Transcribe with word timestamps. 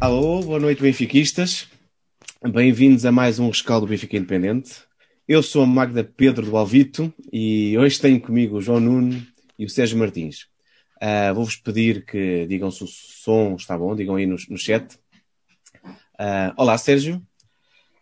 Alô, 0.00 0.40
boa 0.44 0.60
noite, 0.60 0.80
benfiquistas. 0.80 1.66
Bem-vindos 2.40 3.04
a 3.04 3.10
mais 3.10 3.40
um 3.40 3.48
rescaldo 3.48 3.84
do 3.84 3.90
Benfica 3.90 4.16
Independente. 4.16 4.84
Eu 5.26 5.42
sou 5.42 5.64
a 5.64 5.66
Magda 5.66 6.04
Pedro 6.04 6.46
do 6.46 6.56
Alvito 6.56 7.12
e 7.32 7.76
hoje 7.76 8.00
tenho 8.00 8.20
comigo 8.20 8.56
o 8.58 8.60
João 8.62 8.78
Nuno 8.78 9.20
e 9.58 9.64
o 9.64 9.68
Sérgio 9.68 9.98
Martins. 9.98 10.46
Uh, 11.02 11.34
Vou-vos 11.34 11.56
pedir 11.56 12.06
que 12.06 12.46
digam 12.46 12.70
se 12.70 12.84
o 12.84 12.86
som 12.86 13.56
está 13.56 13.76
bom, 13.76 13.96
digam 13.96 14.14
aí 14.14 14.24
no, 14.24 14.36
no 14.48 14.56
chat. 14.56 14.94
Uh, 15.84 16.54
olá, 16.56 16.78
Sérgio. 16.78 17.20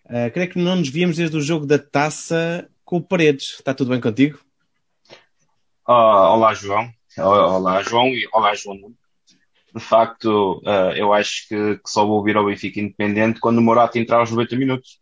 Uh, 0.04 0.30
creio 0.34 0.50
que 0.50 0.58
não 0.58 0.76
nos 0.76 0.90
víamos 0.90 1.16
desde 1.16 1.34
o 1.34 1.40
jogo 1.40 1.64
da 1.64 1.78
taça 1.78 2.68
com 2.84 2.98
o 2.98 3.02
Paredes. 3.02 3.54
Está 3.54 3.72
tudo 3.72 3.88
bem 3.88 4.02
contigo? 4.02 4.38
Olá, 5.86 6.52
João. 6.52 6.92
Olá, 7.16 7.82
João 7.82 8.08
e 8.08 8.28
olá, 8.34 8.54
João 8.54 8.76
Nuno 8.76 8.96
de 9.76 9.82
facto, 9.82 10.62
uh, 10.64 10.92
eu 10.96 11.12
acho 11.12 11.46
que, 11.48 11.76
que, 11.76 11.90
só 11.90 12.06
vou 12.06 12.24
vir 12.24 12.36
ao 12.36 12.46
Benfica 12.46 12.80
Independente 12.80 13.40
quando 13.40 13.58
o 13.58 13.62
Morato 13.62 13.98
entrar 13.98 14.18
aos 14.18 14.30
90 14.30 14.56
minutos. 14.56 14.98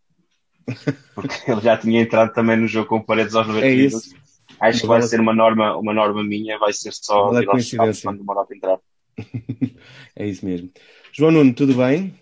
Porque 1.14 1.50
ele 1.50 1.60
já 1.60 1.76
tinha 1.76 2.02
entrado 2.02 2.32
também 2.32 2.56
no 2.56 2.66
jogo 2.66 2.88
com 2.88 3.00
paredes 3.00 3.36
aos 3.36 3.46
90 3.46 3.66
é 3.66 3.70
minutos. 3.70 4.06
Isso. 4.06 4.16
Acho 4.58 4.80
que 4.80 4.86
vai 4.86 5.02
ser 5.02 5.20
uma 5.20 5.32
norma, 5.32 5.76
uma 5.76 5.94
norma 5.94 6.24
minha, 6.24 6.58
vai 6.58 6.72
ser 6.72 6.92
só 6.92 7.30
vir 7.30 7.48
aos 7.48 8.02
quando 8.02 8.20
o 8.20 8.24
Morato 8.24 8.52
entrar. 8.52 8.78
é 10.16 10.26
isso 10.26 10.44
mesmo. 10.44 10.70
João 11.12 11.30
Nuno, 11.30 11.54
tudo 11.54 11.74
bem? 11.74 12.12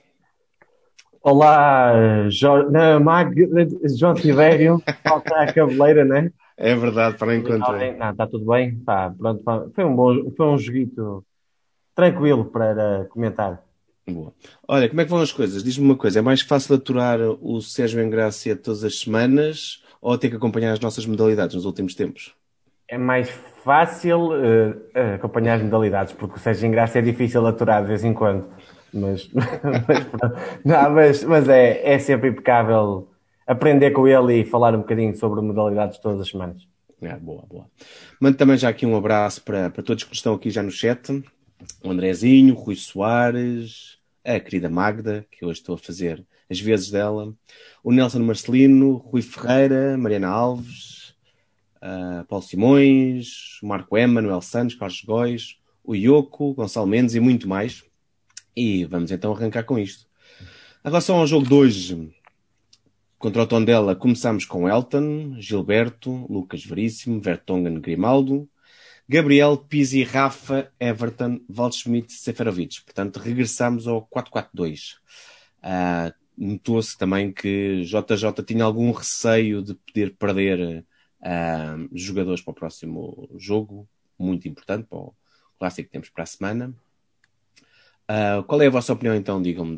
Olá, 1.23 2.28
jo... 2.28 2.70
Não, 2.70 3.00
Mag... 3.00 3.34
João 3.97 4.12
Tiberio, 4.12 4.83
falta 5.03 5.37
a 5.37 5.53
cabeleira, 5.53 6.05
né? 6.05 6.30
É 6.59 6.75
verdade, 6.75 7.16
para 7.16 7.34
encontrar. 7.34 7.97
Não, 7.97 8.11
está 8.11 8.27
tudo 8.27 8.45
bem. 8.45 8.77
Pá, 8.80 9.14
pronto, 9.16 9.72
foi 9.75 9.84
um 9.84 9.97
bom, 9.97 10.31
foi 10.37 10.47
um 10.47 10.59
joguito 10.59 11.25
tranquilo 11.94 12.44
para 12.44 13.06
comentar. 13.10 13.62
Boa. 14.08 14.32
Olha, 14.66 14.88
como 14.88 15.00
é 15.00 15.04
que 15.04 15.10
vão 15.10 15.20
as 15.20 15.32
coisas? 15.32 15.62
Diz-me 15.62 15.84
uma 15.84 15.96
coisa, 15.96 16.18
é 16.18 16.22
mais 16.22 16.40
fácil 16.40 16.74
aturar 16.74 17.20
o 17.20 17.60
Sérgio 17.60 18.02
Engrácia 18.02 18.56
todas 18.56 18.82
as 18.82 18.98
semanas 18.98 19.82
ou 20.00 20.18
ter 20.18 20.28
que 20.28 20.36
acompanhar 20.36 20.72
as 20.72 20.80
nossas 20.80 21.06
modalidades 21.06 21.54
nos 21.54 21.64
últimos 21.64 21.94
tempos? 21.94 22.34
É 22.88 22.98
mais 22.98 23.30
fácil 23.64 24.30
uh, 24.30 25.14
acompanhar 25.14 25.54
as 25.54 25.62
modalidades, 25.62 26.12
porque 26.12 26.36
o 26.36 26.38
Sérgio 26.38 26.66
Engrácia 26.66 26.98
é 26.98 27.02
difícil 27.02 27.46
aturar 27.46 27.82
de 27.82 27.88
vez 27.88 28.04
em 28.04 28.12
quando. 28.12 28.46
Mas, 28.92 29.30
mas, 29.32 30.60
não, 30.64 30.90
mas, 30.90 31.24
mas 31.24 31.48
é, 31.48 31.94
é 31.94 31.98
sempre 31.98 32.30
impecável 32.30 33.08
aprender 33.46 33.92
com 33.92 34.06
ele 34.06 34.40
e 34.40 34.44
falar 34.44 34.74
um 34.74 34.78
bocadinho 34.78 35.16
sobre 35.16 35.40
modalidades 35.40 35.98
todas 35.98 36.20
as 36.20 36.28
semanas. 36.28 36.66
É, 37.00 37.16
boa, 37.16 37.44
boa. 37.48 37.66
Mando 38.20 38.36
também 38.36 38.56
já 38.56 38.68
aqui 38.68 38.84
um 38.84 38.96
abraço 38.96 39.42
para, 39.42 39.70
para 39.70 39.82
todos 39.82 40.04
que 40.04 40.14
estão 40.14 40.34
aqui 40.34 40.50
já 40.50 40.62
no 40.62 40.70
chat 40.70 41.22
o 41.82 41.91
Andrezinho, 41.91 42.55
o 42.55 42.58
Rui 42.58 42.77
Soares, 42.77 43.98
a 44.24 44.38
querida 44.38 44.70
Magda, 44.70 45.27
que 45.30 45.44
hoje 45.44 45.60
estou 45.60 45.74
a 45.74 45.78
fazer 45.78 46.24
as 46.48 46.60
vezes 46.60 46.91
dela, 46.91 47.34
o 47.82 47.92
Nelson 47.92 48.20
Marcelino, 48.20 48.96
Rui 48.96 49.22
Ferreira, 49.22 49.96
Mariana 49.96 50.28
Alves, 50.28 51.14
uh, 51.77 52.24
Paulo 52.28 52.44
Simões, 52.44 53.58
o 53.62 53.66
Marco 53.66 53.96
Ema, 53.96 54.14
Manuel 54.14 54.42
Santos, 54.42 54.77
Carlos 54.77 55.02
Góis, 55.02 55.56
o 55.82 55.94
Ioco, 55.94 56.54
Gonçalo 56.54 56.86
Mendes 56.86 57.14
e 57.14 57.20
muito 57.20 57.48
mais. 57.48 57.84
E 58.54 58.84
vamos 58.84 59.10
então 59.10 59.32
arrancar 59.32 59.64
com 59.64 59.78
isto. 59.78 60.06
Em 60.84 60.88
relação 60.88 61.16
ao 61.16 61.26
jogo 61.26 61.47
de 61.47 61.54
hoje, 61.54 62.14
contra 63.19 63.42
o 63.42 63.47
Tondela, 63.47 63.97
começamos 63.97 64.44
com 64.44 64.69
Elton, 64.69 65.36
Gilberto, 65.38 66.26
Lucas 66.28 66.64
Veríssimo, 66.64 67.20
Vertonghen, 67.20 67.80
Grimaldo, 67.80 68.48
Gabriel, 69.08 69.56
Pizzi, 69.56 70.03
Rafa, 70.05 70.72
Everton, 70.78 71.41
Waldschmidt, 71.48 72.12
Seferovic. 72.12 72.83
Portanto, 72.84 73.19
regressamos 73.19 73.87
ao 73.87 74.06
4-4-2. 74.06 74.94
Uh, 74.94 74.99
ah, 75.62 76.15
Notou-se 76.37 76.97
também 76.97 77.31
que 77.31 77.82
JJ 77.82 78.43
tinha 78.47 78.65
algum 78.65 78.91
receio 78.91 79.62
de 79.62 79.75
poder 79.75 80.16
perder 80.16 80.84
uh, 81.21 81.88
jogadores 81.93 82.41
para 82.41 82.53
o 82.53 82.54
próximo 82.54 83.28
jogo, 83.38 83.87
muito 84.19 84.49
importante 84.49 84.87
para 84.88 84.99
o 84.99 85.15
clássico 85.59 85.88
que 85.88 85.93
temos 85.93 86.09
para 86.09 86.25
a 86.25 86.26
semana. 86.26 86.75
Uh, 88.10 88.43
qual 88.44 88.62
é 88.62 88.66
a 88.66 88.71
vossa 88.71 88.93
opinião 88.93 89.15
então, 89.15 89.43
digam-me, 89.43 89.76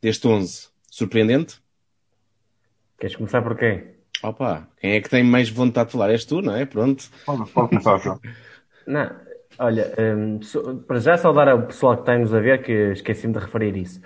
deste 0.00 0.28
11? 0.28 0.68
Surpreendente? 0.90 1.60
Queres 2.98 3.16
começar 3.16 3.42
por 3.42 3.56
quem? 3.58 3.91
Opa, 4.22 4.68
quem 4.80 4.92
é 4.92 5.00
que 5.00 5.10
tem 5.10 5.24
mais 5.24 5.50
vontade 5.50 5.88
de 5.88 5.92
falar? 5.92 6.10
És 6.10 6.24
tu, 6.24 6.40
não 6.40 6.54
é? 6.54 6.64
Pronto. 6.64 7.04
Pode, 7.26 7.50
pode 7.50 7.68
começar, 7.70 7.98
João. 7.98 8.20
Não, 8.86 9.10
olha, 9.58 9.92
um, 10.16 10.38
para 10.86 10.98
já 10.98 11.16
saudar 11.16 11.54
o 11.54 11.66
pessoal 11.66 11.94
que 11.94 12.02
está-nos 12.02 12.34
a 12.34 12.40
ver, 12.40 12.62
que 12.62 12.72
esqueci-me 12.92 13.32
de 13.32 13.38
referir 13.38 13.76
isso. 13.76 14.00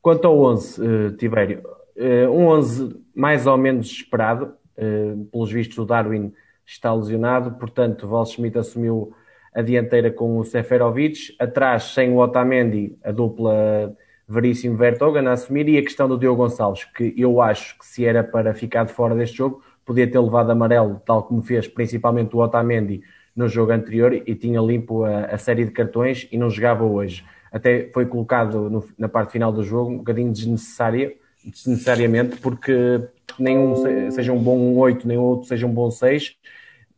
Quanto 0.00 0.26
ao 0.26 0.38
11, 0.38 0.80
uh, 0.80 1.12
Tibério, 1.12 1.62
uh, 1.96 2.30
um 2.30 2.46
11 2.48 3.00
mais 3.14 3.46
ou 3.46 3.56
menos 3.56 3.88
esperado, 3.90 4.54
uh, 4.76 5.24
pelos 5.26 5.52
vistos 5.52 5.78
o 5.78 5.84
Darwin 5.84 6.32
está 6.66 6.94
lesionado, 6.94 7.52
portanto, 7.52 8.08
Val 8.08 8.24
Schmidt 8.24 8.58
assumiu 8.58 9.14
a 9.54 9.60
dianteira 9.60 10.10
com 10.10 10.38
o 10.38 10.44
Seferovic, 10.44 11.34
atrás 11.38 11.84
sem 11.84 12.10
o 12.10 12.18
Otamendi, 12.18 12.96
a 13.04 13.12
dupla 13.12 13.94
Veríssimo 14.32 14.76
Vertogen 14.76 15.26
a 15.26 15.32
assumir, 15.32 15.68
e 15.68 15.76
a 15.76 15.82
questão 15.82 16.08
do 16.08 16.18
Diogo 16.18 16.42
Gonçalves, 16.42 16.84
que 16.84 17.12
eu 17.16 17.40
acho 17.42 17.78
que 17.78 17.86
se 17.86 18.04
era 18.06 18.24
para 18.24 18.54
ficar 18.54 18.84
de 18.84 18.92
fora 18.92 19.14
deste 19.14 19.36
jogo, 19.36 19.62
podia 19.84 20.10
ter 20.10 20.18
levado 20.18 20.50
amarelo, 20.50 21.02
tal 21.04 21.22
como 21.22 21.42
fez 21.42 21.68
principalmente 21.68 22.34
o 22.34 22.38
Otamendi 22.38 23.02
no 23.36 23.48
jogo 23.48 23.72
anterior 23.72 24.14
e 24.14 24.34
tinha 24.34 24.60
limpo 24.60 25.04
a, 25.04 25.26
a 25.26 25.38
série 25.38 25.64
de 25.64 25.70
cartões 25.70 26.28
e 26.32 26.38
não 26.38 26.48
jogava 26.48 26.84
hoje. 26.84 27.24
Até 27.50 27.90
foi 27.92 28.06
colocado 28.06 28.70
no, 28.70 28.88
na 28.96 29.08
parte 29.08 29.32
final 29.32 29.52
do 29.52 29.62
jogo 29.62 29.90
um 29.90 29.98
bocadinho 29.98 30.32
desnecessária, 30.32 31.14
desnecessariamente, 31.44 32.36
porque 32.36 33.00
nenhum 33.38 33.74
seja 34.10 34.32
um 34.32 34.42
bom 34.42 34.76
8, 34.76 35.06
nem 35.06 35.18
o 35.18 35.22
outro 35.22 35.48
seja 35.48 35.66
um 35.66 35.72
bom 35.72 35.90
6, 35.90 36.36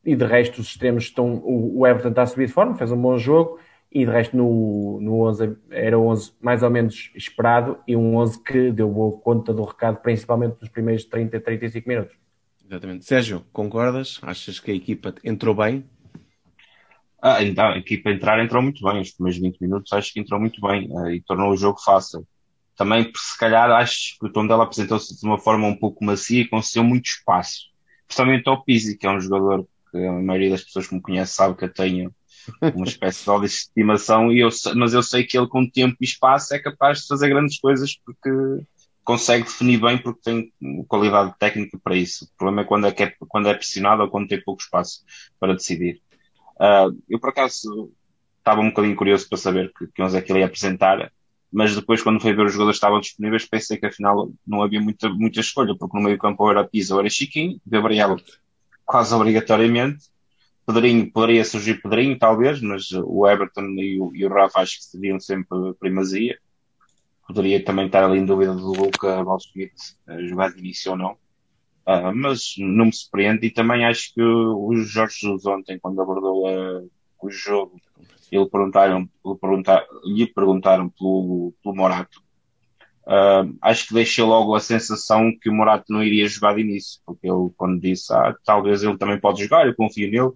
e 0.05 0.15
de 0.15 0.25
resto 0.25 0.61
os 0.61 0.69
extremos 0.69 1.05
estão. 1.05 1.43
O 1.45 1.85
Everton 1.87 2.11
está 2.11 2.23
a 2.23 2.27
subir 2.27 2.47
de 2.47 2.53
forma, 2.53 2.77
fez 2.77 2.93
um 2.93 3.01
bom 3.01 3.19
jogo, 3.19 3.59
e 3.95 4.05
de 4.05 4.11
resto 4.11 4.37
no, 4.37 5.01
no 5.01 5.21
11 5.21 5.57
era 5.71 5.97
11 5.97 6.33
mais 6.41 6.65
ou 6.65 6.71
menos 6.71 7.13
esperado 7.15 7.79
e 7.87 7.95
um 7.95 8.17
11 8.17 8.43
que 8.43 8.73
deu 8.73 8.91
boa 8.91 9.17
conta 9.21 9.55
do 9.55 9.63
recado, 9.63 9.99
principalmente 9.99 10.57
nos 10.61 10.69
primeiros 10.69 11.05
30, 11.05 11.41
35 11.41 11.89
minutos. 11.89 12.17
Exatamente. 12.69 13.05
Sérgio, 13.05 13.45
concordas? 13.53 14.19
Achas 14.23 14.59
que 14.59 14.73
a 14.73 14.75
equipa 14.75 15.15
entrou 15.23 15.55
bem? 15.55 15.85
Ah, 17.23 17.43
então, 17.43 17.69
a 17.69 17.79
equipa 17.79 18.11
entrar 18.11 18.43
entrou 18.43 18.61
muito 18.61 18.83
bem. 18.83 19.01
Os 19.01 19.13
primeiros 19.13 19.41
20 19.41 19.61
minutos 19.61 19.93
acho 19.93 20.13
que 20.13 20.19
entrou 20.19 20.41
muito 20.41 20.61
bem 20.61 20.89
uh, 20.91 21.11
e 21.11 21.23
tornou 21.23 21.53
o 21.53 21.57
jogo 21.57 21.79
fácil. 21.81 22.27
Também, 22.77 23.11
se 23.15 23.39
calhar, 23.39 23.71
acho 23.71 24.19
que 24.19 24.27
o 24.27 24.33
tom 24.33 24.47
dela 24.47 24.65
apresentou-se 24.65 25.19
de 25.19 25.25
uma 25.25 25.39
forma 25.39 25.69
um 25.69 25.77
pouco 25.77 26.05
macia 26.05 26.41
e 26.41 26.49
concedeu 26.49 26.83
muito 26.83 27.07
espaço. 27.07 27.71
Principalmente 28.09 28.49
ao 28.49 28.65
Pizzi, 28.65 28.99
que 28.99 29.07
é 29.07 29.11
um 29.11 29.21
jogador 29.21 29.67
que 29.91 30.05
a 30.05 30.13
maioria 30.13 30.51
das 30.51 30.65
pessoas 30.65 30.89
que 30.89 30.95
me 30.97 31.01
conhece 31.01 31.35
sabe 31.35 31.57
que 31.57 31.65
eu 31.65 31.73
tenho 31.73 32.13
uma 32.75 32.87
espécie 32.87 33.25
de 33.25 33.41
de 33.41 33.47
estimação, 33.47 34.33
e 34.33 34.41
eu, 34.41 34.49
mas 34.77 34.95
eu 34.95 35.03
sei 35.03 35.25
que 35.25 35.37
ele 35.37 35.49
com 35.49 35.69
tempo 35.69 35.97
e 36.01 36.05
espaço 36.05 36.55
é 36.55 36.59
capaz 36.59 37.01
de 37.01 37.07
fazer 37.07 37.29
grandes 37.29 37.59
coisas 37.59 37.97
porque 37.97 38.31
consegue 39.05 39.45
definir 39.45 39.81
bem 39.81 39.99
porque 39.99 40.21
tem 40.23 40.53
qualidade 40.89 41.35
técnica 41.39 41.79
para 41.83 41.95
isso. 41.95 42.25
O 42.25 42.39
problema 42.39 42.63
é 42.63 42.65
quando 42.65 42.87
é, 42.87 42.93
que 42.93 43.03
é, 43.03 43.15
quando 43.29 43.49
é 43.49 43.55
pressionado 43.55 44.03
ou 44.03 44.09
quando 44.09 44.29
tem 44.29 44.43
pouco 44.43 44.63
espaço 44.63 45.05
para 45.39 45.55
decidir. 45.55 46.01
Uh, 46.57 46.97
eu 47.09 47.21
por 47.21 47.31
acaso 47.31 47.93
estava 48.39 48.61
um 48.61 48.69
bocadinho 48.69 48.97
curioso 48.97 49.29
para 49.29 49.39
saber 49.39 49.73
que, 49.77 49.87
que 49.87 50.03
é 50.03 50.21
que 50.21 50.33
ele 50.33 50.41
ia 50.41 50.47
apresentar, 50.47 51.11
mas 51.53 51.75
depois 51.75 52.03
quando 52.03 52.21
fui 52.21 52.33
ver 52.35 52.47
os 52.47 52.53
jogadores 52.53 52.79
que 52.79 52.85
estavam 52.85 53.01
disponíveis 53.01 53.47
pensei 53.47 53.77
que 53.77 53.87
afinal 53.87 54.31
não 54.47 54.63
havia 54.63 54.81
muita, 54.81 55.09
muita 55.09 55.41
escolha, 55.41 55.75
porque 55.79 55.97
no 55.97 56.05
meio 56.05 56.19
campo 56.19 56.51
era 56.51 56.65
Pisa 56.65 56.95
ou 56.95 57.01
era 57.01 57.11
Chiquinho, 57.11 57.61
Gabriel 57.67 58.17
quase 58.85 59.15
obrigatoriamente, 59.15 60.11
Pedrinho, 60.67 61.11
poderia 61.13 61.45
surgir 61.45 61.81
Pedrinho, 61.81 62.19
talvez, 62.19 62.61
mas 62.61 62.91
o 62.93 63.27
Everton 63.27 63.67
e 63.79 64.01
o, 64.01 64.15
e 64.15 64.25
o 64.25 64.29
Rafa 64.29 64.61
acho 64.61 64.79
que 64.79 64.85
seriam 64.85 65.21
sempre 65.21 65.75
primazia. 65.79 66.39
Poderia 67.27 67.63
também 67.65 67.87
estar 67.87 68.05
ali 68.05 68.19
em 68.19 68.25
dúvida 68.25 68.55
do 68.55 68.73
Luca 68.73 69.23
Valschmidt 69.23 69.75
jogar 70.29 70.53
de 70.53 70.59
início 70.59 70.93
ou 70.93 70.99
não. 70.99 71.13
Uh, 71.87 72.15
mas 72.15 72.55
não 72.57 72.87
me 72.87 72.93
surpreende 72.93 73.47
e 73.47 73.51
também 73.51 73.85
acho 73.85 74.15
que 74.15 74.23
o 74.23 74.73
Jorge 74.77 75.19
Jesus 75.21 75.45
ontem, 75.45 75.79
quando 75.79 76.01
abordou 76.01 76.49
uh, 76.49 76.91
o 77.21 77.31
jogo, 77.31 77.79
ele 78.33 78.49
perguntaram, 78.49 79.07
perguntaram, 79.39 79.87
lhe 80.05 80.27
perguntaram 80.27 80.89
pelo, 80.89 81.53
pelo 81.63 81.77
Morato. 81.77 82.24
Uh, 83.07 83.55
acho 83.61 83.89
que 83.89 83.95
deixei 83.95 84.25
logo 84.25 84.55
a 84.55 84.61
sensação 84.61 85.31
que 85.39 85.51
o 85.51 85.53
Morato 85.53 85.93
não 85.93 86.03
iria 86.03 86.27
jogar 86.27 86.55
de 86.55 86.63
início, 86.63 87.01
porque 87.05 87.27
ele, 87.27 87.51
quando 87.57 87.81
disse, 87.81 88.13
ah, 88.13 88.35
talvez 88.45 88.83
ele 88.83 88.97
também 88.97 89.21
pode 89.21 89.43
jogar, 89.43 89.67
eu 89.67 89.75
confio 89.75 90.11
nele, 90.11 90.33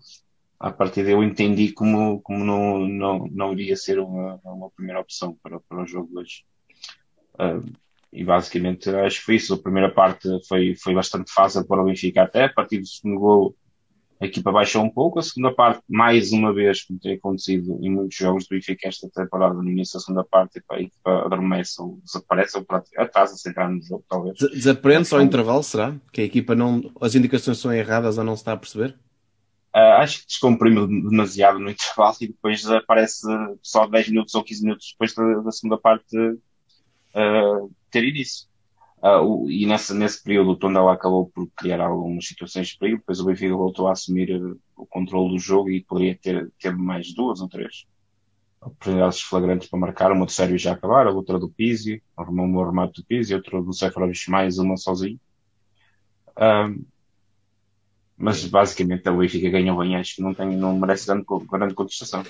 a 0.61 0.71
partir 0.71 1.03
daí 1.03 1.13
eu 1.13 1.23
entendi 1.23 1.73
como, 1.73 2.21
como 2.21 2.45
não, 2.45 2.81
não, 2.81 3.27
não 3.31 3.53
iria 3.53 3.77
ser 3.77 3.99
uma, 3.99 4.39
uma 4.45 4.71
primeira 4.71 5.01
opção 5.01 5.39
para, 5.43 5.59
para 5.61 5.83
o 5.83 5.87
jogo 5.87 6.09
de 6.09 6.19
hoje. 6.19 6.45
Uh, 7.35 7.73
e 8.13 8.25
basicamente 8.25 8.91
acho 8.91 9.21
que 9.21 9.25
foi 9.25 9.37
isso. 9.37 9.55
A 9.55 9.63
primeira 9.63 9.91
parte 9.91 10.29
foi, 10.47 10.75
foi 10.75 10.95
bastante 10.95 11.33
fácil 11.33 11.67
para 11.67 11.81
o 11.81 11.85
Benfica 11.85 12.23
até. 12.23 12.45
A 12.45 12.53
partir 12.53 12.79
do 12.79 12.87
segundo 12.87 13.21
gol 13.21 13.57
a 14.21 14.27
equipa 14.27 14.51
baixou 14.51 14.83
um 14.83 14.91
pouco, 14.91 15.19
a 15.19 15.23
segunda 15.23 15.55
parte, 15.55 15.83
mais 15.89 16.33
uma 16.33 16.53
vez, 16.53 16.83
como 16.83 16.99
tem 16.99 17.15
acontecido 17.15 17.79
em 17.81 17.91
muitos 17.91 18.17
jogos 18.17 18.47
do 18.47 18.51
Benfica 18.51 18.89
esta 18.89 19.09
temporada, 19.09 19.55
no 19.55 19.69
início 19.69 19.95
da 19.95 20.01
segunda 20.01 20.25
parte, 20.25 20.61
a 20.71 20.81
equipa 20.81 21.25
adormece 21.25 21.81
ou 21.81 22.01
desaparece, 22.05 22.59
ou 22.59 22.67
atrasa-se 22.97 23.49
entrar 23.49 23.71
no 23.71 23.81
jogo, 23.81 24.05
talvez. 24.09 24.37
Desaprende-se 24.39 25.15
ao 25.15 25.23
intervalo, 25.23 25.63
será? 25.63 25.95
Que 26.13 26.23
a 26.23 26.25
equipa 26.25 26.57
não, 26.57 26.91
as 27.01 27.15
indicações 27.15 27.59
são 27.59 27.73
erradas 27.73 28.19
ou 28.19 28.25
não 28.25 28.35
se 28.35 28.43
está 28.43 28.53
a 28.53 28.57
perceber? 28.57 28.97
Uh, 29.75 30.01
acho 30.01 30.23
que 30.23 30.27
descomprime 30.27 30.87
demasiado 31.09 31.61
no 31.61 31.71
intervalo 31.71 32.17
e 32.21 32.27
depois 32.27 32.67
aparece 32.67 33.27
só 33.63 33.87
10 33.87 34.09
minutos 34.09 34.35
ou 34.35 34.43
15 34.43 34.63
minutos 34.65 34.89
depois 34.93 35.15
da, 35.15 35.41
da 35.43 35.53
segunda 35.53 35.79
parte 35.79 36.17
uh, 36.19 37.71
ter 37.89 38.03
início. 38.03 38.49
Uh, 39.03 39.23
o, 39.23 39.51
e 39.51 39.65
nesse, 39.65 39.95
nesse 39.95 40.23
período 40.23 40.51
o 40.51 40.57
Tondela 40.57 40.93
acabou 40.93 41.31
por 41.33 41.49
criar 41.57 41.81
algumas 41.81 42.27
situações 42.27 42.69
de 42.69 42.79
perigo, 42.79 42.99
depois 42.99 43.21
o 43.21 43.25
Benfica 43.25 43.55
voltou 43.55 43.87
a 43.87 43.93
assumir 43.93 44.35
uh, 44.35 44.59
o 44.77 44.85
controle 44.85 45.31
do 45.31 45.39
jogo 45.39 45.71
e 45.71 45.85
poderia 45.85 46.17
ter, 46.17 46.51
ter 46.59 46.77
mais 46.77 47.15
duas 47.15 47.41
ou 47.41 47.49
três 47.49 47.87
oportunidades 48.61 49.21
flagrantes 49.21 49.69
para 49.69 49.79
marcar, 49.79 50.13
uma 50.13 50.27
do 50.27 50.33
Sérgio 50.33 50.59
já 50.59 50.73
acabar, 50.73 51.07
a 51.07 51.13
outra 51.13 51.39
do 51.39 51.49
Pizzi, 51.49 52.03
um 52.19 52.65
remate 52.65 53.01
do 53.01 53.07
Pizzi, 53.07 53.35
outra 53.35 53.63
do 53.63 53.73
Seferovic 53.73 54.29
mais 54.29 54.59
uma 54.59 54.77
sozinho. 54.77 55.19
Uh, 56.31 56.85
mas 58.17 58.45
basicamente 58.45 59.09
o 59.09 59.17
Benfica 59.17 59.49
ganhou 59.49 59.79
bem, 59.79 59.95
acho 59.95 60.17
que 60.17 60.23
não, 60.23 60.35
tem, 60.35 60.57
não 60.57 60.77
merece 60.77 61.07
grande, 61.07 61.25
grande 61.49 61.75
contestação. 61.75 62.25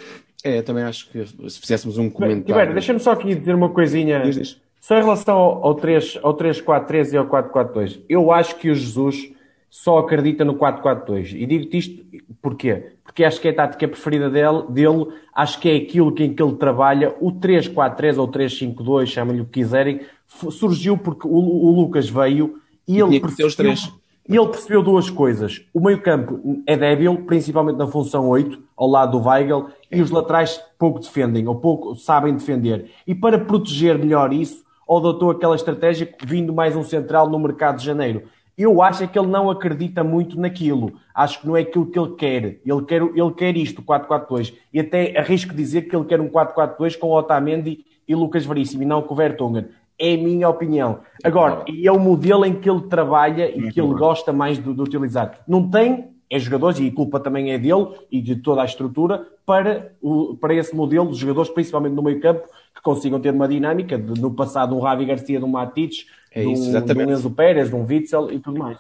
É, 0.44 0.60
também 0.60 0.84
acho 0.84 1.08
que 1.08 1.24
se 1.26 1.58
fizéssemos 1.58 1.96
um 1.96 2.10
comentário. 2.10 2.74
deixa-me 2.74 3.00
só 3.00 3.12
aqui 3.12 3.34
dizer 3.34 3.54
uma 3.54 3.70
coisinha. 3.70 4.20
Diz, 4.20 4.36
diz. 4.36 4.67
Só 4.80 4.96
em 4.96 5.02
relação 5.02 5.36
ao, 5.36 5.74
3, 5.74 6.20
ao 6.22 6.36
3-4-3 6.36 7.12
e 7.12 7.16
ao 7.16 7.26
4-4-2, 7.26 8.00
eu 8.08 8.32
acho 8.32 8.56
que 8.56 8.70
o 8.70 8.74
Jesus 8.74 9.32
só 9.70 9.98
acredita 9.98 10.44
no 10.44 10.54
4-4-2. 10.54 11.34
E 11.34 11.46
digo-te 11.46 11.78
isto 11.78 12.04
porquê? 12.40 12.92
Porque 13.04 13.24
acho 13.24 13.40
que 13.40 13.48
é 13.48 13.50
a 13.50 13.54
tática 13.54 13.88
preferida 13.88 14.30
dele, 14.30 14.64
dele 14.68 15.08
acho 15.34 15.60
que 15.60 15.68
é 15.68 15.76
aquilo 15.76 16.12
que, 16.12 16.24
em 16.24 16.34
que 16.34 16.42
ele 16.42 16.56
trabalha. 16.56 17.14
O 17.20 17.32
3-4-3 17.32 18.18
ou 18.18 18.28
3-5-2, 18.28 19.06
chamem-lhe 19.06 19.42
o 19.42 19.44
que 19.44 19.60
quiserem, 19.60 20.00
surgiu 20.26 20.96
porque 20.96 21.26
o, 21.26 21.30
o 21.30 21.70
Lucas 21.70 22.08
veio 22.08 22.60
e 22.86 22.98
ele 22.98 23.20
percebeu, 23.20 23.46
os 23.46 23.56
três. 23.56 23.92
E 24.28 24.36
ele 24.36 24.48
percebeu 24.48 24.82
duas 24.82 25.10
coisas. 25.10 25.62
O 25.72 25.80
meio-campo 25.80 26.62
é 26.66 26.76
débil, 26.76 27.24
principalmente 27.24 27.76
na 27.76 27.86
função 27.86 28.28
8, 28.28 28.62
ao 28.76 28.88
lado 28.88 29.18
do 29.18 29.26
Weigel, 29.26 29.68
e 29.90 30.00
os 30.00 30.10
laterais 30.10 30.62
pouco 30.78 31.00
defendem, 31.00 31.46
ou 31.48 31.56
pouco 31.56 31.94
sabem 31.94 32.34
defender. 32.34 32.90
E 33.06 33.14
para 33.14 33.38
proteger 33.38 33.98
melhor 33.98 34.32
isso, 34.32 34.64
ou 34.88 34.98
adotou 34.98 35.30
aquela 35.30 35.54
estratégia 35.54 36.08
vindo 36.24 36.52
mais 36.52 36.74
um 36.74 36.82
central 36.82 37.28
no 37.28 37.38
mercado 37.38 37.78
de 37.78 37.84
janeiro. 37.84 38.22
Eu 38.56 38.82
acho 38.82 39.04
é 39.04 39.06
que 39.06 39.16
ele 39.16 39.28
não 39.28 39.50
acredita 39.50 40.02
muito 40.02 40.40
naquilo. 40.40 40.94
Acho 41.14 41.40
que 41.40 41.46
não 41.46 41.56
é 41.56 41.60
aquilo 41.60 41.86
que 41.86 41.98
ele 41.98 42.14
quer. 42.16 42.44
Ele 42.64 42.84
quer, 42.84 43.02
ele 43.02 43.30
quer 43.36 43.56
isto, 43.56 43.82
4-4-2. 43.82 44.54
E 44.72 44.80
até 44.80 45.16
arrisco 45.16 45.54
dizer 45.54 45.82
que 45.82 45.94
ele 45.94 46.06
quer 46.06 46.20
um 46.20 46.28
4-4-2 46.28 46.98
com 46.98 47.12
Otamendi 47.12 47.84
e 48.08 48.14
Lucas 48.14 48.46
Veríssimo, 48.46 48.82
e 48.82 48.86
não 48.86 49.02
com 49.02 49.12
o 49.12 49.16
Vertonghen. 49.16 49.66
É 49.98 50.14
a 50.14 50.16
minha 50.16 50.48
opinião. 50.48 51.00
Agora, 51.22 51.64
e 51.68 51.86
é 51.86 51.92
o 51.92 52.00
modelo 52.00 52.44
em 52.46 52.54
que 52.54 52.68
ele 52.68 52.82
trabalha 52.82 53.48
e 53.48 53.70
que 53.70 53.80
ele 53.80 53.94
gosta 53.94 54.32
mais 54.32 54.56
de, 54.56 54.72
de 54.72 54.80
utilizar. 54.80 55.38
Não 55.46 55.68
tem 55.68 56.08
é 56.30 56.38
jogadores, 56.38 56.78
e 56.78 56.88
a 56.88 56.92
culpa 56.92 57.18
também 57.18 57.52
é 57.52 57.58
dele 57.58 57.86
e 58.10 58.20
de 58.20 58.36
toda 58.36 58.62
a 58.62 58.64
estrutura, 58.64 59.26
para, 59.46 59.92
o, 60.00 60.36
para 60.36 60.54
esse 60.54 60.74
modelo 60.74 61.10
de 61.10 61.18
jogadores, 61.18 61.50
principalmente 61.50 61.94
no 61.94 62.02
meio 62.02 62.20
campo, 62.20 62.46
que 62.74 62.82
consigam 62.82 63.20
ter 63.20 63.32
uma 63.32 63.48
dinâmica, 63.48 63.98
de, 63.98 64.20
no 64.20 64.34
passado 64.34 64.76
um 64.76 64.80
Ravi 64.80 65.06
Garcia, 65.06 65.38
de 65.38 65.44
um 65.44 65.48
Matic, 65.48 66.06
é 66.30 66.42
de, 66.42 66.46
um, 66.46 66.52
de 66.52 66.92
um 66.92 67.10
Enzo 67.10 67.30
Pérez, 67.30 67.68
de 67.68 67.74
um 67.74 67.86
Witzel 67.86 68.30
e 68.32 68.38
tudo 68.38 68.58
mais. 68.58 68.78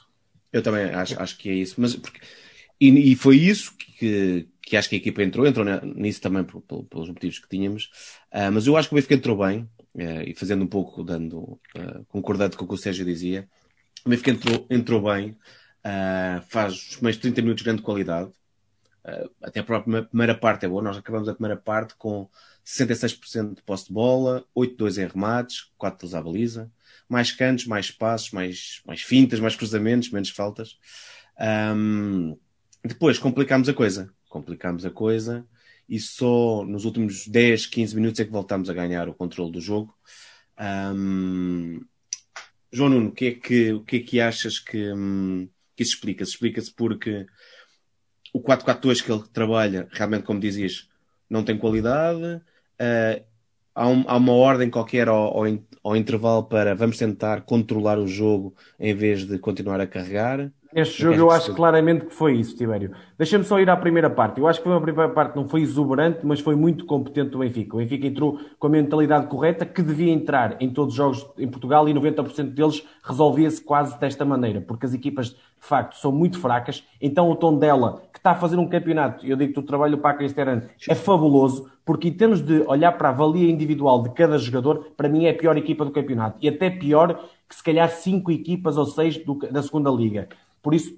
Eu 0.52 0.62
também 0.62 0.84
acho, 0.84 1.20
acho 1.20 1.38
que 1.38 1.48
é 1.48 1.54
isso, 1.54 1.74
mas 1.78 1.96
porque, 1.96 2.20
e, 2.80 3.12
e 3.12 3.16
foi 3.16 3.36
isso 3.36 3.74
que, 3.76 4.46
que 4.62 4.76
acho 4.76 4.88
que 4.88 4.96
a 4.96 4.98
equipa 4.98 5.22
entrou, 5.22 5.46
entrou 5.46 5.64
nisso 5.96 6.20
também 6.20 6.44
por, 6.44 6.60
por, 6.62 6.84
pelos 6.84 7.08
motivos 7.08 7.38
que 7.38 7.48
tínhamos, 7.48 7.90
uh, 8.32 8.52
mas 8.52 8.66
eu 8.66 8.76
acho 8.76 8.88
que 8.88 8.94
o 8.94 8.96
Benfica 8.96 9.14
entrou 9.14 9.38
bem, 9.38 9.68
uh, 9.94 10.22
e 10.26 10.34
fazendo 10.34 10.64
um 10.64 10.66
pouco, 10.66 11.02
dando, 11.02 11.38
uh, 11.38 12.04
concordando 12.08 12.56
com 12.56 12.64
o 12.64 12.68
que 12.68 12.74
o 12.74 12.78
Sérgio 12.78 13.04
dizia, 13.04 13.48
o 14.04 14.10
Benfica 14.10 14.30
entrou, 14.30 14.66
entrou 14.70 15.02
bem, 15.02 15.36
Uh, 15.88 16.42
faz 16.48 16.74
os 16.74 16.96
primeiros 16.96 17.20
30 17.20 17.40
minutos 17.40 17.62
de 17.62 17.64
grande 17.64 17.82
qualidade. 17.82 18.30
Uh, 19.04 19.30
até 19.42 19.60
a 19.60 19.64
própria 19.64 20.02
primeira 20.02 20.34
parte 20.34 20.66
é 20.66 20.68
boa. 20.68 20.82
Nós 20.82 20.98
acabamos 20.98 21.28
a 21.28 21.34
primeira 21.34 21.56
parte 21.56 21.94
com 21.96 22.28
66% 22.66 23.54
de 23.54 23.62
posse 23.62 23.86
de 23.86 23.94
bola, 23.94 24.44
8-2 24.54 25.02
em 25.02 25.06
remates, 25.06 25.72
4 25.78 26.14
à 26.14 26.20
baliza, 26.20 26.70
mais 27.08 27.32
cantos, 27.32 27.64
mais 27.66 27.90
passos, 27.90 28.32
mais, 28.32 28.82
mais 28.84 29.00
fintas, 29.00 29.40
mais 29.40 29.56
cruzamentos, 29.56 30.10
menos 30.10 30.28
faltas. 30.28 30.76
Um, 31.74 32.36
depois 32.84 33.18
complicámos 33.18 33.68
a 33.68 33.74
coisa. 33.74 34.12
Complicámos 34.28 34.84
a 34.84 34.90
coisa 34.90 35.46
e 35.88 35.98
só 35.98 36.64
nos 36.64 36.84
últimos 36.84 37.26
10, 37.26 37.66
15 37.66 37.94
minutos 37.96 38.20
é 38.20 38.24
que 38.24 38.30
voltámos 38.30 38.68
a 38.68 38.74
ganhar 38.74 39.08
o 39.08 39.14
controle 39.14 39.50
do 39.50 39.60
jogo. 39.60 39.94
Um, 40.60 41.80
João 42.70 42.90
Nuno, 42.90 43.08
o 43.08 43.12
que 43.12 43.26
é 43.26 43.30
que, 43.32 43.72
o 43.72 43.82
que, 43.82 43.96
é 43.96 44.00
que 44.00 44.20
achas 44.20 44.58
que, 44.58 44.92
hum, 44.92 45.48
que 45.78 45.84
isso 45.84 45.94
explica-se? 45.94 46.32
Explica-se 46.32 46.74
porque 46.74 47.24
o 48.34 48.42
4-4-2 48.42 49.00
que 49.00 49.12
ele 49.12 49.22
trabalha, 49.32 49.86
realmente, 49.92 50.24
como 50.24 50.40
dizias, 50.40 50.88
não 51.30 51.44
tem 51.44 51.56
qualidade. 51.56 52.42
Uh, 52.80 53.24
há, 53.72 53.86
um, 53.86 54.04
há, 54.08 54.16
uma 54.16 54.32
ordem 54.32 54.68
qualquer 54.68 55.08
ao, 55.08 55.38
ao, 55.38 55.44
ao, 55.84 55.96
intervalo 55.96 56.42
para 56.42 56.74
vamos 56.74 56.98
tentar 56.98 57.42
controlar 57.42 57.96
o 57.96 58.08
jogo 58.08 58.56
em 58.78 58.92
vez 58.92 59.24
de 59.24 59.38
continuar 59.38 59.80
a 59.80 59.86
carregar. 59.86 60.52
Neste 60.72 61.02
jogo 61.02 61.16
eu 61.16 61.30
acho 61.30 61.54
claramente 61.54 62.06
que 62.06 62.14
foi 62.14 62.34
isso, 62.36 62.54
Tibério. 62.54 62.92
Deixa-me 63.16 63.42
só 63.42 63.58
ir 63.58 63.70
à 63.70 63.76
primeira 63.76 64.10
parte. 64.10 64.38
Eu 64.38 64.46
acho 64.46 64.62
que 64.62 64.68
a 64.68 64.80
primeira 64.80 65.10
parte 65.10 65.34
não 65.34 65.48
foi 65.48 65.62
exuberante, 65.62 66.20
mas 66.24 66.40
foi 66.40 66.54
muito 66.54 66.84
competente 66.84 67.30
do 67.30 67.38
Benfica. 67.38 67.76
O 67.76 67.78
Benfica 67.78 68.06
entrou 68.06 68.38
com 68.58 68.66
a 68.66 68.70
mentalidade 68.70 69.28
correta 69.28 69.64
que 69.64 69.82
devia 69.82 70.12
entrar 70.12 70.60
em 70.60 70.70
todos 70.70 70.92
os 70.92 70.96
jogos 70.96 71.26
em 71.38 71.48
Portugal 71.48 71.88
e 71.88 71.94
90% 71.94 72.52
deles 72.52 72.86
resolvia-se 73.02 73.62
quase 73.62 73.98
desta 73.98 74.24
maneira, 74.26 74.60
porque 74.60 74.84
as 74.84 74.92
equipas 74.92 75.30
de 75.30 75.36
facto 75.66 75.96
são 75.96 76.12
muito 76.12 76.38
fracas. 76.38 76.84
Então 77.00 77.30
o 77.30 77.34
tom 77.34 77.58
dela, 77.58 78.02
que 78.12 78.18
está 78.18 78.32
a 78.32 78.34
fazer 78.34 78.58
um 78.58 78.68
campeonato, 78.68 79.26
eu 79.26 79.36
digo 79.36 79.54
que 79.54 79.60
o 79.60 79.62
trabalho 79.62 79.96
do 79.96 80.02
Paco 80.02 80.22
Esteran 80.22 80.62
é 80.88 80.94
fabuloso, 80.94 81.70
porque 81.84 82.08
em 82.08 82.12
termos 82.12 82.42
de 82.42 82.60
olhar 82.66 82.92
para 82.92 83.08
a 83.08 83.12
valia 83.12 83.50
individual 83.50 84.02
de 84.02 84.10
cada 84.10 84.36
jogador, 84.36 84.92
para 84.96 85.08
mim 85.08 85.24
é 85.24 85.30
a 85.30 85.34
pior 85.34 85.56
equipa 85.56 85.84
do 85.84 85.90
campeonato. 85.90 86.36
E 86.42 86.48
até 86.48 86.68
pior 86.68 87.18
que 87.48 87.54
se 87.54 87.62
calhar 87.62 87.88
cinco 87.88 88.30
equipas 88.30 88.76
ou 88.76 88.84
seis 88.84 89.16
do, 89.16 89.34
da 89.50 89.62
segunda 89.62 89.90
liga. 89.90 90.28
Por 90.62 90.74
isso, 90.74 90.96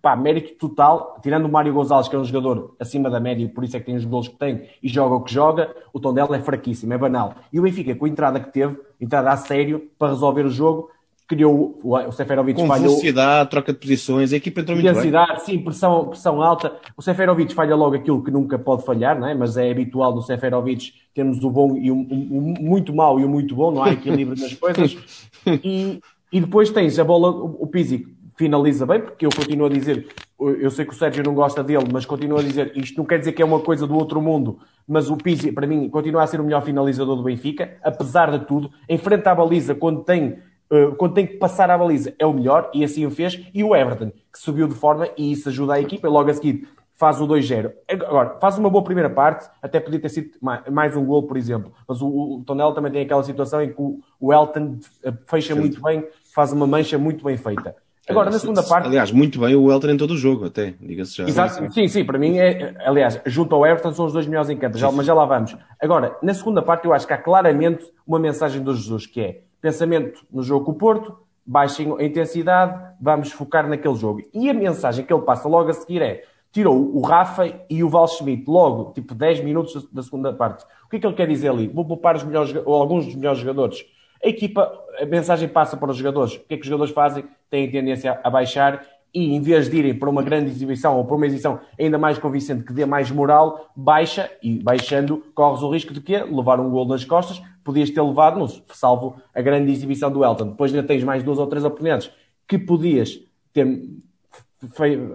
pá, 0.00 0.14
mérito 0.16 0.54
total, 0.54 1.18
tirando 1.22 1.46
o 1.46 1.48
Mário 1.48 1.72
Gonzalez, 1.72 2.08
que 2.08 2.14
é 2.14 2.18
um 2.18 2.24
jogador 2.24 2.74
acima 2.78 3.10
da 3.10 3.18
média, 3.18 3.48
por 3.48 3.64
isso 3.64 3.76
é 3.76 3.80
que 3.80 3.86
tem 3.86 3.96
os 3.96 4.04
gols 4.04 4.28
que 4.28 4.36
tem 4.36 4.68
e 4.82 4.88
joga 4.88 5.16
o 5.16 5.20
que 5.22 5.32
joga, 5.32 5.74
o 5.92 5.98
tom 5.98 6.14
dela 6.14 6.36
é 6.36 6.40
fraquíssimo, 6.40 6.92
é 6.92 6.98
banal. 6.98 7.34
E 7.52 7.58
o 7.58 7.62
Benfica, 7.62 7.94
com 7.94 8.04
a 8.04 8.08
entrada 8.08 8.38
que 8.38 8.52
teve, 8.52 8.76
entrada 9.00 9.30
a 9.30 9.36
sério, 9.36 9.90
para 9.98 10.10
resolver 10.10 10.46
o 10.46 10.50
jogo, 10.50 10.90
criou 11.26 11.80
o 11.82 12.12
Seferovic 12.12 12.60
com 12.60 12.66
falhou. 12.66 12.88
velocidade, 12.88 13.50
troca 13.50 13.72
de 13.72 13.78
posições, 13.78 14.32
a 14.32 14.36
equipa 14.36 14.60
entrou 14.60 14.76
muito 14.76 15.00
bem. 15.00 15.38
sim, 15.38 15.58
pressão, 15.58 16.08
pressão 16.08 16.42
alta. 16.42 16.76
O 16.96 17.02
Seferovic 17.02 17.54
falha 17.54 17.74
logo 17.74 17.96
aquilo 17.96 18.22
que 18.22 18.30
nunca 18.30 18.58
pode 18.58 18.84
falhar, 18.84 19.18
não 19.18 19.26
é? 19.26 19.34
mas 19.34 19.56
é 19.56 19.70
habitual 19.70 20.14
no 20.14 20.22
Seferovic 20.22 20.92
termos 21.14 21.42
o 21.42 21.50
bom 21.50 21.76
e 21.76 21.90
o, 21.90 21.96
o, 21.96 22.38
o 22.38 22.40
muito 22.62 22.94
mau 22.94 23.18
e 23.18 23.24
o 23.24 23.28
muito 23.28 23.54
bom, 23.54 23.70
não 23.70 23.82
há 23.82 23.92
equilíbrio 23.92 24.40
nas 24.40 24.54
coisas. 24.54 24.96
E, 25.62 26.00
e 26.32 26.40
depois 26.40 26.70
tens 26.70 26.98
a 26.98 27.04
bola, 27.04 27.30
o, 27.30 27.64
o 27.64 27.66
Pizzi 27.66 28.13
finaliza 28.36 28.84
bem, 28.86 29.00
porque 29.00 29.26
eu 29.26 29.30
continuo 29.30 29.66
a 29.66 29.70
dizer, 29.70 30.08
eu 30.38 30.70
sei 30.70 30.84
que 30.84 30.92
o 30.92 30.96
Sérgio 30.96 31.22
não 31.22 31.34
gosta 31.34 31.62
dele, 31.62 31.86
mas 31.92 32.04
continuo 32.04 32.38
a 32.38 32.42
dizer, 32.42 32.72
isto 32.76 32.98
não 32.98 33.04
quer 33.04 33.18
dizer 33.18 33.32
que 33.32 33.42
é 33.42 33.44
uma 33.44 33.60
coisa 33.60 33.86
do 33.86 33.94
outro 33.94 34.20
mundo, 34.20 34.58
mas 34.86 35.08
o 35.08 35.16
Pizzi, 35.16 35.52
para 35.52 35.66
mim, 35.66 35.88
continua 35.88 36.22
a 36.22 36.26
ser 36.26 36.40
o 36.40 36.44
melhor 36.44 36.62
finalizador 36.62 37.16
do 37.16 37.22
Benfica, 37.22 37.76
apesar 37.82 38.30
de 38.30 38.44
tudo, 38.44 38.70
em 38.88 38.98
frente 38.98 39.26
à 39.28 39.34
baliza, 39.34 39.74
quando 39.74 40.02
tem, 40.02 40.38
uh, 40.70 40.94
quando 40.96 41.14
tem 41.14 41.26
que 41.26 41.36
passar 41.36 41.70
à 41.70 41.78
baliza, 41.78 42.14
é 42.18 42.26
o 42.26 42.32
melhor, 42.32 42.70
e 42.74 42.84
assim 42.84 43.06
o 43.06 43.10
fez, 43.10 43.40
e 43.54 43.62
o 43.62 43.74
Everton, 43.74 44.10
que 44.32 44.38
subiu 44.38 44.66
de 44.66 44.74
forma, 44.74 45.08
e 45.16 45.32
isso 45.32 45.48
ajuda 45.48 45.74
a 45.74 45.80
equipa, 45.80 46.08
logo 46.08 46.30
a 46.30 46.34
seguir 46.34 46.68
faz 46.96 47.20
o 47.20 47.26
2-0. 47.26 47.72
Agora, 47.88 48.38
faz 48.40 48.56
uma 48.56 48.70
boa 48.70 48.84
primeira 48.84 49.10
parte, 49.10 49.48
até 49.60 49.80
podia 49.80 50.00
ter 50.00 50.08
sido 50.08 50.30
mais 50.40 50.96
um 50.96 51.04
gol, 51.04 51.24
por 51.24 51.36
exemplo, 51.36 51.72
mas 51.88 52.00
o, 52.00 52.06
o 52.06 52.44
Tonel 52.46 52.72
também 52.72 52.92
tem 52.92 53.02
aquela 53.02 53.22
situação 53.22 53.60
em 53.62 53.72
que 53.72 53.80
o, 53.80 54.00
o 54.20 54.32
Elton 54.32 54.78
eh, 55.02 55.12
fecha 55.26 55.54
Sim. 55.54 55.60
muito 55.60 55.82
bem, 55.82 56.06
faz 56.34 56.52
uma 56.52 56.66
mancha 56.66 56.96
muito 56.96 57.24
bem 57.24 57.36
feita. 57.36 57.74
Agora, 58.08 58.30
na 58.30 58.38
segunda 58.38 58.62
parte. 58.62 58.86
Aliás, 58.86 59.10
muito 59.10 59.40
bem 59.40 59.54
o 59.54 59.72
Elton 59.72 59.90
em 59.90 59.96
todo 59.96 60.12
o 60.12 60.16
jogo, 60.16 60.46
até, 60.46 60.74
diga-se 60.80 61.16
já. 61.16 61.24
Exato, 61.24 61.72
sim, 61.72 61.88
sim, 61.88 62.04
para 62.04 62.18
mim 62.18 62.38
é. 62.38 62.74
Aliás, 62.84 63.20
junto 63.26 63.54
ao 63.54 63.66
Everton 63.66 63.92
são 63.92 64.06
os 64.06 64.12
dois 64.12 64.26
melhores 64.26 64.50
em 64.50 64.56
campo, 64.56 64.76
já, 64.76 64.90
mas 64.92 65.06
já 65.06 65.14
lá 65.14 65.24
vamos. 65.24 65.56
Agora, 65.80 66.16
na 66.22 66.34
segunda 66.34 66.60
parte, 66.60 66.84
eu 66.84 66.92
acho 66.92 67.06
que 67.06 67.12
há 67.12 67.18
claramente 67.18 67.84
uma 68.06 68.18
mensagem 68.18 68.62
do 68.62 68.74
Jesus 68.74 69.06
que 69.06 69.20
é 69.20 69.40
pensamento 69.60 70.26
no 70.30 70.42
jogo 70.42 70.66
com 70.66 70.72
o 70.72 70.74
Porto, 70.74 71.16
baixem 71.46 71.94
a 71.98 72.04
intensidade, 72.04 72.78
vamos 73.00 73.32
focar 73.32 73.66
naquele 73.68 73.94
jogo. 73.94 74.22
E 74.34 74.50
a 74.50 74.54
mensagem 74.54 75.04
que 75.04 75.12
ele 75.12 75.22
passa 75.22 75.48
logo 75.48 75.70
a 75.70 75.72
seguir 75.72 76.02
é: 76.02 76.24
tirou 76.52 76.76
o 76.94 77.00
Rafa 77.00 77.50
e 77.70 77.82
o 77.82 77.88
Val 77.88 78.06
Schmidt 78.06 78.44
logo, 78.46 78.92
tipo 78.92 79.14
10 79.14 79.42
minutos 79.42 79.88
da 79.90 80.02
segunda 80.02 80.32
parte. 80.32 80.64
O 80.84 80.88
que 80.88 80.96
é 80.96 81.00
que 81.00 81.06
ele 81.06 81.14
quer 81.14 81.26
dizer 81.26 81.48
ali? 81.48 81.68
Vou 81.68 81.84
poupar 81.86 82.16
os 82.16 82.22
melhores, 82.22 82.54
ou 82.64 82.74
alguns 82.74 83.06
dos 83.06 83.14
melhores 83.14 83.38
jogadores 83.38 83.84
a 84.22 84.28
equipa, 84.28 84.72
a 85.00 85.06
mensagem 85.06 85.48
passa 85.48 85.76
para 85.76 85.90
os 85.90 85.96
jogadores. 85.96 86.34
O 86.34 86.40
que 86.40 86.54
é 86.54 86.56
que 86.56 86.62
os 86.62 86.68
jogadores 86.68 86.92
fazem? 86.92 87.24
Têm 87.50 87.70
tendência 87.70 88.20
a 88.22 88.30
baixar 88.30 88.84
e 89.14 89.34
em 89.34 89.40
vez 89.40 89.70
de 89.70 89.76
irem 89.76 89.94
para 89.94 90.10
uma 90.10 90.22
grande 90.22 90.50
exibição 90.50 90.96
ou 90.96 91.04
para 91.04 91.14
uma 91.14 91.26
exibição 91.26 91.60
ainda 91.78 91.96
mais 91.96 92.18
convincente 92.18 92.64
que 92.64 92.72
dê 92.72 92.84
mais 92.84 93.10
moral, 93.10 93.70
baixa 93.76 94.28
e 94.42 94.58
baixando 94.58 95.22
corres 95.34 95.62
o 95.62 95.70
risco 95.70 95.94
de 95.94 96.00
quê? 96.00 96.18
Levar 96.24 96.58
um 96.58 96.68
gol 96.68 96.84
nas 96.86 97.04
costas, 97.04 97.40
podias 97.62 97.90
ter 97.90 98.02
levado, 98.02 98.44
salvo 98.72 99.16
a 99.32 99.40
grande 99.40 99.70
exibição 99.70 100.10
do 100.10 100.24
Elton. 100.24 100.48
Depois 100.48 100.74
ainda 100.74 100.86
tens 100.86 101.04
mais 101.04 101.22
duas 101.22 101.38
ou 101.38 101.46
três 101.46 101.64
oportunidades 101.64 102.10
que 102.48 102.58
podias 102.58 103.20
ter 103.52 103.82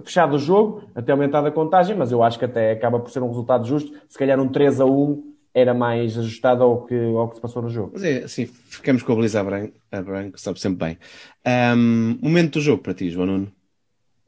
fechado 0.03 0.35
o 0.35 0.39
jogo, 0.39 0.83
até 0.95 1.11
aumentado 1.11 1.47
a 1.47 1.51
contagem, 1.51 1.95
mas 1.95 2.11
eu 2.11 2.23
acho 2.23 2.39
que 2.39 2.45
até 2.45 2.71
acaba 2.71 2.99
por 2.99 3.09
ser 3.09 3.21
um 3.21 3.27
resultado 3.27 3.67
justo. 3.67 3.91
Se 4.07 4.17
calhar 4.17 4.39
um 4.39 4.47
3 4.47 4.79
a 4.79 4.85
1 4.85 5.29
era 5.53 5.73
mais 5.73 6.17
ajustado 6.17 6.63
ao 6.63 6.85
que, 6.85 6.95
ao 6.95 7.29
que 7.29 7.35
se 7.35 7.41
passou 7.41 7.61
no 7.61 7.69
jogo. 7.69 7.91
Mas 7.93 8.03
é, 8.03 8.23
assim, 8.23 8.45
ficamos 8.45 9.03
com 9.03 9.11
a 9.13 9.15
baliza 9.15 9.39
a 9.39 9.43
branco, 9.43 9.73
a 9.91 10.01
branco 10.01 10.39
sabe 10.39 10.59
sempre 10.59 10.85
bem. 10.85 10.97
Um, 11.75 12.17
momento 12.21 12.53
do 12.53 12.61
jogo 12.61 12.81
para 12.81 12.93
ti, 12.93 13.09
João 13.09 13.25
Nuno? 13.25 13.51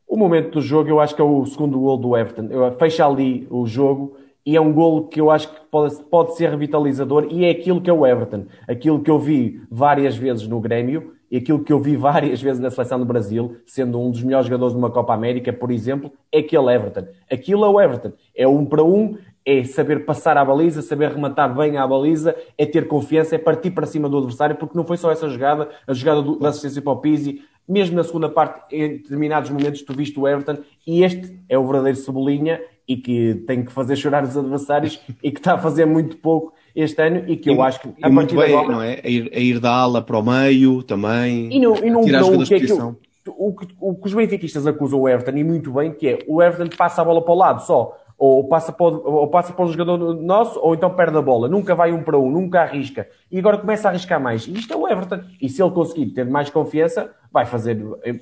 O 0.07 0.17
momento 0.17 0.51
do 0.51 0.61
jogo, 0.61 0.89
eu 0.89 0.99
acho 0.99 1.15
que 1.15 1.21
é 1.21 1.23
o 1.23 1.45
segundo 1.45 1.79
gol 1.79 1.97
do 1.97 2.17
Everton. 2.17 2.47
Eu, 2.49 2.75
fecha 2.77 3.05
ali 3.05 3.47
o 3.49 3.65
jogo 3.65 4.17
e 4.45 4.55
é 4.55 4.61
um 4.61 4.73
golo 4.73 5.07
que 5.07 5.21
eu 5.21 5.29
acho 5.29 5.47
que 5.49 5.61
pode, 5.69 6.03
pode 6.03 6.35
ser 6.35 6.49
revitalizador 6.49 7.27
e 7.29 7.45
é 7.45 7.51
aquilo 7.51 7.79
que 7.79 7.89
é 7.89 7.93
o 7.93 8.05
Everton. 8.05 8.45
Aquilo 8.67 9.01
que 9.01 9.09
eu 9.09 9.19
vi 9.19 9.61
várias 9.69 10.17
vezes 10.17 10.47
no 10.47 10.59
Grêmio 10.59 11.13
e 11.29 11.37
aquilo 11.37 11.63
que 11.63 11.71
eu 11.71 11.79
vi 11.79 11.95
várias 11.97 12.41
vezes 12.41 12.59
na 12.59 12.69
seleção 12.69 12.99
do 12.99 13.05
Brasil, 13.05 13.55
sendo 13.65 13.99
um 14.01 14.11
dos 14.11 14.21
melhores 14.21 14.47
jogadores 14.47 14.73
de 14.73 14.79
uma 14.79 14.91
Copa 14.91 15.13
América, 15.13 15.53
por 15.53 15.71
exemplo, 15.71 16.11
é 16.31 16.39
aquele 16.39 16.73
Everton. 16.73 17.07
Aquilo 17.31 17.63
é 17.63 17.69
o 17.69 17.79
Everton. 17.79 18.11
É 18.35 18.47
um 18.47 18.65
para 18.65 18.83
um, 18.83 19.17
é 19.45 19.63
saber 19.63 20.05
passar 20.05 20.37
à 20.37 20.45
baliza, 20.45 20.81
saber 20.81 21.11
rematar 21.11 21.53
bem 21.55 21.77
à 21.77 21.87
baliza, 21.87 22.35
é 22.57 22.65
ter 22.65 22.87
confiança, 22.87 23.35
é 23.35 23.37
partir 23.37 23.71
para 23.71 23.85
cima 23.85 24.07
do 24.07 24.17
adversário, 24.17 24.55
porque 24.55 24.77
não 24.77 24.85
foi 24.85 24.97
só 24.97 25.11
essa 25.11 25.27
jogada, 25.27 25.69
a 25.87 25.93
jogada 25.93 26.21
do, 26.21 26.39
da 26.39 26.49
assistência 26.49 26.81
para 26.81 26.93
o 26.93 26.97
Pizzi, 26.97 27.41
mesmo 27.67 27.95
na 27.95 28.03
segunda 28.03 28.29
parte, 28.29 28.75
em 28.75 28.97
determinados 28.97 29.49
momentos, 29.49 29.81
tu 29.81 29.93
viste 29.93 30.19
o 30.19 30.27
Everton, 30.27 30.57
e 30.85 31.03
este 31.03 31.39
é 31.49 31.57
o 31.57 31.65
verdadeiro 31.65 31.97
Cebolinha, 31.97 32.61
e 32.87 32.97
que 32.97 33.35
tem 33.47 33.63
que 33.63 33.71
fazer 33.71 33.95
chorar 33.95 34.23
os 34.23 34.37
adversários, 34.37 35.01
e 35.23 35.31
que 35.31 35.39
está 35.39 35.55
a 35.55 35.57
fazer 35.57 35.85
muito 35.85 36.17
pouco 36.17 36.53
este 36.75 37.01
ano, 37.01 37.23
e 37.27 37.35
que 37.35 37.49
eu 37.49 37.61
acho 37.63 37.79
que 37.81 37.89
a 38.01 38.09
e 38.09 38.11
muito 38.11 38.35
bem, 38.35 38.55
agora... 38.55 38.73
não 38.73 38.81
é? 38.81 39.01
A 39.03 39.09
ir, 39.09 39.31
a 39.33 39.39
ir 39.39 39.59
da 39.59 39.71
ala 39.71 40.01
para 40.01 40.19
o 40.19 40.23
meio 40.23 40.83
também, 40.83 41.51
e 41.51 41.59
não, 41.59 41.75
e 41.77 41.89
não 41.89 42.01
tirar 42.01 42.23
o 42.23 42.43
que, 42.43 42.53
é 42.53 42.59
que 42.59 42.71
eu, 42.71 42.99
o, 43.27 43.53
que, 43.53 43.67
o 43.79 43.95
que 43.95 44.07
os 44.07 44.13
benfiquistas 44.13 44.67
acusam 44.67 44.99
o 44.99 45.09
Everton, 45.09 45.37
e 45.37 45.43
muito 45.43 45.71
bem, 45.71 45.91
que 45.91 46.07
é 46.07 46.19
o 46.27 46.43
Everton 46.43 46.75
passa 46.77 47.01
a 47.01 47.05
bola 47.05 47.23
para 47.23 47.33
o 47.33 47.37
lado 47.37 47.65
só 47.65 48.00
ou 48.21 48.47
passa 48.47 48.71
para, 48.71 48.85
o, 48.85 49.13
ou 49.15 49.27
passa 49.29 49.51
para 49.51 49.65
um 49.65 49.71
jogador 49.71 49.97
nosso, 50.13 50.59
ou 50.59 50.75
então 50.75 50.93
perde 50.93 51.17
a 51.17 51.21
bola. 51.23 51.49
Nunca 51.49 51.73
vai 51.73 51.91
um 51.91 52.03
para 52.03 52.19
um, 52.19 52.29
nunca 52.29 52.61
arrisca. 52.61 53.09
E 53.31 53.39
agora 53.39 53.57
começa 53.57 53.87
a 53.87 53.89
arriscar 53.91 54.21
mais. 54.21 54.45
E 54.45 54.53
isto 54.53 54.71
é 54.71 54.77
o 54.77 54.87
Everton. 54.87 55.23
E 55.41 55.49
se 55.49 55.59
ele 55.59 55.71
conseguir 55.71 56.05
ter 56.11 56.23
mais 56.23 56.47
confiança, 56.47 57.11
vai 57.31 57.47
fazer 57.47 57.83
eh, 58.03 58.19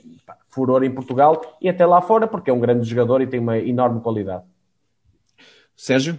furor 0.47 0.85
em 0.85 0.91
Portugal 0.91 1.41
e 1.61 1.67
até 1.67 1.85
lá 1.85 2.01
fora, 2.01 2.29
porque 2.29 2.49
é 2.49 2.53
um 2.53 2.61
grande 2.61 2.87
jogador 2.87 3.21
e 3.21 3.27
tem 3.27 3.41
uma 3.41 3.57
enorme 3.57 3.99
qualidade. 3.99 4.45
Sérgio? 5.75 6.17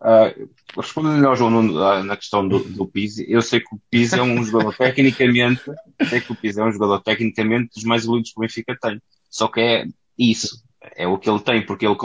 Uh, 0.00 0.48
respondendo 0.76 1.24
ao 1.24 1.36
João 1.36 1.48
Nuno 1.48 1.78
uh, 1.78 2.02
na 2.02 2.16
questão 2.16 2.48
do, 2.48 2.58
do 2.58 2.88
Pizzi, 2.88 3.24
eu 3.28 3.40
sei 3.40 3.60
que 3.60 3.72
o 3.72 3.78
Pizzi 3.88 4.18
é 4.18 4.22
um 4.22 4.42
jogador 4.42 4.74
tecnicamente, 4.74 5.62
sei 6.08 6.20
que 6.20 6.32
o 6.32 6.34
Pizzi 6.34 6.58
é 6.58 6.64
um 6.64 6.72
jogador 6.72 7.00
tecnicamente 7.02 7.70
dos 7.72 7.84
mais 7.84 8.02
evoluídos 8.02 8.32
que 8.32 8.38
o 8.38 8.40
Benfica 8.40 8.76
tem. 8.82 9.00
Só 9.30 9.46
que 9.46 9.60
é 9.60 9.86
isso 10.18 10.60
é 10.96 11.06
o 11.06 11.18
que 11.18 11.28
ele 11.28 11.40
tem, 11.40 11.64
porque 11.64 11.86
ele 11.86 11.96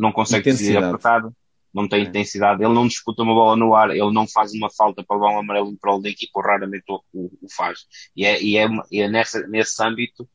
não 0.00 0.12
consegue 0.12 0.52
ser 0.52 0.78
apertado, 0.78 1.32
não 1.72 1.86
tem 1.86 2.00
é. 2.00 2.08
intensidade, 2.08 2.62
ele 2.62 2.72
não 2.72 2.86
disputa 2.86 3.22
uma 3.22 3.34
bola 3.34 3.56
no 3.56 3.74
ar, 3.74 3.90
ele 3.90 4.12
não 4.12 4.26
faz 4.26 4.52
uma 4.54 4.70
falta 4.70 5.04
para 5.04 5.16
levar 5.16 5.32
um 5.32 5.38
amarelo 5.38 5.70
em 5.70 5.76
prol 5.76 6.00
da 6.00 6.08
equipa, 6.08 6.40
raramente 6.40 6.84
o, 6.88 7.02
o, 7.12 7.30
faz. 7.54 7.80
E 8.16 8.24
é, 8.24 8.42
e 8.42 8.56
é, 8.56 8.66
é 8.92 9.08
nessa, 9.08 9.46
nesse 9.46 9.82
âmbito 9.82 10.28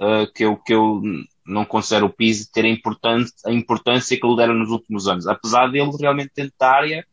uh, 0.00 0.32
que, 0.32 0.44
eu, 0.44 0.56
que 0.56 0.72
eu 0.72 1.02
não 1.44 1.64
considero 1.64 2.06
o 2.06 2.12
Pizzi 2.12 2.50
ter 2.50 2.64
a, 2.64 2.68
importante, 2.68 3.32
a 3.44 3.52
importância 3.52 4.18
que 4.18 4.24
ele 4.24 4.36
deram 4.36 4.54
nos 4.54 4.70
últimos 4.70 5.08
anos. 5.08 5.26
Apesar 5.26 5.66
dele 5.66 5.90
realmente 5.98 6.30
tentar 6.32 6.76
área, 6.76 7.06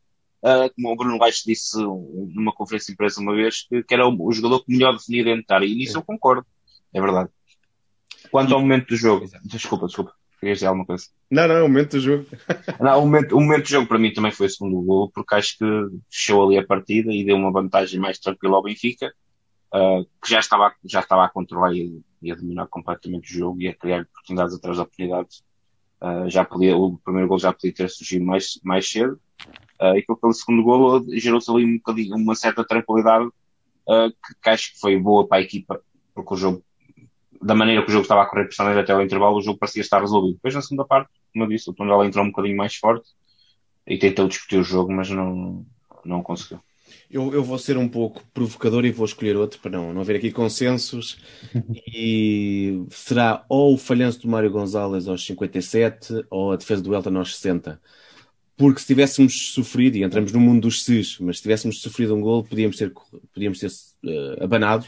uh, 0.43 0.71
como 0.75 0.93
o 0.93 0.95
Bruno 0.95 1.17
Baixo 1.17 1.41
disse 1.45 1.77
numa 1.81 2.53
conferência 2.53 2.87
de 2.87 2.93
imprensa 2.93 3.19
uma 3.19 3.33
vez, 3.33 3.65
que, 3.67 3.81
que 3.83 3.93
era 3.93 4.07
o, 4.07 4.27
o, 4.27 4.31
jogador 4.31 4.63
que 4.63 4.71
melhor 4.71 4.93
definia 4.93 5.23
dentro 5.23 5.45
da 5.47 5.55
área. 5.55 5.65
E 5.65 5.73
nisso 5.73 5.97
é. 5.97 5.99
eu 5.99 6.03
concordo. 6.03 6.45
É 6.93 7.01
verdade. 7.01 7.29
Quanto 8.31 8.53
ao 8.53 8.61
momento 8.61 8.87
do 8.87 8.95
jogo, 8.95 9.25
desculpa, 9.43 9.87
desculpa, 9.87 10.13
querias 10.39 10.57
dizer 10.57 10.67
alguma 10.67 10.85
coisa? 10.85 11.05
Não, 11.29 11.47
não, 11.47 11.65
o 11.65 11.67
momento 11.67 11.91
do 11.91 11.99
jogo. 11.99 12.25
não, 12.79 12.99
o 12.99 13.01
momento, 13.01 13.37
o 13.37 13.41
momento 13.41 13.63
do 13.63 13.69
jogo 13.69 13.87
para 13.87 13.99
mim 13.99 14.13
também 14.13 14.31
foi 14.31 14.47
o 14.47 14.49
segundo 14.49 14.81
gol, 14.81 15.11
porque 15.11 15.35
acho 15.35 15.57
que 15.57 15.65
fechou 16.09 16.43
ali 16.43 16.57
a 16.57 16.65
partida 16.65 17.11
e 17.11 17.25
deu 17.25 17.35
uma 17.35 17.51
vantagem 17.51 17.99
mais 17.99 18.17
tranquila 18.17 18.55
ao 18.55 18.63
Benfica, 18.63 19.13
uh, 19.73 20.05
que 20.23 20.29
já 20.29 20.39
estava, 20.39 20.73
já 20.83 21.01
estava 21.01 21.25
a 21.25 21.29
controlar 21.29 21.73
e, 21.73 22.01
e, 22.21 22.31
a 22.31 22.35
dominar 22.35 22.67
completamente 22.67 23.33
o 23.35 23.37
jogo 23.37 23.61
e 23.61 23.67
a 23.67 23.75
criar 23.75 24.01
oportunidades 24.03 24.55
atrás 24.55 24.77
de 24.77 24.81
oportunidades. 24.81 25.43
Uh, 26.01 26.29
já 26.29 26.45
podia, 26.45 26.75
o 26.75 26.97
primeiro 26.97 27.27
gol 27.27 27.37
já 27.37 27.51
podia 27.51 27.73
ter 27.73 27.89
surgido 27.89 28.25
mais, 28.25 28.59
mais 28.63 28.89
cedo. 28.89 29.19
Uh, 29.79 29.95
e 29.95 29.99
aquele 29.99 30.33
segundo 30.33 30.63
gol 30.63 31.05
gerou-se 31.17 31.51
ali 31.51 31.65
um 31.65 31.77
bocadinho, 31.77 32.15
uma 32.15 32.33
certa 32.33 32.63
tranquilidade, 32.63 33.29
que, 33.85 34.35
que 34.41 34.49
acho 34.49 34.73
que 34.73 34.79
foi 34.79 34.97
boa 34.97 35.27
para 35.27 35.39
a 35.39 35.41
equipa, 35.41 35.81
porque 36.13 36.33
o 36.33 36.37
jogo 36.37 36.63
da 37.41 37.55
maneira 37.55 37.81
que 37.81 37.89
o 37.89 37.91
jogo 37.91 38.03
estava 38.03 38.21
a 38.21 38.25
correr, 38.25 38.45
principalmente 38.45 38.79
até 38.79 38.93
ao 38.93 39.01
intervalo, 39.01 39.37
o 39.37 39.41
jogo 39.41 39.57
parecia 39.57 39.81
estar 39.81 39.99
resolvido. 39.99 40.35
Depois, 40.35 40.53
na 40.53 40.61
segunda 40.61 40.85
parte, 40.85 41.09
como 41.33 41.45
eu 41.45 41.49
disse, 41.49 41.69
o 41.69 41.73
Tondela 41.73 42.05
entrou 42.05 42.23
um 42.23 42.29
bocadinho 42.29 42.55
mais 42.55 42.75
forte 42.75 43.09
e 43.87 43.97
tentou 43.97 44.27
discutir 44.27 44.57
o 44.57 44.63
jogo, 44.63 44.91
mas 44.91 45.09
não, 45.09 45.65
não 46.05 46.21
conseguiu. 46.21 46.59
Eu, 47.09 47.33
eu 47.33 47.43
vou 47.43 47.57
ser 47.57 47.77
um 47.77 47.87
pouco 47.87 48.23
provocador 48.33 48.85
e 48.85 48.91
vou 48.91 49.05
escolher 49.05 49.35
outro 49.35 49.59
para 49.59 49.71
não, 49.71 49.93
não 49.93 50.01
haver 50.01 50.17
aqui 50.17 50.31
consensos. 50.31 51.17
e 51.87 52.85
será 52.89 53.43
ou 53.49 53.73
o 53.73 53.77
falhanço 53.77 54.21
do 54.21 54.29
Mário 54.29 54.51
Gonzalez 54.51 55.07
aos 55.07 55.25
57 55.25 56.25
ou 56.29 56.51
a 56.51 56.55
defesa 56.55 56.81
do 56.81 56.93
Elton 56.93 57.17
aos 57.17 57.35
60. 57.35 57.81
Porque 58.55 58.79
se 58.79 58.87
tivéssemos 58.87 59.53
sofrido, 59.53 59.97
e 59.97 60.03
entramos 60.03 60.31
no 60.31 60.39
mundo 60.39 60.61
dos 60.61 60.83
SIS, 60.83 61.17
mas 61.19 61.37
se 61.37 61.43
tivéssemos 61.43 61.81
sofrido 61.81 62.13
um 62.13 62.21
gol, 62.21 62.43
podíamos 62.43 62.77
ter, 62.77 62.93
podíamos 63.33 63.59
ter 63.59 63.67
uh, 63.69 64.43
abanado 64.43 64.85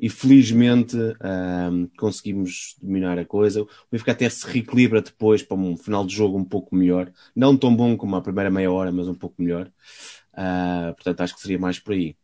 e 0.00 0.08
felizmente 0.08 0.96
um, 0.96 1.86
conseguimos 1.98 2.74
dominar 2.80 3.18
a 3.18 3.24
coisa. 3.24 3.62
O 3.62 3.68
Benfica 3.92 4.12
até 4.12 4.28
se 4.30 4.46
reequilibra 4.46 5.02
depois 5.02 5.42
para 5.42 5.58
um 5.58 5.76
final 5.76 6.06
de 6.06 6.14
jogo 6.14 6.38
um 6.38 6.44
pouco 6.44 6.74
melhor. 6.74 7.12
Não 7.36 7.54
tão 7.54 7.76
bom 7.76 7.94
como 7.98 8.16
a 8.16 8.22
primeira 8.22 8.50
meia 8.50 8.72
hora, 8.72 8.90
mas 8.90 9.06
um 9.06 9.14
pouco 9.14 9.42
melhor. 9.42 9.70
Uh, 10.32 10.94
portanto, 10.94 11.20
acho 11.20 11.34
que 11.34 11.42
seria 11.42 11.58
mais 11.58 11.78
por 11.78 11.92
aí. 11.92 12.16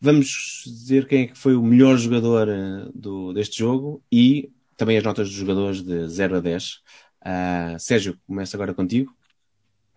Vamos 0.00 0.62
dizer 0.66 1.06
quem 1.06 1.24
é 1.24 1.26
que 1.26 1.38
foi 1.38 1.54
o 1.54 1.62
melhor 1.62 1.98
jogador 1.98 2.48
uh, 2.48 2.90
do, 2.94 3.34
deste 3.34 3.58
jogo 3.58 4.02
e 4.10 4.50
também 4.78 4.96
as 4.96 5.04
notas 5.04 5.28
dos 5.28 5.36
jogadores 5.36 5.82
de 5.82 6.08
0 6.08 6.36
a 6.36 6.40
10. 6.40 6.72
Uh, 6.72 6.78
ah, 7.22 7.76
Sérgio, 7.78 8.18
começa 8.26 8.56
agora 8.56 8.72
contigo. 8.72 9.14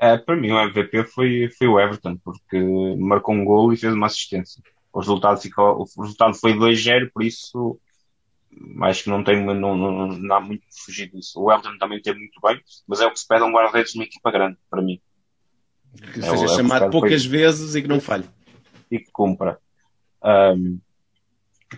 É, 0.01 0.17
para 0.17 0.35
mim, 0.35 0.51
o 0.51 0.59
MVP 0.59 1.05
foi, 1.05 1.49
foi 1.57 1.67
o 1.67 1.79
Everton, 1.79 2.17
porque 2.17 2.57
marcou 2.97 3.35
um 3.35 3.45
gol 3.45 3.71
e 3.71 3.77
fez 3.77 3.93
uma 3.93 4.07
assistência 4.07 4.61
o 4.91 4.99
resultado, 4.99 5.39
ficou, 5.39 5.85
o 5.95 6.01
resultado 6.01 6.33
foi 6.35 6.53
2-0, 6.53 7.11
por 7.13 7.23
isso 7.23 7.79
acho 8.81 9.03
que 9.03 9.09
não 9.09 9.23
tem 9.23 9.43
não, 9.43 9.53
não, 9.53 10.07
não 10.07 10.35
há 10.35 10.41
muito 10.41 10.63
fugir 10.85 11.09
disso. 11.09 11.39
O 11.39 11.51
Elton 11.51 11.77
também 11.77 12.01
teve 12.01 12.19
muito 12.19 12.39
bem, 12.41 12.59
mas 12.87 12.99
é 12.99 13.05
o 13.05 13.11
que 13.11 13.19
se 13.19 13.27
pede 13.27 13.43
a 13.43 13.45
um 13.45 13.51
guarda-redes 13.51 13.93
de 13.93 13.99
uma 13.99 14.05
equipa 14.05 14.31
grande, 14.31 14.57
para 14.69 14.81
mim. 14.81 14.99
Que 16.13 16.19
é 16.19 16.23
seja 16.23 16.41
o, 16.41 16.45
é 16.45 16.55
chamado 16.55 16.85
é 16.85 16.89
poucas 16.89 17.25
foi... 17.25 17.37
vezes 17.37 17.75
e 17.75 17.81
que 17.81 17.87
não 17.87 18.01
falhe. 18.01 18.27
E 18.91 18.99
que 18.99 19.11
cumpra. 19.11 19.59
Um, 20.23 20.79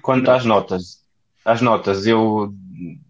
quanto 0.01 0.25
não. 0.25 0.33
às 0.33 0.45
notas, 0.45 1.05
as 1.43 1.61
notas 1.61 2.07
eu 2.07 2.53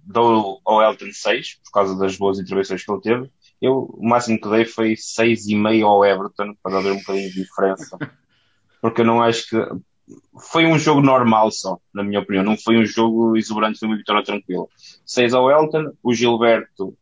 dou 0.04 0.60
ao 0.66 0.82
Elton 0.82 1.12
6, 1.12 1.60
por 1.64 1.72
causa 1.72 1.98
das 1.98 2.18
boas 2.18 2.40
intervenções 2.40 2.84
que 2.84 2.92
ele 2.92 3.02
teve. 3.02 3.32
Eu, 3.62 3.84
o 3.94 4.08
máximo 4.08 4.42
que 4.42 4.50
dei 4.50 4.66
foi 4.66 4.94
6,5 4.94 5.86
ao 5.86 6.04
Everton, 6.04 6.56
para 6.64 6.80
haver 6.80 6.94
um 6.94 6.98
bocadinho 6.98 7.30
de 7.30 7.44
diferença. 7.44 7.98
Porque 8.82 9.02
eu 9.02 9.06
não 9.06 9.22
acho 9.22 9.48
que, 9.48 9.56
foi 10.52 10.66
um 10.66 10.78
jogo 10.78 11.02
normal 11.02 11.52
só, 11.52 11.78
na 11.94 12.04
minha 12.04 12.20
opinião. 12.20 12.44
Não 12.44 12.58
foi 12.58 12.78
um 12.78 12.86
jogo 12.86 13.38
exuberante, 13.38 13.80
foi 13.80 13.88
uma 13.88 13.98
vitória 13.98 14.24
tranquila. 14.24 14.66
6 15.06 15.34
ao 15.34 15.50
Elton, 15.50 15.92
o 16.04 16.14
Gilberto, 16.14 16.96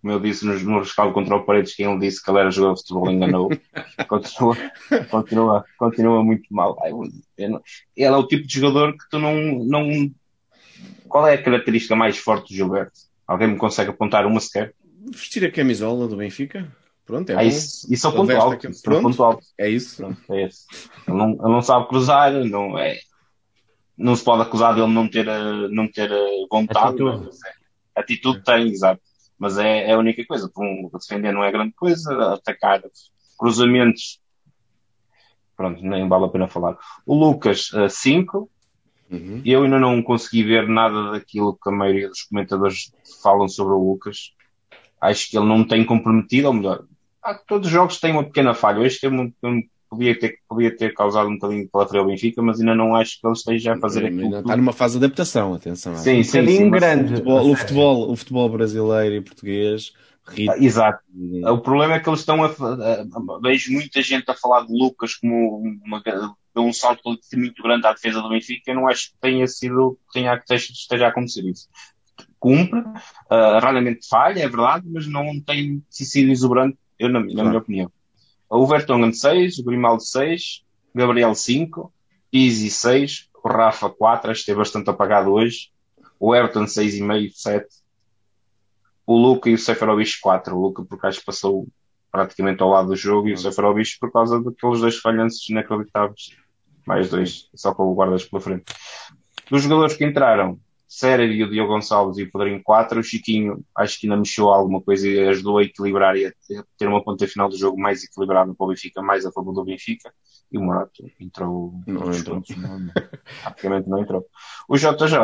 como 0.00 0.14
eu 0.14 0.20
disse 0.20 0.46
no, 0.46 0.58
no 0.60 0.78
rescaldo 0.78 1.12
contra 1.12 1.36
o 1.36 1.44
Paredes, 1.44 1.74
quem 1.74 1.90
ele 1.90 2.00
disse 2.00 2.22
que 2.22 2.30
ele 2.30 2.38
era 2.38 2.50
jogador 2.50 2.74
de 2.74 2.80
futebol 2.80 3.10
enganou. 3.10 3.50
continua, 4.08 4.56
continua, 5.10 5.64
continua 5.78 6.24
muito 6.24 6.52
mal. 6.52 6.76
Ele 7.36 7.60
é 7.96 8.10
o 8.10 8.26
tipo 8.26 8.46
de 8.46 8.54
jogador 8.54 8.92
que 8.92 9.08
tu 9.10 9.18
não, 9.18 9.34
não. 9.64 10.10
Qual 11.06 11.26
é 11.26 11.34
a 11.34 11.42
característica 11.42 11.94
mais 11.94 12.16
forte 12.16 12.48
do 12.48 12.56
Gilberto? 12.56 12.92
Alguém 13.26 13.48
me 13.48 13.56
consegue 13.56 13.90
apontar 13.90 14.26
uma 14.26 14.40
sequer? 14.40 14.74
Vestir 15.12 15.44
a 15.44 15.50
camisola 15.50 16.08
do 16.08 16.16
Benfica. 16.16 16.66
Pronto, 17.10 17.30
é 17.30 17.36
ah, 17.36 17.44
isso, 17.44 17.92
isso 17.92 18.06
é 18.06 18.10
o 18.10 18.12
ponto 18.12 18.32
alto. 18.32 18.68
Isso 18.70 18.88
é, 18.88 19.00
ponto 19.00 19.24
alto. 19.24 19.42
é 19.58 19.68
isso. 19.68 19.96
Pronto, 19.96 20.20
é 20.32 20.46
isso. 20.46 20.66
Ele 21.08 21.16
não, 21.16 21.30
ele 21.30 21.42
não 21.42 21.60
sabe 21.60 21.88
cruzar, 21.88 22.32
não, 22.32 22.78
é, 22.78 23.00
não 23.98 24.14
se 24.14 24.22
pode 24.22 24.42
acusar 24.42 24.76
dele 24.76 24.86
não 24.86 25.08
ter, 25.08 25.26
não 25.70 25.90
ter 25.90 26.08
vontade. 26.48 27.02
Atitude, 27.02 27.28
é, 27.96 28.00
atitude 28.00 28.44
tem, 28.44 28.68
exato. 28.68 29.02
Mas 29.36 29.58
é, 29.58 29.88
é 29.88 29.92
a 29.92 29.98
única 29.98 30.24
coisa. 30.24 30.48
Um, 30.56 30.88
defender 30.92 31.32
não 31.32 31.42
é 31.42 31.50
grande 31.50 31.72
coisa, 31.72 32.34
atacar 32.34 32.80
cruzamentos. 33.36 34.20
Pronto, 35.56 35.82
nem 35.82 36.08
vale 36.08 36.26
a 36.26 36.28
pena 36.28 36.46
falar. 36.46 36.78
O 37.04 37.12
Lucas, 37.12 37.72
5. 37.88 38.48
Uhum. 39.10 39.42
Eu 39.44 39.64
ainda 39.64 39.80
não 39.80 40.00
consegui 40.00 40.44
ver 40.44 40.68
nada 40.68 41.10
daquilo 41.10 41.58
que 41.60 41.68
a 41.68 41.72
maioria 41.72 42.08
dos 42.08 42.22
comentadores 42.22 42.92
falam 43.20 43.48
sobre 43.48 43.74
o 43.74 43.90
Lucas. 43.90 44.32
Acho 45.00 45.28
que 45.28 45.36
ele 45.36 45.46
não 45.46 45.66
tem 45.66 45.84
comprometido, 45.84 46.46
ou 46.46 46.54
melhor, 46.54 46.84
todos 47.46 47.66
os 47.66 47.72
jogos 47.72 47.98
têm 47.98 48.12
uma 48.12 48.24
pequena 48.24 48.54
falha. 48.54 48.84
Este 48.84 49.08
tem 49.08 49.32
um, 49.42 49.62
podia 49.88 50.18
ter, 50.18 50.38
podia 50.48 50.74
ter 50.74 50.94
causado 50.94 51.28
um 51.28 51.34
bocadinho 51.34 51.64
de 51.64 51.70
calafrio 51.70 52.00
ao 52.00 52.06
Benfica, 52.06 52.40
mas 52.42 52.60
ainda 52.60 52.74
não 52.74 52.94
acho 52.94 53.20
que 53.20 53.26
ele 53.26 53.34
esteja 53.34 53.74
a 53.74 53.78
fazer 53.78 54.06
aquilo. 54.06 54.24
Ainda 54.24 54.40
está 54.40 54.56
numa 54.56 54.72
fase 54.72 54.98
de 54.98 55.04
adaptação, 55.04 55.54
atenção. 55.54 55.96
Sim, 55.96 56.22
sim, 56.22 56.46
sim, 56.46 56.70
grande. 56.70 57.14
O 57.14 57.16
futebol, 57.16 57.50
o 57.50 57.56
futebol, 57.56 58.10
o 58.10 58.16
futebol 58.16 58.48
brasileiro 58.48 59.14
e 59.16 59.20
português 59.20 59.92
Ritmo. 60.30 60.54
Exato. 60.64 61.00
O 61.44 61.58
problema 61.58 61.94
é 61.94 62.00
que 62.00 62.08
eles 62.08 62.20
estão 62.20 62.44
a, 62.44 62.48
a, 62.48 63.40
Vejo 63.42 63.72
muita 63.72 64.00
gente 64.02 64.30
a 64.30 64.34
falar 64.34 64.66
de 64.66 64.72
Lucas 64.72 65.14
como 65.14 65.58
uma, 65.84 66.02
um 66.56 66.72
salto 66.72 67.02
muito 67.34 67.62
grande 67.62 67.86
à 67.86 67.92
defesa 67.92 68.22
do 68.22 68.28
Benfica. 68.28 68.70
Eu 68.70 68.76
não 68.76 68.88
acho 68.88 69.10
que 69.10 69.18
tenha 69.20 69.46
sido, 69.46 69.98
tenha, 70.12 70.38
que 70.38 70.54
esteja 70.54 71.06
a 71.06 71.08
acontecer 71.08 71.44
isso. 71.44 71.68
Cumpre, 72.38 72.80
uh, 72.80 73.60
raramente 73.60 74.06
falha, 74.08 74.40
é 74.40 74.48
verdade, 74.48 74.86
mas 74.88 75.06
não 75.06 75.40
tem 75.40 75.82
sido 75.90 76.30
exuberante, 76.30 76.78
eu, 77.00 77.08
na, 77.08 77.20
na 77.20 77.26
claro. 77.26 77.48
minha 77.48 77.58
opinião. 77.58 77.92
O 78.48 78.66
Vertonghen 78.66 79.12
6, 79.12 79.58
o 79.58 79.64
Grimaldo 79.64 80.02
6, 80.02 80.64
Gabriel 80.94 81.34
5, 81.34 81.92
Easy 82.32 82.70
6, 82.70 83.28
o 83.42 83.48
Rafa 83.48 83.88
4, 83.88 84.32
esteve 84.32 84.58
bastante 84.58 84.90
apagado 84.90 85.32
hoje, 85.32 85.70
o 86.18 86.34
Everton 86.34 86.64
6,5, 86.64 87.32
7, 87.34 87.66
o 89.06 89.16
Luca 89.16 89.50
e 89.50 89.54
o 89.54 89.58
Seferovic 89.58 90.20
4. 90.20 90.54
O 90.54 90.60
Luca 90.60 90.84
porque 90.84 91.06
acho 91.06 91.18
que 91.20 91.26
passou 91.26 91.66
praticamente 92.12 92.62
ao 92.62 92.70
lado 92.70 92.88
do 92.88 92.96
jogo 92.96 93.28
e 93.28 93.32
o 93.32 93.36
Seferovic 93.36 93.98
por 93.98 94.12
causa 94.12 94.40
daqueles 94.40 94.80
dois 94.80 94.98
falhanços 94.98 95.48
inacreditáveis. 95.48 96.36
Mais 96.86 97.10
dois, 97.10 97.48
só 97.54 97.74
com 97.74 97.84
o 97.84 97.94
guardas 97.94 98.24
pela 98.24 98.40
frente. 98.40 98.64
Dos 99.50 99.62
jogadores 99.62 99.96
que 99.96 100.04
entraram, 100.04 100.60
Sérgio 100.92 101.32
e 101.32 101.44
o 101.44 101.48
Diogo 101.48 101.72
Gonçalves 101.72 102.18
e 102.18 102.24
o 102.24 102.32
Pedrinho 102.32 102.60
4, 102.64 102.98
o 102.98 103.02
Chiquinho 103.02 103.64
acho 103.78 104.00
que 104.00 104.08
ainda 104.08 104.16
mexeu 104.16 104.48
alguma 104.48 104.80
coisa 104.80 105.06
e 105.06 105.28
ajudou 105.28 105.58
a 105.58 105.62
equilibrar 105.62 106.16
e 106.16 106.26
a 106.26 106.32
ter 106.76 106.88
uma 106.88 107.00
ponta 107.00 107.28
final 107.28 107.48
do 107.48 107.56
jogo 107.56 107.80
mais 107.80 108.02
equilibrada 108.02 108.52
para 108.52 108.64
o 108.64 108.68
Benfica, 108.68 109.00
mais 109.00 109.24
a 109.24 109.30
favor 109.30 109.54
do 109.54 109.64
Benfica. 109.64 110.12
E 110.50 110.58
o 110.58 110.60
Morato 110.60 111.08
entrou. 111.20 111.80
Não 111.86 112.12
entrou. 112.12 112.42
Não, 112.56 112.90
praticamente 113.44 113.88
não 113.88 114.00
entrou. 114.00 114.26
O 114.68 114.76
JJ 114.76 115.14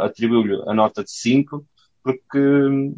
atribuiu-lhe 0.00 0.62
a 0.66 0.72
nota 0.72 1.04
de 1.04 1.10
5 1.10 1.62
porque 2.02 2.94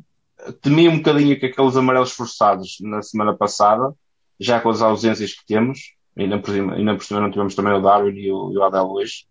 temi 0.63 0.89
um 0.89 0.99
bocadinho 0.99 1.37
que 1.41 1.47
aqueles 1.47 1.77
amarelos 1.77 2.13
forçados 2.13 2.77
na 2.81 3.03
semana 3.03 3.37
passada, 3.37 3.93
já 4.39 4.61
com 4.61 4.69
as 4.69 4.81
ausências 4.81 5.35
que 5.35 5.45
temos, 5.45 5.97
ainda 6.17 6.39
por 6.39 6.53
cima, 6.53 6.75
ainda 6.75 6.95
por 6.95 7.03
cima 7.05 7.21
não 7.21 7.31
tivemos 7.33 7.57
também 7.57 7.73
o 7.73 7.83
Darwin 7.83 8.15
e 8.15 8.31
o, 8.31 8.53
e 8.53 8.57
o 8.57 8.63
Adel 8.63 8.87
hoje, 8.87 9.27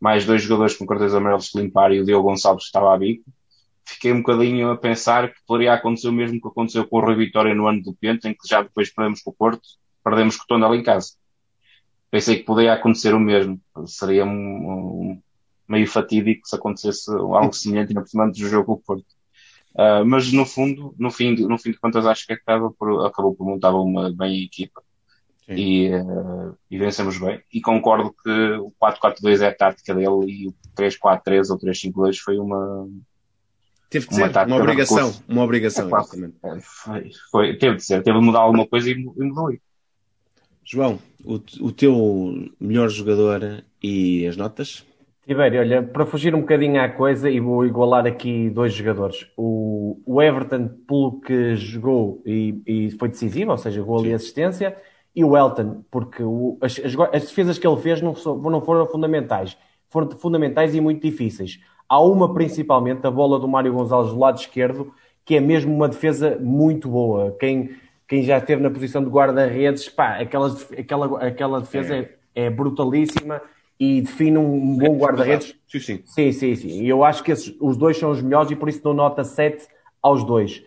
mais 0.00 0.24
dois 0.24 0.42
jogadores 0.42 0.76
com 0.76 0.86
cartões 0.86 1.14
amarelos 1.14 1.48
que 1.48 1.58
limpar 1.58 1.92
e 1.92 2.00
o 2.00 2.04
Diogo 2.04 2.28
Gonçalves 2.28 2.64
que 2.64 2.68
estava 2.68 2.94
a 2.94 2.98
bico, 2.98 3.24
fiquei 3.84 4.12
um 4.12 4.18
bocadinho 4.18 4.70
a 4.70 4.76
pensar 4.76 5.32
que 5.32 5.40
poderia 5.46 5.74
acontecer 5.74 6.08
o 6.08 6.12
mesmo 6.12 6.40
que 6.40 6.48
aconteceu 6.48 6.86
com 6.86 6.98
o 6.98 7.00
Rui 7.00 7.14
Vitória 7.14 7.54
no 7.54 7.66
ano 7.66 7.82
do 7.82 7.94
Pente, 7.94 8.28
em 8.28 8.34
que 8.34 8.46
já 8.46 8.62
depois 8.62 8.92
perdemos 8.92 9.22
com 9.22 9.30
o 9.30 9.34
Porto, 9.34 9.62
perdemos 10.04 10.36
com 10.36 10.44
o 10.44 10.46
Tondela 10.46 10.76
em 10.76 10.82
casa. 10.82 11.12
Pensei 12.10 12.36
que 12.36 12.44
poderia 12.44 12.74
acontecer 12.74 13.14
o 13.14 13.20
mesmo. 13.20 13.60
Seria 13.86 14.24
um, 14.24 14.30
um 14.30 15.22
meio 15.68 15.86
fatídico 15.86 16.46
se 16.46 16.54
acontecesse 16.54 17.10
algo 17.10 17.52
semelhante 17.52 17.94
na 17.94 18.04
cima 18.06 18.30
do 18.30 18.36
jogo 18.36 18.66
com 18.66 18.72
o 18.72 18.78
Porto. 18.78 19.16
Uh, 19.74 20.04
mas 20.06 20.32
no 20.32 20.46
fundo, 20.46 20.94
no 20.98 21.10
fim, 21.10 21.34
de, 21.34 21.46
no 21.46 21.58
fim 21.58 21.70
de 21.70 21.78
contas, 21.78 22.06
acho 22.06 22.26
que 22.26 22.32
acabou 22.32 22.70
por, 22.72 23.06
acabou 23.06 23.34
por 23.34 23.44
montar 23.44 23.74
uma 23.74 24.10
bem 24.12 24.42
equipa 24.42 24.82
e, 25.48 25.90
uh, 25.90 26.56
e, 26.70 26.78
vencemos 26.78 27.18
bem. 27.18 27.40
E 27.52 27.60
concordo 27.60 28.14
que 28.22 28.30
o 28.30 28.72
4-4-2 28.82 29.42
é 29.42 29.48
a 29.48 29.54
tática 29.54 29.94
dele 29.94 30.26
e 30.26 30.48
o 30.48 30.54
3-4-3 30.76 31.50
ou 31.50 31.58
3-5-2 31.58 32.18
foi 32.18 32.38
uma. 32.38 32.88
Teve 33.88 34.08
que 34.08 34.14
uma 34.14 34.32
ser, 34.32 34.46
uma 34.46 34.56
obrigação, 34.56 35.14
uma 35.28 35.42
obrigação, 35.44 35.88
é, 35.88 36.60
foi, 36.60 37.10
foi, 37.30 37.56
teve 37.56 37.76
de 37.76 37.84
ser, 37.84 38.02
teve 38.02 38.18
de 38.18 38.24
mudar 38.24 38.40
alguma 38.40 38.66
coisa 38.66 38.90
e, 38.90 38.94
e 38.94 39.22
mudou. 39.22 39.54
João, 40.64 40.98
o, 41.24 41.34
o 41.34 41.70
teu 41.70 42.50
melhor 42.58 42.88
jogador 42.88 43.62
e 43.80 44.26
as 44.26 44.36
notas? 44.36 44.84
Tibério, 45.24 45.60
olha, 45.60 45.82
para 45.82 46.06
fugir 46.06 46.34
um 46.34 46.40
bocadinho 46.40 46.80
à 46.80 46.88
coisa 46.88 47.28
e 47.28 47.40
vou 47.40 47.66
igualar 47.66 48.06
aqui 48.06 48.48
dois 48.50 48.72
jogadores. 48.72 49.26
O, 49.36 50.00
o 50.06 50.22
Everton, 50.22 50.68
pelo 50.86 51.20
que 51.20 51.56
jogou 51.56 52.22
e, 52.24 52.60
e 52.64 52.90
foi 52.92 53.08
decisivo, 53.08 53.50
ou 53.50 53.58
seja, 53.58 53.82
gol 53.82 54.06
e 54.06 54.14
assistência, 54.14 54.76
e 55.16 55.24
o 55.24 55.34
Elton, 55.34 55.82
porque 55.90 56.22
o, 56.22 56.58
as, 56.60 56.78
as, 56.78 56.94
as, 57.14 57.22
defesas 57.22 57.58
que 57.58 57.66
ele 57.66 57.80
fez 57.80 58.02
não, 58.02 58.12
não 58.12 58.60
foram 58.60 58.86
fundamentais. 58.86 59.56
Foram 59.88 60.10
fundamentais 60.10 60.74
e 60.74 60.80
muito 60.80 61.00
difíceis. 61.00 61.58
Há 61.88 61.98
uma 62.02 62.34
principalmente, 62.34 63.06
a 63.06 63.10
bola 63.10 63.40
do 63.40 63.48
Mário 63.48 63.72
Gonçalves 63.72 64.12
do 64.12 64.18
lado 64.18 64.38
esquerdo, 64.38 64.92
que 65.24 65.36
é 65.36 65.40
mesmo 65.40 65.74
uma 65.74 65.88
defesa 65.88 66.38
muito 66.38 66.90
boa. 66.90 67.34
Quem, 67.40 67.70
quem 68.06 68.22
já 68.24 68.36
esteve 68.36 68.62
na 68.62 68.70
posição 68.70 69.02
de 69.02 69.08
guarda-redes, 69.08 69.88
pá, 69.88 70.18
aquela, 70.18 70.54
aquela, 70.78 71.26
aquela 71.26 71.60
defesa 71.60 71.96
é, 71.96 72.10
é 72.34 72.50
brutalíssima 72.50 73.40
e 73.80 74.02
define 74.02 74.36
um 74.36 74.76
bom 74.76 74.98
guarda-redes. 74.98 75.56
Sim, 75.66 75.80
sim. 75.80 76.02
Sim, 76.04 76.32
sim, 76.32 76.54
sim. 76.56 76.82
E 76.82 76.88
eu 76.88 77.02
acho 77.02 77.22
que 77.22 77.32
esses, 77.32 77.56
os 77.58 77.78
dois 77.78 77.96
são 77.96 78.10
os 78.10 78.20
melhores 78.20 78.50
e 78.50 78.56
por 78.56 78.68
isso 78.68 78.82
dou 78.82 78.92
nota 78.92 79.24
7 79.24 79.66
aos 80.02 80.22
dois. 80.24 80.62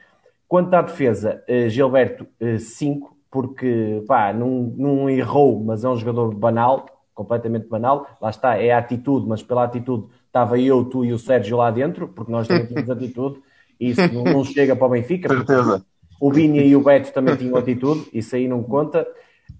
Quanto 0.47 0.73
à 0.73 0.81
defesa, 0.81 1.43
uh, 1.47 1.69
Gilberto, 1.69 2.25
5, 2.57 3.05
uh, 3.05 3.18
porque 3.31 4.03
pá, 4.07 4.33
não, 4.33 4.73
não 4.75 5.09
errou, 5.09 5.63
mas 5.63 5.83
é 5.83 5.89
um 5.89 5.95
jogador 5.95 6.33
banal, 6.33 6.85
completamente 7.13 7.67
banal. 7.67 8.07
Lá 8.21 8.29
está, 8.29 8.57
é 8.57 8.71
a 8.71 8.77
atitude, 8.77 9.27
mas 9.27 9.43
pela 9.43 9.63
atitude 9.63 10.07
estava 10.27 10.59
eu, 10.59 10.85
tu 10.85 11.03
e 11.03 11.13
o 11.13 11.19
Sérgio 11.19 11.57
lá 11.57 11.69
dentro, 11.71 12.07
porque 12.07 12.31
nós 12.31 12.47
também 12.47 12.65
temos 12.67 12.89
atitude, 12.89 13.39
e 13.79 13.89
isso 13.91 14.13
não, 14.13 14.23
não 14.23 14.43
chega 14.43 14.75
para 14.75 14.87
o 14.87 14.89
Benfica. 14.89 15.29
Certeza. 15.29 15.85
O 16.19 16.31
Bini 16.31 16.67
e 16.67 16.75
o 16.75 16.83
Beto 16.83 17.13
também 17.13 17.35
tinham 17.35 17.55
atitude, 17.55 18.07
isso 18.13 18.35
aí 18.35 18.47
não 18.47 18.61
conta. 18.61 19.07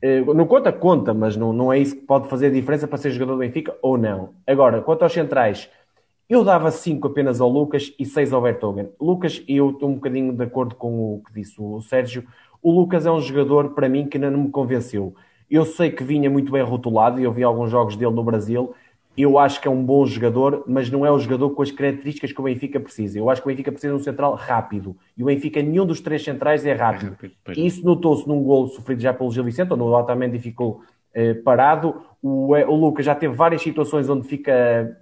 Eh, 0.02 0.22
não 0.22 0.46
conta, 0.46 0.72
conta, 0.72 1.14
mas 1.14 1.36
não, 1.36 1.54
não 1.54 1.72
é 1.72 1.80
isso 1.80 1.96
que 1.96 2.02
pode 2.02 2.28
fazer 2.28 2.52
diferença 2.52 2.88
para 2.88 2.98
ser 2.98 3.12
jogador 3.12 3.34
do 3.34 3.40
Benfica 3.40 3.76
ou 3.82 3.98
não. 3.98 4.32
Agora, 4.46 4.82
quanto 4.82 5.04
aos 5.04 5.14
centrais, 5.14 5.70
eu 6.30 6.44
dava 6.44 6.70
5 6.70 7.08
apenas 7.08 7.42
ao 7.42 7.50
Lucas 7.50 7.94
e 7.98 8.06
6 8.06 8.34
ao 8.34 8.42
Bertogen. 8.42 8.90
Lucas, 9.00 9.42
eu 9.48 9.72
estou 9.72 9.90
um 9.90 9.96
bocadinho 9.96 10.34
de 10.34 10.44
acordo 10.44 10.76
com 10.76 11.16
o 11.16 11.24
que 11.26 11.34
disse 11.34 11.56
o 11.60 11.82
Sérgio. 11.82 12.24
O 12.62 12.72
Lucas 12.72 13.06
é 13.06 13.12
um 13.12 13.22
jogador, 13.22 13.69
para 13.69 13.88
mim, 13.89 14.08
que 14.08 14.17
ainda 14.17 14.30
não 14.30 14.43
me 14.43 14.50
convenceu. 14.50 15.15
Eu 15.50 15.65
sei 15.65 15.89
que 15.89 16.04
vinha 16.04 16.30
muito 16.30 16.52
bem 16.52 16.62
rotulado 16.62 17.19
e 17.19 17.24
eu 17.24 17.32
vi 17.32 17.43
alguns 17.43 17.72
jogos 17.72 17.95
dele 17.95 18.13
no 18.13 18.24
Brasil 18.24 18.74
eu 19.22 19.38
acho 19.38 19.60
que 19.60 19.67
é 19.67 19.72
um 19.72 19.84
bom 19.84 20.06
jogador, 20.06 20.63
mas 20.65 20.89
não 20.89 21.06
é 21.06 21.12
o 21.12 21.19
jogador 21.19 21.50
com 21.50 21.62
as 21.62 21.72
características 21.72 22.32
que 22.32 22.39
o 22.39 22.43
Benfica 22.43 22.80
precisa. 22.80 23.19
Eu 23.19 23.30
acho 23.30 23.41
que 23.41 23.48
o 23.48 23.52
Benfica 23.52 23.69
precisa 23.69 23.93
de 23.93 24.00
um 24.00 24.04
central 24.04 24.34
rápido. 24.34 24.95
E 25.17 25.22
o 25.22 25.26
Benfica, 25.26 25.62
nenhum 25.62 25.86
dos 25.86 26.00
três 26.00 26.24
centrais 26.24 26.65
é 26.65 26.74
rápido. 26.74 27.17
E 27.56 27.65
isso 27.65 27.84
notou-se 27.84 28.26
num 28.28 28.41
gol 28.41 28.67
sofrido 28.69 29.02
já 29.02 29.13
pelo 29.13 29.30
Gil 29.30 29.43
Vicente, 29.43 29.74
onde 29.74 29.84
o 29.84 29.91
Otamendi 29.91 30.39
ficou 30.39 30.82
eh, 31.13 31.34
parado. 31.34 32.02
O, 32.22 32.54
o 32.54 32.76
Lucas 32.76 33.06
já 33.06 33.13
teve 33.13 33.36
várias 33.36 33.62
situações 33.62 34.08
onde 34.10 34.26
fica 34.26 34.98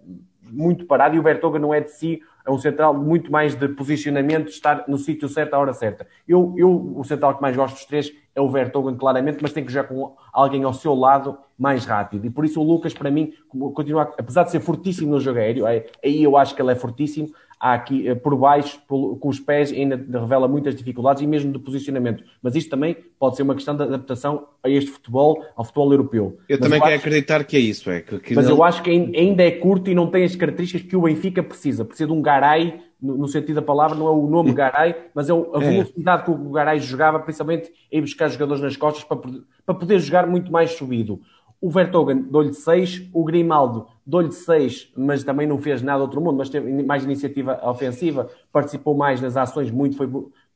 muito 0.50 0.86
parado 0.86 1.16
e 1.16 1.20
o 1.20 1.24
Bertoga 1.24 1.60
não 1.60 1.72
é 1.72 1.82
de 1.82 1.92
si, 1.92 2.20
é 2.48 2.52
um 2.52 2.58
central 2.58 2.94
muito 2.94 3.30
mais 3.30 3.54
de 3.56 3.68
posicionamento, 3.68 4.48
estar 4.48 4.86
no 4.88 4.98
sítio 4.98 5.28
certo 5.28 5.54
à 5.54 5.60
hora 5.60 5.74
certa. 5.74 6.08
Eu, 6.26 6.54
eu, 6.56 6.94
o 6.96 7.04
central 7.04 7.36
que 7.36 7.42
mais 7.42 7.56
gosto 7.56 7.76
dos 7.76 7.86
três 7.86 8.12
é 8.34 8.40
o 8.40 8.50
Vertogen, 8.50 8.96
claramente, 8.96 9.40
mas 9.42 9.52
tem 9.52 9.66
que 9.66 9.72
jogar 9.72 9.90
com 9.90 10.16
alguém 10.32 10.64
ao 10.64 10.74
seu 10.74 10.96
lado 10.96 11.38
mais 11.60 11.86
rápido. 11.86 12.26
E 12.26 12.30
por 12.30 12.46
isso 12.46 12.62
o 12.62 12.64
Lucas, 12.64 12.94
para 12.94 13.12
mim, 13.12 13.34
continua, 13.74 14.04
apesar 14.18 14.44
de 14.44 14.52
ser 14.52 14.62
fortíssimo 14.62 15.12
no 15.12 15.20
jogo 15.20 15.40
aéreo, 15.40 15.66
aí 15.66 16.24
eu 16.24 16.38
acho 16.38 16.56
que 16.56 16.62
ele 16.62 16.72
é 16.72 16.76
fortíssimo, 16.76 17.30
aqui 17.60 18.08
eh, 18.08 18.16
por 18.16 18.36
baixo, 18.36 18.80
com 18.88 19.28
os 19.28 19.40
pés, 19.40 19.72
ainda 19.72 19.96
revela 20.20 20.48
muitas 20.48 20.76
dificuldades 20.76 21.22
e 21.24 21.28
mesmo 21.28 21.52
de 21.52 21.60
posicionamento. 21.60 22.24
Mas 22.42 22.56
isto 22.56 22.70
também 22.70 22.96
pode 23.20 23.36
ser 23.36 23.44
uma 23.44 23.56
questão 23.56 23.76
de 23.76 23.84
adaptação 23.84 24.48
a 24.64 24.70
este 24.70 24.92
futebol, 24.92 25.44
ao 25.56 25.64
futebol 25.64 25.92
europeu. 25.92 26.38
Eu 26.48 26.58
mas 26.58 26.60
também 26.60 26.78
eu 26.78 26.84
quero 26.84 26.96
acho... 26.96 27.08
acreditar 27.08 27.44
que 27.44 27.58
é 27.58 27.60
isso. 27.60 27.90
É, 27.90 28.02
que 28.02 28.36
mas 28.36 28.46
não... 28.46 28.58
eu 28.58 28.64
acho 28.64 28.84
que 28.84 28.90
ainda 28.90 29.44
é 29.44 29.52
curto 29.52 29.90
e 29.90 29.96
não 29.96 30.08
tem 30.08 30.24
as 30.24 30.36
características 30.36 30.88
que 30.88 30.96
o 30.96 31.02
Benfica 31.02 31.42
precisa. 31.42 31.84
Precisa 31.84 32.08
de 32.08 32.14
um 32.14 32.22
Garay, 32.22 32.80
no 33.02 33.28
sentido 33.28 33.56
da 33.56 33.62
palavra, 33.62 33.98
não 33.98 34.08
é 34.08 34.12
o 34.12 34.28
nome 34.28 34.54
Garay, 34.54 34.96
mas 35.14 35.30
é 35.30 35.34
a 35.34 35.36
é. 35.36 35.60
velocidade 35.60 36.22
é. 36.22 36.26
que 36.26 36.32
o 36.32 36.52
Garay 36.52 36.80
jogava, 36.80 37.20
principalmente 37.20 37.72
em 37.92 38.02
buscar 38.02 38.28
jogadores 38.28 38.62
nas 38.62 38.78
costas 38.78 39.04
para, 39.04 39.20
para 39.66 39.76
poder 39.76 40.00
jogar 40.00 40.28
muito 40.28 40.52
mais 40.52 40.72
subido. 40.72 41.22
O 41.60 41.72
Vertogen 41.72 42.22
dou-lhe 42.22 42.54
6, 42.54 43.10
o 43.12 43.24
Grimaldo 43.24 43.88
dou-lhe 44.08 44.32
6, 44.32 44.94
mas 44.96 45.22
também 45.26 45.46
não 45.46 45.58
fez 45.58 45.82
nada 45.82 46.02
outro 46.02 46.22
mundo, 46.22 46.38
mas 46.38 46.50
teve 46.50 46.72
mais 46.82 47.04
iniciativa 47.04 47.60
ofensiva, 47.70 48.30
participou 48.54 48.96
mais 48.96 49.20
nas 49.20 49.36
ações, 49.36 49.70
muito 49.70 49.98
foi, 49.98 50.10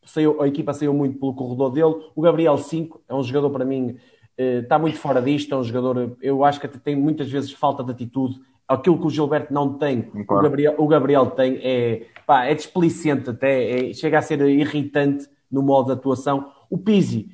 saiu, 0.05 0.41
a 0.41 0.47
equipa 0.47 0.71
saiu 0.71 0.93
muito 0.93 1.19
pelo 1.19 1.35
corredor 1.35 1.69
dele. 1.71 2.09
O 2.15 2.21
Gabriel 2.21 2.57
5 2.57 3.01
é 3.09 3.13
um 3.13 3.21
jogador 3.21 3.49
para 3.49 3.65
mim, 3.65 3.97
eh, 4.37 4.59
está 4.59 4.79
muito 4.79 4.97
fora 4.97 5.21
disto, 5.21 5.53
é 5.53 5.57
um 5.57 5.63
jogador, 5.63 6.15
eu 6.21 6.45
acho 6.45 6.61
que 6.61 6.67
tem 6.69 6.95
muitas 6.95 7.29
vezes 7.29 7.51
falta 7.51 7.83
de 7.83 7.91
atitude, 7.91 8.39
aquilo 8.65 8.97
que 8.97 9.07
o 9.07 9.09
Gilberto 9.09 9.53
não 9.53 9.77
tem, 9.77 10.03
claro. 10.25 10.39
o, 10.39 10.49
Gabriel, 10.49 10.75
o 10.77 10.87
Gabriel 10.87 11.25
tem, 11.31 11.59
é, 11.61 12.07
pá, 12.25 12.45
é 12.45 12.55
displicente 12.55 13.29
até, 13.29 13.89
é, 13.89 13.93
chega 13.93 14.17
a 14.17 14.21
ser 14.21 14.39
irritante 14.47 15.27
no 15.51 15.61
modo 15.61 15.87
de 15.87 15.91
atuação. 15.91 16.49
O 16.69 16.77
Pizzi, 16.77 17.29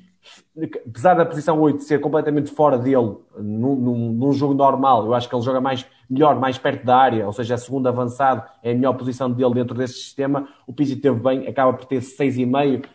apesar 0.86 1.14
da 1.14 1.24
posição 1.24 1.60
8 1.60 1.82
ser 1.82 2.00
completamente 2.00 2.50
fora 2.50 2.78
dele 2.78 3.16
num, 3.38 3.74
num, 3.74 4.12
num, 4.12 4.32
jogo 4.32 4.54
normal, 4.54 5.06
eu 5.06 5.14
acho 5.14 5.28
que 5.28 5.34
ele 5.34 5.42
joga 5.42 5.60
mais 5.60 5.86
melhor, 6.08 6.38
mais 6.38 6.58
perto 6.58 6.84
da 6.84 6.96
área, 6.96 7.26
ou 7.26 7.32
seja, 7.32 7.54
a 7.54 7.58
segunda 7.58 7.88
avançado 7.88 8.42
é 8.62 8.72
a 8.72 8.74
melhor 8.74 8.94
posição 8.94 9.30
dele 9.30 9.54
dentro 9.54 9.76
desse 9.76 9.94
sistema. 9.94 10.48
O 10.66 10.72
Pizzi 10.72 10.96
teve 10.96 11.18
bem, 11.18 11.46
acaba 11.46 11.72
por 11.72 11.84
ter 11.84 12.00
6,5, 12.00 12.86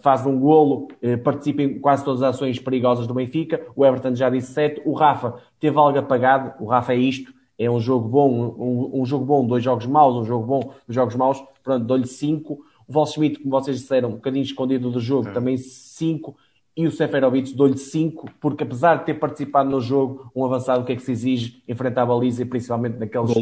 faz 0.00 0.24
um 0.26 0.38
golo, 0.38 0.88
eh, 1.02 1.16
participa 1.16 1.62
em 1.62 1.78
quase 1.78 2.04
todas 2.04 2.22
as 2.22 2.34
ações 2.34 2.58
perigosas 2.58 3.06
do 3.06 3.14
Benfica. 3.14 3.66
O 3.76 3.84
Everton 3.84 4.14
já 4.14 4.30
disse 4.30 4.52
7. 4.52 4.82
O 4.84 4.92
Rafa 4.92 5.34
teve 5.58 5.76
algo 5.78 5.98
apagado. 5.98 6.54
O 6.62 6.66
Rafa 6.66 6.92
é 6.92 6.96
isto. 6.96 7.32
É 7.58 7.68
um 7.68 7.80
jogo 7.80 8.08
bom, 8.08 8.30
um, 8.30 9.02
um 9.02 9.04
jogo 9.04 9.24
bom, 9.24 9.44
dois 9.44 9.64
jogos 9.64 9.84
maus, 9.84 10.14
um 10.14 10.24
jogo 10.24 10.46
bom, 10.46 10.60
dois 10.60 10.94
jogos 10.94 11.16
maus. 11.16 11.42
Pronto, 11.62 11.84
dou-lhe 11.84 12.06
5. 12.06 12.58
O 12.88 12.92
Volschmidt, 12.92 13.38
como 13.40 13.50
vocês 13.50 13.78
disseram, 13.78 14.08
um 14.08 14.12
bocadinho 14.12 14.42
escondido 14.42 14.90
do 14.90 14.98
jogo, 14.98 15.28
é. 15.28 15.32
também 15.32 15.56
5 15.56 16.34
e 16.78 16.86
o 16.86 16.92
Seferovic 16.92 17.54
dou-lhe 17.54 17.76
5, 17.76 18.30
porque 18.40 18.62
apesar 18.62 18.98
de 18.98 19.06
ter 19.06 19.14
participado 19.14 19.68
no 19.68 19.80
jogo, 19.80 20.30
um 20.34 20.44
avançado, 20.44 20.82
o 20.82 20.84
que 20.84 20.92
é 20.92 20.96
que 20.96 21.02
se 21.02 21.10
exige? 21.10 21.62
Enfrentar 21.68 22.02
a 22.02 22.06
baliza 22.06 22.42
e 22.42 22.44
principalmente 22.44 22.98
naqueles 22.98 23.34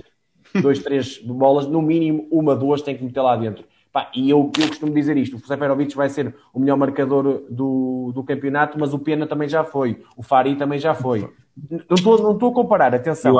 2, 0.60 0.78
3 0.82 1.18
bolas, 1.28 1.66
no 1.66 1.82
mínimo 1.82 2.26
uma, 2.30 2.56
duas 2.56 2.80
tem 2.80 2.96
que 2.96 3.04
meter 3.04 3.20
lá 3.20 3.36
dentro. 3.36 3.62
Pá, 3.92 4.10
e 4.14 4.30
eu, 4.30 4.50
eu 4.58 4.68
costumo 4.68 4.92
dizer 4.92 5.18
isto: 5.18 5.36
o 5.36 5.38
Seferovic 5.38 5.94
vai 5.94 6.08
ser 6.08 6.34
o 6.52 6.58
melhor 6.58 6.78
marcador 6.78 7.44
do, 7.50 8.10
do 8.14 8.24
campeonato, 8.24 8.78
mas 8.78 8.94
o 8.94 8.98
Pena 8.98 9.26
também 9.26 9.48
já 9.48 9.62
foi, 9.64 10.02
o 10.16 10.22
Fari 10.22 10.56
também 10.56 10.78
já 10.78 10.94
foi. 10.94 11.28
Não 11.70 11.94
estou 11.94 12.22
não 12.22 12.32
estou 12.32 12.50
a 12.50 12.54
comparar, 12.54 12.94
atenção. 12.94 13.32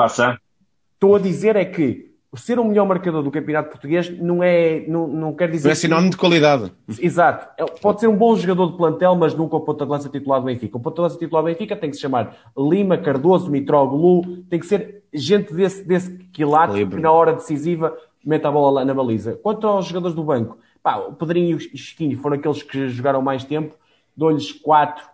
Estou 0.93 1.15
a 1.15 1.19
dizer 1.19 1.55
é 1.55 1.65
que 1.65 2.06
ser 2.35 2.59
o 2.59 2.65
melhor 2.65 2.85
marcador 2.85 3.23
do 3.23 3.31
campeonato 3.31 3.69
português 3.69 4.09
não 4.19 4.43
é 4.43 4.85
não, 4.87 5.07
não 5.07 5.33
quer 5.33 5.49
dizer. 5.49 5.67
Não 5.67 5.71
é 5.71 5.75
sinónimo 5.75 6.11
de 6.11 6.17
qualidade. 6.17 6.71
Exato. 6.99 7.47
É, 7.57 7.65
pode 7.65 8.01
ser 8.01 8.07
um 8.07 8.15
bom 8.15 8.35
jogador 8.35 8.71
de 8.71 8.77
plantel, 8.77 9.15
mas 9.15 9.33
nunca 9.33 9.55
o 9.55 9.61
ponta 9.61 9.85
de 9.85 9.91
lança 9.91 10.09
titular 10.09 10.39
do 10.41 10.45
Benfica. 10.45 10.77
O 10.77 10.79
ponta 10.79 10.95
de 10.95 11.01
lança 11.03 11.17
titular 11.17 11.43
do 11.43 11.47
Benfica 11.47 11.75
tem 11.75 11.89
que 11.89 11.95
se 11.95 12.01
chamar 12.01 12.35
Lima, 12.57 12.97
Cardoso, 12.97 13.49
Mitroglou, 13.49 14.25
tem 14.49 14.59
que 14.59 14.65
ser 14.65 15.03
gente 15.13 15.53
desse, 15.53 15.83
desse 15.83 16.17
quilate 16.33 16.85
que 16.85 16.99
na 16.99 17.11
hora 17.11 17.33
decisiva 17.33 17.95
mete 18.25 18.45
a 18.45 18.51
bola 18.51 18.79
lá 18.79 18.85
na 18.85 18.93
baliza. 18.93 19.39
Quanto 19.41 19.65
aos 19.65 19.85
jogadores 19.85 20.15
do 20.15 20.23
banco, 20.23 20.57
pá, 20.83 20.97
o 20.97 21.13
Pedrinho 21.13 21.51
e 21.51 21.55
o 21.55 21.77
Chiquinho 21.77 22.17
foram 22.17 22.35
aqueles 22.35 22.61
que 22.61 22.89
jogaram 22.89 23.21
mais 23.21 23.45
tempo, 23.45 23.73
dou-lhes 24.15 24.51
quatro, 24.51 25.05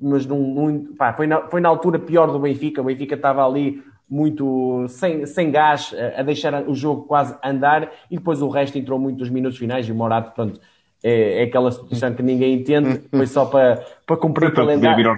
mas 0.00 0.26
num, 0.26 0.94
pá, 0.96 1.12
foi, 1.12 1.26
na, 1.26 1.42
foi 1.48 1.60
na 1.60 1.68
altura 1.68 1.98
pior 1.98 2.30
do 2.30 2.38
Benfica. 2.38 2.80
O 2.80 2.84
Benfica 2.84 3.14
estava 3.14 3.46
ali 3.46 3.82
muito 4.08 4.86
sem, 4.88 5.26
sem 5.26 5.50
gás, 5.50 5.94
a 6.16 6.22
deixar 6.22 6.68
o 6.68 6.74
jogo 6.74 7.02
quase 7.02 7.36
andar, 7.44 7.90
e 8.10 8.16
depois 8.16 8.40
o 8.40 8.48
resto 8.48 8.78
entrou 8.78 8.98
muito 8.98 9.18
nos 9.18 9.30
minutos 9.30 9.58
finais, 9.58 9.86
e 9.88 9.92
o 9.92 9.94
Morato, 9.94 10.32
pronto, 10.34 10.60
é, 11.02 11.40
é 11.40 11.42
aquela 11.44 11.70
situação 11.70 12.14
que 12.14 12.22
ninguém 12.22 12.54
entende, 12.54 13.02
foi 13.10 13.26
só 13.26 13.44
para, 13.44 13.84
para 14.06 14.16
cumprir 14.16 14.48
o 14.48 14.54
calendário. 14.54 15.14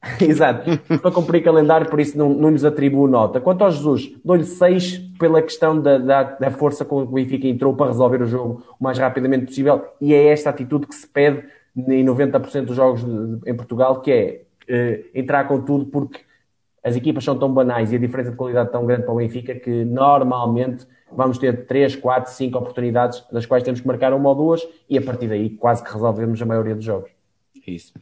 Exato, 0.20 0.78
para 1.00 1.10
cumprir 1.10 1.42
calendário, 1.42 1.90
por 1.90 1.98
isso 1.98 2.16
não, 2.16 2.28
não 2.30 2.50
lhes 2.50 2.64
atribuo 2.64 3.08
nota. 3.08 3.40
Quanto 3.40 3.64
ao 3.64 3.70
Jesus, 3.70 4.12
dou-lhe 4.24 4.44
6 4.44 4.98
pela 5.18 5.42
questão 5.42 5.80
da, 5.80 5.98
da, 5.98 6.22
da, 6.22 6.50
força 6.52 6.84
com 6.84 7.04
que 7.04 7.12
o 7.12 7.14
Benfica 7.14 7.48
entrou 7.48 7.74
para 7.74 7.88
resolver 7.88 8.22
o 8.22 8.26
jogo 8.26 8.62
o 8.78 8.84
mais 8.84 8.96
rapidamente 8.96 9.46
possível, 9.46 9.84
e 10.00 10.14
é 10.14 10.28
esta 10.28 10.50
atitude 10.50 10.86
que 10.86 10.94
se 10.94 11.06
pede 11.06 11.44
em 11.76 12.04
90% 12.04 12.64
dos 12.64 12.76
jogos 12.76 13.04
de, 13.04 13.50
em 13.50 13.54
Portugal, 13.54 14.00
que 14.00 14.12
é 14.12 14.42
uh, 14.70 15.04
entrar 15.12 15.48
com 15.48 15.60
tudo, 15.60 15.86
porque 15.86 16.20
as 16.82 16.96
equipas 16.96 17.24
são 17.24 17.38
tão 17.38 17.52
banais 17.52 17.92
e 17.92 17.96
a 17.96 17.98
diferença 17.98 18.30
de 18.30 18.36
qualidade 18.36 18.70
tão 18.70 18.86
grande 18.86 19.02
para 19.02 19.12
o 19.12 19.16
Benfica 19.16 19.54
que 19.54 19.84
normalmente 19.84 20.86
vamos 21.10 21.38
ter 21.38 21.66
3, 21.66 21.96
4, 21.96 22.32
5 22.32 22.58
oportunidades 22.58 23.24
das 23.32 23.46
quais 23.46 23.64
temos 23.64 23.80
que 23.80 23.86
marcar 23.86 24.12
uma 24.12 24.28
ou 24.28 24.34
duas 24.34 24.66
e 24.88 24.96
a 24.96 25.02
partir 25.02 25.28
daí 25.28 25.50
quase 25.50 25.82
que 25.82 25.92
resolvemos 25.92 26.40
a 26.40 26.46
maioria 26.46 26.74
dos 26.74 26.84
jogos. 26.84 27.10
Isso. 27.66 27.92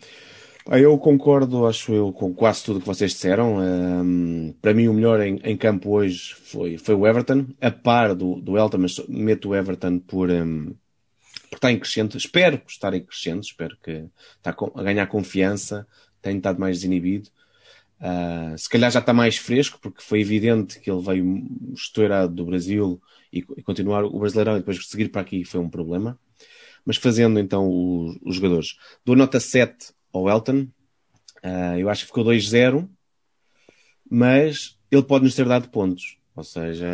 Eu 0.69 0.99
concordo, 0.99 1.65
acho 1.65 1.93
eu, 1.93 2.13
com 2.13 2.35
quase 2.35 2.65
tudo 2.65 2.81
que 2.81 2.87
vocês 2.87 3.13
disseram. 3.13 3.59
Um, 3.59 4.53
para 4.61 4.75
mim, 4.75 4.89
o 4.89 4.95
melhor 4.95 5.21
em, 5.21 5.41
em, 5.45 5.57
campo 5.57 5.91
hoje 5.91 6.35
foi, 6.35 6.77
foi 6.77 6.95
o 6.95 7.07
Everton, 7.07 7.47
a 7.61 7.71
par 7.71 8.17
do, 8.17 8.41
do 8.41 8.59
Elton, 8.59 8.79
mas 8.79 8.99
meto 9.09 9.51
o 9.51 9.55
Everton 9.55 10.01
por, 10.01 10.29
um, 10.29 10.75
por 11.51 11.57
estar 11.57 11.71
em 11.71 11.79
crescente. 11.79 12.17
Espero 12.17 12.61
estar 12.67 12.93
em 12.95 13.01
crescente, 13.01 13.45
espero 13.45 13.77
que 13.81 14.07
está 14.37 14.57
a 14.75 14.83
ganhar 14.83 15.07
confiança, 15.07 15.87
tenha 16.21 16.37
estado 16.37 16.59
mais 16.59 16.79
desinibido. 16.79 17.31
Uh, 18.01 18.57
se 18.59 18.69
calhar 18.69 18.91
já 18.91 19.01
está 19.01 19.13
mais 19.13 19.37
fresco, 19.37 19.79
porque 19.81 20.03
foi 20.03 20.21
evidente 20.21 20.79
que 20.81 20.91
ele 20.91 21.03
veio 21.03 21.47
estourado 21.75 22.35
do 22.35 22.45
Brasil 22.45 23.01
e, 23.33 23.39
e, 23.39 23.63
continuar 23.63 24.05
o 24.05 24.19
Brasileirão 24.19 24.57
e 24.57 24.59
depois 24.59 24.87
seguir 24.87 25.09
para 25.09 25.23
aqui 25.23 25.45
foi 25.45 25.61
um 25.61 25.69
problema. 25.69 26.19
Mas 26.85 26.97
fazendo 26.99 27.39
então 27.39 27.69
os, 27.69 28.19
os 28.23 28.37
jogadores. 28.37 28.77
Dou 29.05 29.17
nota 29.17 29.41
7 29.41 29.93
ao 30.13 30.29
Elton. 30.29 30.69
Uh, 31.43 31.79
eu 31.79 31.89
acho 31.89 32.03
que 32.03 32.09
ficou 32.09 32.25
2-0, 32.25 32.89
mas 34.11 34.79
ele 34.91 35.03
pode 35.03 35.25
nos 35.25 35.35
ter 35.35 35.47
dado 35.47 35.69
pontos. 35.69 36.19
Ou 36.35 36.45
seja, 36.45 36.87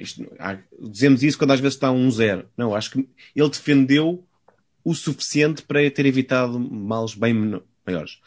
isto, 0.00 0.26
há, 0.38 0.58
dizemos 0.80 1.22
isso 1.22 1.36
quando 1.36 1.52
às 1.52 1.60
vezes 1.60 1.74
está 1.74 1.88
1-0. 1.88 2.46
Não, 2.56 2.74
acho 2.74 2.92
que 2.92 3.08
ele 3.34 3.50
defendeu 3.50 4.26
o 4.82 4.94
suficiente 4.94 5.62
para 5.62 5.90
ter 5.90 6.06
evitado 6.06 6.58
males 6.58 7.14
bem 7.14 7.60
maiores. 7.86 8.20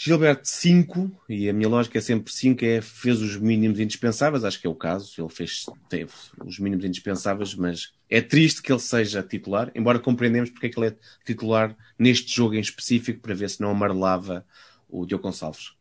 Gilberto 0.00 0.46
5, 0.46 1.10
e 1.28 1.48
a 1.48 1.52
minha 1.52 1.68
lógica 1.68 1.98
é 1.98 2.00
sempre 2.00 2.32
5, 2.32 2.64
é 2.64 2.80
fez 2.80 3.20
os 3.20 3.36
mínimos 3.36 3.80
indispensáveis, 3.80 4.44
acho 4.44 4.60
que 4.60 4.66
é 4.68 4.70
o 4.70 4.74
caso, 4.74 5.12
ele 5.18 5.28
fez, 5.28 5.66
teve 5.88 6.12
os 6.46 6.60
mínimos 6.60 6.84
indispensáveis, 6.84 7.52
mas 7.56 7.92
é 8.08 8.20
triste 8.20 8.62
que 8.62 8.70
ele 8.70 8.78
seja 8.78 9.24
titular, 9.24 9.72
embora 9.74 9.98
compreendemos 9.98 10.50
porque 10.50 10.66
é 10.66 10.68
que 10.68 10.78
ele 10.78 10.86
é 10.86 10.96
titular 11.26 11.76
neste 11.98 12.32
jogo 12.32 12.54
em 12.54 12.60
específico, 12.60 13.20
para 13.20 13.34
ver 13.34 13.50
se 13.50 13.60
não 13.60 13.70
amarelava 13.70 14.46
o 14.88 15.04
Diogo 15.04 15.24
Gonçalves. 15.24 15.72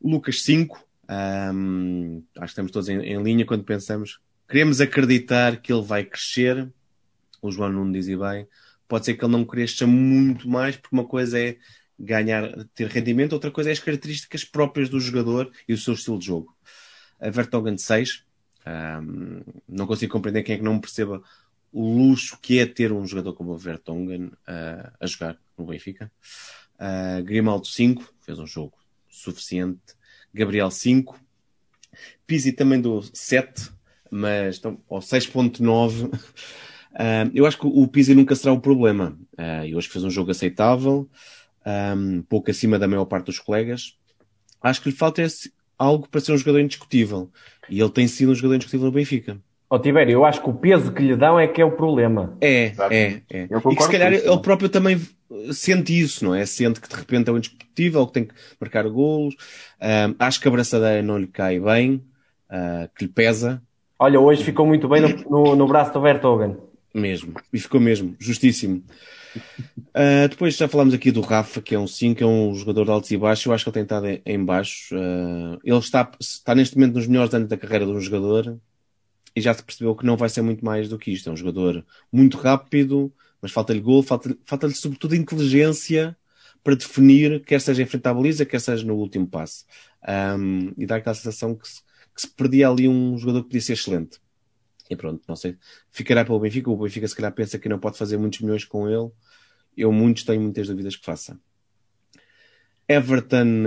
O 0.00 0.08
Lucas 0.08 0.42
5, 0.44 0.86
um, 1.52 2.22
acho 2.36 2.44
que 2.44 2.50
estamos 2.52 2.70
todos 2.70 2.88
em, 2.88 3.00
em, 3.00 3.20
linha 3.20 3.44
quando 3.44 3.64
pensamos, 3.64 4.20
queremos 4.48 4.80
acreditar 4.80 5.56
que 5.56 5.72
ele 5.72 5.82
vai 5.82 6.04
crescer, 6.04 6.72
o 7.42 7.50
João 7.50 7.72
Nuno 7.72 7.92
dizia 7.92 8.16
bem, 8.16 8.46
pode 8.86 9.06
ser 9.06 9.14
que 9.14 9.24
ele 9.24 9.32
não 9.32 9.44
cresça 9.44 9.88
muito 9.88 10.48
mais, 10.48 10.76
porque 10.76 10.94
uma 10.94 11.04
coisa 11.04 11.36
é 11.36 11.56
ganhar, 12.00 12.64
ter 12.74 12.88
rendimento, 12.88 13.34
outra 13.34 13.50
coisa 13.50 13.68
é 13.70 13.72
as 13.72 13.78
características 13.78 14.42
próprias 14.42 14.88
do 14.88 14.98
jogador 14.98 15.52
e 15.68 15.74
o 15.74 15.78
seu 15.78 15.94
estilo 15.94 16.18
de 16.18 16.26
jogo. 16.26 16.56
A 17.20 17.28
Vertonghen 17.28 17.76
6, 17.76 18.24
um, 18.66 19.42
não 19.68 19.86
consigo 19.86 20.12
compreender 20.12 20.42
quem 20.42 20.54
é 20.54 20.58
que 20.58 20.64
não 20.64 20.80
perceba 20.80 21.22
o 21.72 21.96
luxo 21.96 22.38
que 22.40 22.58
é 22.58 22.66
ter 22.66 22.90
um 22.90 23.06
jogador 23.06 23.34
como 23.34 23.52
o 23.52 23.58
Vertonghen 23.58 24.26
uh, 24.26 24.90
a 24.98 25.06
jogar 25.06 25.36
no 25.56 25.66
Benfica. 25.66 26.10
Uh, 26.76 27.22
Grimaldo 27.22 27.66
5, 27.66 28.14
fez 28.20 28.38
um 28.38 28.46
jogo 28.46 28.72
suficiente. 29.08 29.94
Gabriel 30.32 30.70
5. 30.70 31.20
Pizzi 32.26 32.52
também 32.52 32.80
do 32.80 33.02
7, 33.12 33.70
mas 34.10 34.56
então, 34.56 34.80
ao 34.88 35.00
6.9. 35.00 36.12
Uh, 36.90 37.30
eu 37.34 37.46
acho 37.46 37.58
que 37.58 37.66
o 37.66 37.86
Pizzi 37.86 38.14
nunca 38.14 38.34
será 38.34 38.52
o 38.52 38.60
problema. 38.60 39.18
Uh, 39.34 39.66
eu 39.66 39.78
acho 39.78 39.88
que 39.88 39.92
fez 39.92 40.04
um 40.04 40.10
jogo 40.10 40.30
aceitável 40.30 41.08
um 41.66 42.22
pouco 42.22 42.50
acima 42.50 42.78
da 42.78 42.88
maior 42.88 43.04
parte 43.04 43.26
dos 43.26 43.38
colegas. 43.38 43.96
Acho 44.62 44.82
que 44.82 44.90
lhe 44.90 44.96
falta 44.96 45.22
esse, 45.22 45.52
algo 45.78 46.08
para 46.08 46.20
ser 46.20 46.32
um 46.32 46.38
jogador 46.38 46.60
indiscutível. 46.60 47.30
E 47.68 47.80
ele 47.80 47.90
tem 47.90 48.06
sido 48.06 48.32
um 48.32 48.34
jogador 48.34 48.56
indiscutível 48.56 48.86
no 48.86 48.92
Benfica. 48.92 49.38
Ó 49.72 49.76
oh, 49.76 49.78
Tibério, 49.78 50.12
eu 50.12 50.24
acho 50.24 50.42
que 50.42 50.50
o 50.50 50.52
peso 50.52 50.92
que 50.92 51.00
lhe 51.00 51.14
dão 51.14 51.38
é 51.38 51.46
que 51.46 51.62
é 51.62 51.64
o 51.64 51.70
problema. 51.70 52.36
É, 52.40 52.66
Exato. 52.66 52.92
é, 52.92 53.22
é. 53.30 53.44
E 53.44 53.76
que 53.76 53.82
se 53.84 53.90
calhar 53.90 54.12
isso, 54.12 54.28
ele 54.28 54.40
próprio 54.40 54.68
também 54.68 55.00
sente 55.52 55.98
isso, 55.98 56.24
não 56.24 56.34
é? 56.34 56.44
Sente 56.44 56.80
que 56.80 56.88
de 56.88 56.96
repente 56.96 57.30
é 57.30 57.32
um 57.32 57.36
indiscutível, 57.36 58.04
que 58.08 58.12
tem 58.12 58.24
que 58.24 58.34
marcar 58.60 58.88
golos. 58.88 59.36
Um, 59.80 60.14
acho 60.18 60.40
que 60.40 60.48
a 60.48 60.50
braçadeira 60.50 61.02
não 61.02 61.16
lhe 61.16 61.28
cai 61.28 61.60
bem, 61.60 62.04
uh, 62.50 62.90
que 62.96 63.04
lhe 63.04 63.12
pesa. 63.12 63.62
Olha, 63.96 64.18
hoje 64.18 64.42
ficou 64.42 64.66
muito 64.66 64.88
bem 64.88 65.02
no, 65.02 65.30
no, 65.30 65.56
no 65.56 65.68
braço 65.68 65.92
do 65.92 66.00
Vertogen. 66.00 66.56
Mesmo, 66.92 67.34
e 67.52 67.60
ficou 67.60 67.80
mesmo, 67.80 68.16
justíssimo. 68.18 68.82
Uh, 69.36 70.28
depois 70.28 70.56
já 70.56 70.68
falámos 70.68 70.94
aqui 70.94 71.10
do 71.10 71.20
Rafa, 71.20 71.60
que 71.60 71.74
é 71.74 71.78
um 71.78 71.86
5, 71.86 72.22
é 72.22 72.26
um 72.26 72.54
jogador 72.54 72.84
de 72.84 72.90
altos 72.90 73.10
e 73.10 73.16
baixos. 73.16 73.46
Eu 73.46 73.52
acho 73.52 73.64
que 73.64 73.70
ele 73.70 73.74
tem 73.74 73.82
estado 73.82 74.06
em, 74.06 74.22
em 74.24 74.44
baixo. 74.44 74.94
Uh, 74.94 75.58
ele 75.64 75.78
está, 75.78 76.10
está 76.18 76.54
neste 76.54 76.76
momento 76.76 76.94
nos 76.94 77.06
melhores 77.06 77.34
anos 77.34 77.48
da 77.48 77.56
carreira 77.56 77.86
de 77.86 77.92
um 77.92 78.00
jogador 78.00 78.58
e 79.34 79.40
já 79.40 79.54
se 79.54 79.62
percebeu 79.62 79.94
que 79.94 80.04
não 80.04 80.16
vai 80.16 80.28
ser 80.28 80.42
muito 80.42 80.64
mais 80.64 80.88
do 80.88 80.98
que 80.98 81.12
isto. 81.12 81.28
É 81.28 81.32
um 81.32 81.36
jogador 81.36 81.84
muito 82.12 82.36
rápido, 82.36 83.12
mas 83.40 83.52
falta-lhe 83.52 83.80
gol, 83.80 84.02
falta-lhe 84.02 84.38
falta 84.44 84.70
sobretudo 84.70 85.14
inteligência 85.14 86.16
para 86.62 86.74
definir, 86.74 87.42
quer 87.44 87.60
seja 87.60 87.82
em 87.82 87.86
frente 87.86 88.06
à 88.06 88.14
baliza, 88.14 88.44
quer 88.44 88.60
seja 88.60 88.84
no 88.84 88.94
último 88.94 89.26
passe. 89.26 89.64
Um, 90.06 90.72
e 90.76 90.86
dá 90.86 90.96
aquela 90.96 91.14
sensação 91.14 91.54
que 91.54 91.66
se, 91.66 91.80
que 92.14 92.20
se 92.20 92.28
perdia 92.28 92.68
ali 92.68 92.88
um 92.88 93.16
jogador 93.16 93.42
que 93.42 93.48
podia 93.48 93.60
ser 93.60 93.72
excelente. 93.74 94.18
E 94.90 94.96
pronto, 94.96 95.22
não 95.28 95.36
sei. 95.36 95.56
Ficará 95.90 96.24
pelo 96.24 96.40
Benfica. 96.40 96.68
O 96.68 96.76
Benfica 96.76 97.06
se 97.06 97.14
calhar 97.14 97.32
pensa 97.32 97.58
que 97.58 97.68
não 97.68 97.78
pode 97.78 97.96
fazer 97.96 98.18
muitos 98.18 98.40
milhões 98.40 98.64
com 98.64 98.88
ele. 98.88 99.10
Eu 99.76 99.92
muitos 99.92 100.24
tenho 100.24 100.42
muitas 100.42 100.66
dúvidas 100.66 100.96
que 100.96 101.04
faça. 101.04 101.38
Everton 102.88 103.64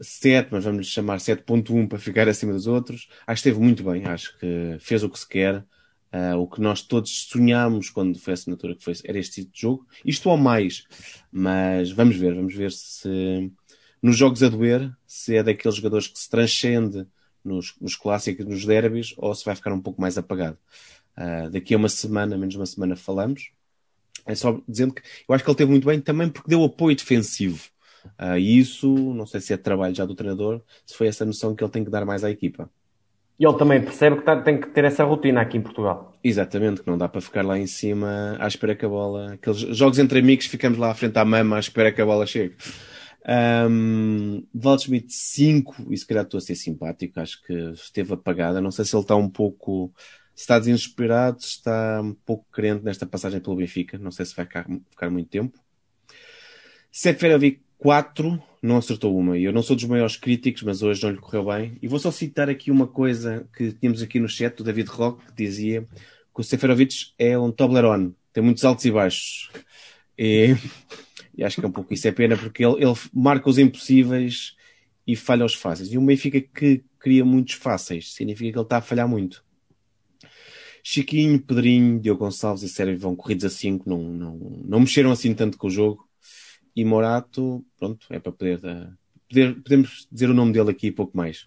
7, 0.00 0.48
mas 0.52 0.64
vamos 0.64 0.86
chamar 0.86 1.18
7.1 1.18 1.88
para 1.88 1.98
ficar 1.98 2.28
acima 2.28 2.52
dos 2.52 2.68
outros. 2.68 3.08
Acho 3.26 3.42
que 3.42 3.48
esteve 3.48 3.58
muito 3.58 3.82
bem. 3.82 4.04
Acho 4.04 4.38
que 4.38 4.76
fez 4.78 5.02
o 5.02 5.10
que 5.10 5.18
se 5.18 5.28
quer. 5.28 5.64
Uh, 6.12 6.36
o 6.38 6.48
que 6.48 6.60
nós 6.60 6.82
todos 6.82 7.28
sonhámos 7.28 7.88
quando 7.88 8.18
foi 8.18 8.32
a 8.32 8.34
assinatura 8.34 8.74
que 8.74 8.82
foi, 8.82 8.94
era 9.04 9.18
este 9.18 9.42
tipo 9.42 9.52
de 9.52 9.60
jogo. 9.60 9.86
Isto 10.04 10.30
ou 10.30 10.36
mais. 10.36 10.84
Mas 11.32 11.90
vamos 11.90 12.16
ver, 12.16 12.34
vamos 12.34 12.54
ver 12.54 12.70
se 12.70 13.50
nos 14.00 14.16
jogos 14.16 14.42
a 14.42 14.48
doer, 14.48 14.90
se 15.06 15.36
é 15.36 15.42
daqueles 15.42 15.76
jogadores 15.76 16.08
que 16.08 16.18
se 16.18 16.30
transcende 16.30 17.06
nos, 17.44 17.74
nos 17.80 17.96
clássicos, 17.96 18.46
nos 18.46 18.64
derbys, 18.64 19.14
ou 19.16 19.34
se 19.34 19.44
vai 19.44 19.54
ficar 19.54 19.72
um 19.72 19.80
pouco 19.80 20.00
mais 20.00 20.16
apagado. 20.18 20.58
Uh, 21.16 21.50
daqui 21.50 21.74
a 21.74 21.76
uma 21.76 21.88
semana, 21.88 22.36
menos 22.36 22.54
uma 22.54 22.66
semana, 22.66 22.96
falamos. 22.96 23.50
É 24.26 24.34
só 24.34 24.60
dizendo 24.68 24.94
que 24.94 25.02
eu 25.28 25.34
acho 25.34 25.42
que 25.42 25.50
ele 25.50 25.56
teve 25.56 25.70
muito 25.70 25.86
bem 25.86 26.00
também 26.00 26.28
porque 26.28 26.48
deu 26.48 26.64
apoio 26.64 26.96
defensivo. 26.96 27.68
Uh, 28.18 28.38
e 28.38 28.58
isso, 28.58 28.88
não 28.88 29.26
sei 29.26 29.40
se 29.40 29.52
é 29.52 29.56
trabalho 29.56 29.94
já 29.94 30.04
do 30.04 30.14
treinador, 30.14 30.62
se 30.86 30.94
foi 30.94 31.06
essa 31.06 31.24
noção 31.24 31.54
que 31.54 31.62
ele 31.62 31.70
tem 31.70 31.84
que 31.84 31.90
dar 31.90 32.04
mais 32.04 32.24
à 32.24 32.30
equipa. 32.30 32.70
E 33.38 33.44
ele 33.46 33.56
também 33.56 33.80
percebe 33.80 34.16
que 34.16 34.22
tá, 34.22 34.36
tem 34.40 34.60
que 34.60 34.68
ter 34.68 34.84
essa 34.84 35.02
rotina 35.02 35.40
aqui 35.40 35.56
em 35.56 35.62
Portugal. 35.62 36.12
Exatamente, 36.22 36.82
que 36.82 36.90
não 36.90 36.98
dá 36.98 37.08
para 37.08 37.22
ficar 37.22 37.42
lá 37.42 37.58
em 37.58 37.66
cima 37.66 38.36
à 38.38 38.46
espera 38.46 38.74
que 38.74 38.84
a 38.84 38.88
bola. 38.88 39.32
Aqueles 39.32 39.60
jogos 39.60 39.98
entre 39.98 40.18
amigos, 40.18 40.44
ficamos 40.44 40.78
lá 40.78 40.90
à 40.90 40.94
frente 40.94 41.16
à 41.18 41.24
mama 41.24 41.56
à 41.56 41.58
espera 41.58 41.90
que 41.90 42.02
a 42.02 42.04
bola 42.04 42.26
chegue. 42.26 42.54
Um, 43.30 44.44
Waldschmidt 44.52 45.12
5, 45.12 45.86
e 45.90 45.96
se 45.96 46.04
calhar 46.04 46.24
estou 46.24 46.38
a 46.38 46.40
ser 46.40 46.56
simpático, 46.56 47.20
acho 47.20 47.40
que 47.42 47.52
esteve 47.72 48.12
apagada. 48.12 48.60
Não 48.60 48.72
sei 48.72 48.84
se 48.84 48.96
ele 48.96 49.02
está 49.02 49.14
um 49.14 49.28
pouco. 49.28 49.92
Se 50.34 50.44
está 50.44 50.58
desesperado, 50.58 51.40
se 51.42 51.48
está 51.48 52.00
um 52.02 52.14
pouco 52.14 52.46
crente 52.50 52.84
nesta 52.84 53.06
passagem 53.06 53.40
pelo 53.40 53.56
Benfica. 53.56 53.98
Não 53.98 54.10
sei 54.10 54.26
se 54.26 54.34
vai 54.34 54.46
ficar, 54.46 54.66
ficar 54.90 55.10
muito 55.10 55.28
tempo. 55.28 55.58
Seferovic 56.90 57.60
4 57.78 58.42
não 58.62 58.78
acertou 58.78 59.16
uma. 59.16 59.38
Eu 59.38 59.52
não 59.52 59.62
sou 59.62 59.76
dos 59.76 59.84
maiores 59.84 60.16
críticos, 60.16 60.62
mas 60.62 60.82
hoje 60.82 61.02
não 61.02 61.10
lhe 61.10 61.18
correu 61.18 61.44
bem. 61.44 61.78
E 61.80 61.86
vou 61.86 61.98
só 61.98 62.10
citar 62.10 62.48
aqui 62.48 62.70
uma 62.70 62.86
coisa 62.86 63.46
que 63.56 63.72
tínhamos 63.72 64.02
aqui 64.02 64.18
no 64.18 64.28
chat 64.28 64.56
do 64.56 64.64
David 64.64 64.88
Rock, 64.88 65.24
que 65.26 65.32
dizia 65.32 65.82
que 65.82 66.40
o 66.40 66.42
Seferovic 66.42 67.12
é 67.18 67.38
um 67.38 67.52
Toblerone, 67.52 68.14
tem 68.32 68.42
muitos 68.42 68.64
altos 68.64 68.84
e 68.84 68.90
baixos. 68.90 69.50
E, 70.18 70.54
e 71.36 71.44
acho 71.44 71.60
que 71.60 71.64
é 71.64 71.68
um 71.68 71.72
pouco 71.72 71.92
isso 71.92 72.06
é 72.08 72.12
pena, 72.12 72.36
porque 72.36 72.64
ele, 72.64 72.84
ele 72.84 72.94
marca 73.12 73.48
os 73.48 73.58
impossíveis 73.58 74.54
e 75.06 75.16
falha 75.16 75.44
os 75.44 75.54
fáceis. 75.54 75.92
E 75.92 75.98
o 75.98 76.02
Benfica 76.02 76.40
que 76.40 76.84
cria 76.98 77.24
muitos 77.24 77.54
fáceis, 77.54 78.12
significa 78.12 78.52
que 78.52 78.58
ele 78.58 78.64
está 78.64 78.78
a 78.78 78.82
falhar 78.82 79.08
muito. 79.08 79.44
Chiquinho, 80.82 81.38
Pedrinho, 81.40 82.00
Diogo 82.00 82.24
Gonçalves 82.24 82.62
e 82.62 82.68
Sérgio 82.68 82.98
vão 82.98 83.14
corridos 83.14 83.44
a 83.44 83.50
5, 83.50 83.88
não, 83.88 84.02
não, 84.02 84.36
não 84.64 84.80
mexeram 84.80 85.10
assim 85.10 85.34
tanto 85.34 85.58
com 85.58 85.66
o 85.66 85.70
jogo 85.70 86.08
e 86.74 86.84
Morato, 86.84 87.64
pronto, 87.78 88.06
é 88.10 88.18
para 88.18 88.32
poder, 88.32 88.58
uh, 88.58 88.92
poder, 89.28 89.54
podemos 89.62 90.08
dizer 90.10 90.30
o 90.30 90.34
nome 90.34 90.52
dele 90.52 90.70
aqui 90.70 90.88
e 90.88 90.92
pouco 90.92 91.16
mais. 91.16 91.46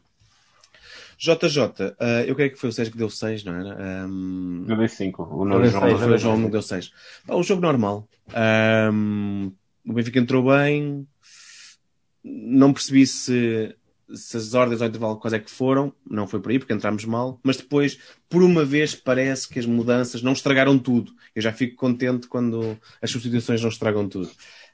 JJ, 1.17 1.59
uh, 1.59 1.95
eh, 1.99 2.25
eu 2.27 2.35
creio 2.35 2.51
que 2.51 2.59
foi 2.59 2.69
o 2.69 2.73
Sérgio 2.73 2.91
que 2.91 2.97
deu 2.97 3.09
6, 3.09 3.43
não 3.45 3.55
era? 3.55 4.07
Um, 4.07 4.65
eu 4.67 4.75
dei 4.75 4.87
5. 4.87 5.23
O, 5.23 6.17
João, 6.17 6.49
deu 6.49 6.61
6. 6.61 6.91
Ah, 7.27 7.35
o 7.35 7.43
jogo 7.43 7.61
normal. 7.61 8.07
Um, 8.91 9.51
o 9.85 9.93
Benfica 9.93 10.19
entrou 10.19 10.43
bem. 10.43 11.07
Não 12.23 12.71
percebi 12.71 13.05
se, 13.05 13.75
se 14.13 14.37
as 14.37 14.53
ordens 14.53 14.81
ao 14.81 14.87
intervalo 14.87 15.17
quais 15.17 15.33
é 15.33 15.39
que 15.39 15.51
foram. 15.51 15.93
Não 16.09 16.27
foi 16.27 16.39
por 16.39 16.51
aí, 16.51 16.59
porque 16.59 16.73
entramos 16.73 17.05
mal. 17.05 17.39
Mas 17.43 17.57
depois, 17.57 17.97
por 18.29 18.41
uma 18.41 18.63
vez, 18.63 18.95
parece 18.95 19.47
que 19.47 19.59
as 19.59 19.65
mudanças 19.65 20.21
não 20.21 20.33
estragaram 20.33 20.79
tudo. 20.79 21.13
Eu 21.35 21.41
já 21.41 21.51
fico 21.51 21.75
contente 21.75 22.27
quando 22.27 22.77
as 23.01 23.11
substituições 23.11 23.61
não 23.61 23.69
estragam 23.69 24.07
tudo. 24.07 24.31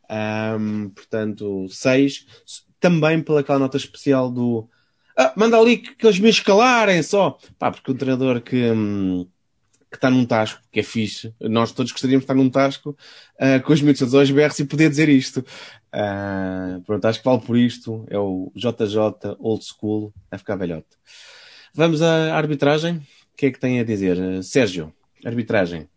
Um, 0.10 0.90
portanto, 0.90 1.68
6. 1.70 2.26
Também 2.80 3.22
pelaquela 3.22 3.60
nota 3.60 3.78
especial 3.78 4.32
do. 4.32 4.70
Ah, 5.18 5.34
manda 5.36 5.58
ali 5.58 5.78
que, 5.78 5.96
que 5.96 6.06
eles 6.06 6.20
me 6.20 6.30
escalarem 6.30 7.02
só. 7.04 7.38
Pá, 7.58 7.72
porque 7.72 7.92
o 7.92 7.96
treinador 7.96 8.42
que. 8.42 8.72
Hum, 8.72 9.28
que 9.90 9.98
está 9.98 10.10
num 10.10 10.26
tasco, 10.26 10.62
que 10.72 10.80
é 10.80 10.84
fixe. 10.84 11.34
Nós 11.42 11.72
todos 11.72 11.92
gostaríamos 11.92 12.22
de 12.22 12.26
estar 12.26 12.36
num 12.36 12.50
tasco 12.50 12.92
uh, 12.92 13.64
com 13.64 13.74
os 13.74 13.82
miúdos 13.82 14.14
aos 14.14 14.30
berros 14.30 14.60
e 14.60 14.66
poder 14.66 14.90
dizer 14.90 15.10
isto. 15.10 15.40
Uh, 15.94 16.82
pronto, 16.86 17.06
acho 17.06 17.20
que 17.20 17.26
vale 17.26 17.42
por 17.42 17.58
isto. 17.58 18.06
É 18.10 18.18
o 18.18 18.52
JJ 18.56 19.36
Old 19.40 19.66
School, 19.66 20.14
vai 20.30 20.38
ficar 20.38 20.56
velhote. 20.56 20.88
Vamos 21.74 22.02
à 22.02 22.36
arbitragem. 22.36 22.98
O 22.98 23.38
que 23.38 23.48
é 23.48 23.52
que 23.52 23.60
tem 23.60 23.80
a 23.80 23.84
dizer? 23.84 24.44
Sérgio, 24.44 24.94
arbitragem. 25.26 25.90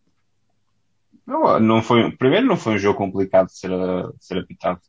Não, 1.26 1.60
não 1.60 1.82
foi, 1.82 2.10
primeiro 2.12 2.46
não 2.46 2.56
foi 2.56 2.74
um 2.74 2.78
jogo 2.78 2.98
complicado 2.98 3.46
de 3.46 3.58
ser, 3.58 3.70
de 3.70 4.24
ser 4.24 4.38
apitado. 4.38 4.80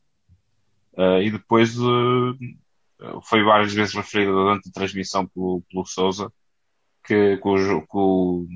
Uh, 0.94 1.20
e 1.20 1.30
depois 1.30 1.76
uh, 1.78 2.34
foi 3.22 3.42
várias 3.42 3.72
vezes 3.72 3.94
referido 3.94 4.32
durante 4.32 4.68
a 4.68 4.72
transmissão 4.72 5.26
pelo, 5.26 5.62
pelo 5.70 5.84
Souza 5.84 6.32
que, 7.04 7.36
que, 7.36 7.48
o, 7.48 7.82
que 7.82 7.96
o 7.96 8.46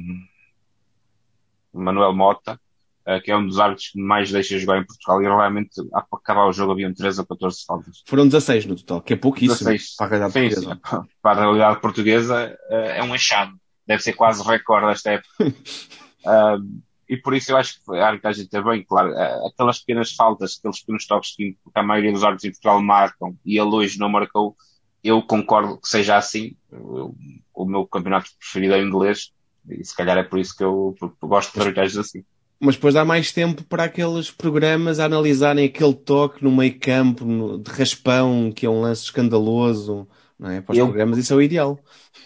Manuel 1.80 2.14
Mota, 2.14 2.60
uh, 3.06 3.20
que 3.22 3.30
é 3.30 3.36
um 3.36 3.46
dos 3.46 3.58
árbitros 3.58 3.88
que 3.88 4.00
mais 4.00 4.30
deixa 4.30 4.58
jogar 4.58 4.78
em 4.78 4.86
Portugal, 4.86 5.22
e 5.22 5.24
realmente 5.24 5.80
a 5.94 6.04
acabar 6.12 6.46
o 6.46 6.52
jogo 6.52 6.72
haviam 6.72 6.92
13 6.92 7.20
ou 7.20 7.26
14 7.26 7.64
faltas. 7.66 8.02
Foram 8.06 8.26
16 8.26 8.66
no 8.66 8.76
total, 8.76 9.00
que 9.00 9.14
é 9.14 9.16
pouquíssimo 9.16 9.70
16. 9.70 9.96
para 9.96 10.06
a 10.06 10.08
realidade 10.08 10.32
Sim, 10.32 10.48
portuguesa. 10.48 10.80
Para 11.22 11.38
a 11.38 11.42
realidade 11.42 11.80
portuguesa 11.80 12.58
é 12.70 13.02
um 13.02 13.14
achado. 13.14 13.52
Deve 13.86 14.02
ser 14.02 14.12
quase 14.12 14.42
recorde 14.42 14.86
desta 14.88 15.12
época. 15.12 15.28
e 17.08 17.16
por 17.16 17.34
isso 17.34 17.52
eu 17.52 17.56
acho 17.56 17.82
que 17.82 17.96
a 17.96 18.06
arbitragem 18.06 18.46
também, 18.46 18.84
claro, 18.84 19.14
eh, 19.14 19.48
aquelas 19.48 19.78
pequenas 19.78 20.12
faltas, 20.12 20.58
aqueles 20.58 20.80
pequenos 20.80 21.06
toques 21.06 21.34
que 21.34 21.56
a 21.74 21.82
maioria 21.82 22.12
dos 22.12 22.22
árbitros 22.22 22.44
em 22.44 22.50
Portugal 22.50 22.82
marcam 22.82 23.34
e 23.46 23.58
ele 23.58 23.70
hoje 23.70 23.98
não 23.98 24.10
marcou, 24.10 24.54
eu 25.02 25.22
concordo 25.22 25.80
que 25.80 25.88
seja 25.88 26.16
assim. 26.16 26.54
O 26.70 27.64
meu 27.64 27.86
campeonato 27.86 28.28
preferido 28.38 28.74
é 28.74 28.78
o 28.78 28.86
inglês 28.86 29.32
e 29.70 29.84
se 29.84 29.94
calhar 29.94 30.16
é 30.18 30.22
por 30.22 30.38
isso 30.38 30.56
que 30.56 30.64
eu, 30.64 30.94
gosto 31.22 31.52
de 31.52 31.60
arbitragens 31.60 31.98
assim. 31.98 32.24
Mas 32.60 32.74
depois 32.74 32.94
dá 32.94 33.04
mais 33.04 33.32
tempo 33.32 33.62
para 33.64 33.84
aqueles 33.84 34.30
programas 34.30 34.98
a 34.98 35.04
analisarem 35.04 35.66
aquele 35.66 35.94
toque 35.94 36.42
no 36.42 36.50
meio 36.50 36.78
campo, 36.78 37.24
no, 37.24 37.58
de 37.58 37.70
raspão, 37.70 38.50
que 38.50 38.66
é 38.66 38.70
um 38.70 38.80
lance 38.80 39.04
escandaloso, 39.04 40.08
não 40.38 40.50
é? 40.50 40.60
Para 40.60 40.72
os 40.72 40.78
eu, 40.78 40.86
programas 40.86 41.18
isso 41.18 41.32
é 41.32 41.36
o 41.36 41.42
ideal. 41.42 41.78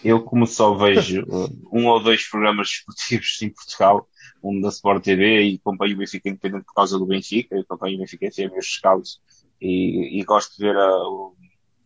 Eu, 0.03 0.21
como 0.21 0.47
só 0.47 0.73
vejo 0.73 1.23
um 1.71 1.87
ou 1.87 2.01
dois 2.01 2.27
programas 2.27 2.69
esportivos 2.69 3.41
em 3.41 3.49
Portugal, 3.49 4.07
um 4.43 4.59
da 4.59 4.69
Sport 4.69 5.03
TV 5.03 5.43
e 5.43 5.55
acompanho 5.55 5.95
o 5.95 5.99
Benfica 5.99 6.29
independente 6.29 6.65
por 6.65 6.73
causa 6.73 6.99
do 6.99 7.05
Benfica, 7.05 7.55
eu 7.55 7.61
acompanho 7.61 7.95
o 7.95 7.99
Benfica 7.99 8.29
FM 8.29 8.51
meus 8.51 8.65
escalos 8.65 9.21
e, 9.61 10.19
e 10.19 10.23
gosto 10.23 10.57
de 10.57 10.63
ver 10.63 10.75
a, 10.75 10.89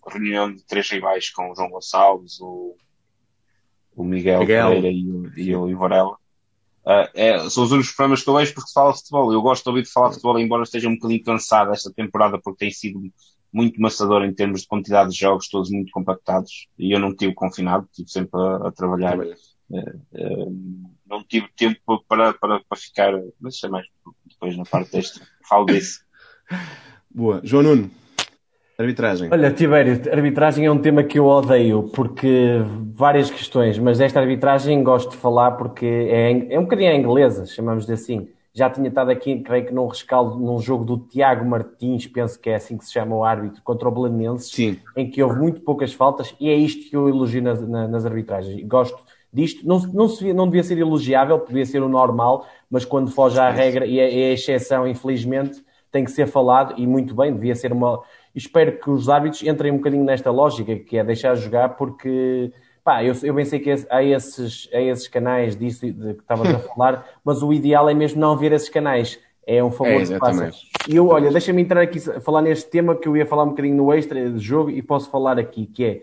a, 0.06 0.12
reunião 0.12 0.52
de 0.52 0.66
três 0.66 0.90
rivais 0.90 1.30
com 1.30 1.52
o 1.52 1.56
João 1.56 1.70
Gonçalves, 1.70 2.40
o, 2.42 2.76
o 3.98 4.04
Miguel, 4.04 4.42
Miguel. 4.42 4.68
Pereira 4.70 4.92
e 4.92 5.10
o, 5.10 5.40
e 5.40 5.56
o 5.56 5.70
Ivorella. 5.70 6.14
Uh, 6.86 7.10
é, 7.16 7.50
são 7.50 7.64
os 7.64 7.72
únicos 7.72 7.92
programas 7.92 8.24
que 8.24 8.30
eu 8.30 8.36
vejo 8.36 8.54
porque 8.54 8.68
se 8.68 8.74
fala 8.74 8.94
de 8.94 9.00
futebol. 9.00 9.34
Eu 9.34 9.42
gosto 9.42 9.64
de 9.64 9.70
ouvir 9.70 9.82
de 9.82 9.92
falar 9.92 10.10
de 10.10 10.14
futebol, 10.14 10.40
embora 10.40 10.64
esteja 10.64 10.88
um 10.88 10.94
bocadinho 10.94 11.24
cansado 11.24 11.74
esta 11.74 11.92
temporada 11.92 12.40
porque 12.40 12.66
tem 12.66 12.72
sido 12.72 13.02
muito 13.52 13.82
maçador 13.82 14.24
em 14.24 14.34
termos 14.34 14.62
de 14.62 14.68
quantidade 14.68 15.10
de 15.10 15.18
jogos, 15.18 15.50
todos 15.50 15.72
muito 15.72 15.92
compactados. 15.92 16.68
E 16.78 16.94
eu 16.94 17.00
não 17.00 17.14
tive 17.16 17.34
confinado, 17.34 17.88
estive 17.90 18.10
sempre 18.10 18.40
a, 18.40 18.68
a 18.68 18.72
trabalhar. 18.72 19.18
Uh, 19.18 19.34
uh, 20.14 20.92
não 21.06 21.24
tive 21.24 21.50
tempo 21.58 22.06
para, 22.08 22.34
para, 22.34 22.62
para 22.62 22.78
ficar, 22.78 23.14
mas 23.40 23.56
isso 23.56 23.66
é 23.66 23.70
mais 23.70 23.88
depois 24.26 24.56
na 24.56 24.64
parte 24.64 24.92
deste, 24.92 25.20
falo 25.50 25.66
disso. 25.66 26.06
Boa. 27.10 27.42
João 27.44 27.64
Nuno, 27.64 27.92
arbitragem. 28.78 29.30
Olha, 29.32 29.52
Tibério, 29.52 30.02
arbitragem 30.12 30.66
é 30.66 30.72
um 30.72 30.78
tema 30.78 31.04
que 31.04 31.18
eu 31.18 31.26
odeio, 31.26 31.84
porque 31.94 32.62
várias 32.94 33.30
questões, 33.32 33.80
mas 33.80 34.00
esta 34.00 34.20
arbitragem 34.20 34.84
gosto 34.84 35.12
de 35.12 35.18
falar 35.18 35.52
porque 35.52 35.86
é, 35.86 36.54
é 36.54 36.60
um 36.60 36.64
bocadinho 36.64 36.92
a 36.92 36.96
inglesa, 36.96 37.46
chamamos 37.46 37.86
de 37.86 37.94
assim. 37.94 38.28
Já 38.54 38.70
tinha 38.72 38.88
estado 38.88 39.12
aqui, 39.12 39.40
creio 39.42 39.68
que 39.68 39.74
num 39.74 39.86
rescaldo, 39.86 40.40
num 40.40 40.60
jogo 40.60 40.84
do 40.84 40.98
Tiago 40.98 41.46
Martins, 41.46 42.08
penso 42.08 42.40
que 42.40 42.50
é 42.50 42.56
assim 42.56 42.76
que 42.76 42.86
se 42.86 42.92
chama 42.92 43.16
o 43.16 43.24
árbitro, 43.24 43.62
contra 43.62 43.88
o 43.88 43.92
Belenenses, 43.92 44.52
Sim. 44.52 44.80
em 44.96 45.08
que 45.08 45.22
houve 45.22 45.38
muito 45.38 45.62
poucas 45.62 45.94
faltas, 45.94 46.34
e 46.40 46.50
é 46.50 46.56
isto 46.56 46.90
que 46.90 46.96
eu 46.96 47.08
elogio 47.08 47.42
nas, 47.44 47.62
nas 47.68 48.04
arbitragens. 48.04 48.64
Gosto 48.68 48.98
disto. 49.32 49.68
Não, 49.68 49.80
não, 49.94 50.10
se, 50.10 50.34
não 50.34 50.46
devia 50.46 50.64
ser 50.64 50.78
elogiável, 50.78 51.44
devia 51.48 51.66
ser 51.66 51.84
o 51.84 51.90
normal, 51.90 52.48
mas 52.70 52.84
quando 52.84 53.12
foge 53.12 53.40
à 53.40 53.50
regra 53.50 53.86
e 53.86 54.00
é, 54.00 54.22
é 54.22 54.30
a 54.32 54.34
exceção, 54.34 54.88
infelizmente, 54.88 55.64
tem 55.92 56.04
que 56.04 56.12
ser 56.12 56.28
falado 56.28 56.74
e 56.78 56.86
muito 56.86 57.16
bem, 57.16 57.34
devia 57.34 57.56
ser 57.56 57.72
uma. 57.72 58.02
Espero 58.36 58.80
que 58.80 58.90
os 58.90 59.10
árbitros 59.10 59.44
entrem 59.44 59.72
um 59.72 59.78
bocadinho 59.78 60.04
nesta 60.04 60.32
lógica, 60.32 60.76
que 60.76 60.98
é 60.98 61.04
deixar 61.04 61.36
jogar, 61.36 61.70
porque 61.70 62.52
pá, 62.84 63.04
eu, 63.04 63.14
eu 63.24 63.34
pensei 63.34 63.60
que 63.60 63.74
há 63.90 64.04
esses, 64.04 64.70
há 64.74 64.82
esses 64.82 65.08
canais 65.08 65.56
disso 65.56 65.92
de, 65.92 66.14
que 66.14 66.22
estavas 66.22 66.54
a 66.54 66.60
falar, 66.74 67.08
mas 67.24 67.42
o 67.42 67.52
ideal 67.52 67.90
é 67.90 67.94
mesmo 67.94 68.20
não 68.20 68.38
ver 68.38 68.52
esses 68.52 68.70
canais. 68.70 69.20
É 69.46 69.64
um 69.64 69.72
favor 69.72 70.02
é, 70.02 70.06
que 70.06 70.20
passa. 70.20 70.52
E 70.90 70.96
eu, 70.96 71.08
olha, 71.08 71.32
deixa-me 71.32 71.62
entrar 71.62 71.82
aqui, 71.82 72.00
falar 72.00 72.42
neste 72.42 72.70
tema 72.70 72.96
que 72.96 73.08
eu 73.08 73.16
ia 73.16 73.26
falar 73.26 73.44
um 73.44 73.50
bocadinho 73.50 73.76
no 73.78 73.94
extra 73.94 74.30
de 74.30 74.40
jogo 74.40 74.70
e 74.70 74.82
posso 74.82 75.10
falar 75.10 75.40
aqui, 75.40 75.66
que 75.66 75.86
é 75.86 76.02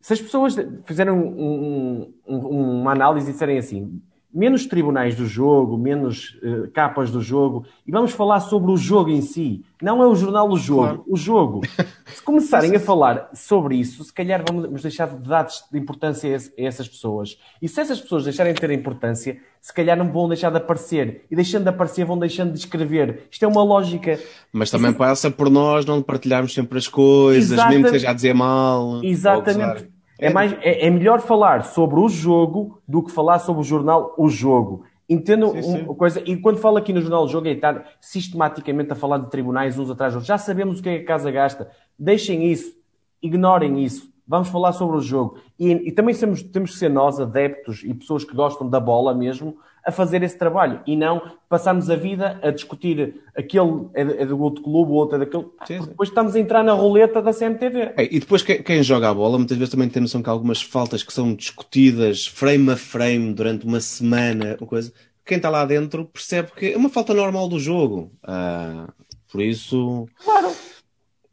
se 0.00 0.12
as 0.12 0.20
pessoas 0.20 0.56
fizeram 0.84 1.18
um, 1.18 2.14
um, 2.26 2.80
uma 2.80 2.92
análise 2.92 3.28
e 3.28 3.32
disserem 3.32 3.58
assim, 3.58 4.00
menos 4.32 4.66
tribunais 4.66 5.14
do 5.14 5.26
jogo, 5.26 5.78
menos 5.78 6.38
uh, 6.42 6.70
capas 6.72 7.10
do 7.10 7.20
jogo, 7.20 7.64
e 7.86 7.90
vamos 7.90 8.12
falar 8.12 8.40
sobre 8.40 8.70
o 8.70 8.76
jogo 8.76 9.10
em 9.10 9.22
si. 9.22 9.64
Não 9.80 10.02
é 10.02 10.06
o 10.06 10.14
jornal 10.14 10.50
o 10.50 10.56
jogo, 10.56 10.82
claro. 10.82 11.04
o 11.06 11.16
jogo. 11.16 11.60
Se 12.06 12.22
começarem 12.22 12.74
a 12.74 12.80
falar 12.80 13.30
sobre 13.32 13.76
isso, 13.76 14.02
se 14.02 14.12
calhar 14.12 14.42
vamos 14.46 14.82
deixar 14.82 15.08
de 15.08 15.28
dar 15.28 15.46
de 15.46 15.78
importância 15.78 16.36
a 16.36 16.62
essas 16.62 16.88
pessoas. 16.88 17.38
E 17.60 17.68
se 17.68 17.80
essas 17.80 18.00
pessoas 18.00 18.24
deixarem 18.24 18.52
de 18.52 18.60
ter 18.60 18.70
importância, 18.70 19.38
se 19.60 19.72
calhar 19.72 19.96
não 19.96 20.10
vão 20.10 20.26
deixar 20.26 20.50
de 20.50 20.56
aparecer. 20.56 21.24
E 21.30 21.36
deixando 21.36 21.64
de 21.64 21.68
aparecer, 21.68 22.04
vão 22.04 22.18
deixando 22.18 22.52
de 22.52 22.58
escrever. 22.58 23.28
Isto 23.30 23.44
é 23.44 23.48
uma 23.48 23.62
lógica. 23.62 24.18
Mas 24.52 24.70
também 24.70 24.90
Isso... 24.90 24.98
passa 24.98 25.30
por 25.30 25.50
nós 25.50 25.84
não 25.84 26.02
partilharmos 26.02 26.54
sempre 26.54 26.78
as 26.78 26.88
coisas, 26.88 27.52
Exatamente. 27.52 27.74
mesmo 27.74 27.84
que 27.84 27.92
seja 27.92 28.10
a 28.10 28.14
dizer 28.14 28.34
mal. 28.34 29.04
Exatamente 29.04 29.97
É, 30.18 30.30
mais, 30.30 30.52
é, 30.60 30.86
é 30.86 30.90
melhor 30.90 31.20
falar 31.20 31.64
sobre 31.64 32.00
o 32.00 32.08
jogo 32.08 32.82
do 32.86 33.02
que 33.02 33.12
falar 33.12 33.38
sobre 33.38 33.62
o 33.62 33.64
jornal 33.64 34.14
O 34.18 34.28
Jogo. 34.28 34.84
Entendo 35.08 35.52
uma 35.52 35.94
coisa, 35.94 36.22
e 36.26 36.36
quando 36.36 36.58
falo 36.58 36.76
aqui 36.76 36.92
no 36.92 37.00
Jornal 37.00 37.24
do 37.24 37.32
Jogo 37.32 37.48
é 37.48 37.52
estar 37.52 37.82
sistematicamente 37.98 38.92
a 38.92 38.94
falar 38.94 39.16
de 39.16 39.30
tribunais 39.30 39.78
uns 39.78 39.88
atrás 39.90 40.12
dos 40.12 40.16
outros. 40.16 40.26
Já 40.26 40.36
sabemos 40.36 40.80
o 40.80 40.82
que 40.82 40.88
é 40.90 40.98
que 40.98 41.04
a 41.04 41.06
casa 41.06 41.30
gasta. 41.30 41.70
Deixem 41.98 42.50
isso, 42.52 42.76
ignorem 43.22 43.82
isso. 43.82 44.12
Vamos 44.26 44.48
falar 44.48 44.72
sobre 44.72 44.98
o 44.98 45.00
jogo. 45.00 45.38
E, 45.58 45.70
e 45.70 45.92
também 45.92 46.14
temos, 46.14 46.42
temos 46.42 46.72
que 46.72 46.76
ser 46.76 46.90
nós, 46.90 47.18
adeptos 47.18 47.82
e 47.82 47.94
pessoas 47.94 48.22
que 48.22 48.34
gostam 48.34 48.68
da 48.68 48.78
bola 48.78 49.14
mesmo, 49.14 49.56
a 49.88 49.90
fazer 49.90 50.22
esse 50.22 50.36
trabalho 50.36 50.82
e 50.86 50.94
não 50.94 51.32
passarmos 51.48 51.88
a 51.88 51.96
vida 51.96 52.38
a 52.42 52.50
discutir 52.50 53.22
aquele 53.34 53.88
é, 53.94 54.02
é 54.02 54.26
do 54.26 54.38
outro 54.38 54.62
clube, 54.62 54.92
o 54.92 54.94
outro 54.94 55.16
é 55.16 55.20
daquele. 55.20 55.44
Sim, 55.66 55.80
sim. 55.80 55.88
Depois 55.88 56.10
estamos 56.10 56.36
a 56.36 56.38
entrar 56.38 56.62
na 56.62 56.74
roleta 56.74 57.22
da 57.22 57.32
CMTV. 57.32 57.94
É, 57.96 58.04
e 58.14 58.20
depois 58.20 58.42
quem, 58.42 58.62
quem, 58.62 58.82
joga 58.82 59.08
a 59.08 59.14
bola 59.14 59.38
muitas 59.38 59.56
vezes 59.56 59.72
também 59.72 59.88
tem 59.88 60.02
noção 60.02 60.22
que 60.22 60.28
há 60.28 60.32
algumas 60.32 60.60
faltas 60.60 61.02
que 61.02 61.10
são 61.10 61.34
discutidas 61.34 62.26
frame 62.26 62.70
a 62.70 62.76
frame 62.76 63.32
durante 63.32 63.64
uma 63.64 63.80
semana, 63.80 64.58
uma 64.60 64.66
coisa. 64.66 64.92
Quem 65.24 65.38
está 65.38 65.48
lá 65.48 65.64
dentro 65.64 66.04
percebe 66.04 66.50
que 66.54 66.72
é 66.72 66.76
uma 66.76 66.90
falta 66.90 67.14
normal 67.14 67.48
do 67.48 67.58
jogo. 67.58 68.12
Ah, 68.22 68.92
por 69.32 69.40
isso. 69.40 70.06
Claro. 70.22 70.52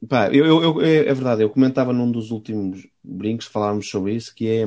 Pá, 0.07 0.29
eu, 0.29 0.45
eu, 0.45 0.63
eu, 0.63 0.81
é, 0.81 0.95
é 0.99 1.13
verdade, 1.13 1.41
eu 1.41 1.49
comentava 1.49 1.91
num 1.91 2.09
dos 2.09 2.31
últimos 2.31 2.87
brincos, 3.03 3.47
falávamos 3.47 3.89
sobre 3.89 4.13
isso, 4.13 4.33
que 4.33 4.47
é 4.47 4.65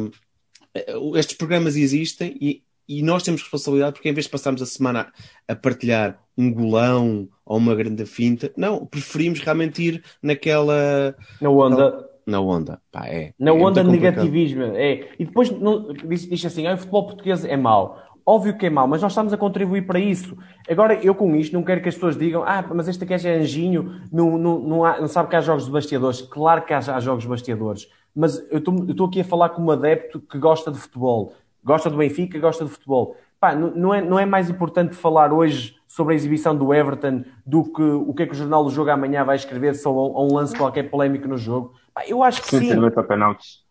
estes 1.16 1.36
programas 1.36 1.74
existem 1.74 2.36
e 2.40 2.62
e 2.88 3.02
nós 3.02 3.22
temos 3.22 3.42
responsabilidade 3.42 3.92
porque 3.92 4.08
em 4.08 4.14
vez 4.14 4.24
de 4.24 4.32
passarmos 4.32 4.62
a 4.62 4.66
semana 4.66 5.12
a 5.46 5.54
partilhar 5.54 6.18
um 6.36 6.52
golão 6.52 7.28
ou 7.44 7.58
uma 7.58 7.74
grande 7.74 8.06
finta, 8.06 8.50
não, 8.56 8.86
preferimos 8.86 9.40
realmente 9.40 9.82
ir 9.82 10.02
naquela... 10.22 11.14
Na 11.40 11.50
onda. 11.50 12.08
Na 12.26 12.40
onda, 12.40 12.80
pá, 12.92 13.06
é. 13.06 13.32
Na 13.38 13.50
é 13.50 13.54
onda 13.54 13.82
de 13.82 13.90
negativismo, 13.90 14.62
é. 14.62 15.08
E 15.18 15.24
depois 15.24 15.50
não, 15.50 15.92
diz, 15.92 16.28
diz 16.28 16.44
assim, 16.44 16.66
ah, 16.66 16.74
o 16.74 16.78
futebol 16.78 17.06
português 17.06 17.42
é 17.42 17.56
mau. 17.56 18.02
Óbvio 18.24 18.58
que 18.58 18.66
é 18.66 18.70
mau, 18.70 18.86
mas 18.86 19.00
nós 19.00 19.12
estamos 19.12 19.32
a 19.32 19.38
contribuir 19.38 19.86
para 19.86 19.98
isso. 19.98 20.36
Agora, 20.68 20.94
eu 21.02 21.14
com 21.14 21.34
isto 21.34 21.54
não 21.54 21.62
quero 21.62 21.80
que 21.80 21.88
as 21.88 21.94
pessoas 21.94 22.18
digam 22.18 22.42
ah, 22.46 22.62
mas 22.74 22.86
este 22.86 23.02
aqui 23.02 23.14
é 23.14 23.38
anjinho, 23.38 24.02
não, 24.12 24.36
não, 24.36 24.58
não, 24.58 24.84
há, 24.84 25.00
não 25.00 25.08
sabe 25.08 25.30
que 25.30 25.36
há 25.36 25.40
jogos 25.40 25.64
de 25.64 25.70
bastiadores. 25.70 26.20
Claro 26.20 26.66
que 26.66 26.74
há, 26.74 26.78
há 26.78 27.00
jogos 27.00 27.22
de 27.22 27.30
bastiadores. 27.30 27.88
Mas 28.14 28.38
eu 28.50 28.58
estou 28.58 29.06
aqui 29.06 29.22
a 29.22 29.24
falar 29.24 29.48
com 29.48 29.62
um 29.62 29.70
adepto 29.70 30.20
que 30.20 30.36
gosta 30.38 30.70
de 30.70 30.76
futebol 30.76 31.32
gosta 31.64 31.90
do 31.90 31.96
Benfica, 31.96 32.38
gosta 32.38 32.64
de 32.64 32.70
futebol. 32.70 33.16
Pá, 33.40 33.54
não, 33.54 33.94
é, 33.94 34.02
não 34.02 34.18
é 34.18 34.26
mais 34.26 34.50
importante 34.50 34.94
falar 34.94 35.32
hoje 35.32 35.76
sobre 35.86 36.12
a 36.12 36.16
exibição 36.16 36.56
do 36.56 36.74
Everton 36.74 37.24
do 37.46 37.64
que 37.64 37.82
o 37.82 38.12
que 38.12 38.24
é 38.24 38.26
que 38.26 38.32
o 38.32 38.36
Jornal 38.36 38.64
do 38.64 38.70
Jogo 38.70 38.90
amanhã 38.90 39.24
vai 39.24 39.36
escrever 39.36 39.74
sobre 39.74 40.00
um 40.00 40.34
lance 40.34 40.56
qualquer 40.56 40.90
polémico 40.90 41.28
no 41.28 41.38
jogo? 41.38 41.74
Pá, 41.94 42.04
eu 42.06 42.22
acho 42.22 42.42
que 42.42 42.48
sim. 42.48 42.70
sim. 42.72 43.02
penaltis. 43.06 43.62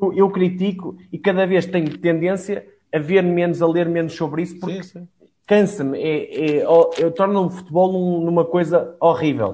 Eu, 0.00 0.12
eu 0.12 0.30
critico 0.30 0.96
e 1.12 1.18
cada 1.18 1.46
vez 1.46 1.66
tenho 1.66 1.98
tendência 1.98 2.66
a 2.92 2.98
ver 2.98 3.22
menos, 3.22 3.62
a 3.62 3.66
ler 3.66 3.88
menos 3.88 4.14
sobre 4.14 4.42
isso 4.42 4.58
porque 4.58 4.80
cansa-me. 5.46 5.98
É, 5.98 6.60
é, 6.60 6.64
eu 6.98 7.10
torno 7.10 7.46
o 7.46 7.50
futebol 7.50 8.20
numa 8.20 8.44
coisa 8.44 8.96
horrível. 9.00 9.52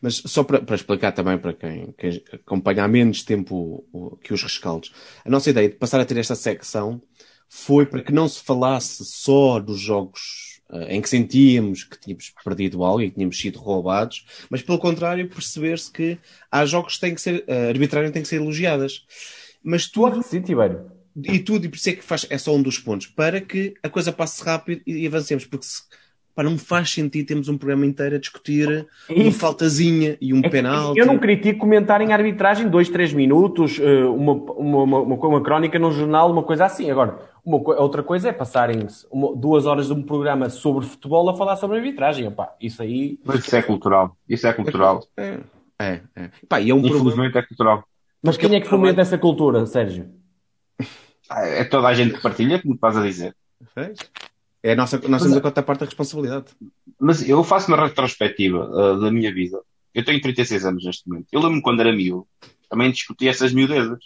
Mas 0.00 0.22
só 0.26 0.42
para, 0.42 0.60
para, 0.60 0.74
explicar 0.74 1.12
também 1.12 1.38
para 1.38 1.52
quem, 1.52 1.94
quem, 1.98 2.22
acompanha 2.32 2.84
há 2.84 2.88
menos 2.88 3.22
tempo 3.22 3.84
o, 3.92 4.06
o, 4.12 4.16
que 4.16 4.32
os 4.32 4.42
rescaldos, 4.42 4.92
a 5.24 5.30
nossa 5.30 5.50
ideia 5.50 5.68
de 5.68 5.76
passar 5.76 6.00
a 6.00 6.04
ter 6.04 6.16
esta 6.16 6.34
secção 6.34 7.00
foi 7.48 7.86
para 7.86 8.02
que 8.02 8.12
não 8.12 8.28
se 8.28 8.42
falasse 8.42 9.04
só 9.04 9.60
dos 9.60 9.78
jogos 9.78 10.60
uh, 10.70 10.82
em 10.88 11.00
que 11.00 11.08
sentíamos 11.08 11.84
que 11.84 11.98
tínhamos 11.98 12.32
perdido 12.44 12.82
algo 12.84 13.02
e 13.02 13.08
que 13.08 13.14
tínhamos 13.14 13.38
sido 13.38 13.58
roubados, 13.58 14.26
mas 14.50 14.62
pelo 14.62 14.78
contrário, 14.78 15.28
perceber-se 15.28 15.90
que 15.90 16.18
há 16.50 16.64
jogos 16.66 16.94
que 16.94 17.00
têm 17.00 17.14
que 17.14 17.20
ser, 17.20 17.44
uh, 17.48 17.68
arbitrariamente 17.68 18.14
têm 18.14 18.22
que 18.22 18.28
ser 18.28 18.36
elogiadas. 18.36 19.04
Mas 19.62 19.86
tudo. 19.86 20.22
Sim, 20.22 20.42
Tibério. 20.42 20.90
E 21.16 21.38
tudo, 21.38 21.64
e 21.64 21.68
por 21.68 21.76
isso 21.76 21.90
é 21.90 21.92
que 21.92 22.02
faz, 22.02 22.26
é 22.28 22.36
só 22.36 22.54
um 22.54 22.60
dos 22.60 22.78
pontos, 22.78 23.06
para 23.06 23.40
que 23.40 23.74
a 23.84 23.88
coisa 23.88 24.12
passe 24.12 24.42
rápido 24.42 24.82
e 24.84 25.06
avancemos, 25.06 25.46
porque 25.46 25.64
se, 25.64 25.82
Pá, 26.34 26.42
não 26.42 26.58
faz 26.58 26.90
sentido 26.90 27.26
termos 27.26 27.48
um 27.48 27.56
programa 27.56 27.86
inteiro 27.86 28.16
a 28.16 28.18
discutir 28.18 28.86
uma 29.08 29.30
faltazinha 29.30 30.16
e 30.20 30.34
um 30.34 30.40
é 30.42 30.48
penal. 30.48 30.92
Eu 30.96 31.06
não 31.06 31.16
critico 31.16 31.60
comentar 31.60 32.00
em 32.00 32.12
arbitragem 32.12 32.68
dois, 32.68 32.88
três 32.88 33.12
minutos, 33.12 33.78
eh, 33.80 34.04
uma, 34.04 34.32
uma, 34.32 34.82
uma, 34.82 35.14
uma, 35.14 35.40
crónica 35.40 35.78
num 35.78 35.92
jornal, 35.92 36.32
uma 36.32 36.42
coisa 36.42 36.64
assim. 36.64 36.90
Agora, 36.90 37.20
uma, 37.44 37.58
outra 37.80 38.02
coisa 38.02 38.30
é 38.30 38.32
passarem 38.32 38.84
duas 39.36 39.64
horas 39.64 39.86
de 39.86 39.92
um 39.92 40.02
programa 40.02 40.50
sobre 40.50 40.84
futebol 40.84 41.30
a 41.30 41.36
falar 41.36 41.56
sobre 41.56 41.76
arbitragem. 41.76 42.26
Epá, 42.26 42.52
isso 42.60 42.82
aí. 42.82 43.20
Mas 43.24 43.46
isso 43.46 43.54
é 43.54 43.62
cultural. 43.62 44.16
Isso 44.28 44.46
é 44.48 44.52
cultural. 44.52 45.06
É, 45.16 45.38
é. 45.78 46.00
é. 46.16 46.30
Pá, 46.48 46.60
e 46.60 46.70
é 46.70 46.74
um 46.74 46.78
Infelizmente 46.78 47.14
problema... 47.14 47.38
é 47.38 47.42
cultural. 47.42 47.84
Mas 48.20 48.36
quem 48.36 48.54
é 48.56 48.60
que 48.60 48.66
fomenta 48.66 49.02
essa 49.02 49.18
cultura, 49.18 49.66
Sérgio? 49.66 50.06
Ah, 51.30 51.46
é 51.46 51.62
toda 51.62 51.86
a 51.86 51.94
gente 51.94 52.14
que 52.14 52.22
partilha, 52.22 52.60
como 52.60 52.74
estás 52.74 52.96
a 52.96 53.02
dizer. 53.02 53.36
Fez? 53.72 53.98
É 54.64 54.72
a 54.72 54.74
nossa, 54.74 54.98
nós 55.08 55.20
temos 55.20 55.36
a 55.36 55.42
quarta 55.42 55.62
parte 55.62 55.80
da 55.80 55.84
responsabilidade. 55.84 56.46
Mas 56.98 57.28
eu 57.28 57.44
faço 57.44 57.68
uma 57.68 57.86
retrospectiva 57.86 58.64
uh, 58.64 58.98
da 58.98 59.12
minha 59.12 59.30
vida. 59.32 59.60
Eu 59.92 60.02
tenho 60.02 60.18
36 60.22 60.64
anos 60.64 60.86
neste 60.86 61.06
momento. 61.06 61.26
Eu 61.30 61.40
lembro-me 61.40 61.60
quando 61.60 61.80
era 61.80 61.92
miúdo, 61.92 62.26
também 62.70 62.90
discuti 62.90 63.28
essas 63.28 63.52
miudezas. 63.52 63.98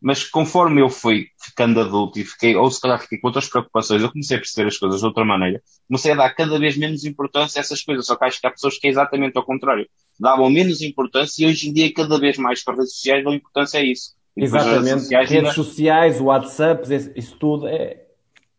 Mas 0.00 0.22
conforme 0.22 0.80
eu 0.80 0.88
fui 0.88 1.26
ficando 1.42 1.80
adulto 1.80 2.20
e 2.20 2.24
fiquei, 2.24 2.54
ou 2.54 2.70
se 2.70 2.80
calhar 2.80 3.00
fiquei 3.00 3.18
com 3.18 3.26
outras 3.26 3.48
preocupações, 3.48 4.00
eu 4.00 4.12
comecei 4.12 4.36
a 4.36 4.40
perceber 4.40 4.68
as 4.68 4.78
coisas 4.78 5.00
de 5.00 5.06
outra 5.06 5.24
maneira. 5.24 5.60
Comecei 5.88 6.12
a 6.12 6.14
dar 6.14 6.30
cada 6.30 6.56
vez 6.60 6.76
menos 6.76 7.04
importância 7.04 7.58
a 7.58 7.62
essas 7.62 7.82
coisas. 7.82 8.06
Só 8.06 8.14
que 8.14 8.24
acho 8.24 8.40
que 8.40 8.46
há 8.46 8.52
pessoas 8.52 8.78
que 8.78 8.86
é 8.86 8.90
exatamente 8.90 9.36
ao 9.36 9.44
contrário. 9.44 9.88
Davam 10.20 10.48
menos 10.48 10.80
importância 10.80 11.44
e 11.44 11.48
hoje 11.48 11.68
em 11.68 11.72
dia 11.72 11.92
cada 11.92 12.20
vez 12.20 12.38
mais 12.38 12.62
para 12.62 12.76
redes 12.76 12.94
sociais 12.94 13.24
dão 13.24 13.34
importância 13.34 13.80
a 13.80 13.82
isso. 13.82 14.12
Exatamente. 14.36 14.84
Redes 14.84 15.02
sociais, 15.02 15.30
redes 15.30 15.54
sociais, 15.54 16.20
WhatsApp, 16.20 16.88
isso 17.16 17.36
tudo 17.36 17.66
é, 17.66 18.07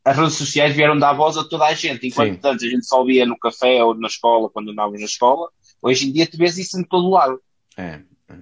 as 0.10 0.18
redes 0.18 0.34
sociais 0.34 0.76
vieram 0.76 0.98
dar 0.98 1.14
voz 1.14 1.38
a 1.38 1.44
toda 1.44 1.66
a 1.66 1.74
gente, 1.76 2.08
enquanto 2.08 2.44
antes 2.44 2.66
a 2.66 2.70
gente 2.70 2.86
só 2.86 3.04
via 3.04 3.28
no 3.28 3.38
café 3.38 3.84
ou 3.84 3.94
na 3.94 4.08
escola, 4.08 4.50
quando 4.50 4.72
andávamos 4.72 5.00
na 5.00 5.06
escola, 5.06 5.48
hoje 5.84 6.08
em 6.08 6.12
dia 6.12 6.26
tu 6.26 6.36
vês 6.36 6.58
isso 6.58 6.80
em 6.80 6.84
todo 6.84 7.12
lado. 7.12 7.40
É, 7.78 8.00
é, 8.28 8.36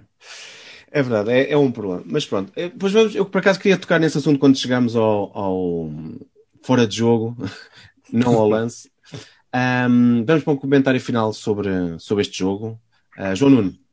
é 0.92 1.02
verdade, 1.02 1.32
é, 1.32 1.52
é, 1.52 1.58
um 1.58 1.70
problema. 1.70 2.04
Mas 2.06 2.26
pronto, 2.26 2.54
é, 2.56 2.70
depois 2.70 2.94
vamos, 2.94 3.16
eu 3.16 3.26
por 3.26 3.40
acaso 3.40 3.60
queria 3.60 3.78
tocar 3.78 4.00
nesse 4.00 4.18
assunto 4.18 4.40
quando 4.40 4.58
chegamos 4.58 4.96
ao, 4.96 5.38
ao 5.38 5.92
fora 6.64 6.88
de 6.88 6.96
jogo, 6.96 7.36
não 8.14 8.36
ao 8.36 8.48
lance. 8.48 8.90
Um, 9.54 10.24
vamos 10.24 10.46
para 10.46 10.54
um 10.54 10.58
comentário 10.58 11.02
final 11.02 11.34
sobre, 11.34 11.70
sobre 12.00 12.22
este 12.22 12.40
jogo. 12.40 12.80
Uh, 13.18 13.36
João 13.36 13.52
Nuno. 13.52 13.87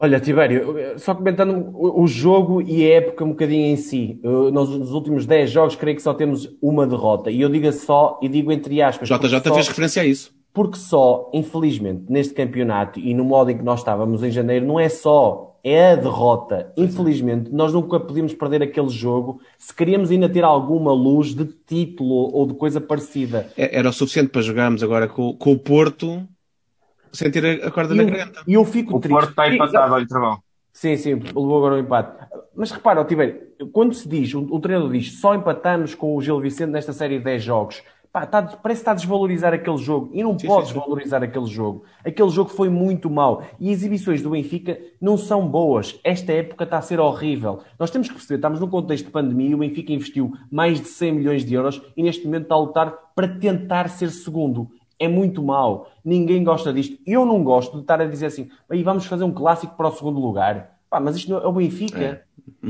Olha, 0.00 0.20
Tibério, 0.20 0.96
só 0.96 1.12
comentando 1.12 1.72
o 1.74 2.06
jogo 2.06 2.62
e 2.62 2.84
a 2.84 2.96
época 2.98 3.24
um 3.24 3.30
bocadinho 3.30 3.66
em 3.66 3.76
si. 3.76 4.20
Nós, 4.52 4.68
nos 4.68 4.92
últimos 4.92 5.26
10 5.26 5.50
jogos, 5.50 5.74
creio 5.74 5.96
que 5.96 6.02
só 6.02 6.14
temos 6.14 6.48
uma 6.62 6.86
derrota. 6.86 7.32
E 7.32 7.40
eu 7.40 7.48
digo 7.48 7.70
só, 7.72 8.16
e 8.22 8.28
digo 8.28 8.52
entre 8.52 8.80
aspas. 8.80 9.08
JJ 9.08 9.40
só, 9.40 9.54
fez 9.54 9.66
referência 9.66 10.02
a 10.02 10.06
isso. 10.06 10.32
Porque 10.52 10.78
só, 10.78 11.28
infelizmente, 11.34 12.04
neste 12.08 12.32
campeonato 12.32 13.00
e 13.00 13.12
no 13.12 13.24
modo 13.24 13.50
em 13.50 13.58
que 13.58 13.64
nós 13.64 13.80
estávamos 13.80 14.22
em 14.22 14.30
janeiro, 14.30 14.64
não 14.64 14.78
é 14.78 14.88
só, 14.88 15.58
é 15.64 15.90
a 15.90 15.96
derrota. 15.96 16.72
Infelizmente, 16.76 17.50
nós 17.52 17.72
nunca 17.72 17.98
podíamos 17.98 18.34
perder 18.34 18.62
aquele 18.62 18.90
jogo 18.90 19.40
se 19.58 19.74
queríamos 19.74 20.12
ainda 20.12 20.28
ter 20.28 20.44
alguma 20.44 20.92
luz 20.92 21.34
de 21.34 21.44
título 21.44 22.32
ou 22.32 22.46
de 22.46 22.54
coisa 22.54 22.80
parecida. 22.80 23.48
É, 23.56 23.76
era 23.76 23.88
o 23.88 23.92
suficiente 23.92 24.30
para 24.30 24.42
jogarmos 24.42 24.80
agora 24.80 25.08
com, 25.08 25.32
com 25.34 25.52
o 25.52 25.58
Porto 25.58 26.22
sentir 27.12 27.44
a 27.44 27.70
corda 27.70 27.94
na 27.94 28.04
garganta. 28.04 28.42
E 28.46 28.54
eu 28.54 28.64
fico 28.64 28.96
o 28.96 29.00
triste. 29.00 29.14
O 29.14 29.18
Porto 29.18 29.30
está 29.30 29.52
empatado 29.52 29.94
ao 29.94 30.00
intervalo. 30.00 30.42
Sim, 30.72 30.96
sim, 30.96 31.14
levou 31.14 31.56
agora 31.58 31.74
o 31.74 31.78
empate. 31.78 32.24
Mas 32.54 32.70
repara, 32.70 33.04
Tiberio, 33.04 33.48
quando 33.72 33.94
se 33.94 34.08
diz, 34.08 34.32
o, 34.34 34.40
o 34.42 34.60
treinador 34.60 34.92
diz, 34.92 35.18
só 35.20 35.34
empatamos 35.34 35.94
com 35.94 36.14
o 36.14 36.22
Gil 36.22 36.38
Vicente 36.40 36.70
nesta 36.70 36.92
série 36.92 37.18
de 37.18 37.24
10 37.24 37.42
jogos, 37.42 37.82
pá, 38.12 38.26
tá, 38.26 38.42
parece 38.42 38.80
que 38.80 38.82
está 38.82 38.92
a 38.92 38.94
desvalorizar 38.94 39.52
aquele 39.52 39.76
jogo. 39.78 40.10
E 40.12 40.22
não 40.22 40.38
sim, 40.38 40.46
pode 40.46 40.68
sim, 40.68 40.74
desvalorizar 40.74 41.22
aquele 41.22 41.46
jogo. 41.46 41.84
Aquele 42.04 42.28
jogo 42.28 42.50
foi 42.50 42.68
muito 42.68 43.10
mau. 43.10 43.42
E 43.58 43.70
as 43.70 43.78
exibições 43.78 44.22
do 44.22 44.30
Benfica 44.30 44.78
não 45.00 45.16
são 45.16 45.48
boas. 45.48 45.98
Esta 46.04 46.32
época 46.32 46.64
está 46.64 46.78
a 46.78 46.82
ser 46.82 47.00
horrível. 47.00 47.60
Nós 47.78 47.90
temos 47.90 48.08
que 48.08 48.14
perceber, 48.14 48.36
estamos 48.36 48.60
num 48.60 48.68
contexto 48.68 49.06
de 49.06 49.10
pandemia, 49.10 49.56
o 49.56 49.58
Benfica 49.58 49.92
investiu 49.92 50.32
mais 50.50 50.80
de 50.80 50.86
100 50.86 51.12
milhões 51.12 51.44
de 51.44 51.54
euros 51.54 51.82
e 51.96 52.02
neste 52.02 52.24
momento 52.24 52.44
está 52.44 52.54
a 52.54 52.58
lutar 52.58 52.94
para 53.14 53.28
tentar 53.28 53.88
ser 53.88 54.10
segundo 54.10 54.68
é 54.98 55.08
muito 55.08 55.42
mau. 55.42 55.88
Ninguém 56.04 56.42
gosta 56.42 56.72
disto. 56.72 56.98
Eu 57.06 57.24
não 57.24 57.42
gosto 57.42 57.76
de 57.76 57.82
estar 57.82 58.00
a 58.00 58.06
dizer 58.06 58.26
assim, 58.26 58.48
aí 58.68 58.82
vamos 58.82 59.06
fazer 59.06 59.24
um 59.24 59.32
clássico 59.32 59.76
para 59.76 59.88
o 59.88 59.92
segundo 59.92 60.20
lugar. 60.20 60.78
Pá, 60.90 60.98
mas 60.98 61.16
isto 61.16 61.30
não 61.30 61.38
é 61.38 61.46
o 61.46 61.52
Benfica. 61.52 62.22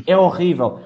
É, 0.06 0.12
é 0.12 0.16
horrível. 0.16 0.80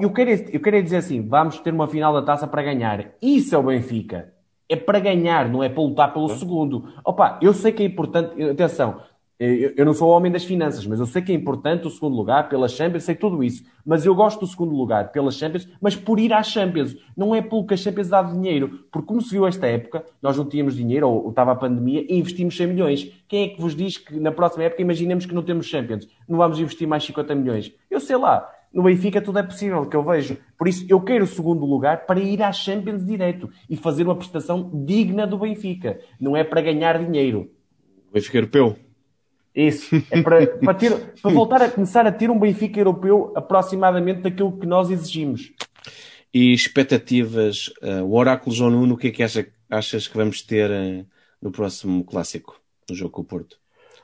Eu 0.00 0.10
quero, 0.12 0.30
eu 0.30 0.60
quero 0.60 0.82
dizer 0.82 0.96
assim, 0.96 1.26
vamos 1.26 1.58
ter 1.60 1.72
uma 1.72 1.86
final 1.86 2.12
da 2.12 2.22
taça 2.22 2.46
para 2.46 2.62
ganhar. 2.62 3.12
Isso 3.20 3.54
é 3.54 3.58
o 3.58 3.62
Benfica. 3.62 4.32
É 4.68 4.76
para 4.76 5.00
ganhar, 5.00 5.48
não 5.48 5.62
é 5.62 5.68
para 5.68 5.82
lutar 5.82 6.12
pelo 6.12 6.28
segundo. 6.28 6.92
Opa, 7.04 7.38
eu 7.42 7.52
sei 7.52 7.72
que 7.72 7.82
é 7.82 7.86
importante, 7.86 8.40
atenção, 8.42 9.00
Eu 9.42 9.86
não 9.86 9.94
sou 9.94 10.10
o 10.10 10.12
homem 10.12 10.30
das 10.30 10.44
finanças, 10.44 10.84
mas 10.84 11.00
eu 11.00 11.06
sei 11.06 11.22
que 11.22 11.32
é 11.32 11.34
importante 11.34 11.86
o 11.86 11.90
segundo 11.90 12.14
lugar 12.14 12.50
pela 12.50 12.68
Champions, 12.68 13.04
sei 13.04 13.14
tudo 13.14 13.42
isso. 13.42 13.64
Mas 13.86 14.04
eu 14.04 14.14
gosto 14.14 14.40
do 14.40 14.46
segundo 14.46 14.74
lugar 14.74 15.12
pela 15.12 15.30
Champions, 15.30 15.66
mas 15.80 15.96
por 15.96 16.20
ir 16.20 16.30
à 16.34 16.42
Champions. 16.42 16.94
Não 17.16 17.34
é 17.34 17.40
pelo 17.40 17.66
que 17.66 17.72
a 17.72 17.76
Champions 17.78 18.10
dá 18.10 18.22
dinheiro. 18.22 18.84
Porque 18.92 19.08
como 19.08 19.22
se 19.22 19.30
viu 19.30 19.46
esta 19.46 19.66
época, 19.66 20.04
nós 20.20 20.36
não 20.36 20.44
tínhamos 20.44 20.76
dinheiro, 20.76 21.08
ou, 21.08 21.22
ou 21.24 21.30
estava 21.30 21.52
a 21.52 21.56
pandemia, 21.56 22.04
e 22.06 22.18
investimos 22.18 22.54
100 22.54 22.66
milhões. 22.66 23.10
Quem 23.26 23.44
é 23.44 23.48
que 23.48 23.58
vos 23.58 23.74
diz 23.74 23.96
que 23.96 24.20
na 24.20 24.30
próxima 24.30 24.64
época 24.64 24.82
imaginemos 24.82 25.24
que 25.24 25.34
não 25.34 25.42
temos 25.42 25.64
Champions? 25.64 26.06
Não 26.28 26.36
vamos 26.36 26.60
investir 26.60 26.86
mais 26.86 27.02
50 27.04 27.34
milhões? 27.34 27.72
Eu 27.90 27.98
sei 27.98 28.18
lá. 28.18 28.46
No 28.70 28.82
Benfica 28.82 29.22
tudo 29.22 29.38
é 29.38 29.42
possível, 29.42 29.86
que 29.86 29.96
eu 29.96 30.04
vejo. 30.04 30.36
Por 30.58 30.68
isso, 30.68 30.84
eu 30.86 31.00
quero 31.00 31.24
o 31.24 31.26
segundo 31.26 31.64
lugar 31.64 32.04
para 32.04 32.20
ir 32.20 32.42
à 32.42 32.52
Champions 32.52 33.06
direto 33.06 33.48
e 33.70 33.74
fazer 33.74 34.04
uma 34.04 34.14
prestação 34.14 34.70
digna 34.84 35.26
do 35.26 35.38
Benfica. 35.38 35.98
Não 36.20 36.36
é 36.36 36.44
para 36.44 36.60
ganhar 36.60 37.02
dinheiro. 37.02 37.50
Benfica 38.12 38.36
europeu. 38.36 38.89
Isso. 39.54 39.94
É 40.10 40.22
para, 40.22 40.46
para, 40.46 40.74
ter, 40.74 41.14
para 41.20 41.30
voltar 41.30 41.62
a 41.62 41.70
começar 41.70 42.06
a 42.06 42.12
ter 42.12 42.30
um 42.30 42.38
Benfica 42.38 42.78
europeu 42.78 43.32
aproximadamente 43.34 44.20
daquilo 44.20 44.58
que 44.58 44.66
nós 44.66 44.90
exigimos. 44.90 45.52
E 46.32 46.52
expectativas, 46.52 47.72
uh, 47.82 48.04
o 48.04 48.16
Oráculo 48.16 48.54
João 48.54 48.70
Nuno, 48.70 48.94
o 48.94 48.96
que 48.96 49.08
é 49.08 49.10
que 49.10 49.22
acha, 49.22 49.46
achas 49.68 50.06
que 50.06 50.16
vamos 50.16 50.42
ter 50.42 50.70
uh, 50.70 51.04
no 51.42 51.50
próximo 51.50 52.04
clássico, 52.04 52.60
no 52.88 52.94
jogo 52.94 53.10
com 53.10 53.22
o 53.22 53.24
Porto? 53.24 53.58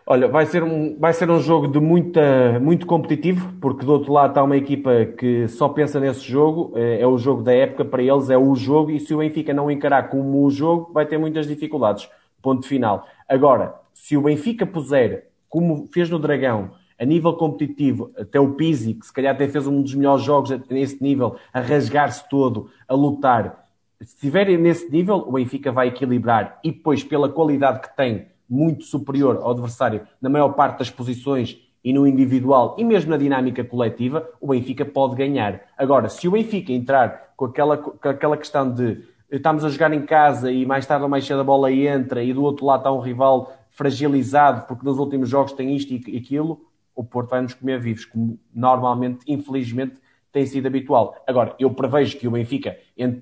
Olha, 0.09 0.29
vai 0.29 0.47
ser 0.47 0.63
um, 0.63 0.97
vai 0.99 1.13
ser 1.13 1.29
um 1.31 1.41
jogo 1.41 1.67
de 1.67 1.81
muita, 1.81 2.61
muito 2.61 2.87
competitivo, 2.87 3.53
porque 3.61 3.85
do 3.85 3.93
outro 3.93 4.13
lado 4.13 4.31
está 4.31 4.43
uma 4.43 4.57
equipa 4.57 5.05
que 5.05 5.49
só 5.49 5.69
pensa 5.69 5.99
nesse 5.99 6.21
jogo, 6.21 6.73
é, 6.77 7.01
é 7.01 7.07
o 7.07 7.19
jogo 7.19 7.43
da 7.43 7.53
época, 7.53 7.85
para 7.85 8.03
eles 8.03 8.31
é 8.31 8.39
o 8.39 8.55
jogo, 8.55 8.93
e 8.93 9.01
se 9.01 9.13
o 9.13 9.19
Benfica 9.19 9.53
não 9.53 9.69
encarar 9.69 10.09
como 10.09 10.45
o 10.45 10.51
jogo, 10.51 10.93
vai 10.93 11.07
ter 11.07 11.19
muitas 11.19 11.49
dificuldades. 11.49 12.09
Ponto 12.41 12.67
final. 12.67 13.05
Agora, 13.29 13.75
se 13.93 14.17
o 14.17 14.23
Benfica 14.23 14.65
puser 14.65 15.29
como 15.57 15.89
fez 15.91 16.11
no 16.11 16.19
Dragão, 16.19 16.73
a 17.01 17.05
nível 17.07 17.33
competitivo, 17.33 18.11
até 18.19 18.39
o 18.39 18.53
Pizzi, 18.53 18.93
que 18.93 19.07
se 19.07 19.13
calhar 19.13 19.35
até 19.35 19.49
fez 19.49 19.67
um 19.67 19.81
dos 19.81 19.95
melhores 19.95 20.23
jogos 20.23 20.51
nesse 20.69 21.03
nível, 21.03 21.37
a 21.51 21.61
rasgar-se 21.61 22.29
todo, 22.29 22.69
a 22.87 22.93
lutar. 22.93 23.67
Se 24.03 24.17
estiver 24.17 24.47
nesse 24.59 24.91
nível, 24.91 25.17
o 25.27 25.33
Benfica 25.33 25.73
vai 25.73 25.89
equilibrar 25.89 26.61
e 26.63 26.71
depois, 26.71 27.03
pela 27.03 27.31
qualidade 27.31 27.81
que 27.81 27.97
tem, 27.97 28.27
muito 28.47 28.85
superior 28.85 29.39
ao 29.39 29.53
adversário 29.53 30.03
na 30.21 30.29
maior 30.29 30.51
parte 30.51 30.81
das 30.81 30.91
posições 30.91 31.57
e 31.83 31.91
no 31.91 32.07
individual 32.07 32.77
e 32.79 32.85
mesmo 32.85 33.13
na 33.13 33.17
dinâmica 33.17 33.65
coletiva, 33.65 34.29
o 34.39 34.49
Benfica 34.49 34.85
pode 34.85 35.17
ganhar. 35.17 35.63
Agora, 35.79 36.11
se 36.11 36.29
o 36.29 36.33
Benfica 36.33 36.71
entrar 36.71 37.33
com 37.35 37.47
aquela, 37.47 37.79
com 37.79 38.09
aquela 38.11 38.37
questão 38.37 38.71
de 38.71 39.03
estamos 39.31 39.65
a 39.65 39.71
jogar 39.71 39.93
em 39.95 40.03
casa 40.03 40.53
e 40.53 40.67
mais 40.67 40.85
tarde 40.85 41.03
ou 41.03 41.09
mais 41.09 41.25
cedo 41.25 41.41
a 41.41 41.45
bola 41.45 41.73
entra 41.73 42.23
e 42.23 42.33
do 42.33 42.43
outro 42.43 42.67
lado 42.67 42.81
está 42.81 42.93
um 42.93 43.01
rival 43.01 43.56
fragilizado 43.77 44.67
porque 44.67 44.85
nos 44.85 44.99
últimos 44.99 45.29
jogos 45.29 45.53
tem 45.53 45.77
isto 45.77 45.93
e 45.93 46.17
aquilo, 46.17 46.67
o 46.95 47.05
Porto 47.05 47.31
vai 47.31 47.43
nos 47.43 47.53
comer 47.53 47.79
vivos, 47.79 48.07
como 48.07 48.41
normalmente, 48.53 49.21
infelizmente, 49.29 49.97
tem 50.33 50.47
sido 50.47 50.67
habitual. 50.67 51.15
Agora, 51.27 51.55
eu 51.59 51.71
prevejo 51.71 52.19
que 52.19 52.27
o 52.27 52.31
Benfica, 52.31 52.77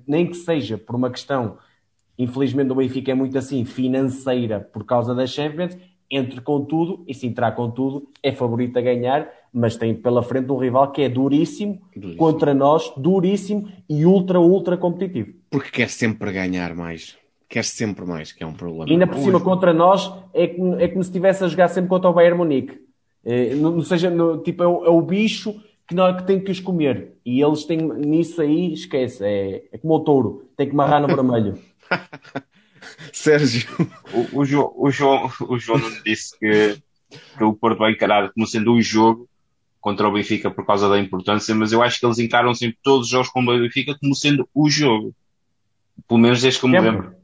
nem 0.07 0.25
que 0.25 0.35
seja 0.35 0.77
por 0.77 0.95
uma 0.95 1.11
questão, 1.11 1.57
infelizmente 2.17 2.71
o 2.71 2.75
Benfica 2.75 3.11
é 3.11 3.13
muito 3.13 3.37
assim, 3.37 3.65
financeira 3.65 4.61
por 4.61 4.85
causa 4.85 5.13
das 5.13 5.29
Champions, 5.29 5.77
entre 6.09 6.39
com 6.39 6.63
tudo, 6.63 7.03
e 7.05 7.13
se 7.13 7.27
entrar 7.27 7.51
com 7.51 7.69
tudo, 7.69 8.07
é 8.23 8.31
favorito 8.31 8.77
a 8.77 8.81
ganhar, 8.81 9.29
mas 9.51 9.75
tem 9.75 9.93
pela 9.93 10.23
frente 10.23 10.49
um 10.51 10.57
rival 10.57 10.91
que 10.91 11.01
é 11.01 11.09
duríssimo, 11.09 11.81
duríssimo. 11.93 12.17
contra 12.17 12.53
nós, 12.53 12.93
duríssimo 12.95 13.69
e 13.89 14.05
ultra, 14.05 14.39
ultra 14.39 14.77
competitivo. 14.77 15.33
Porque 15.49 15.69
quer 15.69 15.89
sempre 15.89 16.31
ganhar 16.31 16.75
mais 16.75 17.17
quer 17.55 17.63
sempre 17.63 18.05
mais, 18.05 18.33
que 18.33 18.43
é 18.43 18.45
um 18.47 18.53
problema. 18.53 18.85
E 18.89 18.91
ainda 18.91 19.07
por 19.07 19.17
cima, 19.17 19.39
contra 19.39 19.73
nós, 19.73 20.11
é 20.33 20.45
como, 20.45 20.77
é 20.77 20.89
como 20.89 21.01
se 21.01 21.09
estivesse 21.09 21.41
a 21.41 21.47
jogar 21.47 21.69
sempre 21.69 21.89
contra 21.89 22.09
o 22.09 22.13
Bayern 22.13 22.37
Munique. 22.37 22.81
É, 23.23 23.55
não, 23.55 23.81
seja, 23.81 24.09
no, 24.09 24.43
tipo, 24.43 24.61
é 24.61 24.67
o, 24.67 24.85
é 24.85 24.89
o, 24.89 25.01
bicho 25.01 25.55
que, 25.87 25.95
não, 25.95 26.13
que 26.17 26.23
tem 26.23 26.37
que 26.37 26.51
os 26.51 26.59
comer. 26.59 27.13
E 27.25 27.41
eles 27.41 27.63
têm 27.63 27.77
nisso 27.77 28.41
aí, 28.41 28.73
esquece, 28.73 29.23
é, 29.23 29.63
é 29.71 29.77
como 29.77 29.93
o 29.95 29.99
touro, 30.01 30.49
tem 30.57 30.67
que 30.67 30.75
marrar 30.75 30.99
no 30.99 31.07
vermelho. 31.07 31.57
Sérgio. 33.13 33.65
O, 34.13 34.41
o, 34.41 34.45
João, 34.45 34.73
o, 34.75 34.91
João, 34.91 35.31
o 35.47 35.57
João 35.57 35.79
disse 36.03 36.37
que, 36.37 36.77
que 37.37 37.43
o 37.43 37.53
Porto 37.53 37.79
vai 37.79 37.93
encarar 37.93 38.33
como 38.33 38.45
sendo 38.45 38.73
um 38.73 38.81
jogo 38.81 39.29
contra 39.79 40.09
o 40.09 40.11
Benfica 40.11 40.51
por 40.51 40.65
causa 40.65 40.89
da 40.89 40.99
importância, 40.99 41.55
mas 41.55 41.71
eu 41.71 41.81
acho 41.81 42.01
que 42.01 42.05
eles 42.05 42.19
encaram 42.19 42.53
sempre 42.53 42.77
todos 42.83 43.05
os 43.05 43.11
jogos 43.11 43.29
com 43.29 43.41
o 43.41 43.45
Benfica 43.45 43.97
como 43.97 44.13
sendo 44.13 44.45
o 44.53 44.69
jogo. 44.69 45.15
Pelo 46.07 46.19
menos 46.19 46.41
desde 46.41 46.59
que 46.59 46.65
eu 46.65 46.69
me 46.69 46.79
lembro. 46.79 47.15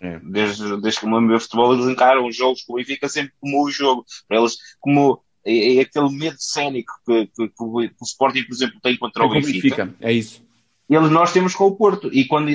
É. 0.00 0.18
Desde, 0.20 0.80
desde 0.80 1.00
que 1.00 1.06
eu 1.06 1.10
me 1.10 1.16
lembro 1.16 1.36
de 1.36 1.42
futebol, 1.42 1.74
eles 1.74 1.86
encaram 1.86 2.26
os 2.26 2.36
jogos 2.36 2.62
com 2.62 2.74
o 2.74 2.76
Benfica 2.76 3.08
sempre 3.08 3.32
como 3.40 3.64
o 3.64 3.70
jogo. 3.70 4.04
Para 4.28 4.38
eles, 4.38 4.56
como 4.78 5.22
é, 5.44 5.76
é 5.76 5.80
aquele 5.80 6.10
medo 6.10 6.36
cénico 6.38 6.92
que, 7.04 7.26
que, 7.26 7.48
que, 7.48 7.54
o, 7.58 7.82
Sporting, 8.02 8.44
por 8.44 8.54
exemplo, 8.54 8.80
tem 8.82 8.96
contra 8.96 9.24
é 9.24 9.26
o 9.26 9.30
Benfica. 9.30 9.86
Benfica. 9.86 9.94
É 10.00 10.12
isso. 10.12 10.46
Eles, 10.88 11.10
nós 11.10 11.32
temos 11.32 11.54
com 11.54 11.66
o 11.66 11.76
Porto. 11.76 12.08
E 12.12 12.24
quando 12.26 12.50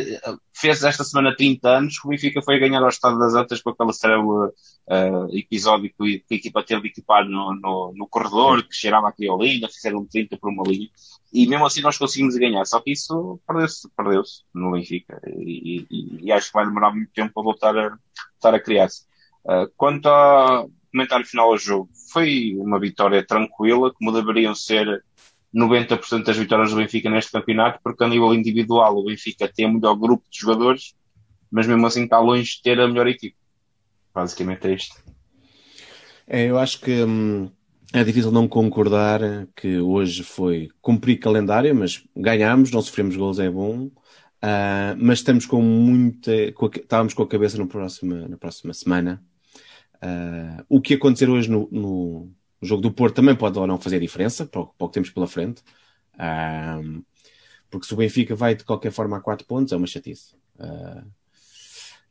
fez 0.55 0.83
esta 0.83 1.03
semana 1.03 1.35
30 1.35 1.69
anos, 1.69 1.95
o 2.03 2.07
Benfica 2.07 2.41
foi 2.41 2.59
ganhar 2.59 2.81
ao 2.81 2.89
Estado 2.89 3.19
das 3.19 3.35
Antas 3.35 3.61
com 3.61 3.69
aquele 3.69 3.93
cérebro 3.93 4.47
uh, 4.47 5.37
episódio 5.37 5.91
que, 5.95 6.19
que, 6.19 6.33
a 6.33 6.37
equipa 6.37 6.63
teve 6.63 6.81
de 6.81 6.87
equipar 6.87 7.25
no, 7.25 7.53
no, 7.53 7.93
no 7.95 8.07
corredor, 8.07 8.63
que 8.63 8.73
cheirava 8.75 9.09
a 9.09 9.11
criolina, 9.11 9.69
fizeram 9.69 10.05
30 10.05 10.37
por 10.37 10.49
uma 10.49 10.63
linha. 10.63 10.89
E 11.33 11.47
mesmo 11.47 11.65
assim 11.65 11.81
nós 11.81 11.97
conseguimos 11.97 12.35
ganhar. 12.37 12.63
Só 12.65 12.79
que 12.79 12.91
isso 12.91 13.39
perdeu-se 13.47 13.89
perdeu 13.97 14.21
no 14.53 14.71
Benfica. 14.71 15.19
E, 15.27 15.85
e, 15.89 16.19
e, 16.25 16.31
acho 16.31 16.47
que 16.47 16.53
vai 16.53 16.65
demorar 16.65 16.91
muito 16.91 17.11
tempo 17.11 17.33
para 17.33 17.43
voltar 17.43 17.77
a, 17.77 17.97
voltar 18.33 18.55
a 18.55 18.59
criar-se. 18.59 19.05
Uh, 19.43 19.67
quanto 19.75 20.07
ao 20.07 20.69
comentário 20.91 21.25
final 21.25 21.47
ao 21.49 21.57
jogo, 21.57 21.89
foi 22.11 22.53
uma 22.55 22.79
vitória 22.79 23.25
tranquila, 23.25 23.91
como 23.91 24.11
deveriam 24.11 24.53
ser 24.53 25.03
90% 25.53 26.23
das 26.23 26.37
vitórias 26.37 26.69
do 26.69 26.77
Benfica 26.77 27.09
neste 27.09 27.31
campeonato, 27.31 27.79
porque 27.83 28.03
a 28.03 28.07
nível 28.07 28.31
individual 28.33 28.95
o 28.95 29.05
Benfica 29.05 29.51
tem 29.51 29.65
o 29.65 29.73
melhor 29.73 29.95
grupo 29.95 30.23
de 30.29 30.39
jogadores, 30.39 30.93
mas 31.51 31.65
mesmo 31.65 31.85
assim 31.87 32.03
está 32.03 32.19
longe 32.19 32.57
de 32.57 32.61
ter 32.61 32.79
a 32.79 32.87
melhor 32.87 33.07
equipe. 33.07 33.35
Basicamente 34.13 34.67
é 34.67 34.73
isto. 34.73 34.95
É, 36.27 36.45
eu 36.45 36.59
acho 36.59 36.79
que 36.79 37.03
hum, 37.03 37.51
é 37.93 38.03
difícil 38.03 38.31
não 38.31 38.47
concordar 38.47 39.21
que 39.55 39.77
hoje 39.77 40.23
foi 40.23 40.69
cumprir 40.81 41.19
calendário, 41.19 41.75
mas 41.75 42.03
ganhámos, 42.17 42.71
não 42.71 42.81
sofremos 42.81 43.15
gols, 43.15 43.37
é 43.37 43.49
bom. 43.49 43.85
Uh, 43.85 44.97
mas 44.97 45.19
estamos 45.19 45.45
com 45.45 45.61
muita. 45.61 46.51
Com 46.53 46.65
a, 46.65 46.69
estávamos 46.75 47.13
com 47.13 47.21
a 47.21 47.27
cabeça 47.27 47.57
no 47.57 47.67
próximo, 47.67 48.27
na 48.27 48.35
próxima 48.35 48.73
semana. 48.73 49.23
Uh, 49.97 50.65
o 50.67 50.81
que 50.81 50.95
acontecer 50.95 51.29
hoje 51.29 51.49
no, 51.49 51.69
no 51.71 52.31
jogo 52.63 52.81
do 52.81 52.91
Porto 52.91 53.15
também 53.15 53.35
pode 53.35 53.59
ou 53.59 53.67
não 53.67 53.79
fazer 53.79 53.99
diferença 53.99 54.43
para 54.45 54.61
o, 54.61 54.67
para 54.67 54.85
o 54.85 54.89
que 54.89 54.93
temos 54.95 55.11
pela 55.11 55.27
frente. 55.27 55.61
Um, 56.19 57.03
porque 57.69 57.85
se 57.85 57.93
o 57.93 57.97
Benfica 57.97 58.35
vai 58.35 58.55
de 58.55 58.63
qualquer 58.63 58.91
forma 58.91 59.17
a 59.17 59.21
4 59.21 59.45
pontos, 59.45 59.71
é 59.71 59.77
uma 59.77 59.87
chatice. 59.87 60.35
Uh, 60.59 61.07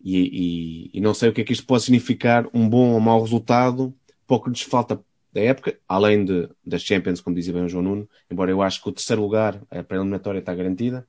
e, 0.00 0.90
e, 0.92 0.98
e, 0.98 1.00
não 1.00 1.12
sei 1.12 1.28
o 1.28 1.32
que 1.32 1.40
é 1.40 1.44
que 1.44 1.52
isto 1.52 1.66
pode 1.66 1.84
significar, 1.84 2.46
um 2.54 2.68
bom 2.68 2.92
ou 2.92 3.00
mau 3.00 3.20
resultado, 3.20 3.94
pouco 4.26 4.48
lhes 4.48 4.62
falta 4.62 5.00
da 5.32 5.40
época, 5.40 5.78
além 5.88 6.24
de, 6.24 6.48
das 6.64 6.82
Champions, 6.82 7.20
como 7.20 7.34
dizia 7.34 7.54
bem 7.54 7.64
o 7.64 7.68
João 7.68 7.82
Nuno, 7.82 8.08
embora 8.30 8.50
eu 8.50 8.60
acho 8.60 8.82
que 8.82 8.88
o 8.88 8.92
terceiro 8.92 9.22
lugar, 9.22 9.60
a 9.70 9.82
pré-eliminatória 9.82 10.40
está 10.40 10.54
garantida. 10.54 11.06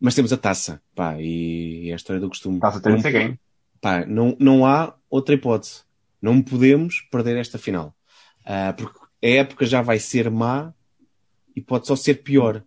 Mas 0.00 0.14
temos 0.14 0.32
a 0.32 0.36
taça, 0.36 0.80
pá, 0.94 1.20
e, 1.20 1.86
e 1.86 1.92
a 1.92 1.96
história 1.96 2.20
do 2.20 2.28
costume. 2.28 2.58
Taça 2.60 2.80
tem 2.80 2.92
não, 2.92 3.38
pá, 3.80 4.06
não, 4.06 4.36
não 4.38 4.66
há 4.66 4.94
outra 5.10 5.34
hipótese. 5.34 5.82
Não 6.22 6.40
podemos 6.40 7.02
perder 7.10 7.36
esta 7.36 7.58
final. 7.58 7.94
Uh, 8.40 8.74
porque 8.76 8.98
a 9.22 9.28
época 9.28 9.66
já 9.66 9.82
vai 9.82 9.98
ser 9.98 10.30
má 10.30 10.72
e 11.54 11.60
pode 11.60 11.86
só 11.86 11.94
ser 11.94 12.22
pior. 12.22 12.62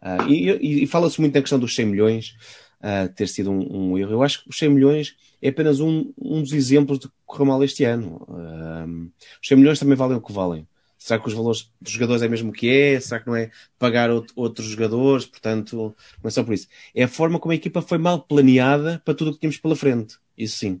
Uh, 0.00 0.28
e, 0.28 0.50
e, 0.50 0.82
e 0.82 0.86
fala-se 0.86 1.20
muito 1.20 1.34
na 1.34 1.40
questão 1.40 1.58
dos 1.58 1.74
100 1.74 1.86
milhões 1.86 2.34
uh, 2.82 3.08
ter 3.14 3.28
sido 3.28 3.50
um, 3.50 3.92
um, 3.92 3.98
erro. 3.98 4.12
Eu 4.12 4.22
acho 4.22 4.42
que 4.42 4.50
os 4.50 4.58
100 4.58 4.68
milhões 4.70 5.16
é 5.40 5.48
apenas 5.48 5.80
um, 5.80 6.12
um 6.18 6.42
dos 6.42 6.52
exemplos 6.52 6.98
de 6.98 7.08
que 7.08 7.14
correu 7.24 7.46
mal 7.46 7.62
este 7.64 7.84
ano. 7.84 8.26
os 9.40 9.48
100 9.48 9.56
milhões 9.58 9.78
também 9.78 9.96
valem 9.96 10.16
o 10.16 10.20
que 10.20 10.32
valem. 10.32 10.66
Será 10.98 11.18
que 11.18 11.26
os 11.26 11.34
valores 11.34 11.68
dos 11.80 11.92
jogadores 11.92 12.22
é 12.22 12.28
mesmo 12.28 12.50
o 12.50 12.52
que 12.52 12.68
é? 12.68 13.00
Será 13.00 13.20
que 13.20 13.26
não 13.26 13.34
é 13.34 13.50
pagar 13.76 14.08
outro, 14.08 14.32
outros 14.36 14.68
jogadores? 14.68 15.26
Portanto, 15.26 15.96
não 16.22 16.28
é 16.28 16.30
só 16.30 16.44
por 16.44 16.54
isso. 16.54 16.68
É 16.94 17.02
a 17.02 17.08
forma 17.08 17.40
como 17.40 17.50
a 17.50 17.56
equipa 17.56 17.82
foi 17.82 17.98
mal 17.98 18.22
planeada 18.22 19.02
para 19.04 19.12
tudo 19.12 19.30
o 19.30 19.34
que 19.34 19.40
tínhamos 19.40 19.58
pela 19.58 19.74
frente. 19.74 20.16
Isso 20.38 20.58
sim. 20.58 20.80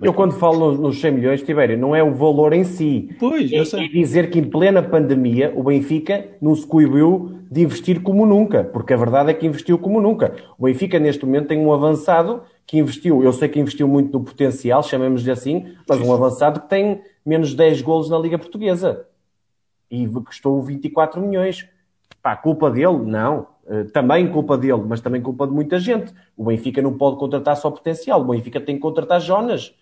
Eu 0.00 0.14
quando 0.14 0.32
falo 0.32 0.72
nos 0.72 1.00
100 1.00 1.12
milhões, 1.12 1.42
Tibério, 1.42 1.76
não 1.76 1.94
é 1.94 2.02
o 2.02 2.14
valor 2.14 2.52
em 2.52 2.64
si. 2.64 3.10
Pois, 3.18 3.52
é, 3.52 3.56
é 3.56 3.88
dizer 3.88 4.30
que 4.30 4.38
em 4.38 4.44
plena 4.44 4.82
pandemia 4.82 5.52
o 5.54 5.62
Benfica 5.62 6.26
não 6.40 6.54
se 6.54 6.66
coibiu 6.66 7.40
de 7.50 7.62
investir 7.62 8.00
como 8.00 8.24
nunca, 8.24 8.64
porque 8.64 8.94
a 8.94 8.96
verdade 8.96 9.30
é 9.30 9.34
que 9.34 9.46
investiu 9.46 9.78
como 9.78 10.00
nunca. 10.00 10.34
O 10.56 10.64
Benfica 10.64 10.98
neste 10.98 11.26
momento 11.26 11.48
tem 11.48 11.58
um 11.58 11.72
avançado 11.72 12.42
que 12.66 12.78
investiu, 12.78 13.22
eu 13.22 13.32
sei 13.32 13.48
que 13.48 13.58
investiu 13.58 13.88
muito 13.88 14.16
no 14.16 14.24
potencial, 14.24 14.82
chamemos-lhe 14.82 15.30
assim, 15.30 15.66
mas 15.88 16.00
um 16.00 16.14
avançado 16.14 16.60
que 16.60 16.68
tem 16.68 17.02
menos 17.26 17.52
10 17.52 17.82
golos 17.82 18.08
na 18.08 18.18
Liga 18.18 18.38
Portuguesa. 18.38 19.06
E 19.90 20.06
custou 20.06 20.62
24 20.62 21.20
milhões. 21.20 21.68
Pá, 22.22 22.36
culpa 22.36 22.70
dele? 22.70 22.98
Não. 23.04 23.48
Eh, 23.66 23.84
também 23.84 24.30
culpa 24.30 24.56
dele, 24.56 24.82
mas 24.86 25.00
também 25.00 25.20
culpa 25.20 25.46
de 25.46 25.52
muita 25.52 25.78
gente. 25.80 26.12
O 26.36 26.44
Benfica 26.44 26.80
não 26.80 26.96
pode 26.96 27.16
contratar 27.16 27.56
só 27.56 27.70
potencial, 27.70 28.20
o 28.20 28.24
Benfica 28.24 28.60
tem 28.60 28.76
que 28.76 28.80
contratar 28.80 29.20
Jonas 29.20 29.74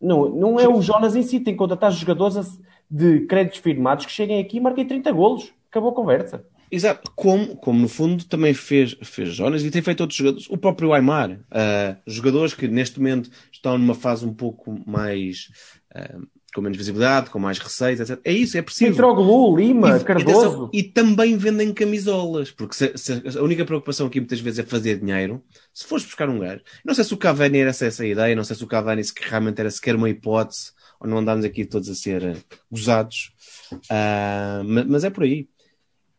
Não, 0.00 0.28
não 0.28 0.60
é 0.60 0.68
o 0.68 0.80
Jonas 0.80 1.16
em 1.16 1.22
si, 1.22 1.40
tem 1.40 1.54
que 1.54 1.58
contratar 1.58 1.90
jogadores 1.92 2.60
de 2.90 3.26
créditos 3.26 3.60
firmados 3.60 4.06
que 4.06 4.12
cheguem 4.12 4.40
aqui 4.40 4.58
e 4.58 4.60
marquem 4.60 4.86
30 4.86 5.10
golos. 5.12 5.52
Acabou 5.70 5.90
a 5.90 5.94
conversa. 5.94 6.44
Exato, 6.70 7.10
como, 7.16 7.56
como 7.56 7.80
no 7.80 7.88
fundo 7.88 8.24
também 8.24 8.52
fez, 8.52 8.94
fez 9.02 9.34
Jonas 9.34 9.64
e 9.64 9.70
tem 9.70 9.80
feito 9.80 10.00
outros 10.02 10.18
jogadores, 10.18 10.50
o 10.50 10.58
próprio 10.58 10.92
Aymar, 10.92 11.32
uh, 11.32 11.96
jogadores 12.06 12.52
que 12.52 12.68
neste 12.68 12.98
momento 12.98 13.30
estão 13.50 13.78
numa 13.78 13.94
fase 13.94 14.26
um 14.26 14.34
pouco 14.34 14.78
mais 14.86 15.48
uh, 15.94 16.26
com 16.58 16.62
menos 16.62 16.76
visibilidade, 16.76 17.30
com 17.30 17.38
mais 17.38 17.58
receita, 17.58 18.02
etc. 18.02 18.20
É 18.24 18.32
isso, 18.32 18.58
é 18.58 18.62
preciso. 18.62 18.90
Mitroglou, 18.90 19.56
Lima, 19.56 19.96
e, 19.96 20.04
Cardoso. 20.04 20.68
E, 20.72 20.82
também 20.82 21.36
vendem 21.36 21.72
camisolas, 21.72 22.50
porque 22.50 22.74
se, 22.74 22.92
se, 22.96 23.38
a 23.38 23.42
única 23.42 23.64
preocupação 23.64 24.08
aqui 24.08 24.18
muitas 24.18 24.40
vezes 24.40 24.58
é 24.58 24.62
fazer 24.64 24.98
dinheiro. 24.98 25.40
Se 25.72 25.86
fores 25.86 26.04
buscar 26.04 26.28
um 26.28 26.40
gajo, 26.40 26.60
não 26.84 26.94
sei 26.94 27.04
se 27.04 27.14
o 27.14 27.16
Cavani 27.16 27.58
era 27.58 27.70
essa, 27.70 27.86
essa 27.86 28.04
ideia, 28.04 28.34
não 28.34 28.42
sei 28.42 28.56
se 28.56 28.64
o 28.64 28.66
Cavani 28.66 29.04
se 29.04 29.12
realmente 29.20 29.60
era 29.60 29.70
sequer 29.70 29.94
uma 29.94 30.10
hipótese, 30.10 30.72
ou 30.98 31.08
não 31.08 31.18
andamos 31.18 31.44
aqui 31.44 31.64
todos 31.64 31.88
a 31.88 31.94
ser 31.94 32.24
uh, 32.24 32.36
gozados, 32.68 33.32
uh, 33.72 34.64
mas, 34.64 34.86
mas, 34.86 35.04
é 35.04 35.10
por 35.10 35.22
aí. 35.22 35.48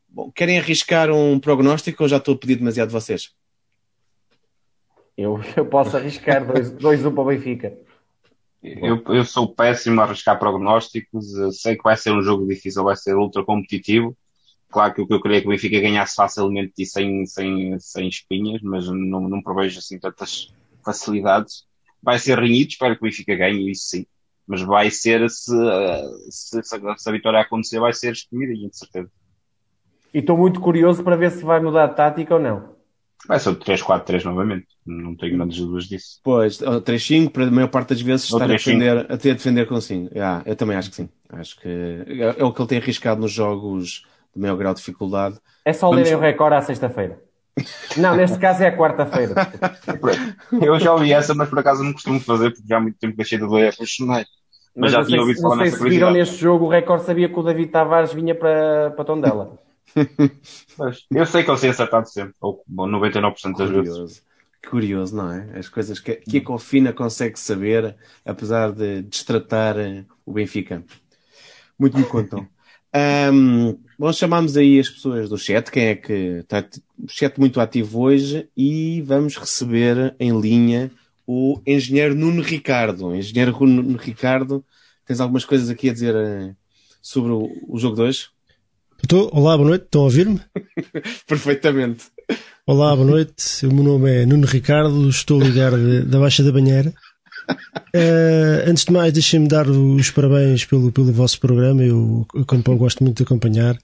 Bom, 0.07 0.31
querem 0.31 0.57
arriscar 0.57 1.11
um 1.11 1.37
prognóstico 1.37 2.03
ou 2.03 2.09
já 2.09 2.17
estou 2.17 2.35
a 2.35 2.37
pedir 2.37 2.55
demasiado 2.55 2.87
de 2.87 2.93
vocês? 2.93 3.33
Eu, 5.17 5.41
eu 5.57 5.65
posso 5.65 5.97
arriscar 5.97 6.47
2-1 6.47 6.77
dois, 6.77 7.05
um 7.05 7.11
para 7.11 7.23
o 7.23 7.25
Benfica. 7.25 7.88
Eu, 8.61 9.01
eu 9.07 9.23
sou 9.23 9.53
péssimo 9.53 10.01
a 10.01 10.03
arriscar 10.03 10.37
prognósticos. 10.37 11.33
Eu 11.35 11.51
sei 11.51 11.75
que 11.75 11.83
vai 11.83 11.95
ser 11.95 12.11
um 12.11 12.21
jogo 12.21 12.47
difícil, 12.47 12.83
vai 12.83 12.95
ser 12.95 13.15
ultra 13.15 13.43
competitivo. 13.43 14.15
Claro 14.69 14.93
que 14.93 15.01
o 15.01 15.07
que 15.07 15.13
eu 15.13 15.21
queria 15.21 15.37
é 15.37 15.41
que 15.41 15.47
o 15.47 15.49
Benfica 15.49 15.79
ganhasse 15.79 16.15
facilmente 16.15 16.73
e 16.77 16.85
sem, 16.85 17.25
sem, 17.25 17.79
sem 17.79 18.07
espinhas, 18.07 18.61
mas 18.61 18.87
não, 18.87 19.21
não 19.27 19.41
prevejo 19.41 19.79
assim 19.79 19.97
tantas 19.97 20.53
facilidades. 20.85 21.65
Vai 22.01 22.19
ser 22.19 22.37
renhido, 22.37 22.69
espero 22.69 22.95
que 22.95 23.01
o 23.01 23.05
Benfica 23.05 23.35
ganhe, 23.35 23.71
isso 23.71 23.87
sim. 23.87 24.05
Mas 24.45 24.61
vai 24.61 24.91
ser, 24.91 25.27
se, 25.29 25.51
se, 26.29 26.61
se 26.63 27.09
a 27.09 27.11
vitória 27.11 27.39
acontecer, 27.39 27.79
vai 27.79 27.93
ser 27.93 28.11
escolhida, 28.11 28.53
de 28.53 28.77
certeza. 28.77 29.09
E 30.13 30.19
estou 30.19 30.37
muito 30.37 30.59
curioso 30.59 31.03
para 31.03 31.15
ver 31.15 31.31
se 31.31 31.43
vai 31.43 31.59
mudar 31.59 31.85
a 31.85 31.89
tática 31.89 32.35
ou 32.35 32.41
não. 32.41 32.78
Vai 33.27 33.39
ser 33.39 33.49
o 33.49 33.55
3-4-3 33.55 34.23
novamente. 34.23 34.67
Não 34.85 35.15
tenho 35.15 35.37
grandes 35.37 35.57
dúvidas 35.57 35.85
disso. 35.85 36.19
Pois, 36.23 36.59
3-5, 36.59 37.31
para 37.31 37.45
a 37.45 37.51
maior 37.51 37.67
parte 37.67 37.89
das 37.89 38.01
vezes, 38.01 38.25
estar 38.25 38.43
a 38.43 38.47
defender, 38.47 39.11
a 39.11 39.17
ter 39.17 39.31
a 39.31 39.33
defender 39.33 39.67
com 39.67 39.79
5. 39.79 40.13
Yeah, 40.13 40.43
eu 40.45 40.55
também 40.55 40.77
acho 40.77 40.89
que 40.89 40.95
sim. 40.95 41.09
Acho 41.29 41.59
que 41.59 41.67
é, 41.67 42.35
é, 42.37 42.43
o 42.43 42.53
que 42.53 42.61
ele 42.61 42.69
tem 42.69 42.77
arriscado 42.79 43.21
nos 43.21 43.31
jogos 43.31 44.05
de 44.33 44.41
maior 44.41 44.55
grau 44.55 44.73
de 44.73 44.79
dificuldade. 44.79 45.37
É 45.65 45.73
só 45.73 45.89
lerem 45.89 46.15
o 46.15 46.19
recorde 46.19 46.55
à 46.55 46.61
sexta-feira. 46.61 47.19
Não, 47.97 48.15
neste 48.15 48.39
caso 48.39 48.63
é 48.63 48.67
a 48.67 48.77
quarta-feira. 48.77 49.33
eu 50.61 50.79
já 50.79 50.93
ouvi 50.93 51.11
essa, 51.11 51.33
mas 51.35 51.49
por 51.49 51.59
acaso 51.59 51.83
não 51.83 51.91
costumo 51.91 52.19
fazer, 52.19 52.51
porque 52.51 52.67
já 52.67 52.77
há 52.77 52.79
muito 52.79 52.97
tempo 52.97 53.17
deixei 53.17 53.37
de 53.37 53.45
ler 53.45 53.75
profissionais. 53.75 54.27
Mas, 54.75 54.91
mas 54.93 55.03
já 55.03 55.03
tinha 55.03 55.19
ouvido 55.19 55.41
falar 55.41 55.57
nessa 55.57 55.77
se 55.77 55.89
viram 55.89 56.11
neste 56.11 56.37
jogo, 56.37 56.65
o 56.65 56.69
recorde 56.69 57.03
sabia 57.03 57.27
que 57.27 57.37
o 57.37 57.43
David 57.43 57.69
Tavares 57.69 58.13
vinha 58.13 58.33
para, 58.33 58.91
para 58.91 59.03
Tondela. 59.03 59.59
Eu 61.11 61.25
sei 61.25 61.43
que 61.43 61.51
ele 61.51 61.59
tem 61.59 61.69
acertado 61.69 62.07
sempre, 62.09 62.35
ou 62.39 62.63
99% 62.69 63.57
das 63.57 63.69
Curioso. 63.69 64.01
vezes. 64.01 64.23
Curioso, 64.69 65.15
não 65.15 65.31
é? 65.31 65.57
As 65.57 65.69
coisas 65.69 65.99
que, 65.99 66.15
que 66.15 66.37
a 66.37 66.43
Confina 66.43 66.91
consegue 66.91 67.39
saber, 67.39 67.95
apesar 68.25 68.71
de 68.71 69.01
destratar 69.03 69.77
eh, 69.77 70.03
o 70.25 70.33
Benfica. 70.33 70.83
Muito 71.77 71.97
me 71.97 72.05
contam. 72.05 72.47
Um, 72.91 73.77
bom, 73.99 74.11
chamamos 74.11 74.57
aí 74.57 74.79
as 74.79 74.89
pessoas 74.89 75.29
do 75.29 75.37
chat, 75.37 75.69
quem 75.69 75.89
é 75.89 75.95
que 75.95 76.13
está 76.39 76.67
o 76.97 77.07
chat 77.07 77.39
muito 77.39 77.59
ativo 77.59 77.99
hoje, 78.01 78.49
e 78.57 79.03
vamos 79.03 79.37
receber 79.37 80.15
em 80.19 80.39
linha 80.39 80.91
o 81.27 81.61
engenheiro 81.67 82.15
Nuno 82.15 82.41
Ricardo. 82.41 83.15
Engenheiro 83.15 83.55
Nuno 83.63 83.95
Ricardo, 83.95 84.65
tens 85.05 85.19
algumas 85.19 85.45
coisas 85.45 85.69
aqui 85.69 85.87
a 85.87 85.93
dizer 85.93 86.15
uh, 86.15 86.55
sobre 86.99 87.31
o, 87.31 87.51
o 87.67 87.77
jogo 87.77 87.97
de 87.97 88.01
hoje? 88.01 88.29
Estou. 89.01 89.29
Olá, 89.33 89.57
boa 89.57 89.69
noite. 89.69 89.85
Estão 89.85 90.01
a 90.01 90.03
ouvir-me? 90.05 90.39
Perfeitamente. 91.25 92.05
Olá, 92.67 92.95
boa 92.95 93.07
noite. 93.07 93.65
O 93.65 93.73
meu 93.73 93.83
nome 93.83 94.11
é 94.11 94.25
Nuno 94.25 94.45
Ricardo, 94.45 95.09
estou 95.09 95.41
a 95.41 95.43
ligar 95.43 95.71
da 96.05 96.19
Baixa 96.19 96.43
da 96.43 96.51
Banheira. 96.51 96.93
Uh, 97.95 98.69
antes 98.69 98.85
de 98.85 98.91
mais, 98.91 99.11
deixem-me 99.11 99.47
dar 99.47 99.67
os 99.67 100.11
parabéns 100.11 100.65
pelo, 100.65 100.91
pelo 100.91 101.11
vosso 101.11 101.39
programa. 101.39 101.83
Eu, 101.83 102.27
eu 102.35 102.77
gosto 102.77 103.03
muito 103.03 103.17
de 103.17 103.23
acompanhar. 103.23 103.75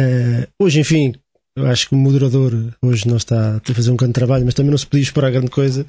Uh, 0.00 0.46
hoje, 0.58 0.80
enfim, 0.80 1.14
eu 1.56 1.66
acho 1.66 1.88
que 1.88 1.94
o 1.94 1.98
moderador 1.98 2.52
hoje 2.80 3.06
não 3.06 3.16
está 3.16 3.56
a 3.56 3.74
fazer 3.74 3.90
um 3.90 3.96
grande 3.96 4.14
trabalho, 4.14 4.44
mas 4.44 4.54
também 4.54 4.70
não 4.70 4.78
se 4.78 4.86
podia 4.86 5.02
esperar 5.02 5.30
grande 5.30 5.50
coisa. 5.50 5.84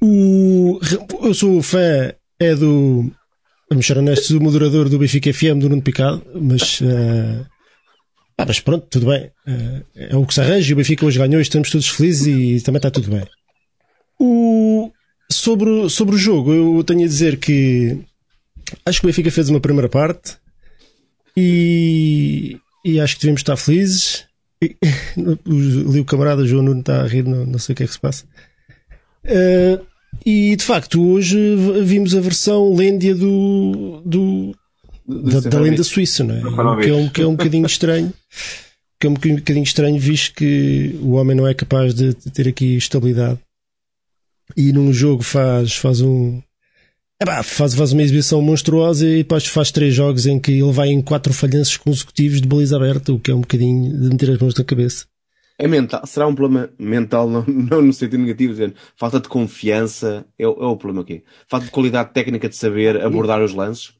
O, 0.00 0.80
eu 1.22 1.34
sou 1.34 1.60
fã 1.62 2.12
é 2.38 2.54
do, 2.54 3.10
vamos 3.68 3.86
ser 3.86 3.98
honestos, 3.98 4.30
do 4.30 4.40
moderador 4.40 4.88
do 4.88 4.98
Benfica 4.98 5.32
FM, 5.32 5.58
do 5.60 5.68
Nuno 5.68 5.82
Picado, 5.82 6.22
mas 6.34 6.80
uh, 6.80 7.46
ah, 8.36 8.44
mas 8.46 8.60
pronto, 8.60 8.86
tudo 8.90 9.06
bem. 9.06 9.30
Eh, 9.46 9.82
é 10.10 10.16
o 10.16 10.26
que 10.26 10.34
se 10.34 10.40
arranja 10.40 10.70
e 10.70 10.72
o 10.72 10.76
Benfica 10.76 11.06
hoje 11.06 11.18
ganhou 11.18 11.38
e 11.38 11.42
estamos 11.42 11.70
todos 11.70 11.88
felizes 11.88 12.26
e 12.26 12.62
também 12.62 12.78
está 12.78 12.90
tudo 12.90 13.10
bem. 13.10 13.24
O... 14.18 14.90
Sobre, 15.30 15.88
sobre 15.88 16.16
o 16.16 16.18
jogo, 16.18 16.52
eu 16.52 16.84
tenho 16.84 17.04
a 17.04 17.08
dizer 17.08 17.38
que 17.38 17.98
acho 18.84 19.00
que 19.00 19.06
o 19.06 19.08
Benfica 19.08 19.30
fez 19.30 19.48
uma 19.48 19.60
primeira 19.60 19.88
parte 19.88 20.36
e, 21.36 22.58
e 22.84 23.00
acho 23.00 23.14
que 23.16 23.22
devemos 23.22 23.40
estar 23.40 23.56
felizes. 23.56 24.26
E, 24.62 24.76
ali 25.16 26.00
o 26.00 26.04
camarada 26.04 26.46
João 26.46 26.62
Nuno 26.62 26.80
está 26.80 27.02
a 27.02 27.06
rir, 27.06 27.24
não, 27.24 27.46
não 27.46 27.58
sei 27.58 27.72
o 27.72 27.76
que 27.76 27.84
é 27.84 27.86
que 27.86 27.92
se 27.92 28.00
passa. 28.00 28.24
Uh, 29.24 29.84
e 30.24 30.54
de 30.56 30.64
facto, 30.64 31.02
hoje 31.02 31.38
vimos 31.82 32.14
a 32.14 32.20
versão 32.20 32.74
lêndia 32.74 33.14
do, 33.14 34.02
do, 34.04 34.54
da, 35.06 35.40
da 35.40 35.60
lenda 35.60 35.82
suíça, 35.82 36.24
não 36.24 36.34
é? 36.34 36.82
Que 36.82 36.90
é, 36.90 36.94
um, 36.94 37.08
que 37.08 37.22
é 37.22 37.26
um 37.26 37.36
bocadinho 37.36 37.66
estranho. 37.66 38.12
Que 38.98 39.06
é 39.06 39.10
um 39.10 39.14
bocadinho 39.14 39.64
estranho, 39.64 39.98
visto 39.98 40.34
que 40.34 40.98
o 41.02 41.12
homem 41.12 41.36
não 41.36 41.46
é 41.46 41.54
capaz 41.54 41.94
de 41.94 42.14
ter 42.14 42.48
aqui 42.48 42.76
estabilidade. 42.76 43.38
E 44.56 44.72
num 44.72 44.92
jogo 44.92 45.22
faz, 45.22 45.76
faz 45.76 46.00
um. 46.00 46.40
Faz, 47.24 47.74
faz 47.74 47.92
uma 47.92 48.02
exibição 48.02 48.42
monstruosa 48.42 49.06
e 49.06 49.18
depois 49.18 49.46
faz 49.46 49.70
três 49.70 49.94
jogos 49.94 50.26
em 50.26 50.38
que 50.38 50.52
ele 50.52 50.72
vai 50.72 50.88
em 50.88 51.00
quatro 51.00 51.32
falhanços 51.32 51.76
consecutivos 51.76 52.40
de 52.40 52.48
baliza 52.48 52.76
aberta, 52.76 53.12
o 53.12 53.18
que 53.18 53.30
é 53.30 53.34
um 53.34 53.40
bocadinho 53.40 53.96
de 53.98 54.08
meter 54.10 54.30
as 54.30 54.38
mãos 54.38 54.54
na 54.54 54.64
cabeça. 54.64 55.06
É 55.56 55.68
mental, 55.68 56.04
será 56.04 56.26
um 56.26 56.34
problema 56.34 56.68
mental, 56.78 57.30
não, 57.30 57.44
não 57.46 57.80
no 57.80 57.92
sentido 57.92 58.18
negativo, 58.18 58.52
dizendo 58.52 58.74
falta 58.96 59.20
de 59.20 59.28
confiança, 59.28 60.26
é, 60.38 60.42
é 60.42 60.46
o 60.46 60.76
problema 60.76 61.02
aqui. 61.02 61.22
Falta 61.48 61.66
de 61.66 61.72
qualidade 61.72 62.12
técnica 62.12 62.48
de 62.48 62.56
saber 62.56 63.00
abordar 63.00 63.40
os 63.42 63.54
lances. 63.54 63.94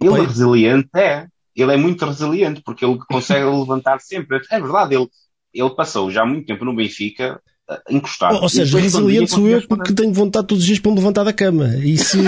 Ele 0.00 0.20
é 0.20 0.26
resiliente, 0.26 0.88
é. 0.96 1.26
Ele 1.54 1.72
é 1.72 1.76
muito 1.76 2.04
resiliente, 2.04 2.62
porque 2.64 2.84
ele 2.84 2.98
consegue 3.08 3.44
levantar 3.46 4.00
sempre. 4.00 4.40
É 4.50 4.60
verdade, 4.60 4.94
ele, 4.94 5.08
ele 5.52 5.70
passou 5.70 6.10
já 6.10 6.24
muito 6.24 6.46
tempo 6.46 6.64
no 6.64 6.74
Benfica 6.74 7.40
eh, 7.70 7.82
encostado. 7.90 8.36
Ou, 8.36 8.42
ou 8.42 8.48
seja, 8.48 8.78
resiliente 8.78 9.30
sou 9.30 9.48
eu 9.48 9.66
porque 9.66 9.92
tenho 9.92 10.12
vontade 10.12 10.46
todos 10.46 10.62
os 10.62 10.66
dias 10.66 10.78
para 10.78 10.90
me 10.90 10.98
levantar 10.98 11.24
da 11.24 11.32
cama. 11.32 11.76
Isso, 11.76 12.18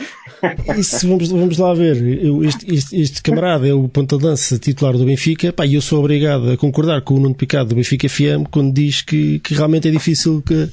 isso 0.78 1.08
vamos, 1.08 1.28
vamos 1.28 1.58
lá 1.58 1.74
ver. 1.74 2.24
Eu, 2.24 2.42
este, 2.42 2.74
este, 2.74 3.00
este, 3.00 3.22
camarada 3.22 3.68
é 3.68 3.74
o 3.74 3.88
ponta 3.88 4.16
dança 4.16 4.58
titular 4.58 4.96
do 4.96 5.04
Benfica, 5.04 5.52
pá, 5.52 5.66
e 5.66 5.74
eu 5.74 5.82
sou 5.82 6.00
obrigado 6.00 6.50
a 6.50 6.56
concordar 6.56 7.02
com 7.02 7.14
o 7.14 7.20
Nuno 7.20 7.34
Picado 7.34 7.70
do 7.70 7.76
Benfica 7.76 8.08
FM 8.08 8.48
quando 8.50 8.72
diz 8.72 9.02
que, 9.02 9.38
que 9.40 9.54
realmente 9.54 9.88
é 9.88 9.90
difícil 9.90 10.42
que, 10.42 10.70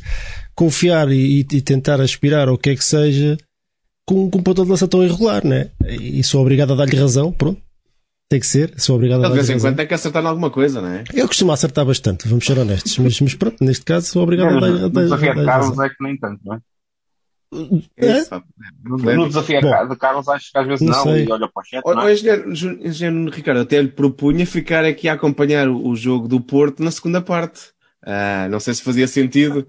confiar 0.56 1.12
e, 1.12 1.40
e 1.40 1.62
tentar 1.62 2.00
aspirar 2.02 2.48
ao 2.48 2.58
que 2.58 2.70
é 2.70 2.76
que 2.76 2.84
seja 2.84 3.38
com, 4.12 4.30
com 4.30 4.40
um 4.40 4.44
ponto 4.44 4.64
de 4.64 4.70
lança 4.70 4.88
tão 4.88 5.04
irregular, 5.04 5.46
né? 5.46 5.70
E 5.86 6.22
sou 6.24 6.42
obrigado 6.42 6.74
a 6.74 6.76
dar-lhe 6.76 6.98
razão, 6.98 7.32
pronto. 7.32 7.62
Tem 8.30 8.40
que 8.40 8.48
ser, 8.48 8.74
sou 8.78 8.98
obrigado 8.98 9.20
a 9.20 9.22
dar-lhe 9.24 9.38
razão. 9.38 9.44
De 9.44 9.48
vez 9.48 9.64
em 9.64 9.66
quando 9.66 9.78
tem 9.78 9.88
que 9.88 9.94
acertar 9.94 10.24
em 10.24 10.28
alguma 10.28 10.50
coisa, 10.50 10.82
não 10.82 10.90
é? 10.90 11.04
Eu 11.14 11.28
costumo 11.28 11.52
acertar 11.54 11.86
bastante, 11.86 12.28
vamos 12.28 12.46
ser 12.46 12.58
honestos, 12.60 12.98
mas, 12.98 13.20
mas 13.22 13.34
pronto, 13.36 13.64
neste 13.64 13.86
caso 13.86 14.08
sou 14.08 14.24
obrigado 14.24 14.58
a 14.58 14.60
dar-lhe 14.60 14.74
razão. 14.74 14.88
O 14.88 14.92
desafio 14.92 15.36
de 15.36 15.46
Carlos 15.46 15.80
é 15.80 15.90
que 15.90 15.96
nem 16.02 16.18
tanto, 16.18 16.42
não 16.44 16.56
é? 16.56 16.60
É? 17.98 18.24
No 18.84 19.28
desafio 19.28 19.60
de 19.60 19.96
Carlos 19.98 20.30
acho 20.30 20.52
que 20.52 20.58
às 20.58 20.68
vezes 20.68 20.88
não, 20.88 21.06
não 21.06 21.18
e 21.18 21.30
olha 21.30 21.50
para 21.50 21.62
o 21.62 21.66
chat. 21.66 21.82
O, 21.86 22.08
é? 22.08 22.14
engenheiro, 22.14 22.52
engenheiro 22.52 23.30
Ricardo 23.30 23.60
até 23.60 23.82
lhe 23.82 23.90
propunha 23.90 24.46
ficar 24.46 24.86
aqui 24.86 25.10
a 25.10 25.14
acompanhar 25.14 25.68
o, 25.68 25.90
o 25.90 25.96
jogo 25.96 26.30
do 26.30 26.40
Porto 26.40 26.82
na 26.82 26.92
segunda 26.92 27.22
parte. 27.22 27.72
Ah, 28.04 28.48
não 28.50 28.60
sei 28.60 28.74
se 28.74 28.82
fazia 28.82 29.06
sentido. 29.06 29.68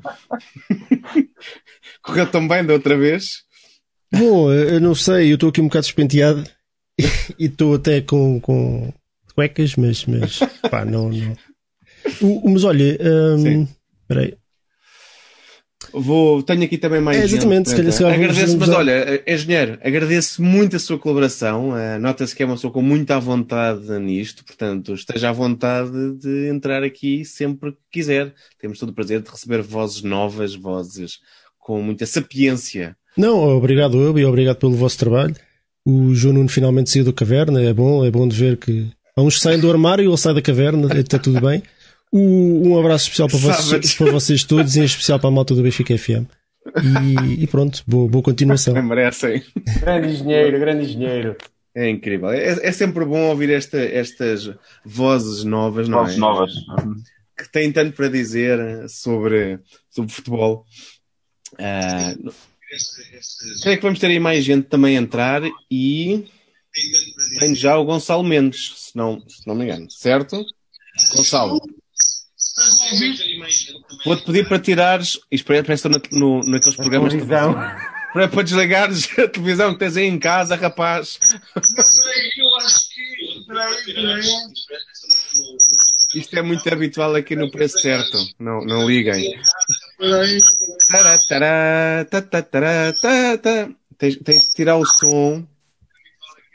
Correu 2.03 2.27
tão 2.27 2.47
bem 2.47 2.65
da 2.65 2.73
outra 2.73 2.97
vez. 2.97 3.25
Bom, 4.13 4.53
eu 4.53 4.81
não 4.81 4.95
sei, 4.95 5.31
eu 5.31 5.35
estou 5.35 5.49
aqui 5.49 5.61
um 5.61 5.69
bocado 5.69 5.87
despenteado 5.87 6.45
e 7.39 7.47
estou 7.47 7.75
até 7.75 8.01
com, 8.03 8.39
com 8.41 8.93
cuecas, 9.35 9.75
mas, 9.77 10.05
mas 10.05 10.39
pá, 10.71 10.85
não. 10.85 11.09
não. 11.09 11.37
O, 12.21 12.51
mas 12.51 12.65
olha, 12.65 12.99
um, 13.01 13.67
peraí. 14.07 14.37
Vou, 15.93 16.43
tenho 16.43 16.65
aqui 16.65 16.79
também 16.79 17.01
mais. 17.01 17.19
É, 17.19 17.25
exatamente, 17.25 17.71
gente, 17.71 17.93
se 17.93 17.99
calhar, 18.03 18.15
agradeço, 18.15 18.59
mas 18.59 18.69
olha, 18.71 19.23
engenheiro, 19.27 19.79
agradeço 19.83 20.43
muito 20.43 20.77
a 20.77 20.79
sua 20.79 20.99
colaboração. 20.99 21.71
Uh, 21.71 21.99
Nota-se 22.01 22.35
que 22.35 22.43
é 22.43 22.47
uma 22.47 22.55
pessoa 22.55 22.73
com 22.73 22.83
muita 22.83 23.19
vontade 23.19 23.99
nisto, 23.99 24.45
portanto, 24.45 24.95
esteja 24.95 25.31
à 25.31 25.33
vontade 25.33 26.13
de 26.19 26.49
entrar 26.49 26.83
aqui 26.83 27.25
sempre 27.25 27.73
que 27.73 27.79
quiser. 27.91 28.35
Temos 28.59 28.79
todo 28.79 28.91
o 28.91 28.95
prazer 28.95 29.21
de 29.21 29.31
receber 29.31 29.61
vozes 29.63 30.03
novas, 30.03 30.55
vozes 30.55 31.19
com 31.59 31.83
muita 31.83 32.07
sapiência 32.07 32.97
Não, 33.17 33.57
obrigado 33.57 33.99
eu 33.99 34.19
e 34.19 34.25
obrigado 34.25 34.57
pelo 34.57 34.75
vosso 34.75 34.99
trabalho. 34.99 35.35
O 35.85 36.15
João 36.15 36.35
Nuno 36.35 36.49
finalmente 36.49 36.91
saiu 36.91 37.05
da 37.05 37.13
caverna, 37.13 37.61
é 37.61 37.73
bom, 37.73 38.05
é 38.05 38.11
bom 38.11 38.27
de 38.27 38.37
ver 38.37 38.57
que 38.57 38.89
uns 39.17 39.41
saem 39.41 39.59
do 39.59 39.71
armário 39.71 40.05
e 40.05 40.09
ele 40.09 40.17
sai 40.17 40.35
da 40.35 40.43
caverna, 40.43 40.89
está 40.99 41.19
tudo 41.19 41.41
bem. 41.41 41.63
um 42.13 42.79
abraço 42.79 43.05
especial 43.05 43.29
para 43.29 43.39
vocês, 43.39 43.95
para 43.95 44.13
vocês 44.13 44.45
todos, 44.45 44.77
em 44.77 44.85
especial 44.85 45.19
para 45.19 45.29
a 45.29 45.33
malta 45.33 45.55
do 45.55 45.63
Benfica 45.63 45.97
FM. 45.97 46.27
E, 46.83 47.43
e 47.43 47.47
pronto, 47.49 47.83
boa, 47.87 48.09
boa 48.09 48.23
continuação. 48.23 48.81
Merecem. 48.83 49.43
Grande 49.81 50.09
engenheiro, 50.09 50.61
grande 50.61 50.85
engenheiro. 50.85 51.37
É 51.75 51.89
incrível. 51.89 52.31
É, 52.31 52.69
é 52.69 52.73
sempre 52.73 53.05
bom 53.05 53.31
ouvir 53.31 53.51
esta, 53.51 53.79
estas 53.79 54.51
vozes 54.85 55.43
novas, 55.43 55.89
não 55.89 55.99
vozes 55.99 56.17
é? 56.17 56.21
novas. 56.21 56.53
Que 57.37 57.51
têm 57.51 57.73
tanto 57.73 57.97
para 57.97 58.09
dizer 58.09 58.89
sobre, 58.89 59.59
sobre 59.91 60.13
futebol. 60.13 60.65
Uh, 61.55 62.33
creio 63.63 63.79
que 63.79 63.83
vamos 63.83 63.99
ter 63.99 64.07
aí 64.07 64.21
mais 64.21 64.45
gente 64.45 64.67
também 64.69 64.97
a 64.97 65.01
entrar 65.01 65.43
e 65.71 66.27
tenho 67.39 67.55
já 67.55 67.77
o 67.77 67.85
Gonçalo 67.85 68.23
Mendes, 68.23 68.73
se 68.77 68.97
não, 68.97 69.21
se 69.29 69.47
não 69.47 69.55
me 69.55 69.65
engano, 69.65 69.91
certo? 69.91 70.45
Gonçalo. 71.15 71.61
Vou-te 74.05 74.25
pedir 74.25 74.49
para 74.49 74.59
tirares, 74.59 75.19
isto 75.31 75.47
parece 75.47 75.89
no, 75.89 76.01
no, 76.13 76.41
naqueles 76.45 76.77
programas 76.77 77.13
televisão. 77.13 77.55
Para, 78.13 78.29
para 78.29 78.43
desligares 78.43 79.09
a 79.19 79.27
televisão 79.27 79.73
que 79.73 79.79
tens 79.79 79.97
aí 79.97 80.05
em 80.05 80.19
casa, 80.19 80.55
rapaz. 80.55 81.19
Eu 81.57 82.57
acho 82.57 82.89
que. 82.91 83.13
Isto 86.19 86.39
é 86.39 86.43
muito 86.43 86.69
habitual 86.69 87.15
aqui 87.15 87.35
no 87.35 87.51
preço 87.51 87.79
certo. 87.79 88.19
Não, 88.39 88.63
não 88.67 88.87
liguem. 88.87 89.35
Tens, 93.99 94.17
tens 94.17 94.43
de 94.43 94.53
tirar 94.53 94.77
o 94.77 94.85
som. 94.85 95.47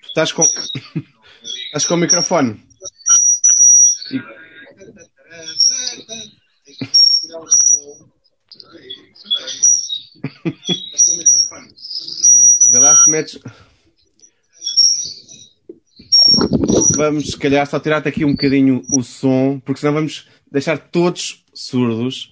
Estás 0.03 0.31
com. 0.31 0.43
Estás 1.65 1.85
com 1.85 1.95
o 1.95 1.97
microfone. 1.97 2.63
Vê 12.71 12.79
lá 12.79 12.95
se 12.95 13.09
metes. 13.09 13.39
Vamos, 16.95 17.31
se 17.31 17.37
calhar, 17.37 17.65
só 17.65 17.79
tirar-te 17.79 18.09
aqui 18.09 18.25
um 18.25 18.31
bocadinho 18.31 18.83
o 18.93 19.03
som, 19.03 19.59
porque 19.59 19.79
senão 19.79 19.93
vamos 19.93 20.27
deixar 20.51 20.77
todos 20.77 21.43
surdos. 21.53 22.31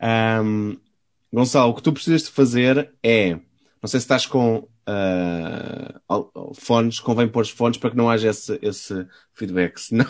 Um, 0.00 0.76
Gonçalo, 1.34 1.72
o 1.72 1.74
que 1.74 1.82
tu 1.82 1.92
precisas 1.92 2.22
de 2.22 2.30
fazer 2.30 2.92
é. 3.02 3.32
Não 3.82 3.88
sei 3.88 4.00
se 4.00 4.04
estás 4.04 4.24
com 4.24 4.66
uh, 4.88 6.54
fones, 6.54 7.00
convém 7.00 7.28
pôr 7.28 7.42
os 7.42 7.50
fones 7.50 7.76
para 7.76 7.90
que 7.90 7.96
não 7.96 8.08
haja 8.08 8.30
esse, 8.30 8.58
esse 8.62 9.06
feedback. 9.34 9.76
Senão 9.82 10.06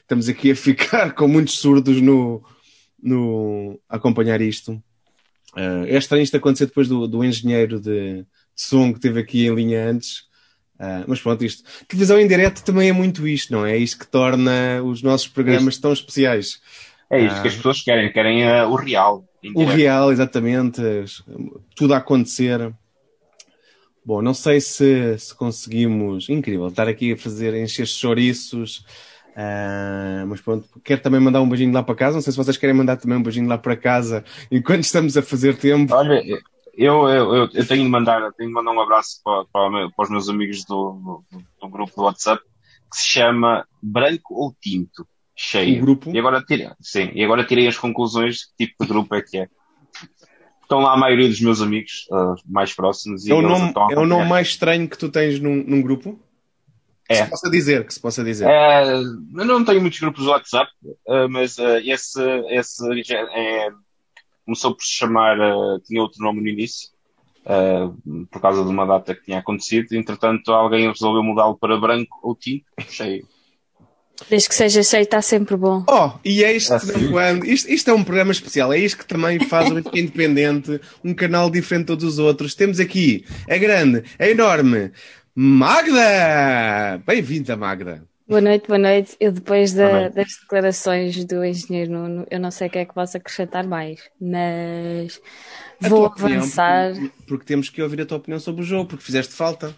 estamos 0.00 0.28
aqui 0.28 0.50
a 0.50 0.56
ficar 0.56 1.14
com 1.14 1.28
muitos 1.28 1.58
surdos 1.58 2.00
no, 2.00 2.44
no 3.00 3.80
acompanhar 3.88 4.40
isto. 4.40 4.72
Uh, 5.56 5.86
é 5.86 5.96
estranho 5.96 6.24
isto 6.24 6.36
acontecer 6.36 6.66
depois 6.66 6.88
do, 6.88 7.06
do 7.06 7.24
engenheiro 7.24 7.80
de, 7.80 8.22
de 8.22 8.26
som 8.54 8.92
que 8.92 9.00
teve 9.00 9.20
aqui 9.20 9.46
em 9.46 9.54
linha 9.54 9.88
antes. 9.88 10.28
Uh, 10.74 11.04
mas 11.06 11.20
pronto, 11.20 11.44
isto. 11.44 11.62
Televisão 11.86 12.20
em 12.20 12.26
direto 12.26 12.64
também 12.64 12.88
é 12.88 12.92
muito 12.92 13.26
isto, 13.26 13.52
não 13.52 13.64
é? 13.64 13.74
É 13.74 13.76
isto 13.76 14.00
que 14.00 14.06
torna 14.06 14.82
os 14.82 15.02
nossos 15.02 15.28
programas 15.28 15.78
tão 15.78 15.92
especiais. 15.92 16.60
É 17.10 17.20
isto 17.20 17.38
uh, 17.38 17.42
que 17.42 17.48
as 17.48 17.56
pessoas 17.56 17.80
querem, 17.80 18.12
querem 18.12 18.44
uh, 18.44 18.68
o 18.68 18.74
real. 18.74 19.27
O 19.54 19.64
real, 19.64 20.10
exatamente. 20.10 20.80
Tudo 21.76 21.94
a 21.94 21.98
acontecer. 21.98 22.72
Bom, 24.04 24.22
não 24.22 24.34
sei 24.34 24.60
se, 24.60 25.18
se 25.18 25.34
conseguimos. 25.34 26.28
Incrível, 26.28 26.68
estar 26.68 26.88
aqui 26.88 27.12
a 27.12 27.16
fazer 27.16 27.54
encher 27.54 27.86
chouriços. 27.86 28.84
Uh, 29.38 30.26
mas 30.26 30.40
pronto, 30.40 30.66
quero 30.82 31.00
também 31.00 31.20
mandar 31.20 31.40
um 31.40 31.48
beijinho 31.48 31.72
lá 31.72 31.82
para 31.82 31.94
casa. 31.94 32.16
Não 32.16 32.22
sei 32.22 32.32
se 32.32 32.36
vocês 32.36 32.56
querem 32.56 32.74
mandar 32.74 32.96
também 32.96 33.18
um 33.18 33.22
beijinho 33.22 33.48
lá 33.48 33.56
para 33.56 33.76
casa 33.76 34.24
enquanto 34.50 34.82
estamos 34.82 35.16
a 35.16 35.22
fazer 35.22 35.56
tempo. 35.56 35.94
Olha, 35.94 36.20
eu, 36.78 37.08
eu, 37.08 37.34
eu, 37.34 37.48
eu 37.52 37.66
tenho 37.66 37.84
de 37.84 37.88
mandar, 37.88 38.32
tenho 38.32 38.48
de 38.48 38.54
mandar 38.54 38.72
um 38.72 38.80
abraço 38.80 39.20
para, 39.22 39.44
para, 39.52 39.90
para 39.90 40.04
os 40.04 40.10
meus 40.10 40.28
amigos 40.28 40.64
do, 40.64 40.92
do, 41.30 41.44
do, 41.60 41.68
grupo 41.68 41.92
do 41.94 42.02
WhatsApp 42.02 42.42
que 42.90 42.96
se 42.96 43.08
chama 43.08 43.66
Branco 43.82 44.34
ou 44.34 44.54
Tinto. 44.60 45.06
Cheio. 45.40 45.78
O 45.78 45.80
grupo? 45.82 46.10
E 46.10 46.18
agora 46.18 46.42
tirei, 46.42 46.68
sim, 46.80 47.12
e 47.14 47.22
agora 47.22 47.44
tirei 47.44 47.68
as 47.68 47.78
conclusões 47.78 48.38
de 48.38 48.46
que 48.58 48.66
tipo 48.66 48.84
de 48.84 48.88
grupo 48.88 49.14
é 49.14 49.22
que 49.22 49.38
é. 49.38 49.48
Estão 50.60 50.80
lá 50.80 50.94
a 50.94 50.96
maioria 50.96 51.28
dos 51.28 51.40
meus 51.40 51.62
amigos 51.62 52.08
uh, 52.10 52.34
mais 52.44 52.74
próximos. 52.74 53.24
é 53.24 53.32
o 53.32 53.40
nome, 53.40 53.72
é 53.92 53.96
o 53.96 54.04
nome 54.04 54.28
mais 54.28 54.48
estranho 54.48 54.88
que 54.88 54.98
tu 54.98 55.08
tens 55.08 55.38
num, 55.38 55.62
num 55.64 55.80
grupo? 55.80 56.18
É. 57.08 57.18
Que 57.18 57.24
se 57.24 57.30
possa 57.30 57.50
dizer, 57.50 57.86
que 57.86 57.94
se 57.94 58.00
possa 58.00 58.24
dizer. 58.24 58.48
É, 58.48 58.94
eu 58.94 59.44
não 59.44 59.64
tenho 59.64 59.80
muitos 59.80 60.00
grupos 60.00 60.24
do 60.24 60.30
WhatsApp, 60.30 60.70
uh, 60.84 61.28
mas 61.30 61.56
uh, 61.56 61.78
esse, 61.84 62.20
esse 62.50 63.14
é, 63.14 63.68
começou 64.44 64.74
por 64.74 64.82
se 64.82 64.92
chamar, 64.92 65.38
uh, 65.38 65.78
tinha 65.86 66.02
outro 66.02 66.20
nome 66.20 66.40
no 66.40 66.48
início, 66.48 66.90
por 68.28 68.42
causa 68.42 68.62
de 68.64 68.68
uma 68.68 68.84
data 68.84 69.14
que 69.14 69.24
tinha 69.24 69.38
acontecido. 69.38 69.92
Entretanto, 69.92 70.52
alguém 70.52 70.88
resolveu 70.88 71.22
mudá-lo 71.22 71.56
para 71.56 71.78
branco 71.78 72.18
ou 72.24 72.34
tinto, 72.34 72.66
cheio. 72.88 73.24
Desde 74.28 74.48
que 74.48 74.54
seja 74.54 74.82
cheio, 74.82 75.02
está 75.02 75.22
sempre 75.22 75.56
bom. 75.56 75.84
Oh, 75.88 76.10
e 76.24 76.42
é 76.42 76.52
isto, 76.52 76.74
assim. 76.74 77.10
quando, 77.10 77.44
isto, 77.44 77.70
isto 77.70 77.90
é 77.90 77.94
um 77.94 78.02
programa 78.02 78.32
especial, 78.32 78.72
é 78.72 78.78
isto 78.78 78.98
que 78.98 79.06
também 79.06 79.38
faz 79.40 79.70
o 79.70 79.78
Independente 79.78 80.80
um 81.04 81.14
canal 81.14 81.50
diferente 81.50 81.82
de 81.82 81.86
todos 81.86 82.04
os 82.04 82.18
outros. 82.18 82.54
Temos 82.54 82.80
aqui 82.80 83.24
a 83.48 83.56
grande, 83.56 84.02
a 84.18 84.28
enorme 84.28 84.92
Magda! 85.34 87.00
Bem-vinda, 87.06 87.56
Magda! 87.56 88.02
Boa 88.28 88.42
noite, 88.42 88.66
boa 88.68 88.78
noite. 88.78 89.16
Eu 89.18 89.32
depois 89.32 89.72
da, 89.72 90.10
das 90.10 90.36
declarações 90.42 91.24
do 91.24 91.42
engenheiro 91.42 91.92
Nuno, 91.92 92.26
eu 92.30 92.38
não 92.38 92.50
sei 92.50 92.66
o 92.66 92.70
que 92.70 92.78
é 92.78 92.84
que 92.84 92.92
posso 92.92 93.16
acrescentar 93.16 93.66
mais, 93.66 94.00
mas 94.20 95.18
vou 95.80 96.04
avançar. 96.04 96.92
Porque, 96.92 97.12
porque, 97.26 97.44
temos 97.46 97.70
que 97.70 97.80
ouvir 97.80 98.02
a 98.02 98.04
tua 98.04 98.18
opinião 98.18 98.38
sobre 98.38 98.60
o 98.60 98.64
jogo, 98.66 98.86
porque 98.86 99.02
fizeste 99.02 99.32
falta. 99.32 99.74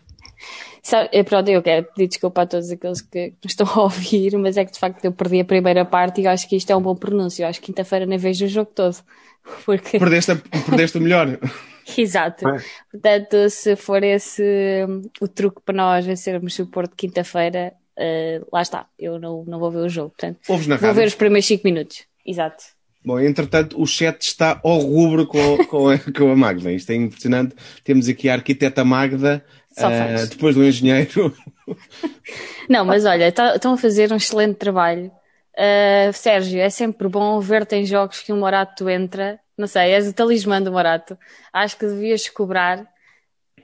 Sabe, 0.82 1.11
eu, 1.12 1.24
pronto, 1.24 1.49
eu 1.49 1.62
quero 1.62 1.86
pedir 1.86 2.09
desculpa 2.09 2.43
a 2.43 2.47
todos 2.47 2.70
aqueles 2.70 3.01
que 3.01 3.18
me 3.18 3.34
estão 3.45 3.66
a 3.66 3.82
ouvir, 3.82 4.36
mas 4.38 4.57
é 4.57 4.64
que 4.64 4.72
de 4.72 4.78
facto 4.78 5.05
eu 5.05 5.12
perdi 5.12 5.41
a 5.41 5.45
primeira 5.45 5.84
parte 5.84 6.20
e 6.20 6.26
acho 6.26 6.49
que 6.49 6.57
isto 6.57 6.70
é 6.70 6.76
um 6.76 6.82
bom 6.82 6.95
pronúncio. 6.95 7.43
Eu 7.43 7.49
acho 7.49 7.61
que 7.61 7.66
quinta-feira 7.66 8.07
nem 8.07 8.18
vejo 8.18 8.45
o 8.45 8.49
jogo 8.49 8.70
todo. 8.74 8.97
Porque... 9.64 9.99
Perdeste, 9.99 10.32
a, 10.32 10.36
perdeste 10.36 10.99
o 10.99 11.01
melhor. 11.01 11.38
Exato. 11.97 12.45
Portanto, 12.91 13.51
se 13.51 13.74
for 13.76 14.03
esse 14.03 14.86
o 15.20 15.28
truque 15.28 15.61
para 15.64 15.74
nós 15.74 16.05
vencermos 16.07 16.59
o 16.59 16.66
Porto 16.66 16.95
quinta-feira, 16.95 17.72
uh, 17.99 18.47
lá 18.53 18.62
está, 18.62 18.86
eu 18.99 19.18
não, 19.18 19.45
não 19.45 19.59
vou 19.59 19.70
ver 19.70 19.78
o 19.78 19.88
jogo. 19.88 20.11
Portanto, 20.11 20.38
vou 20.47 20.95
ver 20.95 21.07
os 21.07 21.14
primeiros 21.14 21.47
5 21.47 21.62
minutos. 21.64 22.05
Exato. 22.24 22.64
Bom, 23.05 23.18
entretanto, 23.18 23.80
o 23.80 23.86
chat 23.86 24.20
está 24.20 24.61
ao 24.62 24.78
rubro 24.78 25.26
com, 25.26 25.64
com, 25.64 25.88
a, 25.88 25.99
com 26.16 26.30
a 26.30 26.36
Magda. 26.36 26.70
Isto 26.70 26.91
é 26.91 26.97
impressionante. 26.97 27.55
Temos 27.82 28.09
aqui 28.09 28.28
a 28.28 28.34
arquiteta 28.34 28.84
Magda, 28.84 29.45
uh, 29.79 30.27
depois 30.29 30.55
do 30.55 30.64
engenheiro. 30.64 31.35
Não, 32.68 32.85
mas 32.85 33.05
olha, 33.05 33.31
tá, 33.33 33.55
estão 33.55 33.75
a 33.75 33.77
fazer 33.77 34.12
um 34.12 34.16
excelente 34.16 34.57
trabalho. 34.57 35.11
Uh, 35.55 36.12
Sérgio, 36.12 36.61
é 36.61 36.71
sempre 36.71 37.09
bom 37.09 37.39
ver-te 37.41 37.77
em 37.77 37.85
jogos 37.85 38.21
que 38.21 38.33
um 38.33 38.39
Morato 38.39 38.89
entra. 38.89 39.39
Não 39.57 39.66
sei, 39.66 39.93
és 39.93 40.09
o 40.09 40.12
talismã 40.12 40.61
do 40.62 40.73
Morato. 40.73 41.18
Acho 41.53 41.77
que 41.77 41.87
devias 41.87 42.29
cobrar. 42.29 42.81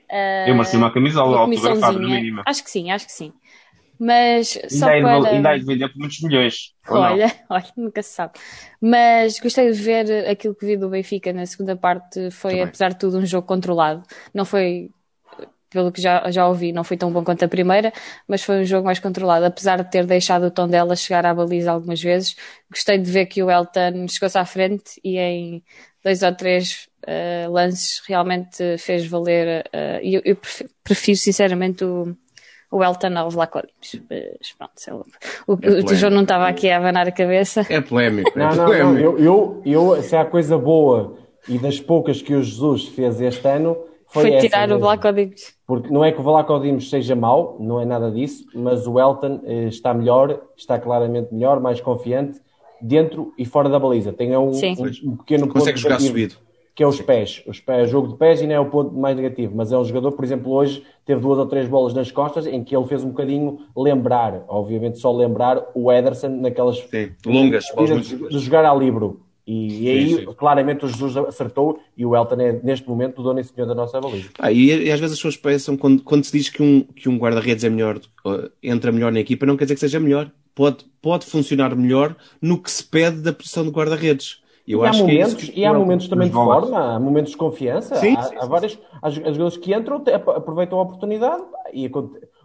Uh, 0.09 0.47
eu 0.47 0.55
mereci 0.55 0.77
uma 0.77 0.91
camisola 0.91 1.39
autografada 1.39 1.97
no 1.97 2.07
mínimo. 2.09 2.43
Acho 2.45 2.63
que 2.63 2.69
sim, 2.69 2.91
acho 2.91 3.05
que 3.05 3.11
sim. 3.11 3.33
Mas 3.99 4.59
só 4.69 4.89
ainda 4.89 5.19
para... 5.21 5.29
ainda 5.29 5.49
há 5.49 5.57
de 5.57 5.65
vender 5.65 5.89
por 5.89 5.97
muitos 5.97 6.21
milhões. 6.21 6.73
Olha, 6.87 7.33
olha, 7.49 7.65
nunca 7.75 8.03
se 8.03 8.13
sabe. 8.13 8.33
Mas 8.79 9.39
gostei 9.39 9.71
de 9.71 9.81
ver 9.81 10.29
aquilo 10.29 10.53
que 10.53 10.65
vi 10.65 10.77
do 10.77 10.89
Benfica 10.89 11.33
na 11.33 11.45
segunda 11.45 11.75
parte. 11.75 12.29
Foi, 12.29 12.51
Também. 12.51 12.65
apesar 12.65 12.89
de 12.89 12.99
tudo, 12.99 13.17
um 13.17 13.25
jogo 13.25 13.47
controlado. 13.47 14.03
Não 14.33 14.45
foi, 14.45 14.91
pelo 15.69 15.91
que 15.91 16.01
já, 16.01 16.29
já 16.31 16.47
ouvi, 16.47 16.71
não 16.71 16.83
foi 16.83 16.97
tão 16.97 17.11
bom 17.11 17.23
quanto 17.23 17.43
a 17.43 17.47
primeira, 17.47 17.91
mas 18.27 18.43
foi 18.43 18.61
um 18.61 18.65
jogo 18.65 18.85
mais 18.85 18.99
controlado. 18.99 19.45
Apesar 19.45 19.83
de 19.83 19.91
ter 19.91 20.05
deixado 20.05 20.47
o 20.47 20.51
tom 20.51 20.67
dela 20.67 20.95
chegar 20.95 21.25
à 21.25 21.33
baliza 21.33 21.71
algumas 21.71 22.01
vezes, 22.01 22.35
gostei 22.71 22.97
de 22.97 23.09
ver 23.09 23.25
que 23.25 23.43
o 23.43 23.51
Elton 23.51 24.07
chegou-se 24.07 24.37
à 24.37 24.45
frente 24.45 24.99
e 25.03 25.17
em 25.17 25.63
dois 26.03 26.23
ou 26.23 26.33
três 26.33 26.87
uh, 27.03 27.51
lances 27.51 28.01
realmente 28.07 28.77
fez 28.77 29.05
valer. 29.05 29.65
Uh, 29.73 29.99
eu, 30.01 30.21
eu 30.23 30.37
prefiro, 30.83 31.17
sinceramente, 31.17 31.83
o 31.83 32.15
o 32.71 32.83
Elton 32.83 33.17
ao 33.17 33.29
Vlaco 33.29 33.61
Dimos. 33.81 34.05
Mas 34.09 34.51
pronto, 34.57 35.05
o, 35.47 35.53
é 35.61 35.69
o, 35.69 35.95
João 35.95 36.11
não 36.11 36.23
estava 36.23 36.47
aqui 36.47 36.69
a 36.69 36.77
abanar 36.77 37.07
a 37.07 37.11
cabeça. 37.11 37.65
É 37.69 37.81
polémico. 37.81 38.31
É 38.35 38.39
não, 38.39 38.55
não, 38.55 38.65
polémico. 38.65 38.93
não. 38.93 39.17
Eu, 39.17 39.61
eu, 39.65 39.93
eu, 39.95 40.03
se 40.03 40.15
há 40.15 40.25
coisa 40.25 40.57
boa 40.57 41.17
e 41.47 41.57
das 41.57 41.79
poucas 41.79 42.21
que 42.21 42.35
o 42.35 42.43
Jesus 42.43 42.87
fez 42.87 43.21
este 43.21 43.47
ano, 43.47 43.77
foi, 44.21 44.31
foi 44.31 44.39
tirar 44.39 44.71
o 44.71 44.79
Vlaco 44.79 45.11
Dimos. 45.11 45.53
Porque 45.65 45.89
não 45.89 46.03
é 46.03 46.11
que 46.11 46.19
o 46.19 46.23
Vlaco 46.23 46.59
Dimos 46.59 46.89
seja 46.89 47.15
mau, 47.15 47.57
não 47.59 47.79
é 47.79 47.85
nada 47.85 48.11
disso, 48.11 48.45
mas 48.53 48.87
o 48.87 48.99
Elton 48.99 49.41
eh, 49.45 49.65
está 49.65 49.93
melhor, 49.93 50.41
está 50.55 50.79
claramente 50.79 51.33
melhor, 51.33 51.59
mais 51.59 51.81
confiante, 51.81 52.39
dentro 52.81 53.33
e 53.37 53.45
fora 53.45 53.69
da 53.69 53.79
baliza. 53.79 54.13
Tem 54.13 54.35
um, 54.35 54.51
um, 54.51 55.11
um 55.11 55.17
pequeno 55.17 55.47
Consegue 55.47 55.79
jogar 55.79 55.99
subido. 55.99 56.35
que 56.75 56.83
é 56.83 56.87
os 56.87 57.01
pés. 57.01 57.43
Os 57.47 57.59
pés, 57.59 57.89
jogo 57.89 58.09
de 58.09 58.15
pés 58.17 58.41
e 58.41 58.47
não 58.47 58.55
é 58.55 58.59
o 58.59 58.69
ponto 58.69 58.93
mais 58.93 59.15
negativo, 59.15 59.53
mas 59.55 59.71
é 59.71 59.77
um 59.77 59.83
jogador, 59.83 60.11
por 60.11 60.23
exemplo, 60.23 60.51
hoje 60.51 60.83
teve 61.05 61.21
duas 61.21 61.39
ou 61.39 61.45
três 61.45 61.67
bolas 61.67 61.93
nas 61.93 62.11
costas 62.11 62.45
em 62.45 62.63
que 62.63 62.75
ele 62.75 62.85
fez 62.85 63.03
um 63.03 63.09
bocadinho 63.09 63.59
lembrar, 63.75 64.43
obviamente 64.47 64.99
só 64.99 65.11
lembrar 65.11 65.63
o 65.73 65.91
Ederson 65.91 66.29
naquelas 66.29 66.77
sim, 66.77 67.11
longas, 67.25 67.65
de, 68.03 68.29
de 68.29 68.39
jogar 68.39 68.65
a 68.65 68.73
livro. 68.73 69.26
E, 69.47 69.85
e 69.85 69.89
aí, 69.89 70.09
sim, 70.09 70.17
sim. 70.17 70.33
claramente, 70.35 70.83
o 70.83 70.89
Jesus 70.89 71.15
acertou 71.15 71.79
e 71.95 72.05
o 72.05 72.13
Elton 72.13 72.41
é, 72.41 72.59
neste 72.61 72.87
momento, 72.87 73.19
o 73.19 73.23
dono 73.23 73.39
e 73.39 73.43
senhor 73.45 73.65
da 73.65 73.73
nossa 73.73 74.01
baliza. 74.01 74.29
Ah, 74.37 74.51
e, 74.51 74.65
e, 74.65 74.91
às 74.91 74.99
vezes 74.99 75.13
as 75.13 75.19
pessoas 75.19 75.37
pensam, 75.37 75.77
quando, 75.77 76.03
quando 76.03 76.25
se 76.25 76.37
diz 76.37 76.49
que 76.49 76.61
um, 76.61 76.81
que 76.81 77.07
um 77.07 77.17
guarda-redes 77.17 77.63
é 77.63 77.69
melhor, 77.69 77.97
entra 78.61 78.91
melhor 78.91 79.09
na 79.09 79.21
equipa, 79.21 79.45
não 79.45 79.55
quer 79.55 79.63
dizer 79.63 79.75
que 79.75 79.79
seja 79.79 80.01
melhor. 80.01 80.29
Pode, 80.53 80.85
pode 81.01 81.25
funcionar 81.25 81.75
melhor 81.75 82.15
no 82.41 82.61
que 82.61 82.69
se 82.69 82.83
pede 82.83 83.21
da 83.21 83.31
posição 83.31 83.63
de 83.63 83.69
guarda-redes. 83.69 84.41
Eu 84.67 84.83
e, 84.83 84.87
há 84.87 84.91
momentos, 84.91 85.33
que 85.35 85.43
é 85.43 85.53
que... 85.53 85.59
e 85.61 85.65
há 85.65 85.73
momentos 85.73 86.09
também 86.09 86.27
de 86.27 86.33
forma, 86.33 86.95
há 86.95 86.99
momentos 86.99 87.31
de 87.31 87.37
confiança. 87.37 87.95
Sim, 87.95 88.17
há, 88.17 88.23
sim, 88.23 88.35
há 88.37 88.45
várias. 88.45 88.77
As 89.01 89.13
jogadores 89.13 89.55
que 89.55 89.73
entram 89.73 90.03
aproveitam 90.35 90.77
a 90.77 90.81
oportunidade 90.81 91.41
e 91.71 91.89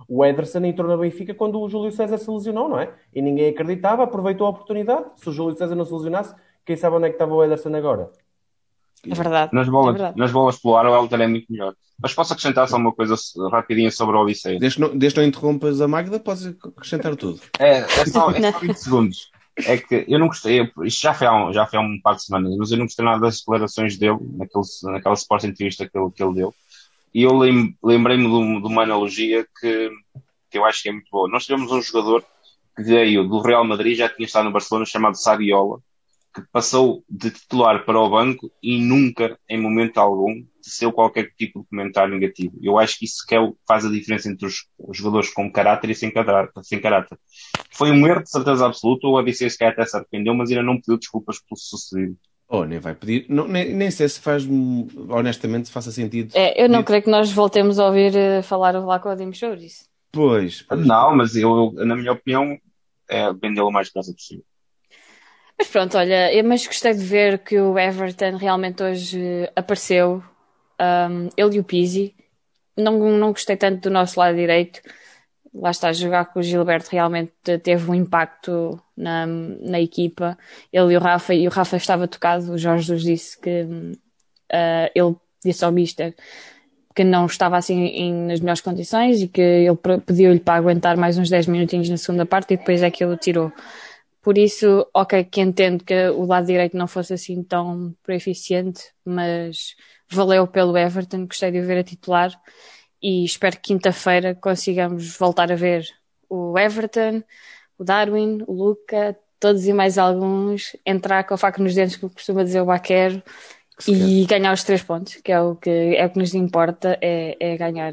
o 0.08 0.24
Ederson 0.24 0.64
entrou 0.64 0.88
na 0.88 0.96
Benfica 0.96 1.34
quando 1.34 1.60
o 1.60 1.68
Júlio 1.68 1.90
César 1.90 2.18
se 2.18 2.30
lesionou, 2.30 2.68
não 2.68 2.78
é? 2.78 2.92
E 3.12 3.20
ninguém 3.20 3.48
acreditava, 3.48 4.04
aproveitou 4.04 4.46
a 4.46 4.50
oportunidade. 4.50 5.06
Se 5.16 5.28
o 5.28 5.32
Júlio 5.32 5.56
César 5.56 5.74
não 5.74 5.84
se 5.84 5.92
lesionasse, 5.92 6.34
quem 6.64 6.76
sabe 6.76 6.96
onde 6.96 7.06
é 7.06 7.08
que 7.08 7.14
estava 7.14 7.34
o 7.34 7.44
Ederson 7.44 7.74
agora? 7.74 8.10
É 9.04 9.14
verdade. 9.14 9.52
Nas 9.52 9.68
bolas, 9.68 9.94
é 9.94 9.98
verdade. 9.98 10.18
Nas 10.18 10.32
bolas 10.32 10.58
pelo 10.60 10.76
ar, 10.76 10.86
o 10.86 10.94
Elton 10.94 11.16
é 11.16 11.26
muito 11.26 11.50
melhor. 11.50 11.74
Mas 12.00 12.14
posso 12.14 12.32
acrescentar 12.32 12.68
só 12.68 12.76
uma 12.76 12.92
coisa 12.92 13.16
rapidinha 13.50 13.90
sobre 13.90 14.16
o 14.16 14.20
Odisseia? 14.20 14.58
Desde 14.58 14.80
não, 14.80 14.96
desde 14.96 15.18
não 15.18 15.26
interrompas 15.26 15.80
a 15.80 15.88
Magda, 15.88 16.20
podes 16.20 16.46
acrescentar 16.46 17.16
tudo. 17.16 17.40
É, 17.58 17.78
é, 17.78 18.06
só, 18.06 18.30
é 18.30 18.52
só 18.52 18.58
20 18.58 18.74
segundos. 18.78 19.30
É 19.58 19.76
que 19.76 20.04
eu 20.08 20.18
não 20.18 20.28
gostei, 20.28 20.62
isto 20.84 21.02
já 21.02 21.12
foi, 21.12 21.26
há 21.26 21.34
um, 21.34 21.52
já 21.52 21.66
foi 21.66 21.78
há 21.78 21.82
um 21.82 22.00
par 22.00 22.14
de 22.14 22.24
semanas, 22.24 22.56
mas 22.56 22.70
eu 22.70 22.78
não 22.78 22.86
gostei 22.86 23.04
nada 23.04 23.20
das 23.20 23.38
declarações 23.40 23.98
dele, 23.98 24.18
naquele, 24.34 24.64
naquela 24.84 25.14
Sport 25.14 25.44
entrevista 25.44 25.86
que 25.86 25.98
ele, 25.98 26.10
que 26.10 26.22
ele 26.22 26.34
deu. 26.34 26.54
E 27.14 27.22
eu 27.22 27.36
lembrei-me 27.36 28.24
de, 28.24 28.62
de, 28.62 28.66
uma 28.66 28.84
analogia 28.84 29.46
que, 29.60 29.90
que 30.50 30.56
eu 30.56 30.64
acho 30.64 30.82
que 30.82 30.88
é 30.88 30.92
muito 30.92 31.10
boa. 31.10 31.28
Nós 31.28 31.44
tivemos 31.44 31.70
um 31.70 31.82
jogador 31.82 32.24
que 32.74 32.82
veio 32.82 33.28
do 33.28 33.42
Real 33.42 33.64
Madrid, 33.64 33.98
já 33.98 34.08
tinha 34.08 34.24
estado 34.24 34.46
no 34.46 34.52
Barcelona, 34.52 34.86
chamado 34.86 35.16
Sadiola, 35.16 35.80
que 36.34 36.42
passou 36.50 37.04
de 37.08 37.30
titular 37.30 37.84
para 37.84 38.00
o 38.00 38.08
banco 38.08 38.50
e 38.62 38.80
nunca, 38.80 39.38
em 39.48 39.60
momento 39.60 39.98
algum, 39.98 40.42
teceu 40.62 40.92
qualquer 40.92 41.30
tipo 41.36 41.60
de 41.60 41.68
comentário 41.68 42.14
negativo. 42.14 42.56
Eu 42.62 42.78
acho 42.78 42.98
que 42.98 43.04
isso 43.04 43.26
que 43.26 43.34
é 43.34 43.40
o, 43.40 43.56
faz 43.66 43.84
a 43.84 43.90
diferença 43.90 44.30
entre 44.30 44.46
os, 44.46 44.66
os, 44.78 44.96
jogadores 44.96 45.30
com 45.30 45.50
caráter 45.52 45.90
e 45.90 45.94
sem 45.94 46.10
caráter, 46.10 46.52
sem 46.62 46.80
caráter. 46.80 47.18
Foi 47.70 47.90
um 47.90 48.06
erro 48.06 48.22
de 48.22 48.30
certeza 48.30 48.64
absoluta, 48.64 49.06
o 49.06 49.18
ABC 49.18 49.50
se 49.50 49.62
até 49.64 49.84
se 49.84 49.96
arrependeu, 49.96 50.34
mas 50.34 50.50
ainda 50.50 50.62
não 50.62 50.76
pediu 50.76 50.96
desculpas 50.96 51.38
pelo 51.38 51.58
sucedido. 51.58 52.16
Oh, 52.48 52.64
nem 52.64 52.78
vai 52.78 52.94
pedir, 52.94 53.26
não, 53.30 53.48
nem, 53.48 53.74
nem 53.74 53.90
sei 53.90 54.08
se 54.08 54.20
faz, 54.20 54.46
honestamente, 55.08 55.68
se 55.68 55.72
faça 55.72 55.90
sentido. 55.90 56.32
É, 56.34 56.62
eu 56.62 56.68
não 56.68 56.82
creio 56.82 57.02
que 57.02 57.10
nós 57.10 57.32
voltemos 57.32 57.78
a 57.78 57.86
ouvir 57.86 58.12
uh, 58.14 58.42
falar 58.42 58.76
o 58.76 58.82
Vlaco 58.82 59.14
de 59.14 59.32
Chouriço. 59.32 59.86
Pois, 60.12 60.60
pois. 60.60 60.86
Não, 60.86 61.16
mas 61.16 61.34
eu, 61.34 61.72
eu, 61.74 61.86
na 61.86 61.96
minha 61.96 62.12
opinião, 62.12 62.58
é 63.08 63.32
vendê-lo 63.32 63.68
o 63.68 63.72
mais 63.72 63.86
depressa 63.88 64.12
possível. 64.12 64.44
Mas 65.58 65.68
pronto, 65.68 65.96
olha, 65.96 66.34
eu 66.34 66.44
mas 66.44 66.66
gostei 66.66 66.92
de 66.92 67.04
ver 67.04 67.38
que 67.38 67.58
o 67.58 67.78
Everton 67.78 68.36
realmente 68.36 68.82
hoje 68.82 69.48
apareceu, 69.54 70.22
um, 70.80 71.28
ele 71.36 71.56
e 71.56 71.60
o 71.60 71.64
Pizzi. 71.64 72.14
Não, 72.76 72.98
não 72.98 73.30
gostei 73.32 73.56
tanto 73.56 73.82
do 73.82 73.90
nosso 73.90 74.18
lado 74.18 74.36
direito. 74.36 74.80
Lá 75.54 75.70
está 75.70 75.92
jogar 75.92 76.26
com 76.26 76.40
o 76.40 76.42
Gilberto 76.42 76.88
realmente 76.90 77.32
teve 77.62 77.90
um 77.90 77.94
impacto 77.94 78.80
na, 78.96 79.26
na 79.26 79.80
equipa. 79.80 80.38
Ele 80.72 80.94
e 80.94 80.96
o 80.96 81.00
Rafa, 81.00 81.34
e 81.34 81.46
o 81.46 81.50
Rafa 81.50 81.76
estava 81.76 82.08
tocado. 82.08 82.52
O 82.52 82.58
Jorge 82.58 82.86
Jesus 82.86 83.02
disse 83.02 83.40
que 83.40 83.62
uh, 83.62 84.90
ele 84.94 85.14
disse 85.44 85.64
ao 85.64 85.70
Mister 85.70 86.14
que 86.94 87.04
não 87.04 87.26
estava 87.26 87.56
assim 87.56 87.86
em, 87.86 88.12
nas 88.26 88.40
melhores 88.40 88.60
condições 88.60 89.22
e 89.22 89.28
que 89.28 89.40
ele 89.40 89.78
pediu-lhe 90.04 90.40
para 90.40 90.58
aguentar 90.58 90.96
mais 90.96 91.16
uns 91.18 91.30
10 91.30 91.46
minutinhos 91.46 91.88
na 91.88 91.96
segunda 91.96 92.26
parte 92.26 92.54
e 92.54 92.56
depois 92.56 92.82
é 92.82 92.90
que 92.90 93.02
ele 93.02 93.16
tirou. 93.16 93.52
Por 94.22 94.38
isso, 94.38 94.86
ok, 94.94 95.24
que 95.24 95.40
entendo 95.40 95.84
que 95.84 96.08
o 96.10 96.24
lado 96.24 96.46
direito 96.46 96.76
não 96.76 96.86
fosse 96.86 97.12
assim 97.12 97.42
tão 97.42 97.94
eficiente, 98.08 98.84
mas 99.04 99.74
valeu 100.08 100.46
pelo 100.46 100.76
Everton, 100.76 101.26
gostei 101.26 101.50
de 101.50 101.58
o 101.58 101.66
ver 101.66 101.78
a 101.78 101.84
titular 101.84 102.30
e 103.02 103.24
espero 103.24 103.56
que 103.56 103.62
quinta-feira 103.62 104.34
consigamos 104.34 105.16
voltar 105.16 105.50
a 105.50 105.56
ver 105.56 105.84
o 106.28 106.56
Everton, 106.56 107.22
o 107.76 107.82
Darwin, 107.82 108.44
o 108.46 108.52
Luca, 108.52 109.18
todos 109.40 109.66
e 109.66 109.72
mais 109.72 109.98
alguns, 109.98 110.76
entrar 110.86 111.24
com 111.24 111.34
a 111.34 111.36
faca 111.36 111.60
nos 111.60 111.74
dentes, 111.74 111.96
como 111.96 112.12
costuma 112.12 112.44
dizer 112.44 112.60
o 112.60 112.66
Baquero, 112.66 113.20
e 113.88 114.24
ganhar 114.26 114.52
os 114.52 114.62
três 114.62 114.82
pontos, 114.82 115.16
que 115.16 115.32
é 115.32 115.40
o 115.40 115.56
que, 115.56 115.68
é 115.68 116.06
o 116.06 116.10
que 116.10 116.18
nos 116.18 116.32
importa, 116.32 116.96
é, 117.02 117.36
é 117.40 117.56
ganhar, 117.56 117.92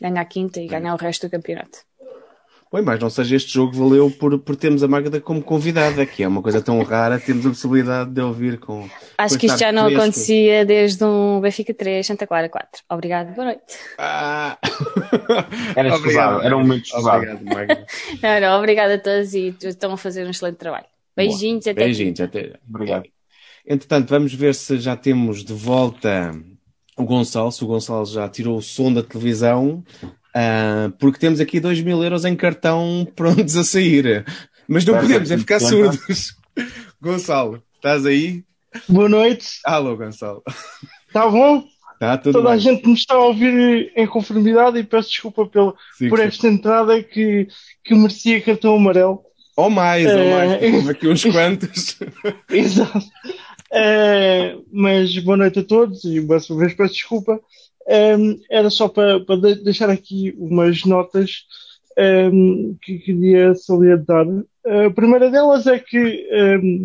ganhar 0.00 0.22
a 0.22 0.24
quinta 0.24 0.58
e 0.58 0.66
ganhar 0.66 0.94
o 0.94 0.96
resto 0.96 1.26
do 1.26 1.30
campeonato. 1.30 1.80
Bem, 2.76 2.84
mas 2.84 3.00
não 3.00 3.08
seja 3.08 3.36
este 3.36 3.54
jogo 3.54 3.72
valeu 3.72 4.10
por, 4.10 4.38
por 4.38 4.54
termos 4.54 4.82
a 4.82 4.88
Magda 4.88 5.18
como 5.18 5.42
convidada, 5.42 6.04
que 6.04 6.22
é 6.22 6.28
uma 6.28 6.42
coisa 6.42 6.60
tão 6.60 6.82
rara, 6.82 7.18
temos 7.18 7.46
a 7.46 7.48
possibilidade 7.48 8.10
de 8.10 8.20
ouvir 8.20 8.58
com. 8.58 8.86
Acho 9.16 9.38
que 9.38 9.46
isto 9.46 9.58
já 9.58 9.72
não 9.72 9.84
fresco. 9.84 10.02
acontecia 10.02 10.62
desde 10.66 11.02
um 11.02 11.40
Benfica 11.40 11.72
3, 11.72 12.06
Santa 12.06 12.26
Clara 12.26 12.50
4. 12.50 12.82
Obrigado, 12.90 13.34
boa 13.34 13.46
noite. 13.46 13.62
Ah. 13.96 14.58
Era 15.74 15.88
escusado, 15.88 16.42
era 16.42 16.54
um 16.54 16.60
momento 16.60 16.84
escusado. 16.84 17.16
Obrigado, 17.16 17.44
Magda. 17.46 17.86
não, 18.22 18.40
não, 18.40 18.58
obrigado 18.58 18.90
a 18.90 18.98
todos 18.98 19.32
e 19.32 19.56
estão 19.62 19.94
a 19.94 19.96
fazer 19.96 20.26
um 20.26 20.30
excelente 20.30 20.56
trabalho. 20.56 20.84
Beijinhos, 21.16 21.64
Boa. 21.64 21.72
até 21.72 21.82
Beijinhos, 21.82 22.20
até. 22.20 22.58
Obrigado. 22.68 23.04
Entretanto, 23.66 24.10
vamos 24.10 24.34
ver 24.34 24.54
se 24.54 24.78
já 24.78 24.94
temos 24.94 25.42
de 25.42 25.54
volta 25.54 26.30
o 26.94 27.04
Gonçalo, 27.04 27.50
se 27.50 27.64
o 27.64 27.66
Gonçalo 27.66 28.04
já 28.04 28.28
tirou 28.28 28.58
o 28.58 28.62
som 28.62 28.92
da 28.92 29.02
televisão 29.02 29.82
Uh, 30.36 30.90
porque 30.98 31.18
temos 31.18 31.40
aqui 31.40 31.58
2 31.58 31.80
mil 31.80 32.02
euros 32.04 32.26
em 32.26 32.36
cartão 32.36 33.08
prontos 33.16 33.56
a 33.56 33.64
sair. 33.64 34.22
Mas 34.68 34.84
não 34.84 35.00
podemos, 35.00 35.30
é 35.30 35.38
ficar 35.38 35.60
surdos. 35.60 36.36
Gonçalo, 37.00 37.62
estás 37.76 38.04
aí? 38.04 38.44
Boa 38.86 39.08
noite. 39.08 39.60
Alô, 39.64 39.96
Gonçalo. 39.96 40.42
Está 41.06 41.26
bom? 41.26 41.64
Tá, 41.98 42.18
tudo 42.18 42.34
Toda 42.34 42.50
bem. 42.50 42.54
a 42.54 42.58
gente 42.58 42.86
me 42.86 42.92
está 42.92 43.14
a 43.14 43.24
ouvir 43.24 43.90
em 43.96 44.06
conformidade 44.06 44.78
e 44.78 44.84
peço 44.84 45.08
desculpa 45.08 45.46
pelo, 45.46 45.74
sim, 45.96 46.10
por 46.10 46.20
esta 46.20 46.42
sim. 46.42 46.54
entrada 46.54 47.02
que, 47.02 47.48
que 47.82 47.94
merecia 47.94 48.42
cartão 48.42 48.76
amarelo. 48.76 49.22
Ou 49.56 49.70
mais, 49.70 50.04
uh, 50.04 50.18
ou 50.18 50.30
mais. 50.32 50.60
Temos 50.60 50.88
aqui 50.90 51.08
uns 51.08 51.24
quantos. 51.32 51.98
Exato. 52.50 53.06
Uh, 53.72 54.62
mas 54.70 55.16
boa 55.18 55.38
noite 55.38 55.60
a 55.60 55.64
todos 55.64 56.04
e 56.04 56.20
mais 56.20 56.50
uma 56.50 56.60
vez 56.60 56.74
peço 56.74 56.92
desculpa. 56.92 57.40
Um, 57.88 58.40
era 58.50 58.68
só 58.68 58.88
para, 58.88 59.20
para, 59.20 59.36
deixar 59.36 59.88
aqui 59.88 60.34
umas 60.38 60.84
notas 60.84 61.46
um, 62.32 62.76
que 62.82 62.98
queria 62.98 63.54
salientar. 63.54 64.26
A 64.86 64.90
primeira 64.90 65.30
delas 65.30 65.66
é 65.66 65.78
que, 65.78 66.28
um, 66.32 66.84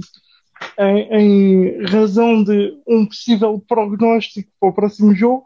em, 0.80 1.20
em, 1.20 1.86
razão 1.86 2.44
de 2.44 2.78
um 2.88 3.06
possível 3.06 3.64
prognóstico 3.68 4.52
para 4.60 4.70
o 4.70 4.74
próximo 4.74 5.16
jogo, 5.16 5.46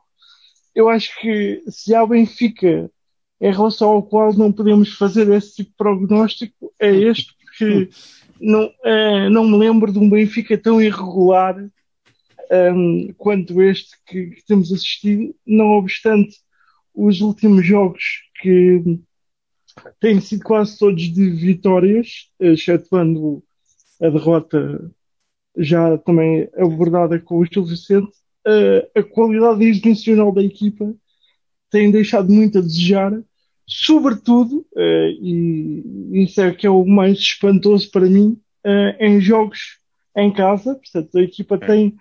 eu 0.76 0.90
acho 0.90 1.18
que 1.22 1.64
se 1.70 1.96
há 1.96 2.06
Benfica 2.06 2.92
em 3.40 3.52
relação 3.52 3.90
ao 3.90 4.04
qual 4.04 4.34
não 4.34 4.52
podemos 4.52 4.94
fazer 4.98 5.30
esse 5.32 5.56
tipo 5.56 5.70
de 5.70 5.78
prognóstico, 5.78 6.74
é 6.80 6.92
este, 6.92 7.34
porque 7.40 7.90
não, 8.42 8.70
é, 8.84 9.30
não 9.30 9.48
me 9.48 9.58
lembro 9.58 9.92
de 9.92 10.00
um 10.00 10.10
Benfica 10.10 10.58
tão 10.58 10.82
irregular 10.82 11.56
um, 12.52 13.14
quanto 13.18 13.62
este 13.62 13.92
que, 14.06 14.28
que, 14.28 14.46
temos 14.46 14.72
assistido, 14.72 15.36
não 15.46 15.68
obstante 15.74 16.38
os 16.94 17.22
últimos 17.22 17.66
jogos 17.66 18.02
que 18.42 19.00
têm 20.00 20.20
sido 20.22 20.44
quase 20.44 20.78
todos 20.78 21.02
de 21.02 21.30
vitórias, 21.32 22.32
excetuando 22.40 23.44
a 24.02 24.10
derrota 24.10 24.92
já 25.58 25.98
também 25.98 26.50
abordada 26.58 27.20
com 27.20 27.40
o 27.40 27.46
Gil 27.46 27.66
Vicente, 27.66 28.12
a, 28.46 29.00
a 29.00 29.04
qualidade 29.04 29.64
exibicional 29.66 30.32
da 30.32 30.44
equipa 30.44 30.94
tem 31.70 31.92
deixado 31.92 32.32
muito 32.32 32.60
a 32.60 32.62
desejar, 32.62 33.12
sobretudo, 33.68 34.66
uh, 34.76 35.10
e 35.22 36.24
isso 36.24 36.40
é 36.40 36.54
que 36.54 36.68
é 36.68 36.70
o 36.70 36.86
mais 36.86 37.18
espantoso 37.18 37.90
para 37.90 38.06
mim, 38.06 38.40
uh, 38.66 38.96
em 39.04 39.20
jogos 39.20 39.80
em 40.16 40.32
casa, 40.32 40.76
portanto 40.76 41.18
a 41.18 41.22
equipa 41.22 41.56
é. 41.56 41.66
tem 41.66 41.98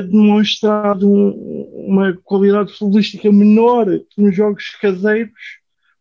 demonstrado 0.00 1.08
um, 1.08 1.86
uma 1.86 2.16
qualidade 2.24 2.72
futbolística 2.72 3.30
menor 3.30 3.86
nos 4.16 4.34
jogos 4.34 4.70
caseiros 4.80 5.60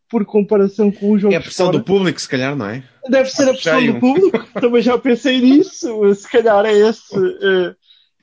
por 0.09 0.25
comparação 0.25 0.91
com 0.91 1.13
os 1.13 1.21
jogos. 1.21 1.35
É 1.35 1.37
a 1.37 1.41
pressão 1.41 1.67
fora. 1.67 1.77
do 1.77 1.83
público, 1.83 2.19
se 2.19 2.27
calhar, 2.27 2.55
não 2.55 2.67
é? 2.67 2.83
Deve 3.09 3.29
ser 3.29 3.43
a 3.43 3.53
pressão 3.53 3.79
Cheio. 3.79 3.93
do 3.93 3.99
público, 3.99 4.47
também 4.59 4.81
já 4.81 4.97
pensei 4.97 5.39
nisso. 5.39 6.13
Se 6.13 6.29
calhar 6.29 6.65
é 6.65 6.73
esse, 6.73 7.15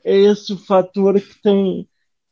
é 0.05 0.17
esse 0.17 0.53
o 0.53 0.59
fator 0.59 1.21
que 1.21 1.43
tem, 1.43 1.89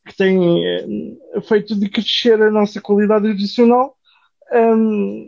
que 0.07 0.15
tem 0.15 1.17
feito 1.47 1.75
de 1.75 1.89
crescer 1.89 2.41
a 2.41 2.51
nossa 2.51 2.79
qualidade 2.79 3.27
adicional. 3.27 3.95
Um, 4.53 5.27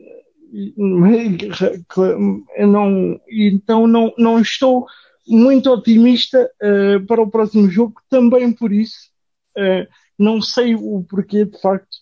não, 2.59 3.19
então 3.29 3.87
não, 3.87 4.13
não 4.17 4.39
estou 4.39 4.85
muito 5.29 5.69
otimista 5.71 6.49
uh, 6.61 7.05
para 7.05 7.21
o 7.21 7.29
próximo 7.29 7.69
jogo, 7.69 8.01
também 8.09 8.51
por 8.51 8.71
isso. 8.71 9.09
Uh, 9.57 9.87
não 10.17 10.41
sei 10.41 10.75
o 10.75 11.05
porquê, 11.09 11.45
de 11.45 11.59
facto, 11.61 11.97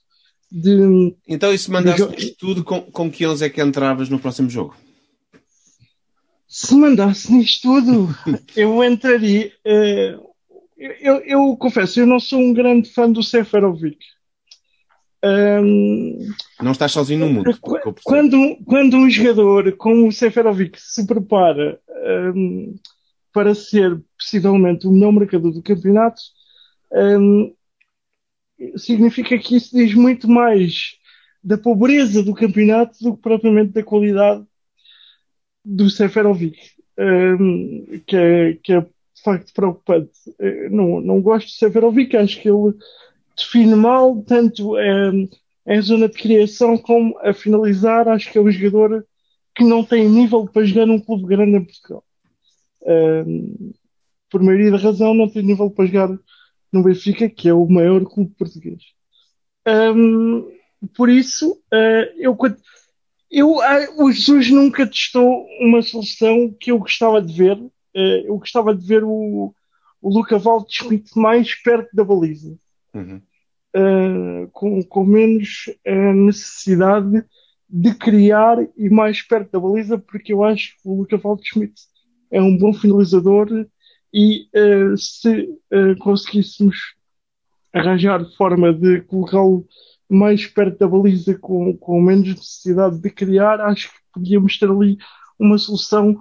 de. 0.51 1.15
Então, 1.27 1.53
e 1.53 1.57
se 1.57 1.69
mandasse 1.69 2.35
tudo, 2.37 2.63
com, 2.63 2.81
com 2.81 3.11
que 3.11 3.27
11 3.27 3.45
é 3.45 3.49
que 3.49 3.61
entravas 3.61 4.09
no 4.09 4.19
próximo 4.19 4.49
jogo? 4.49 4.75
Se 6.47 6.73
mandasse 6.75 7.31
nisto 7.31 7.61
tudo, 7.61 8.07
eu 8.55 8.83
entraria. 8.83 9.51
Uh, 9.65 10.27
eu, 10.77 11.15
eu, 11.25 11.57
confesso, 11.57 11.99
eu 11.99 12.07
não 12.07 12.19
sou 12.19 12.39
um 12.39 12.53
grande 12.53 12.89
fã 12.91 13.11
do 13.11 13.23
Seferovic. 13.23 13.97
Um, 15.23 16.29
não 16.61 16.71
estás 16.71 16.91
sozinho 16.91 17.21
no 17.21 17.29
mundo. 17.29 17.57
Quando, 18.03 18.37
quando 18.65 18.95
um 18.95 19.09
jogador 19.09 19.75
como 19.75 20.07
o 20.07 20.11
Seferovic 20.11 20.79
se 20.79 21.05
prepara 21.07 21.79
um, 22.35 22.75
para 23.37 23.53
ser 23.53 24.03
possivelmente 24.17 24.87
o 24.87 24.91
melhor 24.91 25.11
marcador 25.11 25.51
do 25.51 25.61
campeonato, 25.61 26.19
um, 26.91 27.53
significa 28.75 29.37
que 29.37 29.57
isso 29.57 29.77
diz 29.77 29.93
muito 29.93 30.27
mais 30.27 30.97
da 31.43 31.55
pobreza 31.55 32.23
do 32.23 32.33
campeonato 32.33 32.97
do 32.99 33.15
que 33.15 33.21
propriamente 33.21 33.73
da 33.73 33.83
qualidade 33.83 34.43
do 35.63 35.87
Seferovic, 35.87 36.57
que, 38.07 38.17
é, 38.17 38.53
que 38.55 38.73
é 38.73 38.81
de 38.81 39.21
facto 39.23 39.53
preocupante. 39.53 40.17
Não, 40.71 40.99
não 40.99 41.21
gosto 41.21 41.45
de 41.45 41.57
Seferovic, 41.57 42.17
acho 42.17 42.41
que 42.41 42.49
ele 42.49 42.73
define 43.37 43.75
mal, 43.75 44.19
tanto 44.23 44.79
em, 44.79 45.29
em 45.67 45.81
zona 45.83 46.09
de 46.09 46.17
criação 46.17 46.75
como 46.75 47.15
a 47.19 47.31
finalizar. 47.35 48.07
Acho 48.07 48.31
que 48.31 48.39
é 48.39 48.41
um 48.41 48.49
jogador 48.49 49.05
que 49.53 49.63
não 49.63 49.83
tem 49.83 50.09
nível 50.09 50.47
para 50.47 50.65
jogar 50.65 50.87
num 50.87 50.99
clube 50.99 51.27
grande 51.27 51.55
em 51.55 51.63
Portugal. 51.63 52.03
Um, 52.83 53.73
por 54.29 54.43
maioria 54.43 54.71
da 54.71 54.77
razão, 54.77 55.13
não 55.13 55.29
tem 55.29 55.43
nível 55.43 55.69
para 55.69 55.85
jogar 55.85 56.17
no 56.71 56.83
Benfica, 56.83 57.29
que 57.29 57.47
é 57.47 57.53
o 57.53 57.67
maior 57.67 58.03
clube 58.05 58.33
português. 58.37 58.81
Um, 59.67 60.49
por 60.95 61.09
isso, 61.09 61.53
uh, 61.73 62.13
eu, 62.17 62.37
eu, 63.31 63.51
uh, 63.55 64.03
o 64.03 64.11
Jesus 64.11 64.49
nunca 64.49 64.85
testou 64.85 65.45
uma 65.59 65.81
solução 65.81 66.55
que 66.59 66.71
eu 66.71 66.79
gostava 66.79 67.21
de 67.21 67.33
ver. 67.33 67.57
Uh, 67.57 67.71
eu 68.25 68.37
gostava 68.37 68.75
de 68.75 68.85
ver 68.85 69.03
o, 69.03 69.53
o 70.01 70.09
Luca 70.09 70.37
Waldschmidt 70.37 71.17
mais 71.17 71.55
perto 71.55 71.89
da 71.95 72.03
baliza. 72.03 72.55
Uhum. 72.93 73.21
Uh, 73.75 74.47
com, 74.51 74.81
com, 74.83 75.03
menos 75.03 75.65
uh, 75.85 76.13
necessidade 76.13 77.23
de 77.69 77.93
criar 77.93 78.57
e 78.77 78.89
mais 78.89 79.21
perto 79.21 79.51
da 79.51 79.59
baliza, 79.59 79.97
porque 79.97 80.31
eu 80.31 80.43
acho 80.43 80.75
que 80.77 80.87
o 80.87 80.99
Luca 80.99 81.19
Waldschmidt 81.21 81.73
é 82.31 82.41
um 82.41 82.57
bom 82.57 82.73
finalizador 82.73 83.47
e 84.13 84.47
uh, 84.55 84.97
se 84.97 85.49
conseguíssemos 85.99 86.95
arranjar 87.73 88.25
forma 88.37 88.73
de 88.73 89.01
colocá-lo 89.01 89.67
mais 90.09 90.47
perto 90.47 90.79
da 90.79 90.87
baliza 90.87 91.37
com, 91.37 91.75
com 91.77 92.01
menos 92.01 92.29
necessidade 92.29 92.99
de 92.99 93.09
criar, 93.09 93.59
acho 93.61 93.89
que 93.89 93.99
podíamos 94.13 94.57
ter 94.57 94.69
ali 94.69 94.97
uma 95.37 95.57
solução 95.57 96.17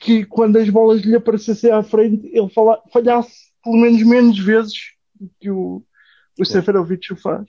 que 0.00 0.24
quando 0.24 0.56
as 0.56 0.68
bolas 0.70 1.02
lhe 1.02 1.14
aparecessem 1.14 1.70
à 1.70 1.82
frente 1.82 2.26
ele 2.32 2.48
falhasse 2.92 3.52
pelo 3.64 3.76
menos 3.76 4.02
menos 4.02 4.38
vezes 4.38 4.92
do 5.18 5.30
que 5.40 5.50
o, 5.50 5.82
o 6.38 6.44
Seferovic 6.44 7.12
o 7.12 7.16
faz. 7.16 7.46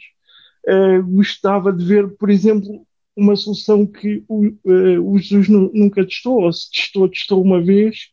Uh, 0.67 1.03
gostava 1.03 1.71
de 1.71 1.83
ver, 1.85 2.15
por 2.17 2.29
exemplo, 2.29 2.87
uma 3.15 3.35
solução 3.35 3.85
que 3.85 4.23
o, 4.27 4.47
uh, 4.47 5.11
o 5.11 5.17
Jesus 5.17 5.47
nunca 5.47 6.05
testou, 6.05 6.41
ou 6.43 6.51
se 6.51 6.69
testou, 6.69 7.09
testou 7.09 7.41
uma 7.41 7.61
vez, 7.61 8.09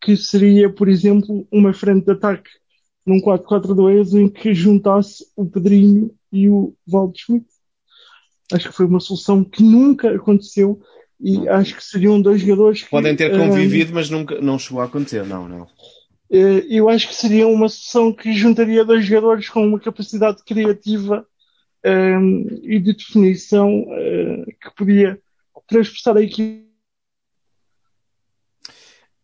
que 0.00 0.16
seria, 0.16 0.70
por 0.70 0.88
exemplo, 0.88 1.46
uma 1.50 1.72
frente 1.72 2.04
de 2.04 2.12
ataque 2.12 2.50
num 3.06 3.20
4-4-2 3.20 4.20
em 4.20 4.28
que 4.28 4.52
juntasse 4.52 5.26
o 5.34 5.46
Pedrinho 5.46 6.14
e 6.30 6.48
o 6.48 6.74
Waldschmidt. 6.86 7.46
Acho 8.52 8.68
que 8.68 8.74
foi 8.74 8.86
uma 8.86 9.00
solução 9.00 9.42
que 9.42 9.62
nunca 9.62 10.14
aconteceu 10.14 10.80
e 11.20 11.48
acho 11.48 11.74
que 11.74 11.84
seriam 11.84 12.20
dois 12.20 12.40
jogadores 12.40 12.82
que, 12.82 12.90
Podem 12.90 13.16
ter 13.16 13.36
convivido, 13.36 13.92
uh, 13.92 13.94
mas 13.94 14.10
nunca, 14.10 14.40
não 14.40 14.58
chegou 14.58 14.80
a 14.80 14.84
acontecer, 14.84 15.24
não, 15.24 15.48
não. 15.48 15.66
Eh, 16.30 16.66
eu 16.68 16.88
acho 16.88 17.08
que 17.08 17.14
seria 17.14 17.48
uma 17.48 17.68
sessão 17.68 18.12
que 18.12 18.32
juntaria 18.34 18.84
dois 18.84 19.04
jogadores 19.04 19.48
com 19.48 19.66
uma 19.66 19.80
capacidade 19.80 20.44
criativa 20.44 21.26
um, 21.84 22.46
e 22.62 22.78
de 22.78 22.92
definição 22.92 23.82
uh, 23.82 24.46
que 24.60 24.70
podia 24.76 25.20
transversar 25.66 26.16
a 26.16 26.22
equipe. 26.22 26.66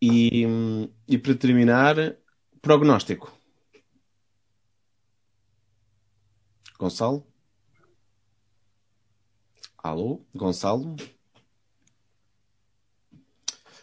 E, 0.01 0.47
e 1.09 1.17
para 1.17 1.35
terminar, 1.35 1.97
prognóstico. 2.61 3.33
Gonçalo? 6.79 7.27
Alô, 9.79 10.21
Gonçalo? 10.35 10.97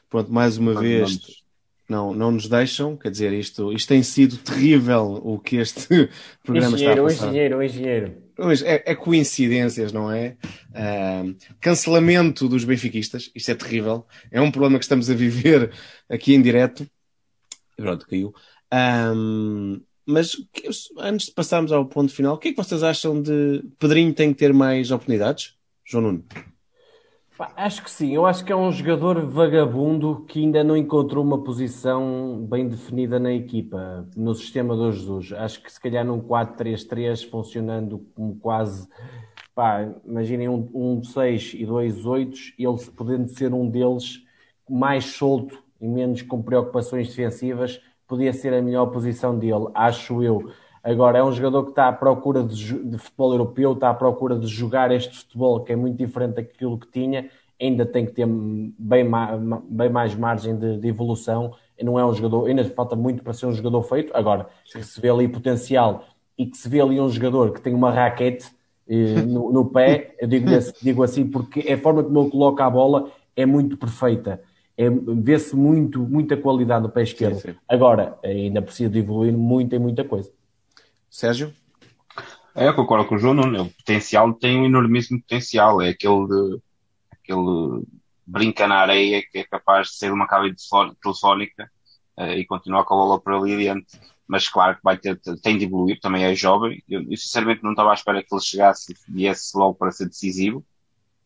Pronto, 0.09 0.32
mais 0.32 0.57
uma 0.57 0.80
vez 0.80 1.41
não, 1.91 2.13
não 2.13 2.32
nos 2.32 2.47
deixam, 2.47 2.95
quer 2.95 3.11
dizer, 3.11 3.34
isto, 3.34 3.72
isto 3.74 3.88
tem 3.88 4.01
sido 4.01 4.38
terrível 4.38 5.19
o 5.24 5.38
que 5.38 5.57
este 5.57 6.09
programa 6.41 6.76
engenheiro, 6.76 7.07
está 7.07 7.26
a 7.26 7.28
passar. 7.28 7.57
Um 7.57 7.63
engenheiro, 7.63 8.09
um 8.09 8.31
engenheiro. 8.50 8.84
É, 8.86 8.92
é 8.92 8.96
coincidências, 8.96 9.92
não 9.92 10.10
é? 10.10 10.38
Uh, 10.70 11.36
cancelamento 11.60 12.48
dos 12.48 12.64
benfiquistas, 12.64 13.30
isto 13.36 13.52
é 13.52 13.56
terrível. 13.56 14.06
É 14.32 14.39
um 14.39 14.50
problema 14.50 14.80
que 14.80 14.86
estamos 14.86 15.10
a 15.10 15.14
viver 15.14 15.72
aqui 16.10 16.34
em 16.34 16.42
direto. 16.42 16.89
Pronto, 17.76 18.08
caiu. 18.08 18.34
Um, 18.74 19.82
mas 20.06 20.38
antes 20.98 21.28
de 21.28 21.34
passarmos 21.34 21.72
ao 21.72 21.86
ponto 21.86 22.14
final, 22.14 22.36
o 22.36 22.38
que 22.38 22.50
é 22.50 22.52
que 22.52 22.58
vocês 22.58 22.84
acham 22.84 23.22
de 23.22 23.64
Pedrinho 23.78 24.14
tem 24.14 24.32
que 24.34 24.39
ter 24.39 24.54
mais 24.54 24.92
oportunidades? 24.92 25.56
João 25.86 26.04
Nuno. 26.04 26.26
Acho 27.56 27.84
que 27.84 27.89
sim, 27.89 28.14
eu 28.14 28.26
acho 28.26 28.46
que 28.46 28.52
é 28.52 28.56
um 28.56 28.72
jogador 28.72 29.26
vagabundo 29.26 30.24
que 30.28 30.39
ainda 30.39 30.64
não 30.64 30.78
encontrou 30.78 31.24
uma 31.24 31.44
posição 31.44 32.46
bem 32.48 32.68
definida 32.68 33.20
na 33.20 33.34
equipa, 33.34 34.08
no 34.16 34.36
sistema 34.36 34.76
do 34.76 34.92
Jesus. 34.92 35.34
Acho 35.34 35.64
que 35.64 35.72
se 35.72 35.80
calhar 35.80 36.06
num 36.06 36.22
4-3-3 36.22 37.28
funcionando 37.30 38.06
como 38.16 38.36
quase, 38.36 38.88
pá, 39.56 39.92
imaginem 40.06 40.50
um, 40.50 40.70
um 40.74 41.04
6 41.04 41.56
e 41.56 41.66
dois 41.66 42.06
8, 42.06 42.38
ele 42.60 42.78
podendo 42.96 43.28
ser 43.30 43.54
um 43.54 43.68
deles 43.68 44.24
mais 44.70 45.06
solto 45.06 45.64
e 45.80 45.88
menos 45.88 46.22
com 46.22 46.44
preocupações 46.44 47.08
defensivas, 47.08 47.82
podia 48.08 48.34
ser 48.34 48.54
a 48.54 48.62
melhor 48.62 48.88
posição 48.88 49.38
dele, 49.38 49.68
acho 49.74 50.22
eu. 50.22 50.52
Agora, 50.84 51.20
é 51.20 51.24
um 51.24 51.32
jogador 51.32 51.64
que 51.64 51.70
está 51.72 51.88
à 51.88 51.94
procura 51.94 52.44
de, 52.44 52.84
de, 52.84 52.98
futebol 52.98 53.32
europeu, 53.34 53.74
está 53.74 53.92
à 53.92 53.94
procura 53.94 54.38
de 54.38 54.48
jogar 54.48 54.92
este 54.92 55.16
futebol 55.16 55.64
que 55.64 55.72
é 55.72 55.76
muito 55.76 55.98
diferente 55.98 56.36
daquilo 56.36 56.78
que 56.78 56.88
tinha, 56.88 57.30
ainda 57.62 57.86
tem 57.86 58.06
que 58.06 58.14
ter 58.14 58.26
bem, 58.28 59.08
bem 59.70 59.90
mais 59.90 60.16
margem 60.16 60.58
de, 60.58 60.78
de 60.80 60.88
evolução. 60.88 61.54
Não 61.82 62.00
é 62.00 62.06
um 62.06 62.14
jogador, 62.14 62.48
ainda 62.48 62.64
falta 62.66 62.96
muito 62.96 63.24
para 63.24 63.34
ser 63.34 63.46
um 63.46 63.54
jogador 63.54 63.84
feito. 63.84 64.12
Agora, 64.16 64.48
que 64.72 64.84
se 64.84 65.00
vê 65.00 65.10
ali 65.10 65.28
potencial 65.28 66.06
e 66.38 66.48
que 66.48 66.58
se 66.58 66.68
vê 66.68 66.82
ali 66.82 67.00
um 67.00 67.10
jogador 67.10 67.52
que 67.52 67.62
tem 67.62 67.74
uma 67.74 67.92
raquete 67.92 68.48
eh, 68.88 69.22
no, 69.22 69.52
no, 69.52 69.66
pé, 69.66 70.16
eu 70.20 70.28
digo, 70.28 70.48
digo 70.82 71.04
assim, 71.04 71.28
porque 71.28 71.72
a 71.72 71.78
forma 71.78 72.04
como 72.04 72.22
ele 72.22 72.32
coloca 72.32 72.66
a 72.66 72.70
bola 72.70 73.12
é 73.36 73.46
muito 73.46 73.78
perfeita. 73.78 74.42
É, 74.76 74.90
Vê-se 74.90 75.56
muito, 75.56 76.00
muita 76.00 76.36
qualidade 76.36 76.84
no 76.84 76.90
pé 76.90 77.04
esquerdo. 77.04 77.36
Sim, 77.36 77.52
sim. 77.52 77.56
Agora, 77.68 78.18
ainda 78.24 78.62
precisa 78.62 78.90
de 78.90 79.00
evoluir 79.00 79.34
muito 79.34 79.76
e 79.76 79.80
muita 79.80 80.04
coisa. 80.04 80.32
Sérgio? 81.12 81.53
É, 82.55 82.70
eu 82.70 82.74
concordo 82.74 83.05
com 83.05 83.16
o 83.16 83.20
João 83.20 83.34
Nuno. 83.34 83.64
O 83.64 83.70
potencial 83.70 84.34
tem 84.34 84.57
um 84.57 84.66
enormíssimo 84.66 85.22
potencial. 85.22 85.82
É 85.82 85.89
aquele, 85.89 86.26
de, 86.26 86.62
aquele 87.12 87.84
brinca 88.26 88.66
na 88.66 88.78
areia 88.78 89.22
que 89.22 89.39
é 89.39 89.43
capaz 89.43 89.89
de 89.89 89.95
ser 89.95 90.14
uma 90.14 90.26
cabine 90.26 90.55
telefónica 91.03 91.70
uh, 92.18 92.32
e 92.32 92.45
continuar 92.45 92.86
com 92.86 92.93
a 92.93 92.97
bola 92.97 93.20
por 93.20 93.34
ali 93.34 93.53
adiante. 93.53 93.99
Mas 94.26 94.47
claro 94.47 94.78
que 94.78 94.84
vai 94.84 94.97
ter, 94.97 95.20
tem 95.41 95.57
de 95.57 95.66
evoluir, 95.66 95.99
também 95.99 96.24
é 96.24 96.34
jovem. 96.34 96.82
Eu, 96.88 97.01
eu 97.01 97.18
sinceramente 97.18 97.62
não 97.62 97.72
estava 97.72 97.91
à 97.91 97.93
espera 97.93 98.24
que 98.24 98.34
ele 98.34 98.41
chegasse 98.41 98.93
e 98.93 99.12
viesse 99.12 99.57
logo 99.57 99.76
para 99.76 99.91
ser 99.91 100.07
decisivo. 100.07 100.66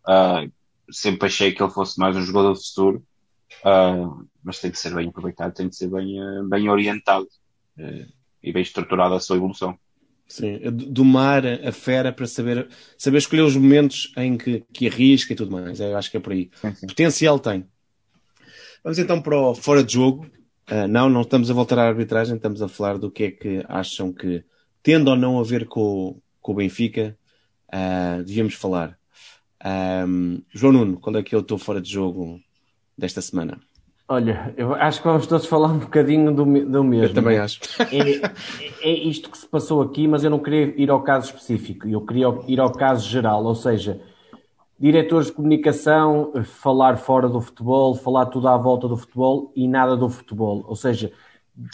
Uh, 0.07 0.51
sempre 0.91 1.27
achei 1.27 1.51
que 1.51 1.61
ele 1.61 1.71
fosse 1.71 1.99
mais 1.99 2.17
um 2.17 2.23
jogador 2.23 2.53
de 2.53 2.67
futuro. 2.67 3.05
Uh, 3.63 4.27
mas 4.43 4.59
tem 4.59 4.71
de 4.71 4.79
ser 4.79 4.95
bem 4.95 5.09
aproveitado, 5.09 5.53
tem 5.53 5.69
de 5.69 5.75
ser 5.75 5.89
bem, 5.89 6.17
bem 6.49 6.69
orientado 6.69 7.27
e 8.45 8.53
bem 8.53 8.61
estruturada 8.61 9.15
a 9.15 9.19
sua 9.19 9.37
evolução. 9.37 9.77
Sim, 10.27 10.59
domar 10.71 11.45
a 11.45 11.71
fera 11.71 12.11
para 12.11 12.25
saber, 12.25 12.67
saber 12.97 13.19
escolher 13.19 13.41
os 13.41 13.55
momentos 13.55 14.11
em 14.17 14.37
que, 14.37 14.63
que 14.73 14.87
arrisca 14.87 15.33
e 15.33 15.35
tudo 15.35 15.51
mais. 15.51 15.79
Eu 15.79 15.95
acho 15.95 16.09
que 16.09 16.17
é 16.17 16.19
por 16.19 16.33
aí. 16.33 16.49
Sim, 16.61 16.73
sim. 16.73 16.87
Potencial 16.87 17.37
tem. 17.37 17.65
Vamos 18.83 18.97
então 18.97 19.21
para 19.21 19.37
o 19.37 19.53
fora 19.53 19.83
de 19.83 19.93
jogo. 19.93 20.25
Uh, 20.69 20.87
não, 20.87 21.09
não 21.09 21.21
estamos 21.21 21.51
a 21.51 21.53
voltar 21.53 21.77
à 21.77 21.87
arbitragem, 21.87 22.35
estamos 22.35 22.61
a 22.61 22.67
falar 22.67 22.97
do 22.97 23.11
que 23.11 23.23
é 23.23 23.31
que 23.31 23.63
acham 23.67 24.11
que, 24.11 24.43
tendo 24.81 25.09
ou 25.09 25.15
não 25.15 25.39
a 25.39 25.43
ver 25.43 25.67
com, 25.67 26.19
com 26.41 26.51
o 26.53 26.55
Benfica, 26.55 27.15
uh, 27.71 28.23
devíamos 28.23 28.55
falar. 28.55 28.97
Um, 30.07 30.41
João 30.51 30.73
Nuno, 30.73 30.99
qual 30.99 31.15
é 31.17 31.23
que 31.23 31.35
é 31.35 31.37
o 31.37 31.43
teu 31.43 31.57
fora 31.57 31.79
de 31.79 31.91
jogo 31.91 32.39
desta 32.97 33.21
semana? 33.21 33.59
Olha, 34.07 34.53
eu 34.55 34.73
acho 34.75 35.01
que 35.01 35.07
vamos 35.07 35.25
todos 35.25 35.47
falar 35.47 35.69
um 35.69 35.79
bocadinho 35.79 36.31
do, 36.33 36.45
do 36.45 36.83
mesmo. 36.83 37.05
Eu 37.05 37.13
também 37.13 37.39
acho. 37.39 37.59
É, 37.91 38.87
é, 38.87 38.91
isto 38.91 39.31
que 39.31 39.37
se 39.37 39.47
passou 39.47 39.81
aqui, 39.81 40.07
mas 40.07 40.23
eu 40.23 40.29
não 40.29 40.37
queria 40.37 40.79
ir 40.79 40.91
ao 40.91 41.01
caso 41.01 41.27
específico, 41.27 41.87
eu 41.87 42.01
queria 42.01 42.27
ir 42.47 42.59
ao 42.59 42.71
caso 42.71 43.07
geral, 43.09 43.43
ou 43.43 43.55
seja, 43.55 43.99
diretores 44.79 45.27
de 45.27 45.33
comunicação, 45.33 46.33
falar 46.43 46.97
fora 46.97 47.27
do 47.27 47.41
futebol, 47.41 47.95
falar 47.95 48.27
tudo 48.27 48.47
à 48.47 48.55
volta 48.55 48.87
do 48.87 48.95
futebol 48.95 49.51
e 49.55 49.67
nada 49.67 49.97
do 49.97 50.07
futebol. 50.07 50.63
Ou 50.67 50.75
seja, 50.75 51.11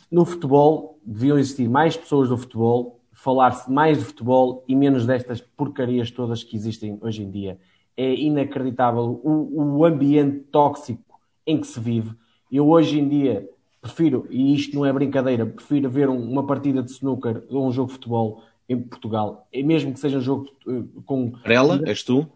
no 0.09 0.23
futebol 0.23 0.99
deviam 1.05 1.37
existir 1.37 1.67
mais 1.67 1.97
pessoas 1.97 2.29
do 2.29 2.37
futebol, 2.37 3.01
falar-se 3.11 3.69
mais 3.69 3.97
de 3.97 4.05
futebol 4.05 4.63
e 4.69 4.75
menos 4.75 5.05
destas 5.05 5.41
porcarias 5.41 6.09
todas 6.11 6.45
que 6.45 6.55
existem 6.55 6.97
hoje 7.01 7.23
em 7.23 7.29
dia. 7.29 7.59
É 7.97 8.13
inacreditável 8.13 9.19
o, 9.21 9.79
o 9.79 9.85
ambiente 9.85 10.39
tóxico 10.51 11.19
em 11.45 11.59
que 11.59 11.67
se 11.67 11.79
vive. 11.79 12.20
Eu 12.51 12.67
hoje 12.67 12.99
em 12.99 13.07
dia 13.07 13.47
prefiro, 13.81 14.27
e 14.29 14.53
isto 14.53 14.75
não 14.75 14.85
é 14.85 14.93
brincadeira, 14.93 15.45
prefiro 15.45 15.89
ver 15.89 16.07
um, 16.09 16.17
uma 16.17 16.45
partida 16.45 16.83
de 16.83 16.91
snooker 16.91 17.43
ou 17.49 17.67
um 17.67 17.71
jogo 17.71 17.87
de 17.87 17.93
futebol 17.93 18.43
em 18.69 18.79
Portugal, 18.79 19.47
e 19.51 19.63
mesmo 19.63 19.93
que 19.93 19.99
seja 19.99 20.17
um 20.17 20.21
jogo 20.21 20.47
uh, 20.67 21.01
com. 21.03 21.31
Varela, 21.43 21.81
és 21.85 22.03
tu? 22.03 22.27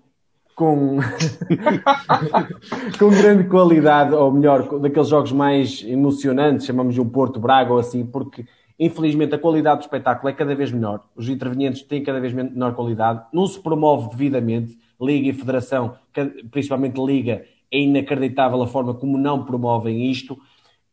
Com, 0.55 0.99
com 2.97 3.09
grande 3.09 3.43
qualidade, 3.49 4.15
ou 4.15 4.31
melhor, 4.31 4.79
daqueles 4.79 5.09
jogos 5.09 5.33
mais 5.33 5.83
emocionantes, 5.85 6.65
chamamos 6.65 6.93
de 6.95 7.01
um 7.01 7.09
Porto 7.09 7.39
Braga 7.39 7.73
ou 7.73 7.79
assim, 7.79 8.05
porque 8.05 8.45
infelizmente 8.79 9.35
a 9.35 9.37
qualidade 9.37 9.79
do 9.79 9.83
espetáculo 9.83 10.29
é 10.29 10.33
cada 10.33 10.55
vez 10.55 10.71
menor, 10.71 11.03
os 11.15 11.27
intervenientes 11.27 11.81
têm 11.83 12.01
cada 12.01 12.21
vez 12.21 12.33
menor 12.33 12.73
qualidade, 12.73 13.21
não 13.33 13.45
se 13.45 13.59
promove 13.59 14.09
devidamente, 14.09 14.77
Liga 14.99 15.27
e 15.27 15.33
Federação, 15.33 15.95
principalmente 16.49 17.03
Liga, 17.03 17.45
é 17.71 17.79
inacreditável 17.79 18.61
a 18.61 18.67
forma 18.67 18.93
como 18.93 19.17
não 19.17 19.45
promovem 19.45 20.09
isto. 20.09 20.37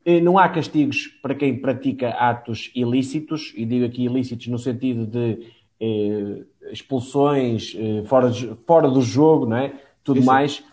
Eh, 0.05 0.21
não 0.21 0.39
há 0.39 0.49
castigos 0.49 1.07
para 1.23 1.35
quem 1.35 1.57
pratica 1.59 2.11
atos 2.11 2.71
ilícitos, 2.75 3.53
e 3.57 3.65
digo 3.65 3.85
aqui 3.85 4.05
ilícitos 4.05 4.47
no 4.49 4.59
sentido 4.59 5.07
de 5.07 5.47
eh, 5.81 6.45
expulsões 6.71 7.77
eh, 7.77 8.03
fora, 8.07 8.31
de, 8.31 8.55
fora 8.67 8.89
do 8.89 9.03
jogo, 9.03 9.47
não 9.47 9.57
é? 9.57 9.73
tudo 10.05 10.19
Isso. 10.19 10.27
mais. 10.27 10.65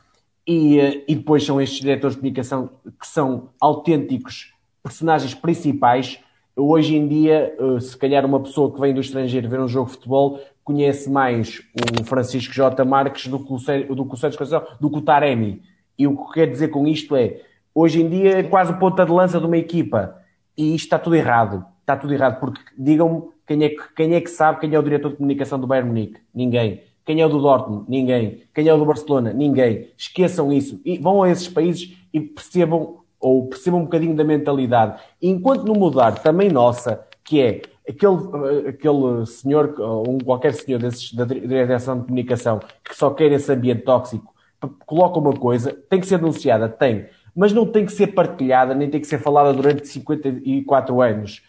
E, 0.48 0.80
eh, 0.80 1.04
e 1.08 1.16
depois 1.16 1.44
são 1.44 1.62
estes 1.62 1.80
diretores 1.80 2.16
de 2.16 2.22
comunicação 2.22 2.70
que 3.00 3.08
são 3.08 3.50
autênticos 3.60 4.54
personagens 4.84 5.34
principais. 5.34 6.20
Hoje 6.56 6.96
em 6.96 7.08
dia, 7.08 7.56
eh, 7.58 7.80
se 7.80 7.96
calhar 7.98 8.26
uma 8.26 8.40
pessoa 8.40 8.74
que 8.74 8.80
vem 8.80 8.94
do 8.94 9.02
estrangeiro 9.02 9.50
ver 9.50 9.60
um 9.60 9.68
jogo 9.68 9.88
de 9.88 9.94
futebol 9.96 10.40
conhece 10.64 11.10
mais 11.10 11.64
o 12.00 12.04
Francisco 12.04 12.54
J. 12.54 12.84
Marques 12.86 13.28
do 13.28 13.40
que 13.40 13.52
o, 13.52 13.96
do 13.96 14.06
que 14.06 14.14
o 14.14 14.18
Santos 14.18 14.38
Conceição, 14.38 14.68
do 14.80 14.90
que 14.90 14.98
o 14.98 15.02
Taremi. 15.02 15.62
E 16.00 16.08
o 16.08 16.16
que 16.16 16.34
quero 16.34 16.52
dizer 16.52 16.70
com 16.70 16.88
isto 16.88 17.14
é, 17.14 17.42
hoje 17.76 18.02
em 18.02 18.10
dia 18.10 18.40
é 18.40 18.44
quase 18.44 18.74
ponta 18.80 19.06
de 19.06 19.12
lança 19.12 19.38
de 19.38 19.46
uma 19.46 19.58
equipa. 19.58 20.16
E 20.58 20.74
isto 20.74 20.86
está 20.86 20.98
tudo 20.98 21.18
errado. 21.18 21.66
Está 21.82 21.98
tudo 21.98 22.14
errado, 22.14 22.40
porque 22.40 22.62
digam-me 22.78 23.24
quem 23.46 23.64
é, 23.66 23.70
que, 23.70 23.94
quem 23.96 24.16
é 24.16 24.22
que 24.22 24.30
sabe 24.30 24.60
quem 24.62 24.74
é 24.74 24.80
o 24.80 24.84
diretor 24.84 25.10
de 25.10 25.18
comunicação 25.18 25.60
do 25.60 25.68
Bayern 25.68 25.90
Munique? 25.90 26.22
Ninguém. 26.34 26.84
Quem 27.04 27.20
é 27.20 27.26
o 27.26 27.30
do 27.30 27.42
Dortmund? 27.42 27.86
Ninguém. 27.90 28.44
Quem 28.54 28.68
é 28.68 28.74
o 28.74 28.78
do 28.78 28.86
Barcelona? 28.86 29.34
Ninguém. 29.34 29.90
Esqueçam 29.98 30.54
isso. 30.54 30.80
E 30.86 30.98
vão 31.00 31.24
a 31.24 31.30
esses 31.30 31.48
países 31.48 31.98
e 32.14 32.22
percebam, 32.22 33.00
ou 33.20 33.48
percebam 33.48 33.82
um 33.82 33.84
bocadinho 33.84 34.16
da 34.16 34.24
mentalidade. 34.24 35.02
E 35.22 35.28
enquanto 35.28 35.66
não 35.66 35.74
mudar, 35.74 36.20
também 36.20 36.50
nossa, 36.50 37.04
que 37.24 37.42
é 37.42 37.62
aquele, 37.90 38.70
aquele 38.70 39.26
senhor, 39.26 39.74
ou 39.80 40.20
qualquer 40.24 40.54
senhor 40.54 40.80
desses, 40.80 41.12
da 41.12 41.26
direção 41.26 42.00
de 42.00 42.06
comunicação, 42.06 42.60
que 42.84 42.96
só 42.96 43.10
quer 43.10 43.32
esse 43.32 43.52
ambiente 43.52 43.82
tóxico, 43.82 44.32
coloca 44.86 45.20
uma 45.20 45.34
coisa, 45.34 45.74
tem 45.90 46.00
que 46.00 46.08
ser 46.08 46.18
denunciada, 46.18 46.68
tem, 46.68 47.08
mas 47.36 47.54
não 47.54 47.66
tem 47.66 47.86
que 47.86 47.92
ser 47.92 48.08
partilhada, 48.08 48.74
nem 48.74 48.90
tem 48.90 49.00
que 49.00 49.08
ser 49.08 49.20
falada 49.20 49.54
durante 49.54 49.88
54 49.88 51.02
anos. 51.02 51.42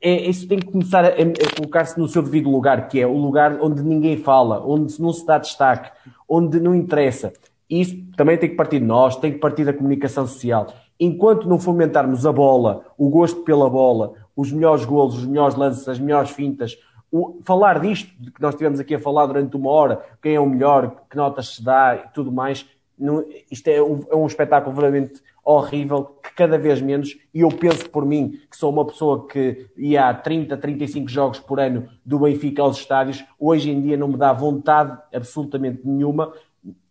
É, 0.00 0.28
isso 0.28 0.46
tem 0.46 0.58
que 0.58 0.66
começar 0.66 1.04
a, 1.04 1.08
a 1.08 1.56
colocar-se 1.56 1.98
no 1.98 2.06
seu 2.06 2.22
devido 2.22 2.50
lugar, 2.50 2.88
que 2.88 3.00
é 3.00 3.06
o 3.06 3.16
lugar 3.16 3.58
onde 3.60 3.82
ninguém 3.82 4.16
fala, 4.16 4.64
onde 4.64 5.00
não 5.00 5.12
se 5.12 5.24
dá 5.24 5.38
destaque, 5.38 5.90
onde 6.28 6.60
não 6.60 6.74
interessa. 6.74 7.32
Isso 7.68 7.96
também 8.16 8.36
tem 8.36 8.50
que 8.50 8.56
partir 8.56 8.80
de 8.80 8.84
nós, 8.84 9.16
tem 9.16 9.32
que 9.32 9.38
partir 9.38 9.64
da 9.64 9.72
comunicação 9.72 10.26
social. 10.26 10.66
Enquanto 11.00 11.48
não 11.48 11.58
fomentarmos 11.58 12.26
a 12.26 12.32
bola, 12.32 12.84
o 12.98 13.08
gosto 13.08 13.42
pela 13.42 13.68
bola, 13.68 14.12
os 14.36 14.52
melhores 14.52 14.84
golos, 14.84 15.16
os 15.16 15.26
melhores 15.26 15.56
lances, 15.56 15.88
as 15.88 15.98
melhores 15.98 16.30
fintas, 16.30 16.76
o, 17.14 17.40
falar 17.44 17.78
disto, 17.78 18.10
que 18.32 18.42
nós 18.42 18.54
estivemos 18.54 18.80
aqui 18.80 18.92
a 18.96 18.98
falar 18.98 19.26
durante 19.26 19.56
uma 19.56 19.70
hora, 19.70 20.04
quem 20.20 20.34
é 20.34 20.40
o 20.40 20.46
melhor, 20.46 21.04
que 21.08 21.16
notas 21.16 21.54
se 21.54 21.64
dá 21.64 21.94
e 21.94 22.12
tudo 22.12 22.32
mais, 22.32 22.66
não, 22.98 23.24
isto 23.48 23.68
é 23.68 23.80
um, 23.80 24.00
é 24.10 24.16
um 24.16 24.26
espetáculo 24.26 24.74
verdadeiramente 24.74 25.22
horrível, 25.44 26.16
que 26.20 26.34
cada 26.34 26.58
vez 26.58 26.80
menos, 26.80 27.16
e 27.32 27.42
eu 27.42 27.48
penso 27.50 27.88
por 27.88 28.04
mim, 28.04 28.40
que 28.50 28.56
sou 28.56 28.72
uma 28.72 28.84
pessoa 28.84 29.28
que 29.28 29.68
ia 29.76 30.08
a 30.08 30.14
30, 30.14 30.56
35 30.56 31.08
jogos 31.08 31.38
por 31.38 31.60
ano 31.60 31.88
do 32.04 32.18
Benfica 32.18 32.62
aos 32.62 32.78
estádios, 32.78 33.24
hoje 33.38 33.70
em 33.70 33.80
dia 33.80 33.96
não 33.96 34.08
me 34.08 34.16
dá 34.16 34.32
vontade 34.32 34.98
absolutamente 35.14 35.82
nenhuma, 35.84 36.32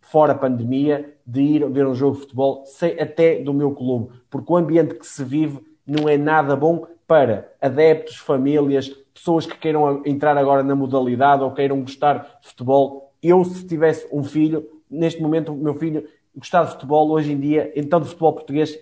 fora 0.00 0.32
a 0.32 0.38
pandemia, 0.38 1.14
de 1.26 1.42
ir 1.42 1.68
ver 1.68 1.86
um 1.86 1.94
jogo 1.94 2.14
de 2.14 2.22
futebol, 2.22 2.64
até 2.98 3.42
do 3.42 3.52
meu 3.52 3.72
clube, 3.72 4.14
porque 4.30 4.50
o 4.50 4.56
ambiente 4.56 4.94
que 4.94 5.06
se 5.06 5.22
vive 5.22 5.60
não 5.86 6.08
é 6.08 6.16
nada 6.16 6.56
bom 6.56 6.86
para 7.06 7.52
adeptos, 7.60 8.16
famílias, 8.16 9.03
pessoas 9.14 9.46
que 9.46 9.56
queiram 9.56 10.02
entrar 10.04 10.36
agora 10.36 10.62
na 10.62 10.74
modalidade 10.74 11.42
ou 11.42 11.52
queiram 11.52 11.80
gostar 11.80 12.38
de 12.42 12.48
futebol. 12.48 13.12
Eu, 13.22 13.44
se 13.44 13.66
tivesse 13.66 14.06
um 14.12 14.24
filho, 14.24 14.68
neste 14.90 15.22
momento, 15.22 15.52
o 15.52 15.56
meu 15.56 15.74
filho 15.74 16.06
gostar 16.36 16.64
de 16.64 16.72
futebol, 16.72 17.08
hoje 17.10 17.32
em 17.32 17.38
dia, 17.38 17.72
então 17.76 18.00
de 18.00 18.08
futebol 18.08 18.32
português, 18.32 18.76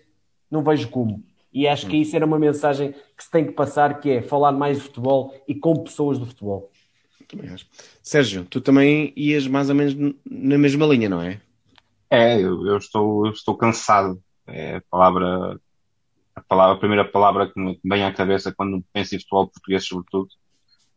não 0.51 0.65
vejo 0.65 0.89
como. 0.89 1.23
E 1.53 1.69
acho 1.69 1.87
que 1.87 1.99
isso 1.99 2.17
era 2.17 2.25
uma 2.25 2.39
mensagem 2.39 2.95
que 3.17 3.23
se 3.23 3.31
tem 3.31 3.45
que 3.45 3.53
passar, 3.53 4.01
que 4.01 4.11
é 4.11 4.23
falar 4.23 4.53
mais 4.53 4.79
de 4.79 4.85
futebol 4.85 5.35
e 5.47 5.55
com 5.55 5.77
pessoas 5.77 6.19
do 6.19 6.25
futebol. 6.25 6.71
Sérgio, 8.03 8.45
tu 8.45 8.61
também 8.61 9.13
ias 9.15 9.47
mais 9.47 9.69
ou 9.69 9.75
menos 9.75 9.95
na 10.25 10.57
mesma 10.57 10.87
linha, 10.87 11.09
não 11.09 11.21
é? 11.21 11.41
É, 12.11 12.37
eu, 12.41 12.67
eu 12.67 12.77
estou, 12.79 13.27
eu 13.27 13.33
estou 13.33 13.55
cansado. 13.55 14.23
É 14.47 14.77
a 14.77 14.83
palavra 14.91 15.61
a, 16.35 16.41
palavra, 16.41 16.77
a 16.77 16.79
primeira 16.79 17.05
palavra 17.05 17.53
que 17.53 17.61
me 17.61 17.79
vem 17.85 18.05
à 18.05 18.13
cabeça 18.13 18.53
quando 18.53 18.85
penso 18.93 19.15
em 19.15 19.19
futebol 19.19 19.49
português, 19.49 19.87
sobretudo, 19.87 20.29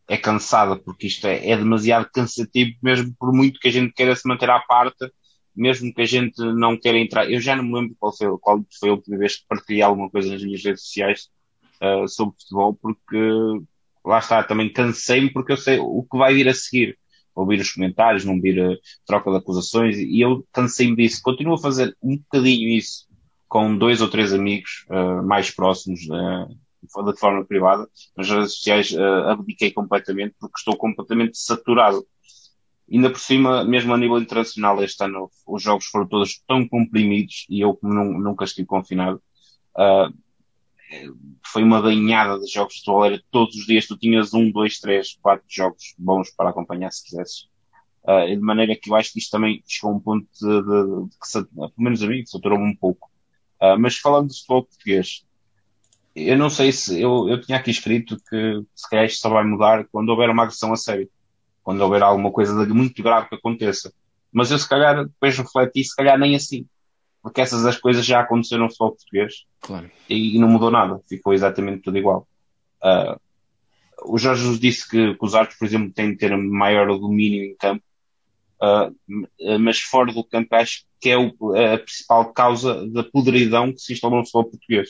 é 0.07 0.17
cansada, 0.17 0.77
porque 0.77 1.07
isto 1.07 1.25
é, 1.27 1.49
é 1.49 1.57
demasiado 1.57 2.09
cansativo, 2.13 2.75
mesmo 2.81 3.13
por 3.19 3.33
muito 3.33 3.59
que 3.59 3.67
a 3.67 3.71
gente 3.71 3.93
queira 3.93 4.15
se 4.15 4.27
manter 4.27 4.49
à 4.49 4.59
parte, 4.59 5.11
mesmo 5.55 5.93
que 5.93 6.01
a 6.01 6.05
gente 6.05 6.37
não 6.37 6.77
queira 6.77 6.97
entrar. 6.99 7.29
Eu 7.29 7.39
já 7.39 7.55
não 7.55 7.63
me 7.63 7.73
lembro 7.73 7.95
qual 7.99 8.15
foi, 8.15 8.27
qual 8.39 8.65
foi 8.79 8.89
a 8.89 8.93
última 8.93 9.17
vez 9.17 9.37
que 9.37 9.47
partilhei 9.47 9.81
alguma 9.81 10.09
coisa 10.09 10.31
nas 10.31 10.43
minhas 10.43 10.63
redes 10.63 10.83
sociais 10.83 11.29
uh, 11.81 12.07
sobre 12.07 12.35
futebol, 12.39 12.75
porque 12.75 13.17
lá 14.05 14.19
está, 14.19 14.43
também 14.43 14.71
cansei-me 14.71 15.31
porque 15.31 15.51
eu 15.51 15.57
sei 15.57 15.79
o 15.79 16.03
que 16.03 16.17
vai 16.17 16.33
vir 16.33 16.47
a 16.47 16.53
seguir. 16.53 16.97
Ouvir 17.33 17.59
os 17.59 17.73
comentários, 17.73 18.23
não 18.23 18.35
ouvir 18.35 18.61
a 18.61 18.77
troca 19.05 19.29
de 19.29 19.37
acusações, 19.37 19.97
e 19.97 20.21
eu 20.21 20.47
cansei-me 20.53 20.95
disso. 20.95 21.19
Continuo 21.21 21.55
a 21.55 21.57
fazer 21.57 21.93
um 22.01 22.15
bocadinho 22.15 22.69
isso 22.69 23.05
com 23.55 23.77
dois 23.77 24.01
ou 24.01 24.09
três 24.09 24.33
amigos 24.33 24.85
uh, 24.89 25.25
mais 25.25 25.49
próximos 25.49 26.01
de 26.01 27.17
forma 27.17 27.45
privada. 27.45 27.87
Nas 28.17 28.29
redes 28.29 28.55
sociais 28.55 28.91
uh, 28.91 29.29
abdiquei 29.29 29.71
completamente 29.71 30.35
porque 30.37 30.57
estou 30.57 30.75
completamente 30.75 31.37
saturado. 31.37 32.05
Ainda 32.91 33.09
por 33.09 33.19
cima, 33.21 33.63
mesmo 33.63 33.93
a 33.93 33.97
nível 33.97 34.19
internacional, 34.19 34.83
este 34.83 35.01
ano 35.05 35.31
os 35.47 35.63
jogos 35.63 35.85
foram 35.85 36.05
todos 36.05 36.43
tão 36.45 36.67
comprimidos 36.67 37.45
e 37.49 37.61
eu 37.61 37.79
não, 37.81 38.19
nunca 38.19 38.43
estive 38.43 38.67
confinado. 38.67 39.21
Uh, 39.73 40.13
foi 41.45 41.63
uma 41.63 41.81
banhada 41.81 42.37
de 42.37 42.51
jogos 42.51 42.73
de. 42.73 43.05
Era 43.05 43.23
todos 43.31 43.55
os 43.55 43.65
dias 43.65 43.87
tu 43.87 43.95
tinhas 43.95 44.33
um, 44.33 44.51
dois, 44.51 44.81
três, 44.81 45.17
quatro 45.21 45.45
jogos 45.47 45.95
bons 45.97 46.29
para 46.29 46.49
acompanhar 46.49 46.91
se 46.91 47.05
quisesses. 47.05 47.47
Uh, 48.03 48.27
de 48.27 48.41
maneira 48.41 48.75
que 48.75 48.89
eu 48.89 48.95
acho 48.97 49.13
que 49.13 49.19
isto 49.19 49.31
também 49.31 49.63
chegou 49.65 49.93
a 49.93 49.95
um 49.95 49.99
ponto 50.01 50.27
de, 50.41 50.61
de, 50.61 51.09
de 51.09 51.17
que, 51.17 51.55
pelo 51.55 51.71
menos 51.77 52.03
a 52.03 52.07
mim, 52.07 52.25
saturou-me 52.25 52.65
um 52.65 52.75
pouco. 52.75 53.14
Uh, 53.61 53.79
mas 53.79 53.97
falando 53.97 54.29
de 54.29 54.35
futebol 54.35 54.63
português, 54.63 55.25
eu 56.15 56.37
não 56.37 56.49
sei 56.49 56.71
se 56.71 56.99
eu, 57.01 57.27
eu 57.29 57.41
tinha 57.41 57.57
aqui 57.57 57.71
escrito 57.71 58.17
que 58.29 58.61
se 58.73 58.89
calhar 58.89 59.05
isto 59.05 59.19
só 59.19 59.29
vai 59.29 59.43
mudar 59.43 59.85
quando 59.91 60.09
houver 60.09 60.29
uma 60.29 60.43
agressão 60.43 60.71
a 60.71 60.77
sério, 60.77 61.09
quando 61.63 61.81
houver 61.81 62.01
alguma 62.01 62.31
coisa 62.31 62.53
muito 62.67 63.03
grave 63.03 63.27
que 63.27 63.35
aconteça. 63.35 63.93
Mas 64.31 64.51
eu 64.51 64.59
se 64.59 64.67
calhar 64.67 65.05
depois 65.05 65.37
refleti, 65.37 65.83
se 65.83 65.95
calhar 65.95 66.17
nem 66.17 66.35
assim, 66.35 66.65
porque 67.21 67.41
essas 67.41 67.65
as 67.65 67.77
coisas 67.77 68.05
já 68.05 68.19
aconteceram 68.19 68.63
no 68.63 68.69
futebol 68.69 68.91
português 68.91 69.45
claro. 69.59 69.89
e, 70.09 70.35
e, 70.35 70.39
não 70.39 70.47
mudou 70.47 70.69
nada, 70.69 70.99
ficou 71.09 71.33
exatamente 71.33 71.81
tudo 71.81 71.97
igual. 71.97 72.27
Uh, 72.83 73.19
o 74.03 74.17
Jorge 74.17 74.45
nos 74.45 74.59
disse 74.59 74.87
que, 74.87 75.15
que, 75.15 75.25
os 75.25 75.33
árbitros, 75.33 75.57
por 75.57 75.65
exemplo, 75.65 75.91
têm 75.91 76.11
de 76.11 76.17
ter 76.17 76.35
maior 76.37 76.87
domínio 76.99 77.43
em 77.43 77.55
campo, 77.55 77.83
uh, 78.65 79.59
mas 79.59 79.79
fora 79.79 80.11
do 80.11 80.23
campo 80.23 80.55
acho 80.55 80.85
que 80.99 81.09
é 81.09 81.17
o, 81.17 81.33
a 81.55 81.77
principal 81.77 82.33
causa 82.33 82.87
da 82.89 83.03
podridão 83.03 83.71
que 83.71 83.79
se 83.79 83.93
instalou 83.93 84.19
no 84.19 84.25
futebol 84.25 84.51
português. 84.51 84.89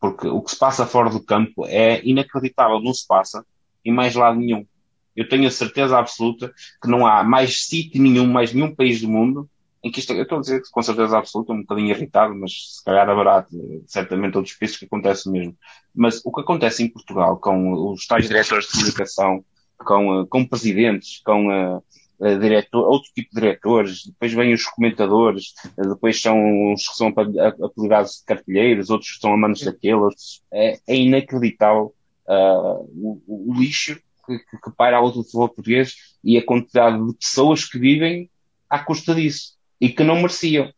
Porque 0.00 0.26
o 0.26 0.40
que 0.40 0.50
se 0.50 0.58
passa 0.58 0.86
fora 0.86 1.10
do 1.10 1.22
campo 1.22 1.66
é 1.66 2.00
inacreditável, 2.04 2.80
não 2.80 2.94
se 2.94 3.06
passa 3.06 3.44
em 3.84 3.92
mais 3.92 4.14
lado 4.14 4.38
nenhum. 4.38 4.66
Eu 5.14 5.28
tenho 5.28 5.46
a 5.46 5.50
certeza 5.50 5.98
absoluta 5.98 6.52
que 6.82 6.88
não 6.88 7.06
há 7.06 7.22
mais 7.22 7.66
sítio 7.66 8.00
nenhum, 8.02 8.26
mais 8.26 8.52
nenhum 8.52 8.74
país 8.74 9.00
do 9.00 9.08
mundo 9.08 9.48
em 9.82 9.90
que 9.90 10.00
isto, 10.00 10.12
eu 10.12 10.22
estou 10.22 10.38
a 10.38 10.40
dizer 10.42 10.62
que 10.62 10.70
com 10.70 10.82
certeza 10.82 11.16
absoluta, 11.16 11.52
um 11.52 11.62
bocadinho 11.62 11.90
irritado, 11.90 12.34
mas 12.34 12.76
se 12.76 12.84
calhar 12.84 13.08
haverá 13.08 13.46
certamente 13.86 14.36
outros 14.36 14.54
países 14.54 14.76
que 14.76 14.84
acontece 14.84 15.30
mesmo. 15.30 15.56
Mas 15.94 16.20
o 16.24 16.30
que 16.30 16.42
acontece 16.42 16.82
em 16.82 16.88
Portugal 16.88 17.38
com 17.38 17.90
os 17.90 18.06
tais 18.06 18.28
diretores 18.28 18.66
de 18.66 18.72
comunicação, 18.72 19.44
com, 19.78 20.26
com 20.26 20.46
presidentes, 20.46 21.22
com 21.24 21.82
uh, 22.20 22.26
uh, 22.26 22.38
diretor, 22.38 22.88
outro 22.88 23.10
tipo 23.14 23.30
de 23.34 23.40
diretores, 23.40 24.06
depois 24.06 24.32
vêm 24.32 24.52
os 24.52 24.64
comentadores, 24.64 25.54
uh, 25.76 25.88
depois 25.88 26.20
são 26.20 26.36
uns 26.72 26.88
que 26.88 26.96
são 26.96 27.08
apelidados 27.08 28.18
de 28.18 28.24
cartilheiros, 28.24 28.90
outros 28.90 29.10
que 29.10 29.14
estão 29.16 29.32
a 29.32 29.36
manos 29.36 29.62
daqueles. 29.62 30.42
É, 30.52 30.78
é 30.86 30.96
inacreditável 30.96 31.94
o, 32.26 33.20
o, 33.26 33.54
lixo 33.58 34.00
que, 34.24 34.38
que 34.38 34.70
paira 34.76 34.98
ao 34.98 35.12
futebol 35.12 35.48
português 35.48 35.96
e 36.22 36.38
a 36.38 36.46
quantidade 36.46 37.04
de 37.04 37.14
pessoas 37.14 37.64
que 37.64 37.76
vivem 37.76 38.30
à 38.68 38.78
custa 38.78 39.12
disso 39.16 39.54
e 39.80 39.88
que 39.88 40.04
não 40.04 40.16
mereciam. 40.16 40.72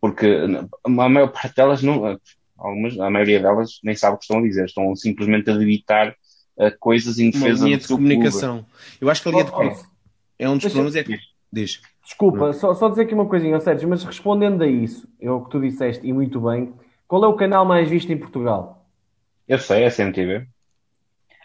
Porque 0.00 0.28
a 0.84 0.88
maior 0.88 1.32
parte 1.32 1.56
delas 1.56 1.82
não, 1.82 2.18
algumas, 2.56 2.98
a 3.00 3.10
maioria 3.10 3.40
delas 3.40 3.80
nem 3.82 3.96
sabe 3.96 4.14
o 4.14 4.18
que 4.18 4.24
estão 4.24 4.38
a 4.38 4.42
dizer, 4.42 4.66
estão 4.66 4.94
simplesmente 4.94 5.50
a 5.50 5.56
debitar 5.56 6.14
uh, 6.56 6.70
coisas 6.78 7.18
em 7.18 7.30
defesa 7.30 7.62
Uma 7.62 7.66
linha 7.66 7.78
de 7.78 7.88
comunicação. 7.88 8.58
Clube. 8.58 8.68
Eu 9.00 9.10
acho 9.10 9.22
que 9.22 9.28
a 9.28 9.32
linha 9.32 9.44
de 9.44 9.50
comunicação 9.50 9.93
é 10.44 10.48
um 10.48 10.56
dos 10.56 10.66
problemas. 10.66 10.96
É 10.96 11.04
que... 11.04 11.18
Diz. 11.52 11.80
Desculpa, 12.04 12.52
só, 12.52 12.74
só 12.74 12.88
dizer 12.88 13.02
aqui 13.02 13.14
uma 13.14 13.26
coisinha, 13.26 13.58
Sérgio, 13.60 13.88
mas 13.88 14.04
respondendo 14.04 14.62
a 14.62 14.66
isso, 14.66 15.08
é 15.20 15.30
o 15.30 15.40
que 15.40 15.50
tu 15.50 15.60
disseste 15.60 16.06
e 16.06 16.12
muito 16.12 16.40
bem, 16.40 16.74
qual 17.06 17.24
é 17.24 17.28
o 17.28 17.34
canal 17.34 17.64
mais 17.64 17.88
visto 17.88 18.12
em 18.12 18.18
Portugal? 18.18 18.86
Eu 19.48 19.58
sei, 19.58 19.84
é 19.84 19.86
a 19.86 19.90
CMTV. 19.90 20.46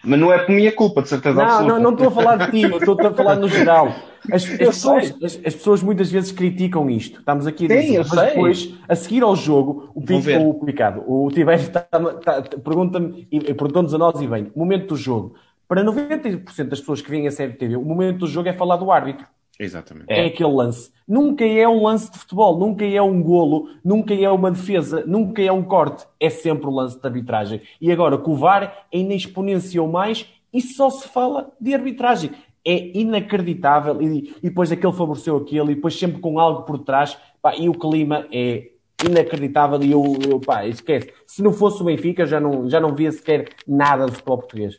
Mas 0.04 0.20
não 0.20 0.32
é 0.32 0.40
por 0.40 0.54
minha 0.54 0.72
culpa, 0.72 1.02
de 1.02 1.10
certeza 1.10 1.36
não, 1.36 1.44
absoluta. 1.44 1.74
Não, 1.74 1.82
não 1.82 1.92
estou 1.92 2.08
a 2.08 2.12
falar 2.12 2.38
de 2.38 2.52
ti, 2.52 2.62
eu 2.64 2.78
estou 2.78 3.00
a 3.00 3.14
falar 3.14 3.36
no 3.36 3.48
geral. 3.50 3.94
As, 4.32 4.44
as, 4.44 4.58
pessoas, 4.58 5.16
as, 5.24 5.40
as, 5.46 5.56
pessoas, 5.56 5.84
muitas 5.84 6.12
vezes 6.12 6.32
criticam 6.32 6.90
isto. 6.90 7.20
Estamos 7.20 7.48
aqui 7.48 7.66
a 7.66 7.68
dizer, 7.68 8.04
Sim, 8.04 8.16
mas 8.16 8.28
depois, 8.28 8.74
a 8.88 8.96
seguir 8.96 9.24
ao 9.24 9.36
jogo, 9.36 9.92
o 9.96 10.02
Pico 10.02 10.30
o 10.32 10.54
publicado. 10.54 11.04
O 11.08 11.30
Tibério 11.32 11.70
tá, 11.70 11.82
tá, 11.82 12.42
pergunta-me 12.64 13.28
e 13.32 13.40
perguntou-nos 13.54 13.94
a 13.94 13.98
nós 13.98 14.20
e 14.22 14.28
bem, 14.28 14.52
momento 14.56 14.90
do 14.90 14.96
jogo. 14.96 15.36
Para 15.70 15.84
90% 15.84 16.68
das 16.68 16.80
pessoas 16.80 17.00
que 17.00 17.12
vêm 17.12 17.28
a 17.28 17.32
série 17.32 17.52
de 17.52 17.60
TV, 17.60 17.76
o 17.76 17.86
momento 17.86 18.18
do 18.18 18.28
jogo 18.28 18.50
é 18.50 18.54
falar 18.54 18.78
do 18.78 18.92
árbitro. 18.92 19.28
Exatamente. 19.60 20.08
É, 20.10 20.24
é 20.24 20.26
aquele 20.26 20.52
lance. 20.52 20.92
Nunca 21.08 21.46
é 21.46 21.68
um 21.68 21.84
lance 21.84 22.12
de 22.12 22.18
futebol, 22.18 22.58
nunca 22.58 22.84
é 22.84 23.00
um 23.00 23.22
golo, 23.22 23.70
nunca 23.86 24.16
é 24.16 24.28
uma 24.32 24.50
defesa, 24.50 25.04
nunca 25.06 25.44
é 25.44 25.52
um 25.52 25.62
corte. 25.62 26.08
É 26.20 26.28
sempre 26.28 26.66
o 26.66 26.72
lance 26.72 27.00
de 27.00 27.06
arbitragem. 27.06 27.62
E 27.80 27.92
agora, 27.92 28.18
com 28.18 28.32
o 28.32 28.36
VAR 28.36 28.88
ainda 28.92 29.14
exponenciou 29.14 29.88
mais 29.88 30.26
e 30.52 30.60
só 30.60 30.90
se 30.90 31.08
fala 31.08 31.52
de 31.62 31.72
arbitragem. 31.76 32.32
É 32.66 32.98
inacreditável. 32.98 34.02
E, 34.02 34.34
e 34.38 34.50
depois 34.50 34.72
aquele 34.72 34.94
favoreceu 34.94 35.38
aquele, 35.38 35.74
e 35.74 35.76
depois 35.76 35.94
sempre 35.94 36.20
com 36.20 36.40
algo 36.40 36.64
por 36.64 36.80
trás. 36.80 37.16
Pá, 37.44 37.56
e 37.56 37.70
o 37.70 37.76
clima 37.76 38.26
é 38.32 38.72
inacreditável. 39.08 39.84
E 39.84 39.92
eu, 39.92 40.18
eu 40.28 40.40
pá, 40.40 40.66
esquece. 40.66 41.14
Se 41.28 41.44
não 41.44 41.54
fosse 41.54 41.80
o 41.80 41.86
Benfica, 41.86 42.26
já 42.26 42.40
não, 42.40 42.68
já 42.68 42.80
não 42.80 42.96
via 42.96 43.12
sequer 43.12 43.50
nada 43.68 44.08
do 44.08 44.14
futebol 44.14 44.40
português. 44.40 44.76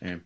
É. 0.00 0.20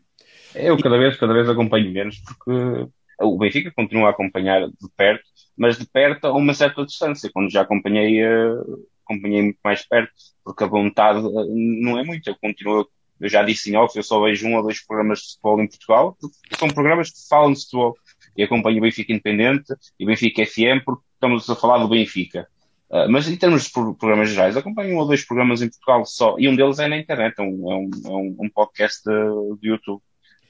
Eu 0.54 0.76
cada 0.78 0.98
vez, 0.98 1.16
cada 1.16 1.32
vez 1.32 1.48
acompanho 1.48 1.90
menos 1.92 2.18
porque 2.18 2.88
o 3.20 3.38
Benfica 3.38 3.70
continua 3.70 4.08
a 4.08 4.10
acompanhar 4.10 4.66
de 4.66 4.90
perto, 4.96 5.24
mas 5.56 5.78
de 5.78 5.86
perto 5.86 6.26
a 6.26 6.32
uma 6.32 6.54
certa 6.54 6.84
distância. 6.84 7.30
Quando 7.32 7.50
já 7.50 7.62
acompanhei, 7.62 8.24
uh, 8.24 8.88
acompanhei 9.04 9.42
muito 9.42 9.58
mais 9.62 9.86
perto, 9.86 10.12
porque 10.44 10.64
a 10.64 10.66
vontade 10.66 11.18
uh, 11.20 11.46
não 11.54 11.98
é 11.98 12.04
muito. 12.04 12.28
Eu 12.28 12.36
continuo, 12.40 12.88
eu 13.20 13.28
já 13.28 13.42
disse 13.42 13.70
em 13.70 13.76
off, 13.76 13.96
eu 13.96 14.02
só 14.02 14.20
vejo 14.22 14.46
um 14.46 14.56
ou 14.56 14.62
dois 14.62 14.84
programas 14.84 15.20
de 15.20 15.26
futebol 15.32 15.60
em 15.60 15.68
Portugal, 15.68 16.16
porque 16.18 16.56
são 16.56 16.68
programas 16.68 17.10
que 17.10 17.28
falam 17.28 17.52
de 17.52 17.60
futebol. 17.60 17.94
E 18.36 18.42
acompanho 18.42 18.78
o 18.78 18.80
Benfica 18.80 19.12
Independente 19.12 19.74
e 19.98 20.06
Benfica 20.06 20.46
FM, 20.46 20.84
porque 20.84 21.02
estamos 21.14 21.48
a 21.50 21.56
falar 21.56 21.78
do 21.78 21.88
Benfica. 21.88 22.48
Uh, 22.90 23.08
mas 23.08 23.28
em 23.28 23.36
termos 23.36 23.64
de 23.64 23.70
programas 23.70 24.30
gerais, 24.30 24.56
acompanho 24.56 24.96
um 24.96 24.98
ou 24.98 25.06
dois 25.06 25.24
programas 25.24 25.62
em 25.62 25.68
Portugal 25.68 26.04
só, 26.04 26.36
e 26.38 26.48
um 26.48 26.56
deles 26.56 26.80
é 26.80 26.88
na 26.88 26.98
internet, 26.98 27.36
é 27.38 27.42
um, 27.42 27.70
é 27.70 27.76
um, 27.76 27.90
é 28.40 28.46
um 28.46 28.50
podcast 28.52 29.00
de, 29.04 29.60
de 29.60 29.68
YouTube. 29.68 30.02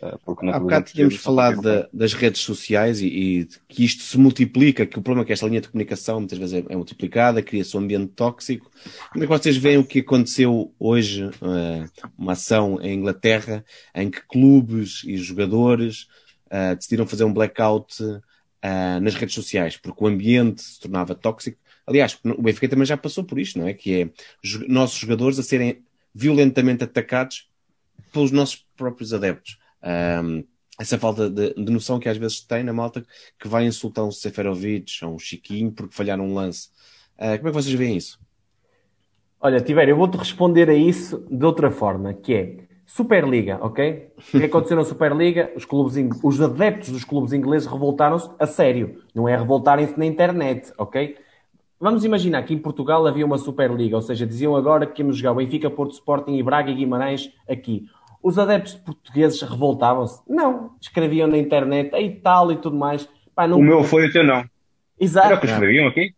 Ah, 0.03 0.19
porque 0.25 0.49
Há 0.49 0.59
bocado 0.59 0.87
tínhamos 0.87 1.17
falado 1.17 1.61
da, 1.61 1.87
das 1.93 2.15
redes 2.15 2.41
sociais 2.41 3.03
e, 3.03 3.07
e, 3.07 3.49
que 3.69 3.85
isto 3.85 4.03
se 4.03 4.17
multiplica, 4.17 4.87
que 4.87 4.99
o 4.99 5.03
problema 5.03 5.25
é 5.25 5.27
que 5.27 5.33
esta 5.35 5.47
linha 5.47 5.61
de 5.61 5.69
comunicação 5.69 6.21
muitas 6.21 6.39
vezes 6.39 6.55
é, 6.55 6.73
é 6.73 6.77
multiplicada, 6.77 7.43
cria-se 7.43 7.77
um 7.77 7.81
ambiente 7.81 8.13
tóxico. 8.15 8.71
Como 9.13 9.23
é 9.23 9.27
que 9.27 9.33
vocês 9.33 9.59
veem 9.59 9.77
o 9.77 9.85
que 9.85 9.99
aconteceu 9.99 10.73
hoje, 10.79 11.27
uh, 11.27 12.11
uma 12.17 12.33
ação 12.33 12.81
em 12.81 12.95
Inglaterra, 12.95 13.63
em 13.95 14.11
que 14.11 14.27
clubes 14.27 15.03
e 15.05 15.19
jogadores 15.19 16.07
decidiram 16.77 17.07
fazer 17.07 17.23
um 17.23 17.33
blackout 17.33 18.03
nas 19.01 19.15
redes 19.15 19.37
sociais, 19.37 19.77
porque 19.77 20.03
o 20.03 20.09
ambiente 20.09 20.63
se 20.63 20.81
tornava 20.81 21.15
tóxico. 21.15 21.57
Aliás, 21.91 22.17
o 22.25 22.41
Benfica 22.41 22.69
também 22.69 22.87
já 22.87 22.97
passou 22.97 23.25
por 23.25 23.37
isto, 23.37 23.59
não 23.59 23.67
é? 23.67 23.75
Que 23.75 24.03
é 24.03 24.11
nossos 24.69 24.97
jogadores 24.97 25.41
a 25.41 25.43
serem 25.43 25.83
violentamente 26.15 26.85
atacados 26.85 27.51
pelos 28.13 28.31
nossos 28.31 28.65
próprios 28.77 29.13
adeptos. 29.13 29.59
Um, 29.83 30.45
essa 30.79 30.97
falta 30.97 31.29
de, 31.29 31.53
de, 31.53 31.73
noção 31.73 31.99
que 31.99 32.09
às 32.09 32.17
vezes 32.17 32.41
tem 32.43 32.63
na 32.63 32.73
malta 32.73 33.05
que 33.39 33.49
vai 33.49 33.67
insultar 33.67 34.05
um 34.05 34.13
Seferovic 34.13 35.05
ou 35.05 35.15
um 35.15 35.19
Chiquinho 35.19 35.73
porque 35.73 35.95
falharam 35.95 36.27
um 36.27 36.33
lance. 36.33 36.69
Uh, 37.17 37.37
como 37.37 37.49
é 37.49 37.51
que 37.51 37.63
vocês 37.63 37.75
veem 37.75 37.97
isso? 37.97 38.21
Olha, 39.41 39.61
Tiver, 39.61 39.89
eu 39.89 39.97
vou-te 39.97 40.17
responder 40.17 40.71
a 40.71 40.75
isso 40.75 41.27
de 41.29 41.45
outra 41.45 41.73
forma, 41.73 42.15
que 42.15 42.35
é 42.35 42.57
Superliga, 42.87 43.59
ok? 43.63 44.13
O 44.17 44.39
que 44.39 44.45
aconteceu 44.45 44.77
na 44.77 44.85
Superliga? 44.85 45.51
Os, 45.57 45.65
clubes, 45.65 45.97
os 46.23 46.41
adeptos 46.41 46.91
dos 46.91 47.05
clubes 47.05 47.33
ingleses 47.33 47.67
revoltaram-se 47.67 48.31
a 48.39 48.47
sério. 48.47 49.03
Não 49.15 49.29
é 49.29 49.37
revoltarem-se 49.37 49.99
na 49.99 50.07
internet, 50.07 50.73
ok? 50.79 51.17
Vamos 51.81 52.05
imaginar 52.05 52.43
que 52.43 52.53
em 52.53 52.59
Portugal 52.59 53.07
havia 53.07 53.25
uma 53.25 53.39
Superliga, 53.39 53.97
ou 53.97 54.03
seja, 54.03 54.27
diziam 54.27 54.55
agora 54.55 54.87
que 54.87 55.01
íamos 55.01 55.17
jogar 55.17 55.33
Benfica, 55.33 55.71
Porto 55.71 55.93
Sporting 55.93 56.37
e 56.37 56.43
Braga 56.43 56.71
e 56.71 56.75
Guimarães 56.75 57.33
aqui. 57.49 57.87
Os 58.23 58.39
adeptos 58.39 58.75
portugueses 58.75 59.41
revoltavam-se? 59.41 60.21
Não. 60.29 60.73
Escreviam 60.79 61.27
na 61.27 61.39
internet 61.39 61.97
e 61.97 62.11
tal 62.11 62.53
e 62.53 62.57
tudo 62.57 62.77
mais. 62.77 63.09
Pá, 63.35 63.47
não... 63.49 63.59
O 63.59 63.63
meu 63.63 63.83
foi, 63.83 64.09
o 64.09 64.13
teu 64.13 64.23
não. 64.23 64.45
Exato. 65.01 65.29
Era 65.29 65.37
o 65.37 65.41
que 65.41 65.47
escreviam 65.47 65.87
aqui? 65.87 66.13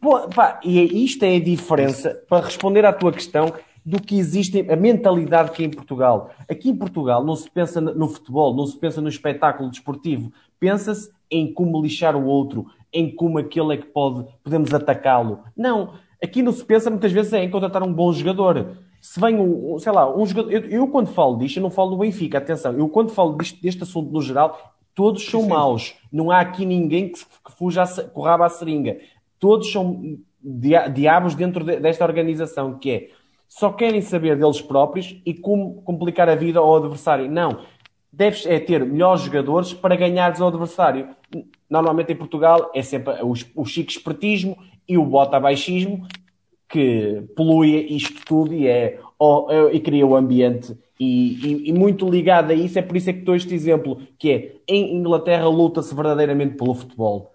Pô, 0.00 0.28
pá, 0.28 0.58
e 0.64 0.80
é, 0.80 0.82
isto 0.82 1.22
é 1.22 1.36
a 1.36 1.40
diferença, 1.40 2.20
para 2.28 2.44
responder 2.44 2.84
à 2.84 2.92
tua 2.92 3.12
questão, 3.12 3.54
do 3.86 4.00
que 4.00 4.18
existe, 4.18 4.68
a 4.68 4.74
mentalidade 4.74 5.52
que 5.52 5.62
é 5.62 5.66
em 5.66 5.70
Portugal. 5.70 6.30
Aqui 6.50 6.70
em 6.70 6.76
Portugal 6.76 7.22
não 7.24 7.36
se 7.36 7.48
pensa 7.48 7.80
no 7.80 8.08
futebol, 8.08 8.56
não 8.56 8.66
se 8.66 8.76
pensa 8.76 9.00
no 9.00 9.08
espetáculo 9.08 9.70
desportivo. 9.70 10.32
Pensa-se 10.58 11.12
em 11.30 11.52
como 11.52 11.80
lixar 11.80 12.16
o 12.16 12.24
outro, 12.24 12.66
em 12.94 13.14
como 13.14 13.38
aquele 13.38 13.74
é 13.74 13.76
que 13.76 13.86
pode, 13.86 14.24
podemos 14.42 14.72
atacá-lo. 14.72 15.40
Não. 15.56 15.94
Aqui 16.22 16.42
não 16.42 16.52
se 16.52 16.64
pensa 16.64 16.88
muitas 16.88 17.12
vezes 17.12 17.32
é 17.34 17.44
em 17.44 17.50
contratar 17.50 17.82
um 17.82 17.92
bom 17.92 18.10
jogador 18.12 18.78
se 19.04 19.20
vem 19.20 19.38
um, 19.38 19.78
sei 19.78 19.92
lá, 19.92 20.16
um 20.16 20.24
jogador. 20.24 20.50
Eu, 20.50 20.62
eu, 20.62 20.88
quando 20.88 21.08
falo 21.08 21.36
disto, 21.36 21.58
eu 21.58 21.62
não 21.62 21.68
falo 21.68 21.90
do 21.90 21.98
Benfica, 21.98 22.38
atenção, 22.38 22.72
eu 22.72 22.88
quando 22.88 23.10
falo 23.10 23.36
disto, 23.36 23.60
deste 23.60 23.82
assunto 23.82 24.10
no 24.10 24.22
geral, 24.22 24.58
todos 24.94 25.22
são 25.26 25.42
Sim. 25.42 25.48
maus. 25.48 25.94
Não 26.10 26.30
há 26.30 26.40
aqui 26.40 26.64
ninguém 26.64 27.12
que, 27.12 27.18
que 27.18 27.52
fuja 27.52 27.82
a, 27.82 27.86
que 27.86 28.20
raba 28.22 28.46
a 28.46 28.48
seringa. 28.48 28.96
Todos 29.38 29.70
são 29.70 30.16
diabos 30.42 31.34
dentro 31.34 31.62
de, 31.62 31.76
desta 31.76 32.02
organização, 32.02 32.78
que 32.78 32.90
é 32.90 33.10
só 33.46 33.70
querem 33.70 34.00
saber 34.00 34.38
deles 34.38 34.62
próprios 34.62 35.20
e 35.26 35.34
como 35.34 35.82
complicar 35.82 36.30
a 36.30 36.34
vida 36.34 36.58
ao 36.58 36.74
adversário. 36.74 37.30
Não. 37.30 37.60
Deves 38.10 38.46
é 38.46 38.58
ter 38.58 38.86
melhores 38.86 39.20
jogadores 39.20 39.74
para 39.74 39.96
ganhares 39.96 40.40
ao 40.40 40.48
adversário. 40.48 41.10
Normalmente 41.74 42.12
em 42.12 42.16
Portugal 42.16 42.70
é 42.72 42.82
sempre 42.82 43.14
o, 43.20 43.32
o 43.56 43.64
chique 43.64 43.90
espertismo 43.90 44.56
e 44.88 44.96
o 44.96 45.04
bota 45.04 45.40
baixismo 45.40 46.06
que 46.68 47.24
polui 47.34 47.86
isto 47.90 48.24
tudo 48.24 48.54
e, 48.54 48.68
é, 48.68 49.00
e 49.72 49.80
cria 49.80 50.06
o 50.06 50.14
ambiente. 50.14 50.78
E, 51.00 51.34
e, 51.34 51.70
e, 51.70 51.72
muito 51.72 52.08
ligado 52.08 52.52
a 52.52 52.54
isso, 52.54 52.78
é 52.78 52.82
por 52.82 52.96
isso 52.96 53.10
é 53.10 53.12
que 53.12 53.22
dou 53.22 53.34
este 53.34 53.52
exemplo, 53.52 54.00
que 54.16 54.30
é, 54.30 54.56
em 54.68 54.94
Inglaterra 54.94 55.48
luta-se 55.48 55.92
verdadeiramente 55.92 56.54
pelo 56.54 56.74
futebol. 56.74 57.32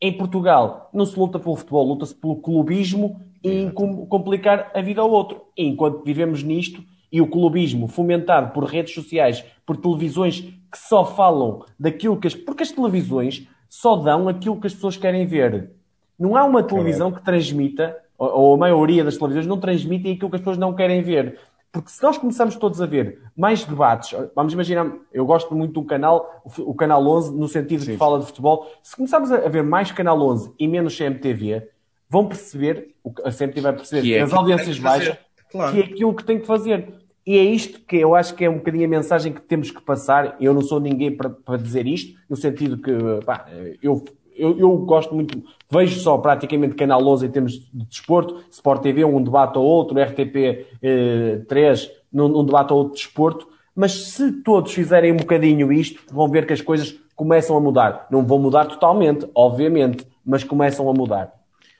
Em 0.00 0.16
Portugal 0.16 0.88
não 0.94 1.04
se 1.04 1.18
luta 1.18 1.38
pelo 1.38 1.54
futebol, 1.54 1.86
luta-se 1.88 2.14
pelo 2.14 2.36
clubismo 2.36 3.20
e 3.44 3.50
em 3.50 3.70
complicar 3.70 4.70
a 4.74 4.80
vida 4.80 5.02
ao 5.02 5.10
outro. 5.10 5.42
E 5.54 5.66
enquanto 5.66 6.02
vivemos 6.02 6.42
nisto, 6.42 6.82
e 7.12 7.20
o 7.20 7.26
clubismo 7.26 7.88
fomentado 7.88 8.54
por 8.54 8.64
redes 8.64 8.94
sociais, 8.94 9.44
por 9.66 9.76
televisões 9.76 10.40
que 10.40 10.78
só 10.78 11.04
falam 11.04 11.62
daquilo 11.78 12.16
que 12.16 12.26
as... 12.26 12.34
Porque 12.34 12.62
as 12.62 12.70
televisões 12.70 13.46
só 13.72 13.96
dão 13.96 14.28
aquilo 14.28 14.60
que 14.60 14.66
as 14.66 14.74
pessoas 14.74 14.98
querem 14.98 15.24
ver. 15.24 15.70
Não 16.18 16.36
há 16.36 16.44
uma 16.44 16.62
televisão 16.62 17.10
que 17.10 17.24
transmita 17.24 17.96
ou 18.18 18.52
a 18.52 18.58
maioria 18.58 19.02
das 19.02 19.16
televisões, 19.16 19.46
não 19.46 19.58
transmitem 19.58 20.12
aquilo 20.12 20.28
que 20.28 20.36
as 20.36 20.42
pessoas 20.42 20.58
não 20.58 20.74
querem 20.74 21.00
ver. 21.00 21.38
Porque 21.72 21.88
se 21.88 22.02
nós 22.02 22.18
começamos 22.18 22.54
todos 22.56 22.82
a 22.82 22.86
ver 22.86 23.22
mais 23.34 23.64
debates, 23.64 24.14
vamos 24.36 24.52
imaginar, 24.52 24.92
eu 25.10 25.24
gosto 25.24 25.54
muito 25.54 25.72
do 25.72 25.86
canal, 25.86 26.42
o 26.58 26.74
canal 26.74 27.02
11, 27.02 27.34
no 27.34 27.48
sentido 27.48 27.82
sim, 27.82 27.92
que 27.92 27.96
fala 27.96 28.20
de 28.20 28.26
futebol, 28.26 28.70
se 28.82 28.94
começarmos 28.94 29.32
a 29.32 29.48
ver 29.48 29.62
mais 29.62 29.90
canal 29.90 30.20
11 30.20 30.52
e 30.58 30.68
menos 30.68 30.94
CMTV, 30.94 31.66
vão 32.10 32.28
perceber, 32.28 32.94
a 33.24 33.30
CMTV 33.30 33.60
vai 33.62 33.72
perceber, 33.72 34.02
que 34.02 34.14
é 34.14 34.20
as 34.20 34.34
audiências 34.34 34.78
baixas, 34.78 35.16
claro. 35.50 35.72
que 35.72 35.80
é 35.80 35.84
aquilo 35.84 36.14
que 36.14 36.24
tem 36.24 36.38
que 36.38 36.46
fazer. 36.46 36.92
E 37.26 37.38
é 37.38 37.44
isto 37.44 37.80
que 37.80 37.96
eu 37.96 38.14
acho 38.14 38.34
que 38.34 38.44
é 38.44 38.50
um 38.50 38.56
bocadinho 38.56 38.84
a 38.84 38.88
mensagem 38.88 39.32
que 39.32 39.40
temos 39.40 39.70
que 39.70 39.80
passar. 39.80 40.36
Eu 40.40 40.52
não 40.52 40.60
sou 40.60 40.80
ninguém 40.80 41.14
para, 41.14 41.30
para 41.30 41.56
dizer 41.56 41.86
isto, 41.86 42.18
no 42.28 42.36
sentido 42.36 42.78
que 42.78 42.92
pá, 43.24 43.46
eu 43.82 44.04
eu, 44.34 44.58
eu, 44.58 44.76
gosto 44.78 45.14
muito, 45.14 45.42
vejo 45.70 46.00
só 46.00 46.16
praticamente 46.18 46.74
Canal 46.74 47.06
11 47.06 47.26
em 47.26 47.30
termos 47.30 47.52
de 47.52 47.84
desporto, 47.86 48.42
Sport 48.50 48.82
TV, 48.82 49.04
um 49.04 49.22
debate 49.22 49.58
ou 49.58 49.64
outro, 49.64 50.00
RTP 50.00 50.66
eh, 50.82 51.42
3, 51.46 51.90
num, 52.12 52.40
um 52.40 52.44
debate 52.44 52.72
ou 52.72 52.78
outro 52.78 52.94
de 52.94 53.02
desporto, 53.02 53.48
mas 53.74 53.92
se 53.92 54.32
todos 54.42 54.72
fizerem 54.72 55.12
um 55.12 55.16
bocadinho 55.16 55.72
isto, 55.72 56.02
vão 56.12 56.28
ver 56.28 56.46
que 56.46 56.52
as 56.52 56.60
coisas 56.60 56.98
começam 57.14 57.56
a 57.56 57.60
mudar. 57.60 58.06
Não 58.10 58.24
vão 58.24 58.38
mudar 58.38 58.66
totalmente, 58.66 59.28
obviamente, 59.34 60.06
mas 60.24 60.44
começam 60.44 60.88
a 60.88 60.92
mudar. 60.92 61.32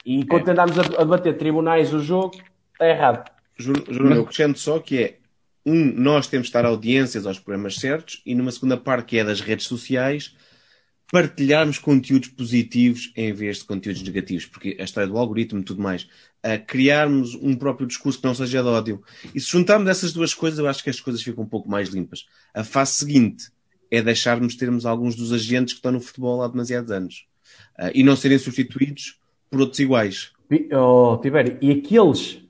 E 0.05 0.25
quando 0.25 0.49
é. 0.49 0.53
andarmos 0.53 0.79
a, 0.79 0.83
a 0.83 1.05
debater 1.05 1.37
tribunais 1.37 1.91
do 1.91 2.01
jogo, 2.01 2.35
está 2.73 2.89
errado. 2.89 3.31
Juro, 3.57 3.85
juro 3.89 4.15
eu 4.15 4.23
acrescento 4.23 4.59
só 4.59 4.79
que 4.79 5.03
é 5.03 5.15
um, 5.65 5.93
nós 5.93 6.27
temos 6.27 6.47
de 6.47 6.51
estar 6.51 6.65
audiências 6.65 7.27
aos 7.27 7.39
programas 7.39 7.77
certos 7.77 8.23
e 8.27 8.35
numa 8.35 8.51
segunda 8.51 8.77
parte 8.77 9.07
que 9.07 9.19
é 9.19 9.25
das 9.25 9.41
redes 9.41 9.67
sociais, 9.67 10.35
partilharmos 11.13 11.79
conteúdos 11.79 12.31
positivos 12.31 13.13
em 13.15 13.33
vez 13.33 13.59
de 13.59 13.65
conteúdos 13.65 14.03
negativos, 14.03 14.47
porque 14.47 14.77
a 14.81 14.85
história 14.85 15.07
do 15.07 15.19
algoritmo 15.19 15.61
e 15.61 15.63
tudo 15.63 15.83
mais, 15.83 16.09
a 16.43 16.57
criarmos 16.57 17.35
um 17.35 17.55
próprio 17.55 17.87
discurso 17.87 18.19
que 18.19 18.27
não 18.27 18.35
seja 18.35 18.63
de 18.63 18.69
ódio. 18.69 19.03
E 19.35 19.39
se 19.39 19.51
juntarmos 19.51 19.89
essas 19.89 20.13
duas 20.13 20.33
coisas, 20.33 20.59
eu 20.59 20.67
acho 20.67 20.83
que 20.83 20.91
as 20.91 21.01
coisas 21.01 21.23
ficam 21.23 21.45
um 21.45 21.49
pouco 21.49 21.69
mais 21.69 21.91
limpas. 21.91 22.27
A 22.55 22.65
fase 22.65 22.95
seguinte 22.95 23.51
é 23.91 24.01
deixarmos 24.01 24.57
termos 24.57 24.87
alguns 24.87 25.15
dos 25.15 25.33
agentes 25.33 25.75
que 25.75 25.79
estão 25.79 25.93
no 25.93 26.01
futebol 26.01 26.43
há 26.43 26.49
demasiados 26.49 26.91
anos 26.91 27.27
uh, 27.79 27.91
e 27.95 28.03
não 28.03 28.17
serem 28.17 28.39
substituídos 28.39 29.21
por 29.51 29.61
outros 29.61 29.79
iguais. 29.81 30.33
Oh, 30.75 31.19
Tibério, 31.23 31.59
e 31.61 31.71
aqueles 31.73 32.43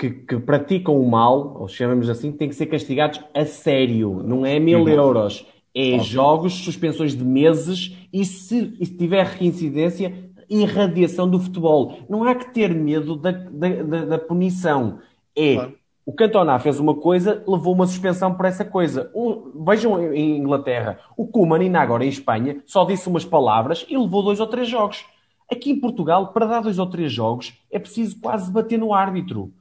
que, 0.00 0.10
que, 0.10 0.38
praticam 0.38 0.98
o 0.98 1.06
mal, 1.06 1.58
ou 1.60 1.68
chamamos 1.68 2.08
assim, 2.08 2.32
têm 2.32 2.48
que 2.48 2.54
ser 2.54 2.64
castigados 2.66 3.20
a 3.34 3.44
sério. 3.44 4.22
Não 4.24 4.46
é 4.46 4.58
mil 4.58 4.80
uhum. 4.80 4.88
euros. 4.88 5.46
É 5.74 5.98
jogos, 5.98 6.54
suspensões 6.54 7.14
de 7.14 7.22
meses 7.22 7.94
e 8.10 8.24
se, 8.24 8.74
e 8.80 8.86
se 8.86 8.96
tiver 8.96 9.24
reincidência, 9.26 10.12
irradiação 10.48 11.28
do 11.28 11.38
futebol. 11.38 11.98
Não 12.08 12.24
há 12.24 12.34
que 12.34 12.52
ter 12.52 12.74
medo 12.74 13.14
da, 13.14 13.30
da, 13.30 13.68
da, 13.82 14.04
da 14.06 14.18
punição. 14.18 15.00
É. 15.36 15.54
Claro. 15.54 15.80
O 16.06 16.12
Cantona 16.12 16.58
fez 16.58 16.80
uma 16.80 16.94
coisa, 16.94 17.44
levou 17.46 17.74
uma 17.74 17.86
suspensão 17.86 18.34
por 18.34 18.46
essa 18.46 18.64
coisa. 18.64 19.12
Um, 19.14 19.64
vejam 19.64 20.12
em 20.12 20.38
Inglaterra, 20.38 20.98
o 21.16 21.26
Kuman, 21.26 21.60
ainda 21.60 21.78
agora 21.78 22.04
em 22.04 22.08
Espanha, 22.08 22.62
só 22.66 22.84
disse 22.84 23.06
umas 23.06 23.24
palavras 23.24 23.86
e 23.88 23.96
levou 23.96 24.22
dois 24.22 24.40
ou 24.40 24.46
três 24.46 24.66
jogos. 24.66 25.04
Aqui 25.48 25.70
em 25.70 25.78
Portugal, 25.78 26.32
para 26.32 26.46
dar 26.46 26.62
dois 26.62 26.78
ou 26.78 26.86
três 26.86 27.12
jogos, 27.12 27.52
é 27.70 27.78
preciso 27.78 28.18
quase 28.18 28.50
bater 28.50 28.78
no 28.78 28.94
árbitro. 28.94 29.52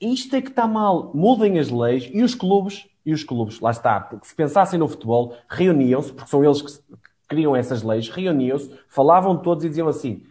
Isto 0.00 0.36
é 0.36 0.42
que 0.42 0.50
está 0.50 0.66
mal. 0.66 1.10
Mudem 1.14 1.58
as 1.58 1.70
leis 1.70 2.10
e 2.12 2.22
os 2.22 2.34
clubes, 2.34 2.86
e 3.04 3.12
os 3.12 3.22
clubes, 3.22 3.60
lá 3.60 3.70
está, 3.70 4.00
porque 4.00 4.26
se 4.26 4.34
pensassem 4.34 4.78
no 4.78 4.88
futebol, 4.88 5.36
reuniam-se, 5.48 6.12
porque 6.12 6.30
são 6.30 6.42
eles 6.42 6.62
que 6.62 6.82
criam 7.28 7.54
essas 7.54 7.82
leis, 7.82 8.08
reuniam-se, 8.08 8.70
falavam 8.88 9.36
todos 9.36 9.64
e 9.64 9.68
diziam 9.68 9.88
assim: 9.88 10.24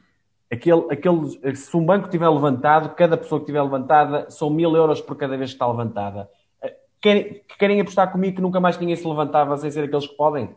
aquele, 0.52 0.86
aquele, 0.90 1.56
se 1.56 1.76
um 1.76 1.86
banco 1.86 2.10
tiver 2.10 2.30
levantado, 2.30 2.96
cada 2.96 3.18
pessoa 3.18 3.40
que 3.40 3.48
tiver 3.48 3.62
levantada 3.62 4.30
são 4.30 4.50
mil 4.50 4.76
euros 4.76 5.02
por 5.02 5.16
cada 5.16 5.38
vez 5.38 5.52
que 5.52 5.56
está 5.56 5.68
levantada. 5.68 6.30
Eh, 6.62 6.76
querem, 7.02 7.42
querem 7.60 7.82
apostar 7.82 8.12
comigo 8.12 8.36
que 8.36 8.42
nunca 8.42 8.60
mais 8.60 8.78
ninguém 8.78 8.96
se 8.96 9.08
levantava 9.08 9.58
sem 9.58 9.70
ser 9.70 9.86
aqueles 9.86 10.08
que 10.08 10.16
podem? 10.16 10.50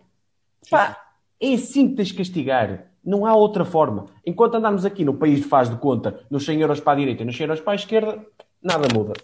Pá, 0.70 0.96
é 1.40 1.54
assim 1.54 1.88
que 1.88 1.96
tens 1.96 2.08
de 2.08 2.14
castigar. 2.14 2.86
Não 3.04 3.24
há 3.24 3.34
outra 3.34 3.64
forma. 3.64 4.06
Enquanto 4.24 4.56
andarmos 4.56 4.84
aqui 4.84 5.04
no 5.04 5.14
país 5.14 5.38
de 5.38 5.44
faz 5.44 5.70
de 5.70 5.76
conta, 5.76 6.20
nos 6.28 6.44
100 6.44 6.60
euros 6.60 6.80
para 6.80 6.94
a 6.94 6.96
direita 6.96 7.22
e 7.22 7.26
nos 7.26 7.36
100 7.36 7.44
euros 7.46 7.60
para 7.60 7.72
a 7.72 7.76
esquerda, 7.76 8.26
nada 8.62 8.88
muda. 8.92 9.14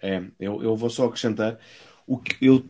É, 0.00 0.22
eu, 0.38 0.62
eu 0.62 0.76
vou 0.76 0.90
só 0.90 1.06
acrescentar 1.06 1.58
o 2.06 2.18
que 2.18 2.36
eu 2.46 2.64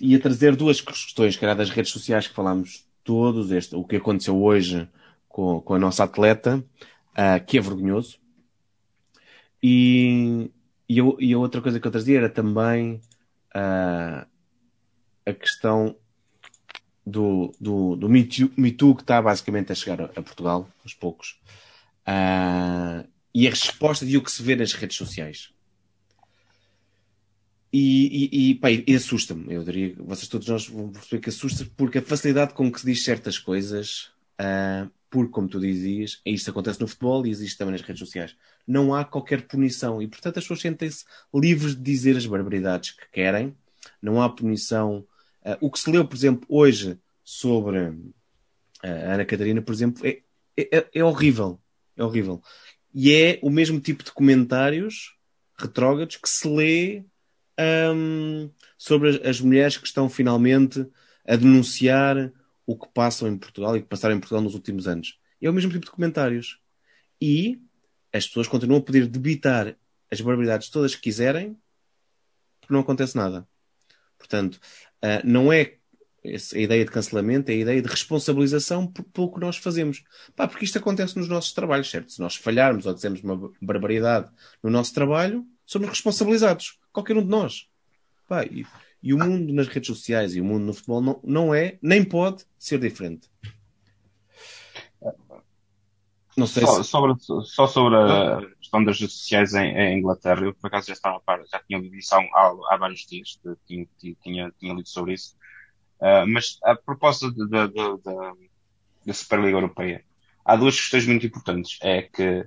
ia 0.00 0.18
trazer 0.18 0.56
duas 0.56 0.80
questões, 0.80 1.36
que 1.36 1.44
era 1.44 1.54
das 1.54 1.70
redes 1.70 1.92
sociais 1.92 2.26
que 2.26 2.34
falámos 2.34 2.86
todos, 3.04 3.52
este, 3.52 3.76
o 3.76 3.84
que 3.84 3.96
aconteceu 3.96 4.40
hoje 4.42 4.88
com, 5.28 5.60
com 5.60 5.74
a 5.74 5.78
nossa 5.78 6.04
atleta, 6.04 6.64
uh, 7.12 7.44
que 7.46 7.58
é 7.58 7.60
vergonhoso. 7.60 8.18
E, 9.62 10.50
e, 10.88 10.98
eu, 10.98 11.16
e, 11.20 11.32
a 11.34 11.38
outra 11.38 11.60
coisa 11.60 11.78
que 11.78 11.86
eu 11.86 11.90
trazia 11.90 12.18
era 12.18 12.30
também 12.30 13.00
uh, 13.54 14.26
a 15.26 15.32
questão 15.38 15.94
do, 17.04 17.52
do, 17.60 17.96
do 17.96 18.08
Me, 18.08 18.24
Too, 18.24 18.50
Me 18.56 18.72
Too 18.72 18.94
que 18.94 19.02
está 19.02 19.20
basicamente 19.20 19.70
a 19.70 19.74
chegar 19.74 20.00
a, 20.00 20.04
a 20.04 20.22
Portugal, 20.22 20.66
aos 20.82 20.94
poucos. 20.94 21.38
Uh, 22.06 23.06
e 23.34 23.46
a 23.46 23.50
resposta 23.50 24.04
de 24.04 24.16
o 24.16 24.22
que 24.22 24.30
se 24.30 24.42
vê 24.42 24.56
nas 24.56 24.72
redes 24.72 24.96
sociais. 24.96 25.50
E, 27.72 28.28
e, 28.32 28.50
e, 28.50 28.54
pá, 28.56 28.68
e 28.70 28.94
assusta-me, 28.96 29.54
eu 29.54 29.62
diria, 29.62 29.94
vocês 29.98 30.26
todos 30.26 30.48
nós 30.48 30.66
vão 30.66 30.90
perceber 30.90 31.22
que 31.22 31.28
assusta 31.28 31.64
porque 31.76 31.98
a 31.98 32.02
facilidade 32.02 32.52
com 32.52 32.70
que 32.70 32.80
se 32.80 32.86
diz 32.86 33.04
certas 33.04 33.38
coisas, 33.38 34.10
uh, 34.40 34.90
como 35.30 35.48
tu 35.48 35.60
dizias, 35.60 36.20
isto 36.26 36.50
acontece 36.50 36.80
no 36.80 36.88
futebol 36.88 37.24
e 37.24 37.30
existe 37.30 37.56
também 37.56 37.72
nas 37.72 37.82
redes 37.82 38.00
sociais. 38.00 38.36
Não 38.66 38.92
há 38.92 39.04
qualquer 39.04 39.42
punição 39.42 40.02
e, 40.02 40.08
portanto, 40.08 40.38
as 40.38 40.44
pessoas 40.44 40.60
sentem-se 40.60 41.04
livres 41.32 41.76
de 41.76 41.82
dizer 41.82 42.16
as 42.16 42.26
barbaridades 42.26 42.90
que 42.90 43.08
querem. 43.12 43.56
Não 44.02 44.20
há 44.20 44.28
punição. 44.28 45.06
Uh, 45.44 45.56
o 45.60 45.70
que 45.70 45.78
se 45.78 45.90
leu, 45.90 46.04
por 46.04 46.16
exemplo, 46.16 46.46
hoje 46.48 46.98
sobre 47.24 47.94
a 48.82 48.88
Ana 48.88 49.24
Catarina, 49.24 49.62
por 49.62 49.72
exemplo, 49.72 50.04
é, 50.04 50.22
é, 50.56 50.86
é 50.92 51.04
horrível. 51.04 51.60
É 51.96 52.02
horrível. 52.02 52.42
E 52.92 53.14
é 53.14 53.38
o 53.42 53.50
mesmo 53.50 53.80
tipo 53.80 54.02
de 54.04 54.12
comentários 54.12 55.16
retrógrados 55.58 56.16
que 56.16 56.28
se 56.28 56.48
lê 56.48 57.04
um, 57.94 58.50
sobre 58.76 59.26
as 59.28 59.40
mulheres 59.40 59.76
que 59.76 59.86
estão 59.86 60.08
finalmente 60.08 60.86
a 61.26 61.36
denunciar 61.36 62.32
o 62.66 62.76
que 62.76 62.88
passam 62.92 63.28
em 63.28 63.36
Portugal 63.36 63.76
e 63.76 63.82
que 63.82 63.88
passaram 63.88 64.16
em 64.16 64.20
Portugal 64.20 64.42
nos 64.42 64.54
últimos 64.54 64.88
anos. 64.88 65.18
É 65.40 65.48
o 65.48 65.52
mesmo 65.52 65.70
tipo 65.70 65.84
de 65.84 65.90
comentários. 65.90 66.60
E 67.20 67.60
as 68.12 68.26
pessoas 68.26 68.48
continuam 68.48 68.80
a 68.80 68.84
poder 68.84 69.06
debitar 69.06 69.76
as 70.10 70.20
barbaridades 70.20 70.68
todas 70.68 70.94
que 70.94 71.02
quiserem 71.02 71.56
porque 72.60 72.72
não 72.72 72.80
acontece 72.80 73.16
nada. 73.16 73.46
Portanto, 74.16 74.60
uh, 75.02 75.24
não 75.24 75.52
é 75.52 75.78
a 76.24 76.58
ideia 76.58 76.84
de 76.84 76.90
cancelamento 76.90 77.50
é 77.50 77.54
a 77.54 77.58
ideia 77.58 77.82
de 77.82 77.88
responsabilização 77.88 78.86
pelo 78.86 79.32
que 79.32 79.40
nós 79.40 79.56
fazemos. 79.56 80.04
Pá, 80.36 80.46
porque 80.46 80.64
isto 80.64 80.78
acontece 80.78 81.18
nos 81.18 81.28
nossos 81.28 81.52
trabalhos, 81.52 81.90
certo? 81.90 82.12
Se 82.12 82.20
nós 82.20 82.36
falharmos 82.36 82.86
ou 82.86 82.92
dizemos 82.92 83.22
uma 83.22 83.50
barbaridade 83.60 84.30
no 84.62 84.70
nosso 84.70 84.92
trabalho, 84.92 85.46
somos 85.64 85.88
responsabilizados. 85.88 86.78
Qualquer 86.92 87.16
um 87.16 87.22
de 87.22 87.28
nós. 87.28 87.68
Pá, 88.28 88.44
e, 88.44 88.66
e, 89.02 89.14
o 89.14 89.18
mundo 89.18 89.52
nas 89.52 89.68
redes 89.68 89.88
sociais 89.88 90.34
e 90.34 90.40
o 90.40 90.44
mundo 90.44 90.64
no 90.64 90.74
futebol 90.74 91.00
não, 91.00 91.20
não 91.24 91.54
é, 91.54 91.78
nem 91.80 92.04
pode 92.04 92.44
ser 92.58 92.78
diferente. 92.78 93.30
Não 96.36 96.46
sei 96.46 96.64
só, 96.64 96.82
se... 96.82 96.88
sobre, 96.88 97.14
só 97.44 97.66
sobre 97.66 97.96
a 97.96 98.40
questão 98.58 98.84
das 98.84 99.00
redes 99.00 99.16
sociais 99.16 99.54
em, 99.54 99.76
em, 99.76 99.98
Inglaterra, 99.98 100.42
eu 100.44 100.54
por 100.54 100.68
acaso 100.68 100.86
já 100.86 100.92
estava 100.92 101.20
já 101.50 101.58
tinha 101.66 101.78
lido 101.78 101.96
isso 101.96 102.14
há, 102.14 102.18
há, 102.18 102.56
há 102.70 102.76
vários 102.76 103.04
dias, 103.06 103.38
tinha, 103.66 103.86
tinha, 103.98 104.52
tinha 104.58 104.74
lido 104.74 104.88
sobre 104.88 105.14
isso. 105.14 105.36
Uh, 106.00 106.26
mas 106.26 106.58
a 106.64 106.74
propósito 106.74 107.46
da, 107.48 109.12
Superliga 109.12 109.56
Europeia, 109.58 110.02
há 110.44 110.56
duas 110.56 110.76
questões 110.76 111.06
muito 111.06 111.26
importantes. 111.26 111.78
É 111.82 112.02
que 112.02 112.46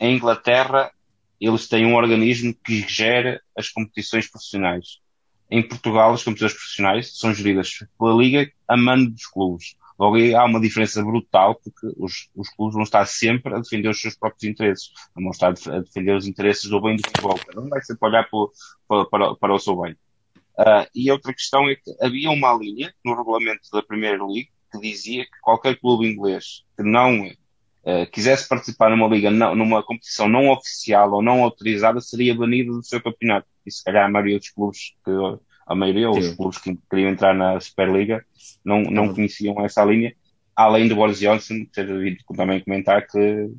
em 0.00 0.16
Inglaterra 0.16 0.90
eles 1.40 1.68
têm 1.68 1.84
um 1.84 1.94
organismo 1.94 2.54
que 2.64 2.80
gera 2.88 3.40
as 3.56 3.68
competições 3.68 4.30
profissionais. 4.30 5.00
Em 5.50 5.62
Portugal, 5.62 6.14
as 6.14 6.22
competições 6.22 6.54
profissionais 6.54 7.18
são 7.18 7.34
geridas 7.34 7.70
pela 7.98 8.14
Liga 8.14 8.50
a 8.66 8.76
mando 8.76 9.10
dos 9.10 9.26
clubes. 9.26 9.76
Logo 9.98 10.16
aí 10.16 10.34
há 10.34 10.44
uma 10.44 10.60
diferença 10.60 11.02
brutal, 11.04 11.54
porque 11.54 11.86
os, 11.96 12.28
os 12.34 12.48
clubes 12.48 12.74
vão 12.74 12.82
estar 12.82 13.04
sempre 13.06 13.54
a 13.54 13.60
defender 13.60 13.88
os 13.88 14.00
seus 14.00 14.16
próprios 14.16 14.44
interesses, 14.44 14.90
não 15.14 15.22
vão 15.22 15.30
estar 15.30 15.54
a 15.72 15.80
defender 15.80 16.16
os 16.16 16.26
interesses 16.26 16.68
do 16.68 16.80
bem 16.80 16.96
do 16.96 17.06
futebol. 17.06 17.38
Não 17.54 17.68
vai 17.68 17.80
sempre 17.82 18.08
olhar 18.08 18.28
para, 18.88 19.04
para, 19.04 19.34
para 19.36 19.54
o 19.54 19.58
seu 19.58 19.80
bem. 19.80 19.96
Uh, 20.58 20.86
e 20.94 21.10
outra 21.10 21.32
questão 21.32 21.68
é 21.68 21.74
que 21.74 21.90
havia 22.00 22.30
uma 22.30 22.52
linha 22.54 22.94
no 23.04 23.16
regulamento 23.16 23.68
da 23.72 23.82
Primeira 23.82 24.24
League 24.24 24.50
que 24.70 24.78
dizia 24.80 25.24
que 25.24 25.40
qualquer 25.42 25.78
clube 25.78 26.06
inglês 26.06 26.62
que 26.76 26.82
não 26.82 27.26
uh, 27.26 28.10
quisesse 28.12 28.48
participar 28.48 28.90
numa 28.90 29.08
liga, 29.08 29.30
não, 29.30 29.54
numa 29.54 29.82
competição 29.82 30.28
não 30.28 30.50
oficial 30.50 31.12
ou 31.12 31.22
não 31.22 31.42
autorizada, 31.42 32.00
seria 32.00 32.34
banido 32.34 32.72
do 32.72 32.84
seu 32.84 33.02
campeonato. 33.02 33.48
E 33.66 33.70
se 33.70 33.82
calhar 33.82 34.06
a 34.06 34.10
maioria 34.10 34.38
dos 34.38 34.50
clubes, 34.50 34.94
que, 35.04 35.10
a 35.66 35.74
maioria, 35.74 36.08
ou 36.08 36.18
os 36.18 36.34
clubes 36.34 36.58
que 36.58 36.78
queriam 36.88 37.10
entrar 37.10 37.34
na 37.34 37.58
Superliga, 37.58 38.24
não, 38.64 38.82
não 38.82 39.12
conheciam 39.12 39.64
essa 39.64 39.84
linha. 39.84 40.14
Além 40.54 40.86
do 40.86 40.94
Boris 40.94 41.18
Johnson 41.18 41.64
ter 41.72 41.86
vindo 41.86 42.18
também 42.36 42.60
comentar 42.60 43.06
que 43.06 43.50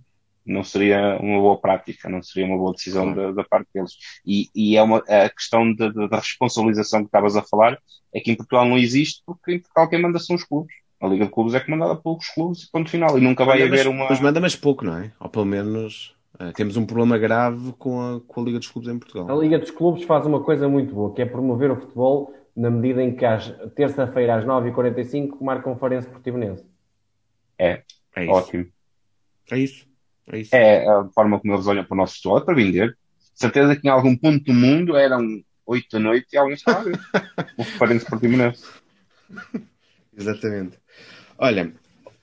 não 0.45 0.63
seria 0.63 1.17
uma 1.19 1.39
boa 1.39 1.57
prática, 1.57 2.07
não 2.07 2.21
seria 2.21 2.47
uma 2.47 2.57
boa 2.57 2.73
decisão 2.73 3.13
da, 3.13 3.31
da, 3.31 3.43
parte 3.43 3.67
deles. 3.73 3.93
E, 4.25 4.49
e 4.53 4.77
é 4.77 4.83
uma, 4.83 4.99
a 4.99 5.29
questão 5.29 5.73
da, 5.73 5.89
da, 5.89 6.17
responsabilização 6.17 7.01
que 7.01 7.07
estavas 7.07 7.35
a 7.35 7.41
falar 7.41 7.77
é 8.13 8.19
que 8.19 8.31
em 8.31 8.35
Portugal 8.35 8.65
não 8.65 8.77
existe 8.77 9.23
porque 9.25 9.55
em 9.55 9.59
Portugal 9.59 9.89
quem 9.89 10.01
manda 10.01 10.19
são 10.19 10.35
os 10.35 10.43
clubes. 10.43 10.73
A 11.01 11.07
Liga 11.07 11.25
de 11.25 11.31
Clubes 11.31 11.53
é 11.53 11.59
comandada 11.59 11.95
pelos 11.95 12.27
clubes, 12.29 12.69
ponto 12.69 12.89
final. 12.89 13.17
E 13.17 13.21
nunca 13.21 13.43
vai 13.43 13.59
manda, 13.59 13.73
haver 13.73 13.85
mas, 13.85 13.93
uma. 13.93 14.09
Mas 14.09 14.19
manda 14.21 14.39
mais 14.39 14.55
pouco, 14.55 14.85
não 14.85 14.97
é? 14.97 15.11
Ou 15.19 15.29
pelo 15.29 15.45
menos 15.45 16.15
uh, 16.39 16.53
temos 16.53 16.77
um 16.77 16.85
problema 16.85 17.17
grave 17.17 17.73
com 17.73 17.99
a, 17.99 18.21
com 18.21 18.41
a 18.41 18.43
Liga 18.43 18.59
dos 18.59 18.69
Clubes 18.69 18.89
em 18.89 18.97
Portugal. 18.97 19.29
A 19.29 19.41
Liga 19.41 19.59
dos 19.59 19.71
Clubes 19.71 20.03
faz 20.03 20.25
uma 20.25 20.41
coisa 20.41 20.69
muito 20.69 20.95
boa, 20.95 21.13
que 21.13 21.21
é 21.21 21.25
promover 21.25 21.71
o 21.71 21.75
futebol 21.75 22.33
na 22.55 22.69
medida 22.71 23.03
em 23.03 23.13
que 23.13 23.25
às 23.25 23.49
terça-feira 23.75 24.37
às 24.37 24.45
9h45 24.45 25.41
marcam 25.41 25.73
um 25.73 25.75
Farense 25.75 26.07
Portimonense. 26.07 26.65
É, 27.59 27.83
É 28.15 28.23
isso. 28.23 28.31
Ótimo. 28.31 28.65
É 29.51 29.57
isso. 29.57 29.94
É, 30.31 30.39
isso. 30.39 30.55
é 30.55 30.87
a 30.87 31.05
forma 31.13 31.39
como 31.39 31.53
eles 31.53 31.67
olham 31.67 31.83
para 31.83 31.93
o 31.93 31.97
nosso 31.97 32.15
futebol, 32.15 32.39
é 32.39 32.41
para 32.41 32.55
vender. 32.55 32.97
Certeza 33.33 33.75
que 33.75 33.87
em 33.87 33.91
algum 33.91 34.15
ponto 34.15 34.43
do 34.45 34.53
mundo 34.53 34.95
eram 34.95 35.43
8 35.65 35.87
da 35.91 35.99
noite 35.99 36.27
e 36.33 36.37
alguém 36.37 36.55
estava 36.55 36.79
a 36.79 36.83
ver. 36.83 36.99
o 37.57 38.09
Portimonense. 38.09 38.63
Exatamente. 40.17 40.77
Olha, 41.37 41.73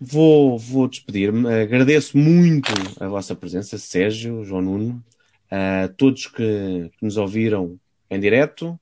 vou, 0.00 0.58
vou 0.58 0.88
despedir-me. 0.88 1.52
Agradeço 1.52 2.16
muito 2.16 2.72
a 2.98 3.06
vossa 3.08 3.34
presença, 3.34 3.76
Sérgio, 3.78 4.44
João 4.44 4.62
Nuno, 4.62 5.04
a 5.50 5.88
todos 5.88 6.26
que, 6.26 6.90
que 6.96 7.04
nos 7.04 7.16
ouviram 7.16 7.78
em 8.10 8.18
direto, 8.18 8.78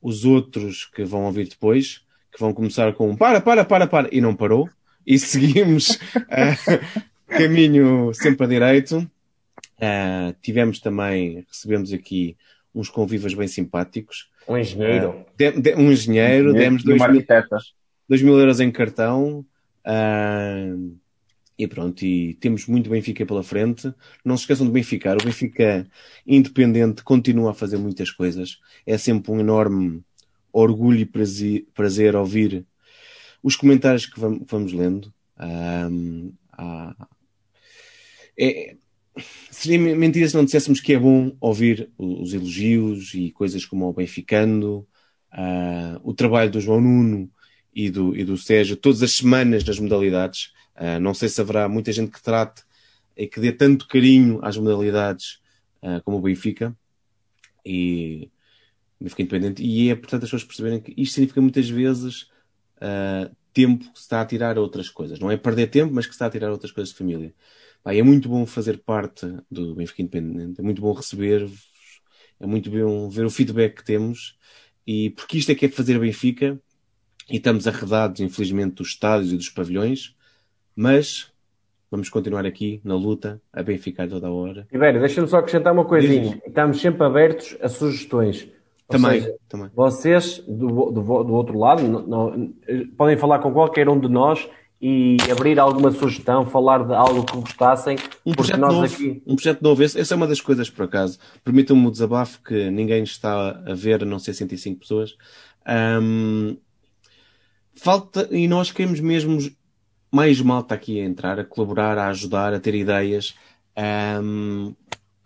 os 0.00 0.24
outros 0.24 0.84
que 0.84 1.04
vão 1.04 1.24
ouvir 1.24 1.48
depois, 1.48 2.02
que 2.32 2.40
vão 2.40 2.52
começar 2.52 2.92
com 2.94 3.10
um 3.10 3.16
para, 3.16 3.40
para, 3.40 3.64
para, 3.64 3.86
para, 3.86 4.08
e 4.12 4.20
não 4.20 4.34
parou, 4.34 4.68
e 5.06 5.18
seguimos 5.18 5.90
uh, 5.90 7.04
caminho 7.26 8.12
sempre 8.14 8.44
a 8.46 8.48
direito. 8.48 8.98
Uh, 9.76 10.34
tivemos 10.40 10.78
também, 10.78 11.44
recebemos 11.48 11.92
aqui 11.92 12.36
uns 12.74 12.88
convivas 12.88 13.34
bem 13.34 13.48
simpáticos. 13.48 14.30
Um 14.48 14.56
engenheiro. 14.56 15.10
Uh, 15.10 15.26
de, 15.36 15.52
de, 15.52 15.74
um 15.74 15.90
engenheiro, 15.90 16.50
um 16.50 16.54
demos 16.54 16.82
dois 16.82 17.00
mil, 17.08 17.24
dois 18.08 18.22
mil 18.22 18.38
euros 18.38 18.60
em 18.60 18.70
cartão. 18.70 19.44
Uh, 19.86 20.96
e 21.56 21.68
pronto, 21.68 22.04
e 22.04 22.34
temos 22.34 22.66
muito 22.66 22.90
Benfica 22.90 23.24
pela 23.24 23.42
frente. 23.42 23.92
Não 24.24 24.36
se 24.36 24.42
esqueçam 24.42 24.66
de 24.66 24.72
Benfica. 24.72 25.14
O 25.14 25.24
Benfica 25.24 25.86
independente 26.26 27.02
continua 27.02 27.52
a 27.52 27.54
fazer 27.54 27.76
muitas 27.76 28.10
coisas. 28.10 28.58
É 28.84 28.98
sempre 28.98 29.30
um 29.30 29.38
enorme 29.38 30.02
orgulho 30.52 31.00
e 31.00 31.04
prazer, 31.04 31.66
prazer 31.74 32.16
ouvir 32.16 32.64
os 33.42 33.56
comentários 33.56 34.06
que 34.06 34.18
vamos, 34.18 34.42
vamos 34.46 34.72
lendo. 34.72 35.12
Um, 35.38 36.32
ah, 36.52 36.94
é, 38.38 38.76
seria 39.50 39.78
mentira 39.78 40.28
se 40.28 40.34
não 40.34 40.44
disséssemos 40.44 40.80
que 40.80 40.92
é 40.92 40.98
bom 40.98 41.36
ouvir 41.40 41.90
os 41.96 42.34
elogios 42.34 43.14
e 43.14 43.30
coisas 43.30 43.64
como 43.64 43.88
o 43.88 43.92
Benficando, 43.92 44.86
uh, 45.32 46.00
o 46.02 46.12
trabalho 46.12 46.50
do 46.50 46.60
João 46.60 46.80
Nuno 46.80 47.30
e 47.74 47.90
do, 47.90 48.16
e 48.16 48.24
do 48.24 48.36
Sérgio, 48.36 48.76
todas 48.76 49.02
as 49.02 49.12
semanas 49.12 49.64
nas 49.64 49.78
modalidades. 49.78 50.52
Uh, 50.76 50.98
não 51.00 51.14
sei 51.14 51.28
se 51.28 51.40
haverá 51.40 51.68
muita 51.68 51.92
gente 51.92 52.10
que 52.10 52.22
trate 52.22 52.62
e 53.16 53.26
que 53.26 53.38
dê 53.38 53.52
tanto 53.52 53.86
carinho 53.86 54.40
às 54.42 54.56
modalidades 54.56 55.40
uh, 55.82 56.02
como 56.04 56.18
o 56.18 56.20
Benfica 56.20 56.76
e 57.64 58.28
Benfica 59.00 59.22
Independente. 59.22 59.62
E 59.62 59.88
é 59.88 59.92
importante 59.92 60.24
as 60.24 60.30
pessoas 60.30 60.44
perceberem 60.44 60.80
que 60.80 60.92
isto 60.96 61.14
significa 61.14 61.40
muitas 61.40 61.68
vezes 61.68 62.32
tempo 63.54 63.84
que 63.92 63.98
se 63.98 64.02
está 64.02 64.20
a 64.20 64.26
tirar 64.26 64.58
a 64.58 64.60
outras 64.60 64.90
coisas. 64.90 65.18
Não 65.18 65.30
é 65.30 65.38
perder 65.38 65.68
tempo, 65.68 65.94
mas 65.94 66.04
que 66.04 66.12
se 66.12 66.16
está 66.16 66.26
a 66.26 66.30
tirar 66.30 66.50
outras 66.50 66.72
coisas 66.72 66.90
de 66.90 66.98
família. 66.98 67.32
Pá, 67.84 67.94
é 67.94 68.02
muito 68.02 68.28
bom 68.28 68.44
fazer 68.46 68.78
parte 68.78 69.26
do 69.48 69.76
Benfica 69.76 70.02
Independente, 70.02 70.60
é 70.60 70.64
muito 70.64 70.82
bom 70.82 70.92
receber, 70.92 71.48
é 72.40 72.46
muito 72.46 72.70
bom 72.70 73.08
ver 73.08 73.26
o 73.26 73.30
feedback 73.30 73.76
que 73.76 73.84
temos 73.84 74.36
e 74.86 75.10
porque 75.10 75.38
isto 75.38 75.52
é 75.52 75.54
que 75.54 75.66
é 75.66 75.68
fazer 75.68 76.00
Benfica 76.00 76.58
e 77.30 77.36
estamos 77.36 77.68
arredados, 77.68 78.20
infelizmente, 78.20 78.76
dos 78.76 78.88
estádios 78.88 79.32
e 79.32 79.36
dos 79.36 79.48
pavilhões 79.48 80.16
mas 80.74 81.30
vamos 81.90 82.08
continuar 82.08 82.44
aqui 82.44 82.80
na 82.82 82.96
luta 82.96 83.40
a 83.52 83.62
bem 83.62 83.78
ficar 83.78 84.08
toda 84.08 84.26
a 84.26 84.32
hora. 84.32 84.66
Tibério, 84.70 85.00
deixa-me 85.00 85.28
só 85.28 85.38
acrescentar 85.38 85.72
uma 85.72 85.84
coisinha. 85.84 86.40
Estamos 86.46 86.80
sempre 86.80 87.04
abertos 87.04 87.56
a 87.60 87.68
sugestões. 87.68 88.48
também, 88.88 89.22
seja, 89.22 89.36
também. 89.48 89.70
Vocês, 89.74 90.38
do, 90.40 90.90
do, 90.90 91.24
do 91.24 91.32
outro 91.32 91.58
lado, 91.58 91.82
não, 91.82 92.06
não, 92.06 92.54
podem 92.96 93.16
falar 93.16 93.38
com 93.38 93.52
qualquer 93.52 93.88
um 93.88 93.98
de 93.98 94.08
nós 94.08 94.48
e 94.86 95.16
abrir 95.32 95.58
alguma 95.58 95.90
sugestão, 95.90 96.44
falar 96.44 96.84
de 96.84 96.92
algo 96.92 97.24
que 97.24 97.34
gostassem. 97.38 97.96
Um 98.26 98.34
projeto 98.34 98.60
novo, 98.60 98.84
aqui... 98.84 99.22
um 99.26 99.34
projeto 99.34 99.62
novo. 99.62 99.82
Essa 99.82 100.12
é 100.12 100.14
uma 100.14 100.26
das 100.26 100.42
coisas, 100.42 100.68
por 100.68 100.84
acaso. 100.84 101.18
Permitam-me 101.42 101.86
o 101.86 101.90
desabafo 101.90 102.42
que 102.42 102.70
ninguém 102.70 103.02
está 103.02 103.62
a 103.64 103.72
ver, 103.72 104.02
a 104.02 104.04
não 104.04 104.18
ser 104.18 104.34
105 104.34 104.80
pessoas. 104.80 105.16
Um, 105.66 106.58
falta, 107.74 108.28
e 108.30 108.46
nós 108.46 108.70
queremos 108.72 109.00
mesmo 109.00 109.38
mais 110.12 110.38
malta 110.42 110.74
aqui 110.74 111.00
a 111.00 111.04
entrar, 111.04 111.40
a 111.40 111.44
colaborar, 111.46 111.96
a 111.96 112.08
ajudar, 112.08 112.52
a 112.52 112.60
ter 112.60 112.74
ideias, 112.74 113.34
um, 114.22 114.74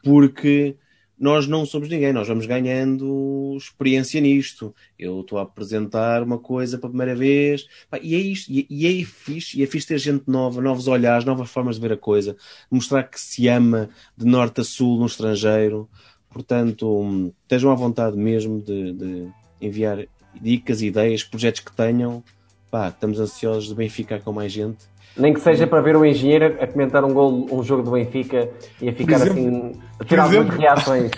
porque 0.05 0.77
nós 1.19 1.47
não 1.47 1.67
somos 1.67 1.89
ninguém, 1.89 2.13
nós 2.13 2.29
vamos 2.29 2.47
ganhando 2.47 3.57
experiência 3.57 4.21
nisto. 4.21 4.75
Eu 4.99 5.21
estou 5.21 5.39
a 5.39 5.43
apresentar 5.43 6.23
uma 6.23 6.39
coisa 6.39 6.79
pela 6.79 6.91
primeira 6.91 7.15
vez, 7.15 7.67
e 8.03 8.15
é 8.15 8.19
isto, 8.19 8.51
e, 8.51 8.67
e 8.71 8.87
é 8.87 9.05
fixe, 9.05 9.59
e 9.59 9.63
é 9.63 9.67
fixe 9.67 9.89
ter 9.89 9.99
gente 9.99 10.25
nova, 10.27 10.61
novos 10.61 10.87
olhares, 10.87 11.25
novas 11.25 11.51
formas 11.51 11.77
de 11.77 11.83
ver 11.83 11.93
a 11.93 11.97
coisa, 11.97 12.37
mostrar 12.71 13.03
que 13.03 13.21
se 13.21 13.49
ama 13.49 13.91
de 14.17 14.25
norte 14.25 14.61
a 14.61 14.65
sul 14.65 14.99
no 14.99 15.07
estrangeiro. 15.07 15.89
Portanto, 16.31 17.33
estejam 17.43 17.71
à 17.71 17.75
vontade 17.75 18.17
mesmo 18.17 18.61
de, 18.61 18.93
de 18.93 19.29
enviar 19.61 20.07
dicas, 20.41 20.83
ideias, 20.83 21.25
projetos 21.25 21.61
que 21.61 21.73
tenham 21.75 22.23
pá, 22.71 22.89
estamos 22.89 23.19
ansiosos 23.19 23.69
de 23.69 23.75
Benfica 23.75 24.21
com 24.21 24.33
mais 24.33 24.53
gente. 24.53 24.87
Nem 25.19 25.35
que 25.35 25.41
seja 25.41 25.67
para 25.67 25.81
ver 25.81 25.97
o 25.97 26.05
engenheiro 26.05 26.57
a 26.61 26.67
comentar 26.67 27.05
um, 27.05 27.13
gol, 27.13 27.47
um 27.51 27.63
jogo 27.63 27.83
do 27.83 27.91
Benfica 27.91 28.49
e 28.81 28.89
a 28.89 28.93
ficar 28.93 29.17
assim, 29.17 29.73
a 29.99 30.05
tirar 30.05 30.25
algumas 30.25 30.55
reações. 30.55 31.11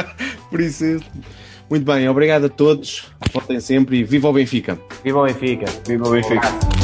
Por 0.48 0.60
isso, 0.60 0.84
muito 1.68 1.84
bem, 1.84 2.08
obrigado 2.08 2.46
a 2.46 2.48
todos, 2.48 3.10
voltem 3.32 3.60
sempre 3.60 3.98
e 3.98 4.04
viva 4.04 4.28
o 4.28 4.32
Benfica! 4.32 4.78
Viva 5.04 5.20
o 5.20 5.26
Benfica! 5.26 5.66
Viva 5.86 6.08
o 6.08 6.10
Benfica! 6.10 6.81